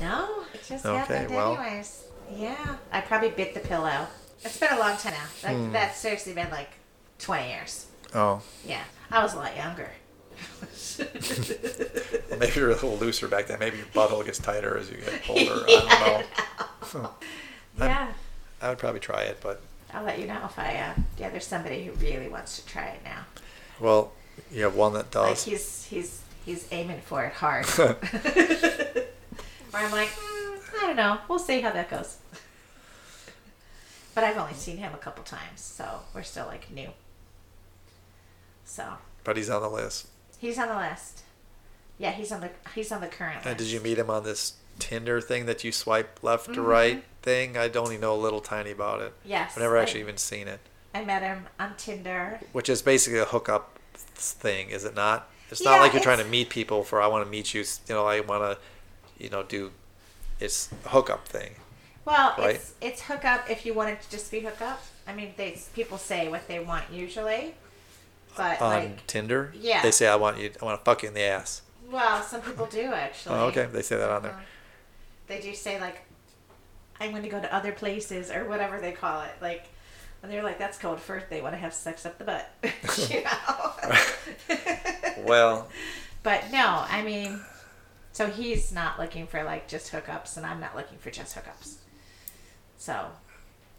no 0.00 0.42
it 0.54 0.64
just 0.66 0.84
Okay, 0.84 0.98
happened 0.98 1.30
well. 1.36 1.56
anyways 1.56 2.02
yeah 2.34 2.76
i 2.90 3.00
probably 3.00 3.30
bit 3.30 3.54
the 3.54 3.60
pillow 3.60 4.08
it's 4.44 4.58
been 4.58 4.72
a 4.72 4.78
long 4.80 4.96
time 4.96 5.12
now 5.14 5.48
like 5.48 5.56
Hmm. 5.56 5.70
that's 5.72 5.98
seriously 5.98 6.32
been 6.32 6.50
like 6.50 6.70
20 7.20 7.48
years 7.48 7.86
Oh. 8.12 8.42
yeah 8.66 8.82
i 9.12 9.22
was 9.22 9.34
a 9.34 9.36
lot 9.36 9.54
younger 9.56 9.90
maybe 12.38 12.52
you're 12.56 12.70
a 12.70 12.74
little 12.74 12.96
looser 12.96 13.28
back 13.28 13.46
then. 13.46 13.58
Maybe 13.58 13.76
your 13.78 13.86
butthole 13.86 14.24
gets 14.24 14.38
tighter 14.38 14.76
as 14.76 14.90
you 14.90 14.96
get 14.98 15.22
older. 15.28 15.64
I 15.66 16.24
don't 16.92 17.02
know. 17.02 17.10
yeah 17.78 18.12
I 18.60 18.68
would 18.68 18.78
probably 18.78 19.00
try 19.00 19.22
it, 19.22 19.38
but 19.42 19.60
I'll 19.94 20.04
let 20.04 20.18
you 20.18 20.26
know 20.26 20.40
if 20.44 20.58
I, 20.58 20.74
uh, 20.76 20.94
yeah, 21.18 21.30
there's 21.30 21.46
somebody 21.46 21.84
who 21.84 21.92
really 21.92 22.28
wants 22.28 22.58
to 22.60 22.66
try 22.66 22.86
it 22.88 23.00
now. 23.04 23.24
well, 23.80 24.12
you 24.50 24.64
have 24.64 24.74
one 24.74 24.92
that 24.94 25.14
Like 25.14 25.38
he's 25.38 25.84
he's 25.84 26.22
he's 26.44 26.66
aiming 26.72 27.00
for 27.00 27.24
it 27.24 27.32
hard. 27.34 27.66
Where 27.66 27.96
I'm 29.74 29.92
like, 29.92 30.08
mm, 30.08 30.58
I 30.82 30.86
don't 30.86 30.96
know. 30.96 31.18
We'll 31.28 31.38
see 31.38 31.60
how 31.60 31.72
that 31.72 31.90
goes. 31.90 32.18
But 34.14 34.24
I've 34.24 34.36
only 34.36 34.54
seen 34.54 34.76
him 34.78 34.92
a 34.92 34.98
couple 34.98 35.24
times, 35.24 35.60
so 35.60 36.00
we're 36.14 36.22
still 36.22 36.46
like 36.46 36.70
new. 36.70 36.90
So 38.64 38.94
but 39.24 39.36
he's 39.36 39.50
on 39.50 39.62
the 39.62 39.68
list. 39.68 40.08
he's 40.38 40.58
on 40.58 40.68
the 40.68 40.76
list. 40.76 41.22
Yeah, 41.98 42.10
he's 42.12 42.32
on 42.32 42.40
the 42.40 42.50
he's 42.74 42.90
on 42.92 43.00
the 43.00 43.06
current 43.08 43.36
list. 43.36 43.46
And 43.46 43.56
did 43.58 43.68
you 43.68 43.80
meet 43.80 43.98
him 43.98 44.10
on 44.10 44.24
this 44.24 44.54
Tinder 44.78 45.20
thing 45.20 45.46
that 45.46 45.62
you 45.64 45.70
swipe 45.72 46.22
left 46.22 46.44
Mm-hmm. 46.46 46.54
to 46.54 46.62
right 46.62 47.04
thing? 47.22 47.56
I 47.56 47.68
only 47.70 47.98
know 47.98 48.14
a 48.14 48.16
little 48.20 48.40
tiny 48.40 48.70
about 48.70 49.02
it. 49.02 49.12
Yes. 49.24 49.52
I've 49.54 49.62
never 49.62 49.76
I- 49.78 49.82
actually 49.82 50.00
even 50.00 50.16
seen 50.16 50.48
it. 50.48 50.60
I 50.94 51.04
met 51.04 51.22
him 51.22 51.46
on 51.60 51.74
Tinder. 51.76 52.40
Which 52.52 52.68
is 52.68 52.82
basically 52.82 53.18
a 53.18 53.24
hookup 53.24 53.78
thing, 53.94 54.68
is 54.70 54.84
it 54.84 54.94
not? 54.94 55.28
It's 55.50 55.60
Yeah, 55.62 55.70
not 55.72 55.80
like 55.80 55.92
you're 55.94 56.02
trying 56.02 56.18
to 56.18 56.24
meet 56.24 56.48
people 56.50 56.82
for 56.84 57.00
I 57.00 57.06
want 57.06 57.24
to 57.24 57.30
meet 57.30 57.54
you. 57.54 57.60
You 57.88 57.94
know, 57.94 58.06
I 58.06 58.20
want 58.20 58.42
to, 58.42 59.22
you 59.22 59.30
know, 59.30 59.42
do. 59.42 59.70
It's 60.40 60.70
a 60.84 60.88
hookup 60.90 61.28
thing. 61.28 61.52
Well, 62.04 62.34
Right. 62.36 62.56
it's 62.56 62.72
it's 62.80 63.02
hookup 63.02 63.48
if 63.48 63.64
you 63.64 63.74
want 63.74 63.90
it 63.90 64.02
to 64.02 64.10
just 64.10 64.30
be 64.30 64.40
hookup. 64.40 64.82
I 65.06 65.14
mean, 65.14 65.34
they 65.36 65.58
people 65.74 65.98
say 65.98 66.28
what 66.28 66.48
they 66.48 66.58
want 66.58 66.84
usually, 66.90 67.54
but 68.36 68.60
on 68.60 68.70
like, 68.70 69.06
Tinder. 69.06 69.52
yeah. 69.56 69.82
They 69.82 69.90
say 69.90 70.08
I 70.08 70.16
want 70.16 70.38
you. 70.38 70.50
I 70.60 70.64
want 70.64 70.78
to 70.80 70.84
fuck 70.84 71.02
you 71.02 71.08
in 71.08 71.14
the 71.14 71.22
ass. 71.22 71.62
well, 71.90 72.22
some 72.22 72.40
people 72.40 72.66
do 72.66 72.92
actually. 72.92 73.36
Oh, 73.36 73.46
okay. 73.46 73.66
They 73.70 73.82
say 73.82 73.96
that 73.96 74.10
on 74.10 74.22
there. 74.22 74.32
Uh, 74.32 74.40
They 75.26 75.40
do 75.40 75.54
say 75.54 75.80
like, 75.80 76.02
I'm 77.00 77.10
going 77.10 77.22
to 77.22 77.28
go 77.28 77.40
to 77.40 77.54
other 77.54 77.72
places 77.72 78.30
or 78.30 78.44
whatever 78.48 78.80
they 78.80 78.92
call 78.92 79.22
it. 79.22 79.32
Like, 79.40 79.66
and 80.22 80.30
they're 80.30 80.42
like, 80.44 80.58
that's 80.58 80.78
code 80.78 81.00
for 81.00 81.22
they 81.30 81.40
want 81.40 81.54
to 81.54 81.58
have 81.58 81.74
sex 81.74 82.06
up 82.06 82.16
the 82.18 82.24
butt. 82.24 82.48
you 83.10 83.22
know. 84.48 84.54
Well, 85.24 85.68
but 86.22 86.44
no, 86.52 86.84
I 86.88 87.02
mean, 87.02 87.40
so 88.12 88.28
he's 88.28 88.72
not 88.72 88.98
looking 89.00 89.26
for 89.26 89.42
like 89.42 89.68
just 89.68 89.92
hookups, 89.92 90.36
and 90.36 90.46
I'm 90.46 90.60
not 90.60 90.76
looking 90.76 90.98
for 90.98 91.10
just 91.10 91.36
hookups. 91.36 91.74
So 92.78 92.92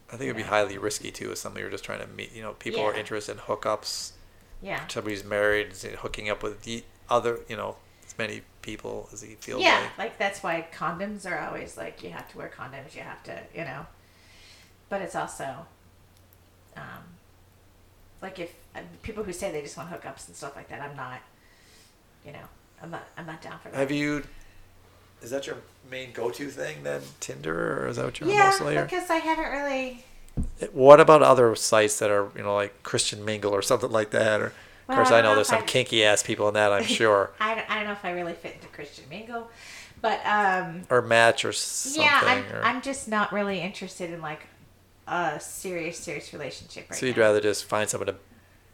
I 0.08 0.16
think 0.16 0.22
it'd 0.22 0.36
be 0.36 0.42
highly 0.42 0.76
risky 0.78 1.10
too 1.10 1.32
if 1.32 1.38
somebody 1.38 1.62
you're 1.62 1.70
just 1.70 1.84
trying 1.84 2.00
to 2.00 2.06
meet. 2.06 2.32
You 2.34 2.42
know, 2.42 2.52
people 2.52 2.82
are 2.82 2.94
interested 2.94 3.32
in 3.32 3.38
hookups. 3.38 4.12
Yeah. 4.62 4.86
Somebody's 4.88 5.24
married, 5.24 5.72
hooking 5.98 6.28
up 6.30 6.42
with 6.42 6.62
the 6.62 6.84
other, 7.08 7.40
you 7.48 7.56
know, 7.56 7.76
as 8.06 8.16
many 8.18 8.42
people 8.62 9.08
as 9.12 9.20
he 9.22 9.34
feels 9.34 9.62
yeah, 9.62 9.80
like. 9.80 9.98
like 9.98 10.18
that's 10.18 10.42
why 10.42 10.66
condoms 10.74 11.30
are 11.30 11.38
always 11.38 11.76
like 11.76 12.02
you 12.02 12.10
have 12.10 12.30
to 12.32 12.38
wear 12.38 12.50
condoms, 12.56 12.94
you 12.94 13.02
have 13.02 13.22
to, 13.24 13.38
you 13.54 13.64
know. 13.64 13.86
But 14.88 15.02
it's 15.02 15.14
also, 15.14 15.66
um, 16.76 16.82
like 18.22 18.38
if 18.38 18.54
uh, 18.74 18.80
people 19.02 19.24
who 19.24 19.32
say 19.32 19.50
they 19.52 19.62
just 19.62 19.76
want 19.76 19.90
hookups 19.90 20.26
and 20.28 20.36
stuff 20.36 20.56
like 20.56 20.68
that, 20.68 20.80
I'm 20.80 20.96
not, 20.96 21.20
you 22.24 22.32
know, 22.32 22.46
I'm 22.82 22.90
not, 22.90 23.06
I'm 23.16 23.26
not 23.26 23.42
down 23.42 23.58
for 23.62 23.70
that. 23.70 23.76
Have 23.78 23.90
you? 23.90 24.24
Is 25.22 25.30
that 25.30 25.46
your 25.46 25.56
main 25.90 26.12
go-to 26.12 26.48
thing 26.48 26.82
then, 26.82 27.00
Tinder, 27.20 27.84
or 27.84 27.88
is 27.88 27.96
that 27.96 28.04
what 28.04 28.20
you're 28.20 28.28
Yeah, 28.28 28.44
mostly? 28.50 28.76
Or? 28.76 28.84
because 28.84 29.08
I 29.08 29.16
haven't 29.16 29.50
really. 29.50 30.04
What 30.72 31.00
about 31.00 31.22
other 31.22 31.54
sites 31.54 31.98
that 31.98 32.10
are, 32.10 32.28
you 32.36 32.42
know, 32.42 32.54
like 32.54 32.82
Christian 32.82 33.24
Mingle 33.24 33.52
or 33.52 33.62
something 33.62 33.90
like 33.90 34.10
that? 34.10 34.40
Or, 34.40 34.46
of 34.88 34.96
course, 34.96 35.10
I 35.10 35.18
I 35.18 35.22
know 35.22 35.30
know 35.30 35.34
there's 35.36 35.48
some 35.48 35.62
I- 35.62 35.66
kinky 35.66 36.04
ass 36.04 36.22
people 36.22 36.48
in 36.48 36.54
that. 36.54 36.72
I'm 36.72 36.82
sure, 37.00 37.30
I, 37.40 37.54
don't- 37.54 37.70
I 37.70 37.76
don't 37.76 37.84
know 37.86 37.92
if 37.92 38.04
I 38.04 38.10
really 38.12 38.32
fit 38.32 38.54
into 38.54 38.66
Christian 38.68 39.04
Mingle, 39.08 39.48
but 40.00 40.20
um, 40.26 40.82
or 40.90 41.02
Match 41.02 41.44
or 41.44 41.52
something. 41.52 42.02
yeah, 42.02 42.20
I'm, 42.24 42.44
or, 42.56 42.62
I'm 42.64 42.82
just 42.82 43.08
not 43.08 43.32
really 43.32 43.60
interested 43.60 44.10
in 44.10 44.20
like 44.20 44.40
a 45.06 45.38
serious, 45.40 45.98
serious 45.98 46.32
relationship 46.32 46.86
right 46.90 46.98
so 46.98 47.06
you'd 47.06 47.16
now. 47.16 47.22
rather 47.24 47.40
just 47.40 47.64
find 47.66 47.88
someone 47.88 48.06
to 48.08 48.16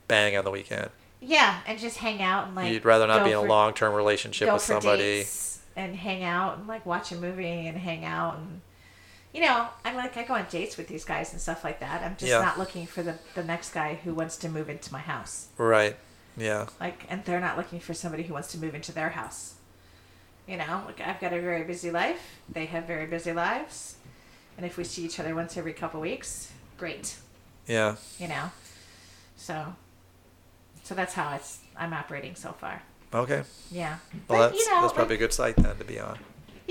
bang 0.08 0.36
on 0.36 0.44
the 0.44 0.50
weekend. 0.50 0.90
Yeah, 1.20 1.60
and 1.66 1.78
just 1.78 1.98
hang 1.98 2.22
out 2.22 2.46
and 2.46 2.56
like. 2.56 2.72
you'd 2.72 2.84
rather 2.84 3.06
not 3.06 3.24
be 3.24 3.32
in 3.32 3.36
a 3.36 3.42
long-term 3.42 3.92
relationship 3.94 4.46
go 4.46 4.54
with 4.54 4.62
somebody. 4.62 5.24
and 5.76 5.94
hang 5.96 6.24
out 6.24 6.58
and 6.58 6.66
like 6.66 6.86
watch 6.86 7.12
a 7.12 7.16
movie 7.16 7.66
and 7.66 7.76
hang 7.76 8.04
out 8.04 8.36
and 8.38 8.60
you 9.32 9.40
know 9.40 9.68
i'm 9.84 9.94
like 9.96 10.16
i 10.16 10.24
go 10.24 10.34
on 10.34 10.46
dates 10.50 10.76
with 10.76 10.88
these 10.88 11.04
guys 11.04 11.32
and 11.32 11.40
stuff 11.40 11.62
like 11.64 11.80
that 11.80 12.02
i'm 12.02 12.16
just 12.16 12.30
Yeah. 12.30 12.40
not 12.40 12.58
looking 12.58 12.86
for 12.86 13.02
the, 13.02 13.16
the 13.34 13.44
next 13.44 13.72
guy 13.72 13.94
who 14.02 14.12
wants 14.14 14.36
to 14.38 14.48
move 14.48 14.68
into 14.68 14.92
my 14.92 14.98
house 15.00 15.48
Right. 15.56 15.96
Yeah. 16.36 16.66
like 16.80 17.04
and 17.08 17.24
they're 17.24 17.40
not 17.40 17.56
looking 17.56 17.80
for 17.80 17.94
somebody 17.94 18.22
who 18.24 18.32
wants 18.34 18.50
to 18.52 18.58
move 18.58 18.74
into 18.74 18.92
their 18.92 19.10
house 19.10 19.54
you 20.48 20.56
know 20.56 20.82
like 20.86 21.00
i've 21.00 21.20
got 21.20 21.32
a 21.32 21.40
very 21.40 21.64
busy 21.64 21.90
life 21.90 22.40
they 22.50 22.66
have 22.66 22.84
very 22.86 23.06
busy 23.06 23.32
lives 23.32 23.96
and 24.56 24.66
if 24.66 24.76
we 24.76 24.84
see 24.84 25.04
each 25.04 25.20
other 25.20 25.34
once 25.34 25.56
every 25.56 25.72
couple 25.72 26.00
weeks 26.00 26.50
great 26.76 27.16
Yeah. 27.66 27.96
you 28.18 28.26
know 28.28 28.50
so 29.36 29.74
so 30.82 30.94
that's 30.94 31.14
how 31.14 31.34
it's 31.36 31.60
i'm 31.76 31.92
operating 31.92 32.34
so 32.34 32.52
far 32.52 32.82
Okay. 33.12 33.42
yeah 33.72 33.98
Well, 34.28 34.38
But, 34.38 34.48
that's 34.50 34.58
you 34.64 34.70
know, 34.72 34.82
that's 34.82 34.92
probably 34.92 35.16
a 35.16 35.18
good 35.18 35.32
site 35.32 35.56
then 35.56 35.76
to 35.76 35.84
be 35.84 35.98
on. 35.98 36.16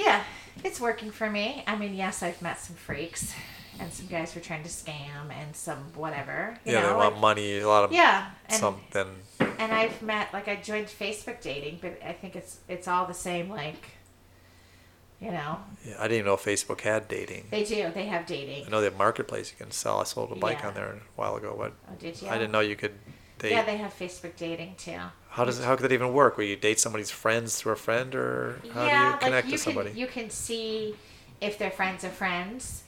Yeah, 0.05 0.23
it's 0.63 0.79
working 0.79 1.11
for 1.11 1.29
me. 1.29 1.63
I 1.67 1.75
mean, 1.75 1.93
yes, 1.93 2.23
I've 2.23 2.41
met 2.41 2.59
some 2.59 2.75
freaks 2.75 3.33
and 3.79 3.91
some 3.91 4.07
guys 4.07 4.33
who 4.33 4.39
are 4.39 4.43
trying 4.43 4.63
to 4.63 4.69
scam 4.69 5.29
and 5.31 5.55
some 5.55 5.79
whatever. 5.95 6.57
You 6.65 6.73
yeah, 6.73 6.81
know, 6.81 6.87
they 6.89 6.95
want 6.95 7.13
like- 7.15 7.21
money. 7.21 7.59
A 7.59 7.67
lot 7.67 7.83
of 7.83 7.91
Yeah, 7.91 8.29
and 8.47 8.59
something. 8.59 9.07
and 9.39 9.73
I've 9.73 10.01
met 10.01 10.31
like 10.33 10.47
I 10.47 10.55
joined 10.55 10.87
Facebook 10.87 11.41
dating, 11.41 11.79
but 11.81 11.99
I 12.05 12.13
think 12.13 12.35
it's 12.35 12.59
it's 12.67 12.87
all 12.87 13.05
the 13.07 13.13
same. 13.13 13.49
Like, 13.49 13.83
you 15.21 15.31
know, 15.31 15.57
Yeah, 15.85 15.95
I 15.99 16.03
didn't 16.03 16.19
even 16.19 16.25
know 16.27 16.37
Facebook 16.37 16.81
had 16.81 17.07
dating. 17.09 17.47
they 17.51 17.63
do. 17.65 17.91
They 17.93 18.05
have 18.05 18.25
dating. 18.25 18.65
I 18.67 18.69
know 18.69 18.79
they 18.79 18.85
have 18.85 18.97
marketplace 18.97 19.51
you 19.51 19.57
can 19.57 19.71
sell. 19.71 19.99
I 19.99 20.05
sold 20.05 20.31
a 20.31 20.35
bike 20.35 20.59
Yeah. 20.61 20.67
on 20.69 20.73
there 20.75 20.87
a 20.93 20.99
while 21.17 21.35
ago. 21.35 21.53
What? 21.55 21.73
Oh, 21.89 21.95
did 21.99 22.21
you? 22.21 22.29
I 22.29 22.37
didn't 22.37 22.51
know 22.51 22.61
you 22.61 22.75
could 22.77 22.93
date. 23.39 23.51
Yeah, 23.51 23.63
they 23.65 23.77
have 23.77 23.93
Facebook 23.97 24.35
dating 24.35 24.75
too. 24.77 24.99
how 25.29 25.45
does 25.45 25.63
how 25.63 25.75
could 25.75 25.83
that 25.85 25.91
even 25.91 26.13
work? 26.13 26.37
Where 26.37 26.45
you 26.45 26.55
date 26.55 26.79
somebody's 26.79 27.11
friends 27.11 27.55
through 27.57 27.73
a 27.73 27.77
friend, 27.77 28.13
or 28.15 28.59
how 28.73 28.85
yeah, 28.85 29.05
do 29.05 29.13
you 29.13 29.17
connect 29.19 29.45
like 29.47 29.51
you 29.51 29.57
to 29.57 29.63
somebody? 29.63 29.89
can 29.89 29.97
you 29.99 30.07
can 30.07 30.29
see 30.29 30.95
if 31.41 31.57
they're 31.57 31.71
friends 31.71 32.03
of 32.03 32.11
friends, 32.11 32.83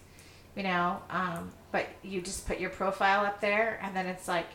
you 0.55 0.63
know. 0.63 0.99
Um, 1.09 1.51
but 1.71 1.87
you 2.03 2.21
just 2.21 2.45
put 2.47 2.59
your 2.59 2.69
profile 2.69 3.25
up 3.25 3.41
there, 3.41 3.79
and 3.81 3.95
then 3.95 4.05
it's 4.05 4.27
like 4.27 4.47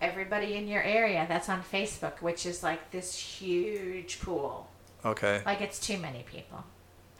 everybody 0.00 0.54
in 0.54 0.66
your 0.66 0.82
area 0.82 1.24
that's 1.28 1.48
on 1.48 1.62
Facebook, 1.62 2.20
which 2.22 2.44
is 2.46 2.62
like 2.62 2.90
this 2.90 3.14
huge 3.16 4.20
pool. 4.20 4.68
okay. 5.04 5.42
Like 5.46 5.60
it's 5.60 5.78
too 5.78 5.98
many 5.98 6.24
people. 6.24 6.64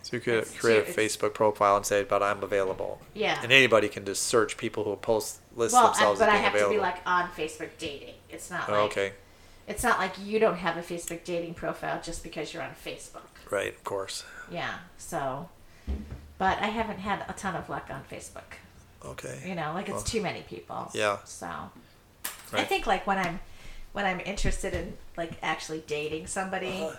So 0.05 0.17
you 0.17 0.21
could 0.21 0.35
It's 0.35 0.59
create 0.59 0.87
too- 0.87 0.93
a 0.93 0.95
Facebook 0.95 1.33
profile 1.33 1.77
and 1.77 1.87
say, 1.87 2.03
"But 2.03 2.25
I'm 2.25 2.43
available." 2.43 3.01
Yeah. 3.15 3.39
And 3.41 3.53
anybody 3.53 3.89
can 3.89 4.05
just 4.05 4.23
search 4.25 4.57
people 4.57 4.83
who 4.83 4.97
post 4.97 5.39
list 5.55 5.75
well, 5.75 5.85
themselves 5.93 6.19
but 6.19 6.29
as 6.29 6.35
I 6.35 6.39
have 6.39 6.55
available. 6.55 6.75
to 6.75 6.79
be 6.79 6.83
like 6.83 6.97
on 7.07 7.29
Facebook 7.37 7.71
dating. 7.79 8.15
It's 8.33 8.51
not 8.51 8.69
Oh, 8.69 8.73
like 8.73 8.83
okay. 8.93 9.13
it's 9.69 9.83
not 9.83 9.99
like 9.99 10.15
you 10.25 10.39
don't 10.39 10.57
have 10.57 10.77
a 10.77 10.83
Facebook 10.83 11.25
dating 11.25 11.55
profile 11.55 12.01
just 12.03 12.23
because 12.23 12.53
you're 12.53 12.63
on 12.63 12.71
Facebook. 12.85 13.29
Right. 13.51 13.69
Of 13.75 13.85
course. 13.85 14.25
Yeah. 14.51 14.75
So, 14.99 15.49
but 16.39 16.59
I 16.61 16.67
haven't 16.67 16.99
had 16.99 17.25
a 17.29 17.33
ton 17.35 17.55
of 17.55 17.69
luck 17.69 17.89
on 17.91 18.03
Facebook. 18.11 18.57
Okay. 19.05 19.39
You 19.47 19.55
know, 19.55 19.73
like 19.75 19.87
it's 19.89 19.97
Well, 19.97 20.05
too 20.05 20.23
many 20.23 20.43
people. 20.43 20.91
Yeah. 20.95 21.19
So, 21.25 21.49
I 22.53 22.65
think 22.65 22.87
like 22.87 23.07
when 23.07 23.19
I'm 23.19 23.41
when 23.93 24.05
I'm 24.07 24.21
interested 24.21 24.73
in 24.75 24.95
like 25.17 25.33
actually 25.43 25.83
dating 25.87 26.27
somebody, 26.29 26.83
Uh-huh. 26.85 26.97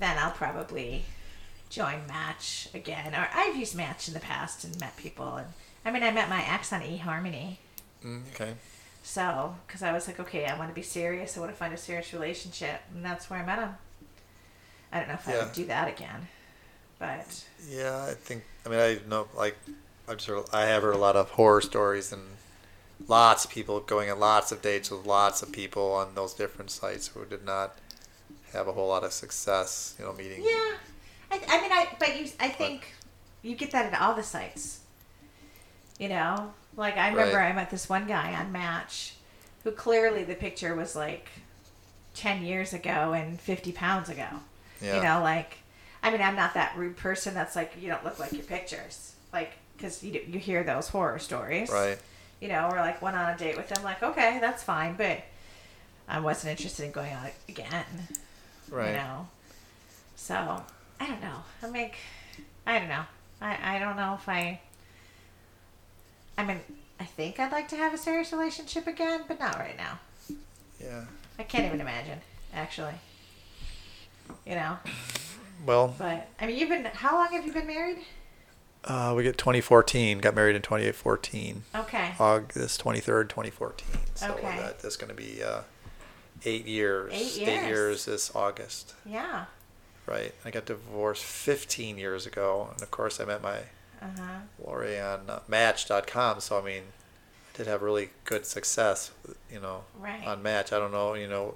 then 0.00 0.16
I'll 0.18 0.32
probably 0.32 1.04
join 1.70 2.06
Match 2.08 2.68
again. 2.74 3.14
Or 3.14 3.28
I've 3.34 3.56
used 3.56 3.74
Match 3.76 4.08
in 4.08 4.14
the 4.14 4.20
past 4.20 4.64
and 4.64 4.78
met 4.80 4.96
people. 4.96 5.36
And 5.36 5.46
I 5.84 5.90
mean, 5.92 6.02
I 6.02 6.10
met 6.10 6.28
my 6.28 6.44
ex 6.48 6.72
on 6.72 6.80
eHarmony. 6.80 7.58
Mm, 8.04 8.22
okay. 8.34 8.54
So, 9.06 9.54
because 9.64 9.84
I 9.84 9.92
was 9.92 10.08
like, 10.08 10.18
okay, 10.18 10.46
I 10.46 10.58
want 10.58 10.68
to 10.68 10.74
be 10.74 10.82
serious. 10.82 11.36
I 11.36 11.40
want 11.40 11.52
to 11.52 11.56
find 11.56 11.72
a 11.72 11.76
serious 11.76 12.12
relationship, 12.12 12.80
and 12.92 13.04
that's 13.04 13.30
where 13.30 13.38
I 13.38 13.46
met 13.46 13.60
him. 13.60 13.76
I 14.90 14.98
don't 14.98 15.06
know 15.06 15.14
if 15.14 15.28
I 15.28 15.38
would 15.38 15.52
do 15.52 15.64
that 15.66 15.86
again, 15.86 16.26
but 16.98 17.44
Yeah, 17.70 18.04
I 18.04 18.14
think. 18.14 18.42
I 18.66 18.68
mean, 18.68 18.80
I 18.80 18.98
know. 19.08 19.28
Like, 19.36 19.56
I'm 20.08 20.18
sure 20.18 20.44
I 20.52 20.62
have 20.62 20.82
heard 20.82 20.96
a 20.96 20.98
lot 20.98 21.14
of 21.14 21.30
horror 21.30 21.60
stories 21.60 22.12
and 22.12 22.20
lots 23.06 23.44
of 23.44 23.52
people 23.52 23.78
going 23.78 24.10
on 24.10 24.18
lots 24.18 24.50
of 24.50 24.60
dates 24.60 24.90
with 24.90 25.06
lots 25.06 25.40
of 25.40 25.52
people 25.52 25.92
on 25.92 26.16
those 26.16 26.34
different 26.34 26.72
sites 26.72 27.06
who 27.06 27.24
did 27.26 27.44
not 27.44 27.78
have 28.52 28.66
a 28.66 28.72
whole 28.72 28.88
lot 28.88 29.04
of 29.04 29.12
success. 29.12 29.94
You 30.00 30.06
know, 30.06 30.14
meeting. 30.14 30.42
yeah, 30.42 30.74
I, 31.30 31.40
I 31.48 31.60
mean, 31.60 31.70
I 31.70 31.86
but 32.00 32.20
you, 32.20 32.28
I 32.40 32.48
think 32.48 32.92
you 33.42 33.54
get 33.54 33.70
that 33.70 33.94
at 33.94 34.00
all 34.00 34.14
the 34.14 34.24
sites. 34.24 34.80
You 35.98 36.08
know, 36.08 36.52
like 36.76 36.96
I 36.96 37.08
remember 37.08 37.38
Right. 37.38 37.50
I 37.50 37.52
met 37.54 37.70
this 37.70 37.88
one 37.88 38.06
guy 38.06 38.34
on 38.34 38.52
Match, 38.52 39.14
who 39.64 39.70
clearly 39.70 40.24
the 40.24 40.34
picture 40.34 40.74
was 40.74 40.94
like 40.94 41.28
ten 42.14 42.44
years 42.44 42.72
ago 42.72 43.12
and 43.12 43.40
fifty 43.40 43.72
pounds 43.72 44.08
ago. 44.08 44.28
Yeah. 44.82 44.96
You 44.96 45.02
know, 45.02 45.22
like, 45.22 45.58
I 46.02 46.10
mean, 46.10 46.20
I'm 46.20 46.36
not 46.36 46.54
that 46.54 46.76
rude 46.76 46.96
person 46.96 47.32
that's 47.32 47.56
like, 47.56 47.72
you 47.80 47.88
don't 47.88 48.04
look 48.04 48.18
like 48.18 48.32
your 48.32 48.42
pictures. 48.42 49.14
Like, 49.32 49.52
because 49.76 50.02
you, 50.02 50.20
you 50.26 50.38
hear 50.38 50.62
those 50.62 50.88
horror 50.88 51.18
stories. 51.18 51.70
Right. 51.70 51.98
You 52.40 52.48
know, 52.48 52.68
or 52.70 52.76
like 52.76 53.00
went 53.00 53.16
on 53.16 53.34
a 53.34 53.38
date 53.38 53.56
with 53.56 53.68
them, 53.68 53.82
like, 53.82 54.02
okay, 54.02 54.38
that's 54.38 54.62
fine, 54.62 54.96
but 54.96 55.22
I 56.06 56.20
wasn't 56.20 56.50
interested 56.50 56.84
in 56.84 56.92
going 56.92 57.14
on 57.14 57.26
it 57.26 57.34
again. 57.48 57.84
Right. 58.70 58.90
You 58.90 58.96
know? 58.96 59.28
So, 60.14 60.62
I 61.00 61.06
don't 61.06 61.22
know. 61.22 61.42
I 61.62 61.70
mean, 61.70 61.90
I 62.66 62.78
don't 62.78 62.88
know. 62.88 63.04
I, 63.40 63.76
I 63.76 63.78
don't 63.78 63.96
know 63.96 64.14
if 64.20 64.28
I. 64.28 64.60
I 66.38 66.44
mean, 66.44 66.60
I 67.00 67.04
think 67.04 67.38
I'd 67.40 67.52
like 67.52 67.68
to 67.68 67.76
have 67.76 67.94
a 67.94 67.98
serious 67.98 68.32
relationship 68.32 68.86
again, 68.86 69.22
but 69.28 69.38
not 69.40 69.58
right 69.58 69.76
now. 69.76 69.98
Yeah. 70.80 71.04
I 71.38 71.42
can't 71.42 71.66
even 71.66 71.80
imagine, 71.80 72.20
actually. 72.54 72.94
You 74.44 74.54
know? 74.56 74.78
Well, 75.64 75.94
But 75.98 76.28
I 76.40 76.46
mean, 76.46 76.56
you've 76.58 76.68
been. 76.68 76.84
How 76.84 77.14
long 77.16 77.28
have 77.32 77.46
you 77.46 77.52
been 77.52 77.66
married? 77.66 77.98
uh, 78.84 79.12
we 79.16 79.22
get 79.22 79.36
2014. 79.38 80.18
Got 80.18 80.34
married 80.34 80.54
in 80.56 80.62
2014. 80.62 81.62
Okay. 81.74 82.12
August 82.20 82.82
23rd, 82.84 83.28
2014. 83.28 83.86
So 84.14 84.32
Okay. 84.32 84.42
that, 84.58 84.80
that's 84.80 84.96
going 84.96 85.08
to 85.10 85.14
be 85.16 85.42
uh, 85.42 85.62
eight 86.44 86.66
years. 86.66 87.12
Eight 87.12 87.18
years. 87.18 87.38
Eight 87.38 87.46
years. 87.54 87.66
years 87.68 88.04
this 88.04 88.34
August. 88.36 88.94
Yeah. 89.04 89.46
Right. 90.06 90.34
I 90.44 90.50
got 90.50 90.66
divorced 90.66 91.24
15 91.24 91.98
years 91.98 92.26
ago, 92.26 92.68
and 92.72 92.82
of 92.82 92.90
course 92.92 93.18
I 93.18 93.24
met 93.24 93.42
my 93.42 93.60
Uh 94.00 94.06
huh. 94.18 94.38
Lori 94.64 94.98
on 95.00 95.28
uh, 95.28 95.40
Match.com. 95.48 96.40
So 96.40 96.58
I 96.58 96.62
mean, 96.64 96.82
did 97.54 97.66
have 97.66 97.82
really 97.82 98.10
good 98.24 98.44
success, 98.46 99.10
you 99.50 99.60
know, 99.60 99.84
Right. 99.98 100.26
on 100.26 100.42
Match. 100.42 100.72
I 100.72 100.78
don't 100.78 100.92
know, 100.92 101.14
you 101.14 101.28
know, 101.28 101.54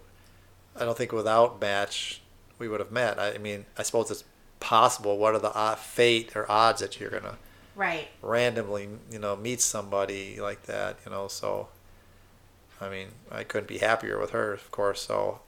I 0.76 0.84
don't 0.84 0.96
think 0.96 1.12
without 1.12 1.60
Match 1.60 2.20
we 2.58 2.68
would 2.68 2.80
have 2.80 2.92
met. 2.92 3.18
I, 3.18 3.34
I 3.34 3.38
mean, 3.38 3.66
I 3.78 3.82
suppose 3.82 4.10
it's 4.10 4.24
possible. 4.60 5.16
What 5.18 5.34
are 5.34 5.38
the 5.38 5.54
uh, 5.56 5.74
fate 5.76 6.34
or 6.36 6.50
odds 6.50 6.80
that 6.80 6.98
you're 7.00 7.10
gonna 7.10 7.36
Right. 7.76 8.08
randomly, 8.20 8.88
you 9.10 9.18
know, 9.18 9.36
meet 9.36 9.60
somebody 9.62 10.38
like 10.40 10.64
that, 10.64 10.98
you 11.06 11.10
know? 11.12 11.28
So, 11.28 11.68
I 12.80 12.88
mean, 12.90 13.08
I 13.30 13.44
couldn't 13.44 13.68
be 13.68 13.78
happier 13.78 14.18
with 14.18 14.30
her, 14.30 14.52
of 14.52 14.70
course. 14.70 15.00
So, 15.02 15.40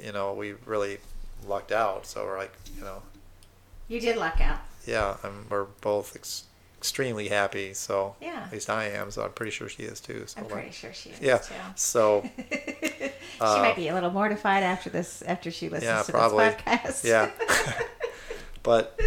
you 0.00 0.12
know, 0.12 0.32
we 0.32 0.52
really 0.66 0.98
lucked 1.46 1.72
out. 1.72 2.06
So 2.06 2.24
we're 2.24 2.38
like, 2.38 2.52
you 2.76 2.82
know, 2.82 3.02
You 3.88 4.00
did 4.00 4.16
luck 4.16 4.40
out. 4.40 4.60
Yeah, 4.90 5.16
I'm, 5.22 5.46
we're 5.48 5.64
both 5.80 6.14
ex- 6.16 6.44
extremely 6.78 7.28
happy. 7.28 7.72
So 7.74 8.16
Yeah. 8.20 8.42
at 8.46 8.52
least 8.52 8.68
I 8.68 8.84
am. 8.88 9.10
So 9.10 9.22
I'm 9.22 9.32
pretty 9.32 9.52
sure 9.52 9.68
she 9.68 9.84
is 9.84 10.00
too. 10.00 10.24
So 10.26 10.38
I'm 10.38 10.44
like- 10.44 10.52
pretty 10.52 10.70
sure 10.72 10.92
she 10.92 11.10
is 11.10 11.20
yeah. 11.20 11.38
too. 11.38 11.54
So 11.76 12.28
she 12.50 13.10
uh, 13.40 13.58
might 13.58 13.76
be 13.76 13.88
a 13.88 13.94
little 13.94 14.10
mortified 14.10 14.62
after 14.62 14.90
this, 14.90 15.22
after 15.22 15.50
she 15.50 15.68
listens 15.68 15.84
Yeah, 15.90 16.02
to 16.02 16.12
probably. 16.12 16.44
this 16.46 16.56
podcast. 16.62 17.04
yeah. 17.04 17.30
but 18.62 18.98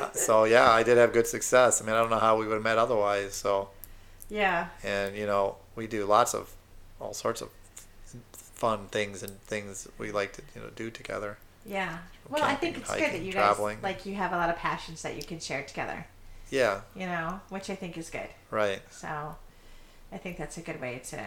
uh, 0.00 0.10
so 0.12 0.44
yeah, 0.44 0.70
I 0.70 0.82
did 0.82 0.96
have 0.98 1.12
good 1.12 1.26
success. 1.26 1.80
I 1.82 1.84
mean, 1.84 1.94
I 1.94 2.00
don't 2.00 2.10
know 2.10 2.18
how 2.18 2.36
we 2.38 2.46
would 2.46 2.54
have 2.54 2.62
met 2.62 2.78
otherwise. 2.78 3.34
So 3.34 3.68
yeah. 4.30 4.68
and 4.82 5.16
you 5.16 5.26
know, 5.26 5.56
we 5.76 5.86
do 5.86 6.04
lots 6.06 6.34
of 6.34 6.50
all 7.00 7.14
sorts 7.14 7.40
of 7.42 7.48
fun 8.32 8.86
things 8.90 9.22
and 9.22 9.40
things 9.42 9.86
we 9.98 10.10
like 10.10 10.32
to 10.32 10.42
you 10.54 10.60
know 10.62 10.68
do 10.74 10.90
together. 10.90 11.38
Yeah. 11.68 11.98
Well, 12.28 12.42
I 12.44 12.54
think 12.54 12.76
it's 12.78 12.90
good 12.90 13.12
that 13.12 13.22
you 13.22 13.32
traveling. 13.32 13.76
guys 13.76 13.82
like 13.82 14.06
you 14.06 14.14
have 14.14 14.32
a 14.32 14.36
lot 14.36 14.50
of 14.50 14.56
passions 14.56 15.02
that 15.02 15.16
you 15.16 15.22
can 15.22 15.38
share 15.40 15.62
together. 15.62 16.06
Yeah, 16.50 16.80
You 16.94 17.06
know, 17.06 17.40
which 17.50 17.68
I 17.70 17.74
think 17.74 17.98
is 17.98 18.08
good. 18.10 18.28
right. 18.50 18.80
So, 18.90 19.36
I 20.10 20.16
think 20.16 20.38
that's 20.38 20.56
a 20.56 20.62
good 20.62 20.80
way 20.80 21.00
to 21.10 21.22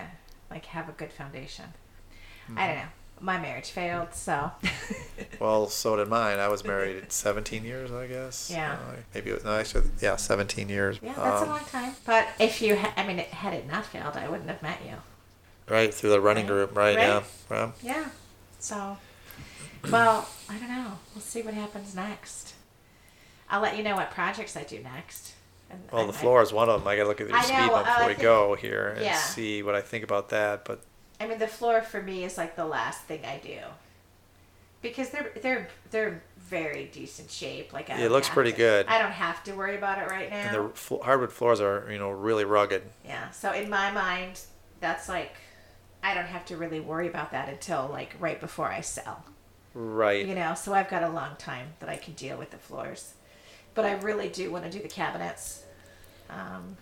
like 0.50 0.66
have 0.68 0.90
a 0.90 0.94
good 0.94 1.12
foundation. 1.12 1.66
I 2.50 2.52
Mm-hmm. 2.52 2.56
don't 2.68 2.76
know. 2.78 2.90
My 3.24 3.38
marriage 3.40 3.70
failed, 3.70 4.16
so 4.16 4.52
Well, 5.40 5.70
so 5.70 5.96
did 5.96 6.08
mine. 6.08 6.40
I 6.40 6.48
was 6.48 6.64
married 6.64 7.12
17 7.12 7.64
years, 7.64 7.92
I 7.92 8.08
guess. 8.08 8.50
Yeah. 8.52 8.74
Uh, 8.74 8.96
maybe 9.14 9.30
it 9.30 9.34
was, 9.36 9.44
no, 9.44 9.60
actually, 9.60 9.84
yeah, 10.02 10.16
17 10.16 10.68
years. 10.70 10.98
yeah, 11.04 11.14
that's 11.14 11.42
Um, 11.44 11.48
a 11.50 11.52
long 11.52 11.66
time. 11.66 11.94
But 12.04 12.28
if 12.40 12.60
you, 12.64 12.76
ha- 12.78 12.94
I 12.98 13.06
mean, 13.06 13.20
it, 13.20 13.28
had 13.28 13.54
it 13.54 13.68
not 13.68 13.86
failed, 13.86 14.18
I 14.18 14.28
wouldn't 14.28 14.50
have 14.50 14.64
met 14.64 14.80
you. 14.84 14.96
Right 15.70 15.94
through 15.94 16.10
the 16.10 16.20
running 16.20 16.46
Right. 16.48 16.52
group, 16.54 16.76
right? 16.76 16.98
Right. 16.98 17.24
Yeah. 17.52 17.72
Yeah. 17.84 18.06
So, 18.60 18.98
well, 19.90 20.28
I 20.50 20.58
don't 20.58 20.70
know. 20.70 21.00
We'll 21.16 21.22
see 21.22 21.42
what 21.42 21.54
happens 21.54 21.96
next. 21.96 22.54
I'll 23.50 23.62
let 23.62 23.78
you 23.78 23.84
know 23.84 23.96
what 23.96 24.12
projects 24.12 24.56
I 24.56 24.64
do 24.64 24.80
next. 24.80 25.34
And 25.70 25.82
well, 25.92 26.04
I- 26.04 26.08
the 26.12 26.14
I- 26.14 26.22
floor 26.22 26.42
is 26.42 26.54
one 26.54 26.70
of 26.70 26.80
them. 26.82 26.88
I 26.88 26.96
got 26.96 27.04
to 27.04 27.10
look 27.10 27.22
at 27.22 27.28
the 27.30 27.36
I 27.36 27.42
speed 27.42 27.58
know, 27.58 27.74
uh, 27.76 27.80
before 27.84 28.04
I 28.04 28.08
we 28.08 28.14
think- 28.14 28.22
go 28.22 28.56
here 28.56 28.90
and 28.96 29.06
yeah. 29.06 29.18
see 29.18 29.64
what 29.64 29.76
I 29.76 29.82
think 29.82 30.04
about 30.04 30.30
that. 30.30 30.66
But 30.66 30.84
I 31.20 31.28
mean, 31.28 31.40
the 31.40 31.48
floor 31.48 31.82
for 31.82 32.02
me 32.02 32.24
is 32.24 32.38
like 32.38 32.56
the 32.56 32.66
last 32.66 33.02
thing 33.04 33.26
I 33.26 33.38
do 33.38 33.58
because 34.82 35.10
they're 35.10 35.32
they're 35.42 35.68
they're 35.92 36.22
very 36.38 36.86
decent 36.86 37.30
shape. 37.32 37.72
Like 37.74 37.90
I 37.90 37.98
It 38.02 38.12
looks 38.12 38.28
pretty 38.30 38.52
to- 38.52 38.58
good. 38.58 38.88
I 38.88 39.00
don't 39.02 39.12
have 39.12 39.44
to 39.46 39.54
worry 39.54 39.76
about 39.78 40.00
it 40.00 40.10
right 40.10 40.30
now. 40.30 40.36
and 40.38 40.56
the 40.56 40.70
fl- 40.76 40.98
hardwood 41.02 41.32
floors 41.32 41.62
are, 41.62 41.88
you 41.92 41.98
know, 42.00 42.10
really 42.12 42.44
rugged. 42.46 42.84
yeah. 43.06 43.30
So 43.32 43.52
in 43.52 43.70
my 43.70 43.92
mind, 43.92 44.42
that's 44.80 45.08
like 45.08 45.34
I 46.04 46.14
don't 46.14 46.26
have 46.26 46.46
to 46.48 46.58
really 46.58 46.80
worry 46.80 47.08
about 47.08 47.32
that 47.32 47.48
until 47.50 47.88
like 47.92 48.16
right 48.20 48.40
before 48.40 48.68
I 48.70 48.82
sell. 48.82 49.24
Right. 49.74 50.26
You 50.26 50.36
know, 50.36 50.54
so 50.54 50.74
I've 50.74 50.90
got 50.90 51.04
a 51.04 51.10
long 51.10 51.36
time 51.38 51.68
that 51.80 51.90
I 51.90 51.96
can 51.96 52.14
deal 52.14 52.38
with 52.38 52.52
the 52.52 52.58
floors. 52.58 53.14
But 53.74 53.86
I 53.86 53.94
really 53.94 54.28
do 54.30 54.52
want 54.52 54.66
to 54.66 54.70
do 54.72 54.80
the 54.80 54.90
cabinets. 54.90 55.64
Um, 56.30 56.76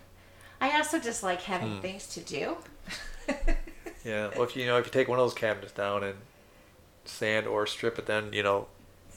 I 0.60 0.72
also 0.78 1.00
just 1.00 1.22
like 1.24 1.42
having 1.42 1.76
Hmm. 1.76 1.82
things 1.82 2.08
to 2.08 2.20
do. 2.22 2.58
Yeah. 4.06 4.30
Well, 4.34 4.44
if 4.44 4.56
you 4.56 4.66
know, 4.66 4.78
if 4.78 4.86
you 4.86 4.92
take 4.92 5.10
one 5.10 5.20
of 5.20 5.24
those 5.26 5.34
cabinets 5.34 5.74
down 5.74 6.04
and 6.06 6.16
sand 7.04 7.48
or 7.48 7.68
strip 7.68 8.00
it, 8.00 8.06
then 8.06 8.32
you 8.32 8.42
know, 8.44 8.68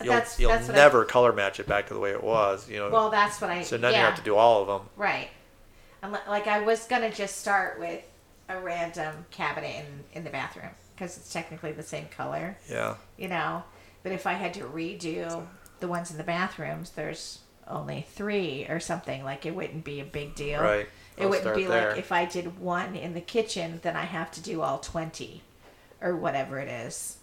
you'll 0.02 0.12
That's- 0.14 0.40
you'll 0.40 0.50
that's 0.50 0.66
what 0.66 0.76
I- 0.76 0.80
never 0.80 1.04
color 1.04 1.32
match 1.32 1.60
it 1.60 1.68
back 1.68 1.86
to 1.86 1.94
the 1.94 2.00
way 2.00 2.10
it 2.10 2.22
was. 2.22 2.68
You 2.68 2.78
know. 2.80 2.90
well, 2.90 3.08
that's 3.08 3.40
what 3.40 3.48
I. 3.48 3.62
so 3.62 3.76
then 3.78 3.92
yeah. 3.92 4.00
you 4.00 4.04
have 4.06 4.16
to 4.16 4.22
do 4.22 4.34
all 4.34 4.60
of 4.62 4.66
them. 4.66 4.88
Right. 4.96 5.28
And 6.02 6.12
like 6.28 6.48
I 6.48 6.60
was 6.60 6.84
gonna 6.88 7.12
just 7.12 7.38
start 7.38 7.78
with 7.78 8.02
a 8.48 8.58
random 8.58 9.24
cabinet 9.30 9.84
in 9.86 10.04
in 10.14 10.24
the 10.24 10.30
bathroom 10.30 10.70
because 10.94 11.16
it's 11.16 11.32
technically 11.32 11.72
the 11.72 11.82
same 11.82 12.06
color, 12.06 12.56
Yeah. 12.68 12.96
you 13.16 13.28
know. 13.28 13.64
But 14.02 14.12
if 14.12 14.26
I 14.26 14.32
had 14.34 14.54
to 14.54 14.60
redo 14.64 15.46
the 15.80 15.88
ones 15.88 16.10
in 16.10 16.16
the 16.18 16.24
bathrooms, 16.24 16.90
there's 16.90 17.38
only 17.68 18.06
three 18.14 18.66
or 18.68 18.80
something. 18.80 19.24
Like 19.24 19.46
it 19.46 19.54
wouldn't 19.54 19.84
be 19.84 20.00
a 20.00 20.04
big 20.04 20.34
deal. 20.34 20.60
Right. 20.62 20.88
It 21.16 21.24
I'll 21.24 21.30
wouldn't 21.30 21.54
be 21.54 21.64
there. 21.66 21.90
like 21.90 21.98
if 21.98 22.10
I 22.12 22.24
did 22.24 22.58
one 22.58 22.96
in 22.96 23.14
the 23.14 23.20
kitchen, 23.20 23.80
then 23.82 23.96
I 23.96 24.04
have 24.04 24.30
to 24.32 24.40
do 24.42 24.62
all 24.62 24.78
twenty, 24.78 25.42
or 26.00 26.16
whatever 26.16 26.58
it 26.58 26.68
is. 26.68 27.18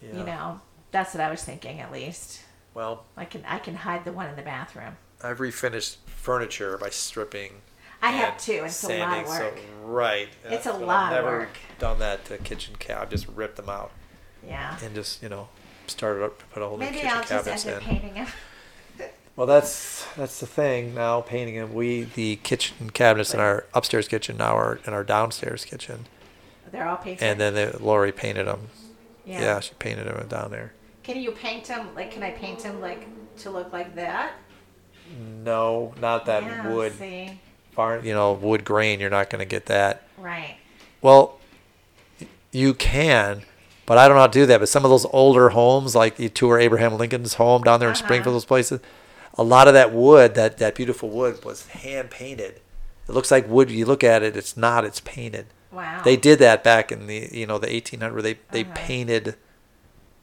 Yeah. 0.00 0.18
You 0.18 0.24
know, 0.24 0.60
that's 0.92 1.14
what 1.14 1.20
I 1.22 1.30
was 1.30 1.42
thinking. 1.42 1.80
At 1.80 1.90
least 1.92 2.40
Well, 2.74 3.04
I 3.16 3.24
can 3.24 3.44
I 3.46 3.58
can 3.58 3.74
hide 3.74 4.04
the 4.04 4.12
one 4.12 4.28
in 4.28 4.36
the 4.36 4.42
bathroom. 4.42 4.96
I've 5.22 5.38
refinished 5.38 5.96
furniture 6.06 6.78
by 6.78 6.90
stripping. 6.90 7.62
I 8.02 8.10
have 8.12 8.34
and 8.48 8.66
It's 8.66 8.84
a 8.84 8.98
lot 8.98 9.18
of 9.18 9.26
work. 9.28 9.58
So, 9.58 9.86
right. 9.86 10.28
It's 10.44 10.66
a 10.66 10.72
lot 10.72 11.12
I've 11.12 11.18
of 11.20 11.24
work. 11.24 11.58
done 11.78 11.98
that 11.98 12.24
to 12.26 12.38
kitchen 12.38 12.76
cab. 12.78 13.10
Just 13.10 13.28
ripped 13.28 13.56
them 13.56 13.68
out 13.68 13.90
yeah. 14.46 14.78
and 14.82 14.94
just 14.94 15.22
you 15.22 15.28
know 15.28 15.48
started 15.86 16.24
up 16.24 16.38
to 16.38 16.44
put 16.46 16.62
all 16.62 16.76
the 16.76 16.84
Maybe 16.84 16.96
kitchen 16.98 17.10
I'll 17.10 17.24
just 17.24 17.66
end 17.66 17.76
up 17.76 17.82
in. 17.82 17.88
painting 17.88 18.14
them. 18.14 18.26
Well, 19.36 19.46
that's 19.46 20.06
that's 20.16 20.38
the 20.40 20.46
thing 20.46 20.94
now. 20.94 21.22
Painting 21.22 21.54
them, 21.54 21.72
we 21.72 22.02
the 22.02 22.36
kitchen 22.36 22.90
cabinets 22.90 23.32
in 23.32 23.40
our 23.40 23.64
upstairs 23.72 24.06
kitchen 24.06 24.36
now 24.36 24.54
are 24.54 24.80
in 24.86 24.92
our 24.92 25.04
downstairs 25.04 25.64
kitchen, 25.64 26.06
They're 26.70 26.86
all 26.86 26.98
painted. 26.98 27.24
and 27.24 27.40
then 27.40 27.54
they, 27.54 27.70
Lori 27.70 28.12
painted 28.12 28.46
them. 28.46 28.68
Yeah. 29.24 29.60
she 29.60 29.72
painted 29.78 30.08
them 30.08 30.28
down 30.28 30.50
there. 30.50 30.74
Can 31.02 31.22
you 31.22 31.30
paint 31.30 31.64
them? 31.64 31.94
Like, 31.94 32.10
can 32.10 32.22
I 32.22 32.32
paint 32.32 32.58
them 32.58 32.82
like 32.82 33.06
to 33.38 33.50
look 33.50 33.72
like 33.72 33.94
that? 33.94 34.32
No, 35.42 35.94
not 36.00 36.26
that 36.26 36.42
yeah, 36.42 36.68
wood 36.68 36.92
See, 36.98 37.40
farm. 37.80 38.04
You 38.04 38.12
know, 38.14 38.32
wood 38.32 38.64
grain. 38.64 39.00
You're 39.00 39.10
not 39.10 39.30
going 39.30 39.40
to 39.40 39.48
get 39.56 39.66
that. 39.66 40.02
right. 40.18 40.56
Well, 41.02 41.38
you 42.52 42.74
can, 42.74 43.42
but 43.86 43.96
I 43.96 44.06
don't 44.06 44.16
know 44.16 44.20
how 44.20 44.26
to 44.26 44.32
do 44.38 44.44
that. 44.46 44.58
But 44.60 44.68
some 44.68 44.84
of 44.84 44.90
those 44.90 45.06
older 45.06 45.50
homes, 45.50 45.94
like 45.94 46.18
you 46.18 46.28
tour 46.28 46.58
Abraham 46.58 46.98
Lincoln's 46.98 47.34
home 47.34 47.62
down 47.62 47.80
there 47.80 47.88
in 47.88 47.94
Uh-huh. 47.94 48.04
Springfield, 48.04 48.34
those 48.34 48.44
places, 48.44 48.80
a 49.34 49.42
lot 49.42 49.66
of 49.68 49.72
that 49.74 49.92
wood, 49.92 50.34
that 50.34 50.58
that 50.58 50.74
beautiful 50.74 51.08
wood, 51.08 51.42
was 51.44 51.66
hand 51.68 52.10
painted. 52.10 52.60
It 53.08 53.12
looks 53.14 53.30
like 53.30 53.48
wood. 53.48 53.70
You 53.70 53.86
look 53.86 54.04
at 54.04 54.22
it, 54.22 54.36
it's 54.36 54.56
not. 54.56 54.84
It's 54.84 55.00
painted. 55.00 55.46
Wow. 55.72 56.02
They 56.04 56.16
did 56.16 56.38
that 56.40 56.62
back 56.62 56.92
in 56.92 57.06
the 57.06 57.28
you 57.32 57.46
know 57.46 57.58
the 57.58 57.68
1800s. 57.68 58.22
They 58.22 58.38
they 58.50 58.62
Uh-huh. 58.64 58.72
painted 58.74 59.36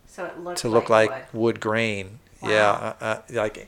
so 0.07 0.29
to 0.55 0.67
look 0.69 0.89
like 0.89 1.09
wood. 1.09 1.55
wood, 1.55 1.59
grain. 1.59 2.19
Wow. 2.41 2.49
Yeah, 2.51 2.69
uh, 3.01 3.03
uh, 3.03 3.21
like 3.31 3.67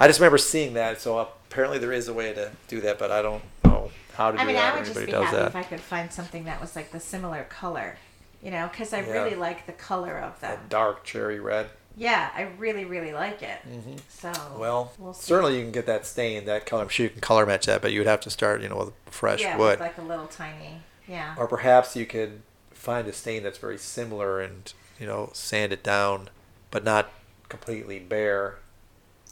I 0.00 0.06
just 0.08 0.18
remember 0.18 0.38
seeing 0.38 0.74
that. 0.74 1.00
So 1.00 1.28
apparently 1.56 1.78
there 1.78 1.92
is 1.92 2.06
a 2.06 2.12
way 2.12 2.34
to 2.34 2.50
do 2.68 2.82
that, 2.82 2.98
but 2.98 3.10
I 3.10 3.22
don't 3.22 3.42
know 3.64 3.90
how 4.14 4.30
to 4.30 4.36
do 4.36 4.42
I 4.42 4.46
mean, 4.46 4.56
that. 4.56 4.74
I 4.74 4.76
would 4.76 4.84
just 4.84 4.94
anybody 4.94 5.06
be 5.06 5.12
does 5.12 5.24
happy 5.24 5.36
that. 5.38 5.46
if 5.46 5.56
I 5.56 5.62
could 5.62 5.80
find 5.80 6.12
something 6.12 6.44
that 6.44 6.60
was 6.60 6.76
like 6.76 6.92
the 6.92 7.00
similar 7.00 7.44
color, 7.44 7.96
you 8.42 8.50
know, 8.50 8.68
because 8.70 8.92
I 8.92 9.00
Yeah. 9.00 9.12
really 9.12 9.36
like 9.36 9.64
the 9.64 9.72
color 9.72 10.18
of 10.18 10.38
them. 10.40 10.50
That 10.50 10.68
dark 10.68 11.04
cherry 11.04 11.40
red. 11.40 11.68
Yeah, 11.96 12.28
I 12.34 12.42
really, 12.58 12.84
really 12.84 13.14
like 13.14 13.42
it. 13.42 13.58
So 13.64 13.70
Mm-hmm. 13.70 13.96
So 14.10 14.58
Well, 14.58 14.92
we'll 14.98 15.14
certainly 15.14 15.56
you 15.56 15.62
can 15.62 15.72
get 15.72 15.86
that 15.86 16.04
stain, 16.04 16.44
that 16.44 16.66
color. 16.66 16.82
I'm 16.82 16.90
sure 16.90 17.04
you 17.04 17.10
can 17.10 17.22
color 17.22 17.46
match 17.46 17.64
that, 17.64 17.80
but 17.80 17.90
you 17.90 18.00
would 18.00 18.06
have 18.06 18.20
to 18.20 18.30
start, 18.30 18.60
you 18.60 18.68
know, 18.68 18.76
with 18.76 18.92
fresh 19.06 19.40
yeah, 19.40 19.56
wood. 19.56 19.78
with 19.78 19.80
like 19.80 19.96
a 19.96 20.02
little 20.02 20.26
tiny, 20.26 20.82
yeah. 21.08 21.34
or 21.38 21.46
perhaps 21.48 21.96
you 21.96 22.04
could 22.04 22.42
find 22.70 23.08
a 23.08 23.14
stain 23.14 23.44
that's 23.44 23.56
very 23.56 23.78
similar 23.78 24.42
and, 24.42 24.74
you 25.00 25.06
know, 25.06 25.30
sand 25.32 25.72
it 25.72 25.82
down, 25.82 26.28
but 26.70 26.84
not 26.84 27.08
completely 27.48 27.98
bare, 27.98 28.56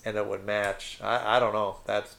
and 0.04 0.16
it 0.16 0.26
would 0.26 0.44
match. 0.44 0.98
I, 1.02 1.36
I 1.36 1.40
don't 1.40 1.52
know. 1.52 1.76
That's 1.86 2.16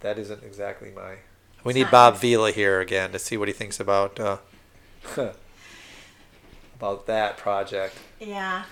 that 0.00 0.18
isn't 0.18 0.42
exactly 0.44 0.90
my. 0.94 1.16
We 1.64 1.70
It's 1.70 1.76
need 1.76 1.90
Bob 1.90 2.14
yours. 2.14 2.20
Vila 2.20 2.50
here 2.52 2.80
again 2.80 3.12
to 3.12 3.18
see 3.18 3.36
what 3.36 3.48
he 3.48 3.54
thinks 3.54 3.80
about 3.80 4.18
uh, 4.20 4.38
about 6.76 7.06
that 7.06 7.36
project. 7.36 7.94
Yeah. 8.20 8.64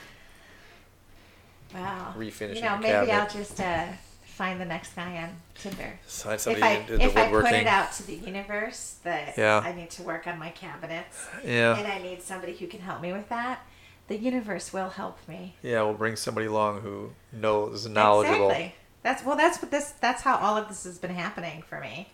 Wow. 1.74 2.14
Refinishing 2.16 2.56
You 2.56 2.60
know, 2.62 2.76
the 2.76 2.82
maybe 2.82 3.10
I'll 3.10 3.28
just 3.28 3.60
uh, 3.60 3.86
find 4.24 4.60
the 4.60 4.64
next 4.64 4.94
guy 4.94 5.16
on 5.22 5.30
Tinder. 5.56 5.98
Find 6.06 6.34
If 6.34 6.40
somebody 6.40 6.62
I 6.62 6.82
the 6.86 7.02
if 7.02 7.16
I 7.16 7.28
put 7.28 7.52
it 7.52 7.66
out 7.66 7.92
to 7.94 8.06
the 8.06 8.14
universe 8.14 8.96
that 9.02 9.36
Yeah. 9.36 9.58
I 9.64 9.72
need 9.74 9.90
to 9.90 10.02
work 10.02 10.26
on 10.26 10.38
my 10.38 10.50
cabinets 10.50 11.26
Yeah. 11.44 11.76
and 11.76 11.86
I 11.86 11.98
need 12.00 12.22
somebody 12.22 12.54
who 12.56 12.66
can 12.68 12.80
help 12.80 13.00
me 13.00 13.12
with 13.12 13.28
that, 13.30 13.60
the 14.08 14.18
universe 14.18 14.72
will 14.72 14.90
help 14.90 15.18
me. 15.28 15.56
Yeah, 15.62 15.82
we'll 15.82 15.94
bring 15.94 16.16
somebody 16.16 16.46
along 16.46 16.80
who 16.80 17.10
knows, 17.32 17.86
knowledgeable. 17.88 18.50
Exactly. 18.50 18.74
That's 19.02 19.24
well. 19.24 19.36
That's 19.36 19.60
what 19.60 19.70
this. 19.70 19.92
That's 20.00 20.22
how 20.22 20.36
all 20.36 20.56
of 20.56 20.68
this 20.68 20.84
has 20.84 20.98
been 20.98 21.14
happening 21.14 21.62
for 21.68 21.80
me. 21.80 22.08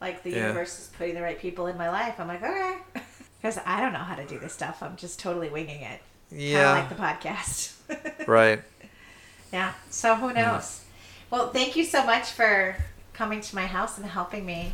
Like 0.00 0.22
the 0.22 0.30
Yeah. 0.30 0.42
universe 0.42 0.78
is 0.78 0.90
putting 0.96 1.14
the 1.14 1.22
right 1.22 1.38
people 1.38 1.66
in 1.66 1.76
my 1.76 1.88
life. 1.90 2.18
I'm 2.18 2.28
like, 2.28 2.42
okay, 2.42 2.76
because 3.40 3.58
I 3.64 3.80
don't 3.80 3.92
know 3.92 3.98
how 3.98 4.14
to 4.14 4.26
do 4.26 4.38
this 4.38 4.52
stuff. 4.52 4.82
I'm 4.82 4.96
just 4.96 5.18
totally 5.18 5.48
winging 5.48 5.82
it. 5.82 6.00
Yeah. 6.30 6.74
Kind 6.74 6.92
of 6.92 6.98
like 6.98 7.20
the 7.20 7.26
podcast. 7.26 7.74
Right. 8.28 8.60
Yeah. 9.50 9.72
So 9.88 10.14
who 10.14 10.28
mm. 10.28 10.34
knows? 10.34 10.84
Well, 11.30 11.50
thank 11.50 11.76
you 11.76 11.84
so 11.84 12.04
much 12.04 12.30
for 12.32 12.76
coming 13.14 13.40
to 13.40 13.54
my 13.54 13.66
house 13.66 13.96
and 13.96 14.06
helping 14.06 14.44
me, 14.44 14.72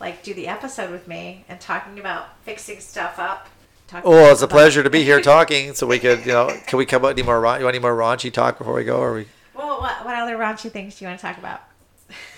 like, 0.00 0.22
do 0.22 0.32
the 0.32 0.48
episode 0.48 0.90
with 0.90 1.06
me 1.06 1.44
and 1.48 1.60
talking 1.60 1.98
about 1.98 2.28
fixing 2.44 2.80
stuff 2.80 3.18
up. 3.18 3.48
Talking 3.86 4.10
Oh, 4.12 4.32
it's 4.32 4.42
a 4.42 4.48
pleasure 4.48 4.82
to 4.82 4.90
be 4.90 5.04
here 5.04 5.20
talking. 5.22 5.74
So 5.74 5.86
we 5.86 5.98
could, 5.98 6.26
you 6.26 6.32
know, 6.32 6.56
can 6.66 6.78
we 6.78 6.86
come 6.86 7.04
up 7.04 7.12
any 7.12 7.22
more? 7.22 7.36
You 7.36 7.42
want 7.42 7.64
any 7.64 7.78
more 7.78 7.96
raunchy 7.96 8.32
talk 8.32 8.58
before 8.58 8.74
we 8.74 8.84
go? 8.84 8.98
Or 8.98 9.14
we? 9.14 9.26
Well, 9.54 9.80
what, 9.80 10.04
what 10.04 10.14
other 10.14 10.36
raunchy 10.36 10.70
things 10.70 10.98
do 10.98 11.04
you 11.04 11.08
want 11.08 11.20
to 11.20 11.26
talk 11.26 11.38
about? 11.38 11.62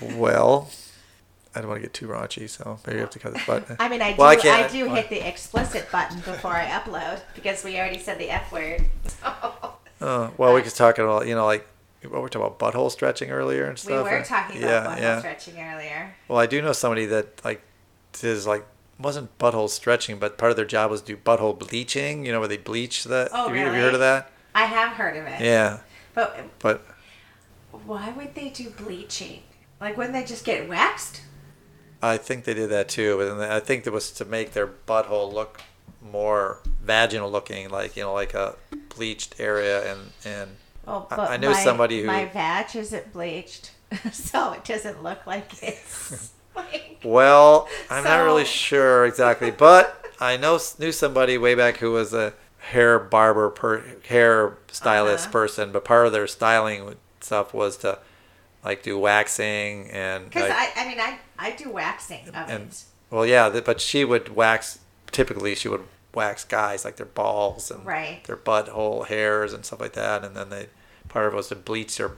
Well, 0.01 0.71
I 1.55 1.61
don't 1.61 1.69
want 1.71 1.81
to 1.81 1.87
get 1.87 1.95
too 1.95 2.07
raunchy, 2.07 2.49
so 2.49 2.79
maybe 2.87 2.97
we 2.97 3.01
have 3.01 3.11
to 3.11 3.19
cut 3.19 3.35
this. 3.35 3.47
button. 3.47 3.77
I 3.81 3.89
mean, 3.89 4.03
I 4.03 4.13
do. 4.13 4.19
Well, 4.19 4.29
I, 4.29 4.37
can't- 4.37 4.71
do 4.71 4.89
hit 4.95 5.09
the 5.09 5.27
explicit 5.27 5.91
button 5.91 6.19
before 6.19 6.53
I 6.53 6.67
upload 6.67 7.21
because 7.35 7.65
we 7.65 7.79
already 7.79 7.99
said 7.99 8.19
the 8.19 8.31
f 8.31 8.53
word. 8.53 8.85
Uh, 9.23 10.31
well, 10.37 10.55
we 10.55 10.63
could 10.63 10.75
talk 10.75 10.99
about, 10.99 11.27
you 11.27 11.35
know, 11.35 11.47
like 11.47 11.67
what 12.03 12.13
we 12.13 12.19
were 12.21 12.29
talking 12.29 12.47
about 12.47 12.59
butthole 12.59 12.91
stretching 12.91 13.31
earlier 13.31 13.65
and 13.65 13.79
stuff. 13.79 14.05
we 14.05 14.11
were 14.11 14.23
talking 14.23 14.63
about 14.63 14.69
yeah, 14.69 14.95
butthole 14.95 15.01
yeah. 15.01 15.19
stretching 15.19 15.59
earlier. 15.59 16.15
Well, 16.29 16.39
I 16.39 16.47
do 16.47 16.63
know 16.63 16.73
somebody 16.73 17.07
that 17.07 17.45
like 17.45 17.63
is 18.23 18.47
like 18.47 18.65
wasn't 18.99 19.37
butthole 19.39 19.69
stretching, 19.69 20.19
but 20.19 20.39
part 20.39 20.51
of 20.51 20.57
their 20.57 20.65
job 20.67 20.91
was 20.91 21.01
to 21.03 21.15
do 21.15 21.17
butthole 21.17 21.59
bleaching. 21.59 22.25
You 22.27 22.33
know, 22.33 22.41
where 22.41 22.49
they 22.49 22.57
bleach 22.57 23.05
the. 23.05 23.29
Oh, 23.33 23.49
have, 23.49 23.57
you, 23.57 23.65
have 23.65 23.75
you 23.75 23.81
heard 23.81 23.95
of 23.95 24.01
that? 24.01 24.31
I 24.55 24.65
have 24.65 24.93
heard 24.95 25.17
of 25.17 25.27
it. 25.27 25.41
Yeah, 25.41 25.79
But 26.15 26.37
but 26.59 26.85
why 27.87 28.11
would 28.11 28.35
they 28.35 28.49
do 28.49 28.71
bleaching? 28.71 29.43
Like, 29.81 29.97
wouldn't 29.97 30.15
they 30.15 30.25
just 30.25 30.45
get 30.45 30.69
waxed? 30.69 31.23
I 32.03 32.17
think 32.17 32.45
they 32.45 32.55
did 32.55 32.71
that 32.71 32.89
too. 32.89 33.17
But 33.19 33.51
I 33.51 33.61
think 33.61 33.87
it 33.87 33.93
was 33.93 34.11
to 34.13 34.25
make 34.25 34.53
their 34.53 34.67
butthole 34.67 35.33
look 35.33 35.61
more 36.03 36.61
vaginal 36.83 37.31
looking, 37.31 37.71
like 37.71 37.97
you 37.97 38.03
know, 38.03 38.15
like 38.15 38.35
a 38.35 38.57
bleached 38.95 39.37
area, 39.39 39.93
and 39.93 40.01
and 40.25 40.51
Well, 40.87 41.07
I- 41.11 41.17
but 41.17 41.31
I 41.31 41.37
knew 41.37 41.51
my, 41.51 41.63
somebody 41.63 42.01
who- 42.01 42.07
my 42.07 42.25
vag 42.27 42.75
isn't 42.75 43.13
bleached, 43.13 43.73
so 44.13 44.53
it 44.53 44.65
doesn't 44.65 45.03
look 45.03 45.27
like 45.27 45.63
it's 45.63 46.33
like. 46.59 46.85
Well, 47.05 47.69
I'm 47.91 48.03
not 48.03 48.25
really 48.25 48.45
sure 48.45 49.07
exactly, 49.07 49.53
but 49.53 50.05
I 50.21 50.37
know 50.37 50.59
knew 50.81 50.91
somebody 50.91 51.39
way 51.39 51.55
back 51.55 51.77
who 51.77 51.93
was 51.93 52.13
a 52.13 52.35
hair 52.59 52.99
barber, 52.99 53.51
per, 53.51 53.85
hair 54.09 54.59
stylist 54.73 55.27
Uh-huh. 55.27 55.33
person. 55.33 55.71
But 55.73 55.85
part 55.85 56.07
of 56.07 56.13
their 56.13 56.27
styling 56.27 56.97
stuff 57.21 57.55
was 57.55 57.77
to 57.79 58.01
like 58.65 58.83
do 58.83 58.99
waxing 58.99 59.89
and 59.93 60.25
Because 60.29 60.51
I, 60.53 60.71
I 60.77 60.89
mean, 60.89 60.99
I, 60.99 61.19
I 61.39 61.53
do 61.53 61.71
waxing 61.71 62.29
and 62.35 62.77
well, 63.11 63.25
yeah, 63.25 63.49
but 63.65 63.81
she 63.81 64.05
would 64.05 64.35
wax. 64.35 64.81
Typically, 65.13 65.55
she 65.55 65.69
would 65.69 65.85
wax 66.15 66.43
guys 66.45 66.85
like 66.85 66.97
their 66.97 67.07
balls 67.07 67.71
and 67.71 67.87
Right. 67.87 68.25
their 68.25 68.37
butthole 68.37 69.07
hairs 69.07 69.53
and 69.53 69.65
stuff 69.65 69.81
like 69.81 69.93
that. 69.93 70.25
And 70.25 70.35
then 70.37 70.51
they 70.51 70.67
part 71.09 71.27
of 71.27 71.33
it 71.33 71.37
was 71.37 71.49
to 71.49 71.55
bleach 71.55 71.97
their 71.97 72.11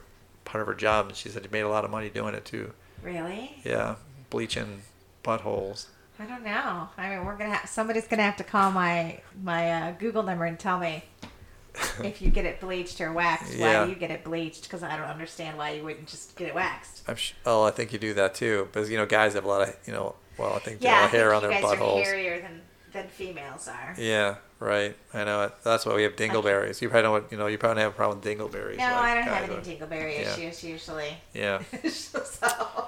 part 0.43 0.61
of 0.63 0.67
her 0.67 0.73
job. 0.73 1.07
And 1.09 1.15
she 1.15 1.29
said 1.29 1.43
she 1.43 1.49
made 1.51 1.61
a 1.61 1.69
lot 1.69 1.85
of 1.85 1.91
money 1.91 2.09
doing 2.09 2.33
it 2.33 2.45
too. 2.45 2.73
Really? 3.03 3.61
Yeah, 3.63 3.95
bleaching 4.31 4.81
buttholes. 5.23 5.85
I 6.17 6.25
don't 6.25 6.43
know. 6.43 6.89
I 6.97 7.09
mean, 7.15 7.25
we're 7.25 7.37
gonna 7.37 7.55
have 7.55 7.69
somebody's 7.69 8.07
gonna 8.07 8.23
have 8.23 8.37
to 8.37 8.43
call 8.43 8.71
my 8.71 9.19
my 9.43 9.71
uh, 9.71 9.91
Google 9.99 10.23
number 10.23 10.45
and 10.45 10.57
tell 10.59 10.79
me 10.79 11.03
if 12.03 12.21
you 12.21 12.29
get 12.29 12.45
it 12.45 12.59
bleached 12.59 12.99
or 13.01 13.11
waxed. 13.11 13.55
Yeah. 13.55 13.79
Why 13.81 13.85
do 13.85 13.91
you 13.91 13.95
get 13.97 14.11
it 14.11 14.23
bleached? 14.23 14.63
Because 14.63 14.81
I 14.83 14.97
don't 14.97 15.05
understand 15.07 15.57
why 15.57 15.71
you 15.71 15.83
wouldn't 15.83 16.07
just 16.07 16.35
get 16.35 16.47
it 16.47 16.55
waxed. 16.55 17.03
I'm 17.07 17.15
sh- 17.15 17.33
oh, 17.45 17.63
I 17.63 17.71
think 17.71 17.93
you 17.93 17.99
do 17.99 18.13
that 18.15 18.33
too, 18.35 18.67
because 18.71 18.89
you 18.89 18.97
know 18.97 19.05
guys 19.05 19.33
have 19.35 19.45
a 19.45 19.47
lot 19.47 19.67
of 19.67 19.75
you 19.85 19.93
know. 19.93 20.15
Well, 20.37 20.53
I 20.53 20.59
think 20.59 20.81
Yeah, 20.81 20.93
I 20.93 21.01
have 21.01 21.11
hair 21.11 21.33
on 21.33 21.41
their 21.43 21.51
are 21.51 21.61
buttholes. 21.61 22.03
hairier 22.03 22.41
than 22.41 22.61
than 22.93 23.07
females 23.07 23.67
are. 23.67 23.95
Yeah, 23.97 24.35
right. 24.59 24.95
I 25.13 25.23
know 25.23 25.43
it. 25.43 25.53
That's 25.63 25.85
why 25.85 25.95
we 25.95 26.03
have 26.03 26.15
dingleberries. 26.15 26.81
You 26.81 26.89
probably 26.89 27.03
don't. 27.21 27.31
you 27.31 27.37
know. 27.37 27.47
You 27.47 27.57
probably 27.57 27.81
have 27.83 27.93
a 27.93 27.95
problem 27.95 28.19
with 28.19 28.27
dingleberries. 28.27 28.77
No, 28.77 28.83
like 28.85 28.95
I 28.95 29.15
don't 29.15 29.23
have 29.23 29.43
any 29.45 29.55
would. 29.55 29.63
dingleberry 29.63 30.13
Yeah. 30.19 30.33
issues 30.33 30.63
usually. 30.63 31.17
Yeah. 31.33 31.61
so. 31.89 32.87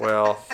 Well, 0.00 0.44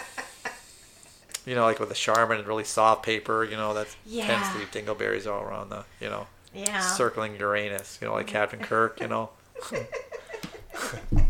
you 1.48 1.54
know, 1.54 1.64
like 1.64 1.80
with 1.80 1.88
the 1.88 1.94
Charmin 1.94 2.38
and 2.38 2.46
really 2.46 2.64
soft 2.64 3.02
paper, 3.02 3.42
you 3.42 3.56
know, 3.56 3.72
that 3.72 3.86
tends 4.06 4.50
to 4.52 4.58
leave 4.58 4.70
dingleberries 4.70 5.26
all 5.26 5.42
around 5.42 5.70
the, 5.70 5.84
you 5.98 6.10
know, 6.10 6.26
Yeah. 6.54 6.80
circling 6.80 7.36
Uranus. 7.36 7.98
You 8.02 8.08
know, 8.08 8.12
like 8.14 8.26
mm-hmm. 8.26 8.36
Captain 8.36 8.60
Kirk. 8.60 9.00
You 9.00 9.08
know, 9.08 9.30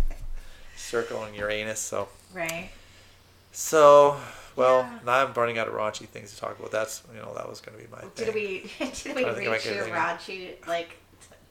circling 0.76 1.34
Uranus. 1.36 1.78
So, 1.78 2.08
Right. 2.34 2.70
so. 3.52 4.18
Well, 4.56 4.80
Yeah. 4.80 4.98
now 5.06 5.24
I'm 5.24 5.32
running 5.34 5.56
out 5.56 5.68
of 5.68 5.74
raunchy 5.74 6.08
things 6.08 6.34
to 6.34 6.40
talk 6.40 6.58
about. 6.58 6.72
That's 6.72 7.02
you 7.14 7.20
know 7.20 7.32
that 7.36 7.48
was 7.48 7.60
going 7.60 7.78
to 7.78 7.84
be 7.84 7.88
my 7.92 8.00
thing. 8.00 8.26
Did 8.26 8.34
we 8.34 8.68
did 8.78 9.14
we 9.14 9.24
I 9.24 9.32
think 9.32 9.46
I 9.46 9.50
might 9.52 9.64
reach 9.64 9.66
your 9.66 9.84
raunchy 9.86 10.66
like 10.66 10.96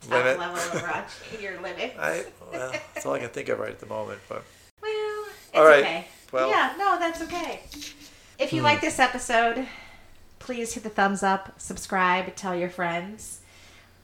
top 0.02 0.10
Limit? 0.10 0.38
level 0.38 0.56
of 0.56 0.82
raunchy? 0.82 1.40
Your 1.40 1.58
limit? 1.62 1.94
I 1.98 2.26
well, 2.52 2.70
that's 2.94 3.06
all 3.06 3.14
I 3.14 3.20
can 3.20 3.30
think 3.30 3.48
of 3.48 3.58
right 3.60 3.70
at 3.70 3.80
the 3.80 3.86
moment. 3.86 4.20
But 4.28 4.44
Well, 4.82 5.24
it's 5.30 5.56
All 5.56 5.64
right. 5.64 5.80
okay. 5.80 6.08
Well- 6.32 6.50
yeah, 6.50 6.74
no, 6.76 6.98
that's 6.98 7.22
okay. 7.22 7.62
If 8.38 8.52
you 8.52 8.60
hmm. 8.60 8.66
like 8.66 8.80
this 8.80 9.00
episode, 9.00 9.66
please 10.38 10.74
hit 10.74 10.84
the 10.84 10.90
thumbs 10.90 11.24
up, 11.24 11.60
subscribe, 11.60 12.36
tell 12.36 12.54
your 12.54 12.70
friends. 12.70 13.40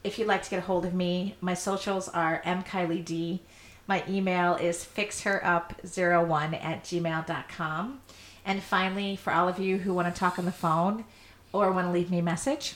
If 0.03 0.19
you'd 0.19 0.27
like 0.27 0.43
to 0.43 0.49
get 0.49 0.59
a 0.59 0.63
hold 0.63 0.85
of 0.85 0.93
me, 0.93 1.35
my 1.39 1.53
socials 1.53 2.09
are 2.09 2.41
mkylied. 2.43 3.39
My 3.87 4.03
email 4.09 4.55
is 4.55 4.85
fixherup01 4.85 6.63
at 6.63 6.83
gmail.com. 6.83 8.01
And 8.45 8.61
finally, 8.61 9.15
for 9.15 9.31
all 9.31 9.47
of 9.47 9.57
you 9.57 9.77
who 9.77 9.93
want 9.93 10.13
to 10.13 10.19
talk 10.19 10.37
on 10.37 10.43
the 10.43 10.51
phone 10.51 11.05
or 11.53 11.71
want 11.71 11.87
to 11.87 11.91
leave 11.91 12.11
me 12.11 12.19
a 12.19 12.23
message, 12.23 12.75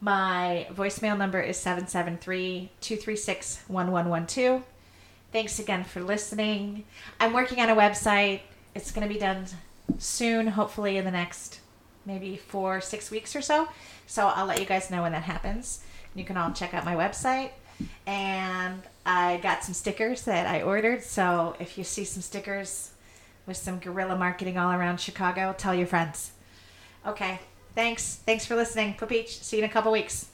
my 0.00 0.66
voicemail 0.74 1.16
number 1.16 1.40
is 1.40 1.56
773 1.56 2.68
236 2.80 3.62
1112. 3.68 4.64
Thanks 5.30 5.60
again 5.60 5.84
for 5.84 6.02
listening. 6.02 6.84
I'm 7.20 7.32
working 7.32 7.60
on 7.60 7.68
a 7.68 7.76
website. 7.76 8.40
It's 8.74 8.90
going 8.90 9.06
to 9.06 9.12
be 9.12 9.20
done 9.20 9.46
soon, 9.98 10.48
hopefully 10.48 10.96
in 10.96 11.04
the 11.04 11.10
next 11.10 11.60
maybe 12.06 12.36
four, 12.36 12.80
six 12.80 13.10
weeks 13.10 13.36
or 13.36 13.42
so. 13.42 13.68
So 14.06 14.26
I'll 14.26 14.46
let 14.46 14.58
you 14.58 14.66
guys 14.66 14.90
know 14.90 15.02
when 15.02 15.12
that 15.12 15.22
happens. 15.22 15.84
You 16.14 16.24
can 16.24 16.36
all 16.36 16.52
check 16.52 16.74
out 16.74 16.84
my 16.84 16.94
website. 16.94 17.50
And 18.06 18.82
I 19.06 19.38
got 19.42 19.64
some 19.64 19.74
stickers 19.74 20.22
that 20.24 20.46
I 20.46 20.62
ordered. 20.62 21.02
So 21.02 21.56
if 21.60 21.78
you 21.78 21.84
see 21.84 22.04
some 22.04 22.22
stickers 22.22 22.90
with 23.46 23.56
some 23.56 23.78
guerrilla 23.78 24.16
marketing 24.16 24.58
all 24.58 24.72
around 24.72 25.00
Chicago, 25.00 25.54
tell 25.56 25.74
your 25.74 25.86
friends. 25.86 26.32
Okay. 27.06 27.40
Thanks. 27.74 28.16
Thanks 28.16 28.44
for 28.44 28.56
listening. 28.56 28.94
Peach. 29.08 29.42
See 29.42 29.58
you 29.58 29.64
in 29.64 29.70
a 29.70 29.72
couple 29.72 29.92
weeks. 29.92 30.29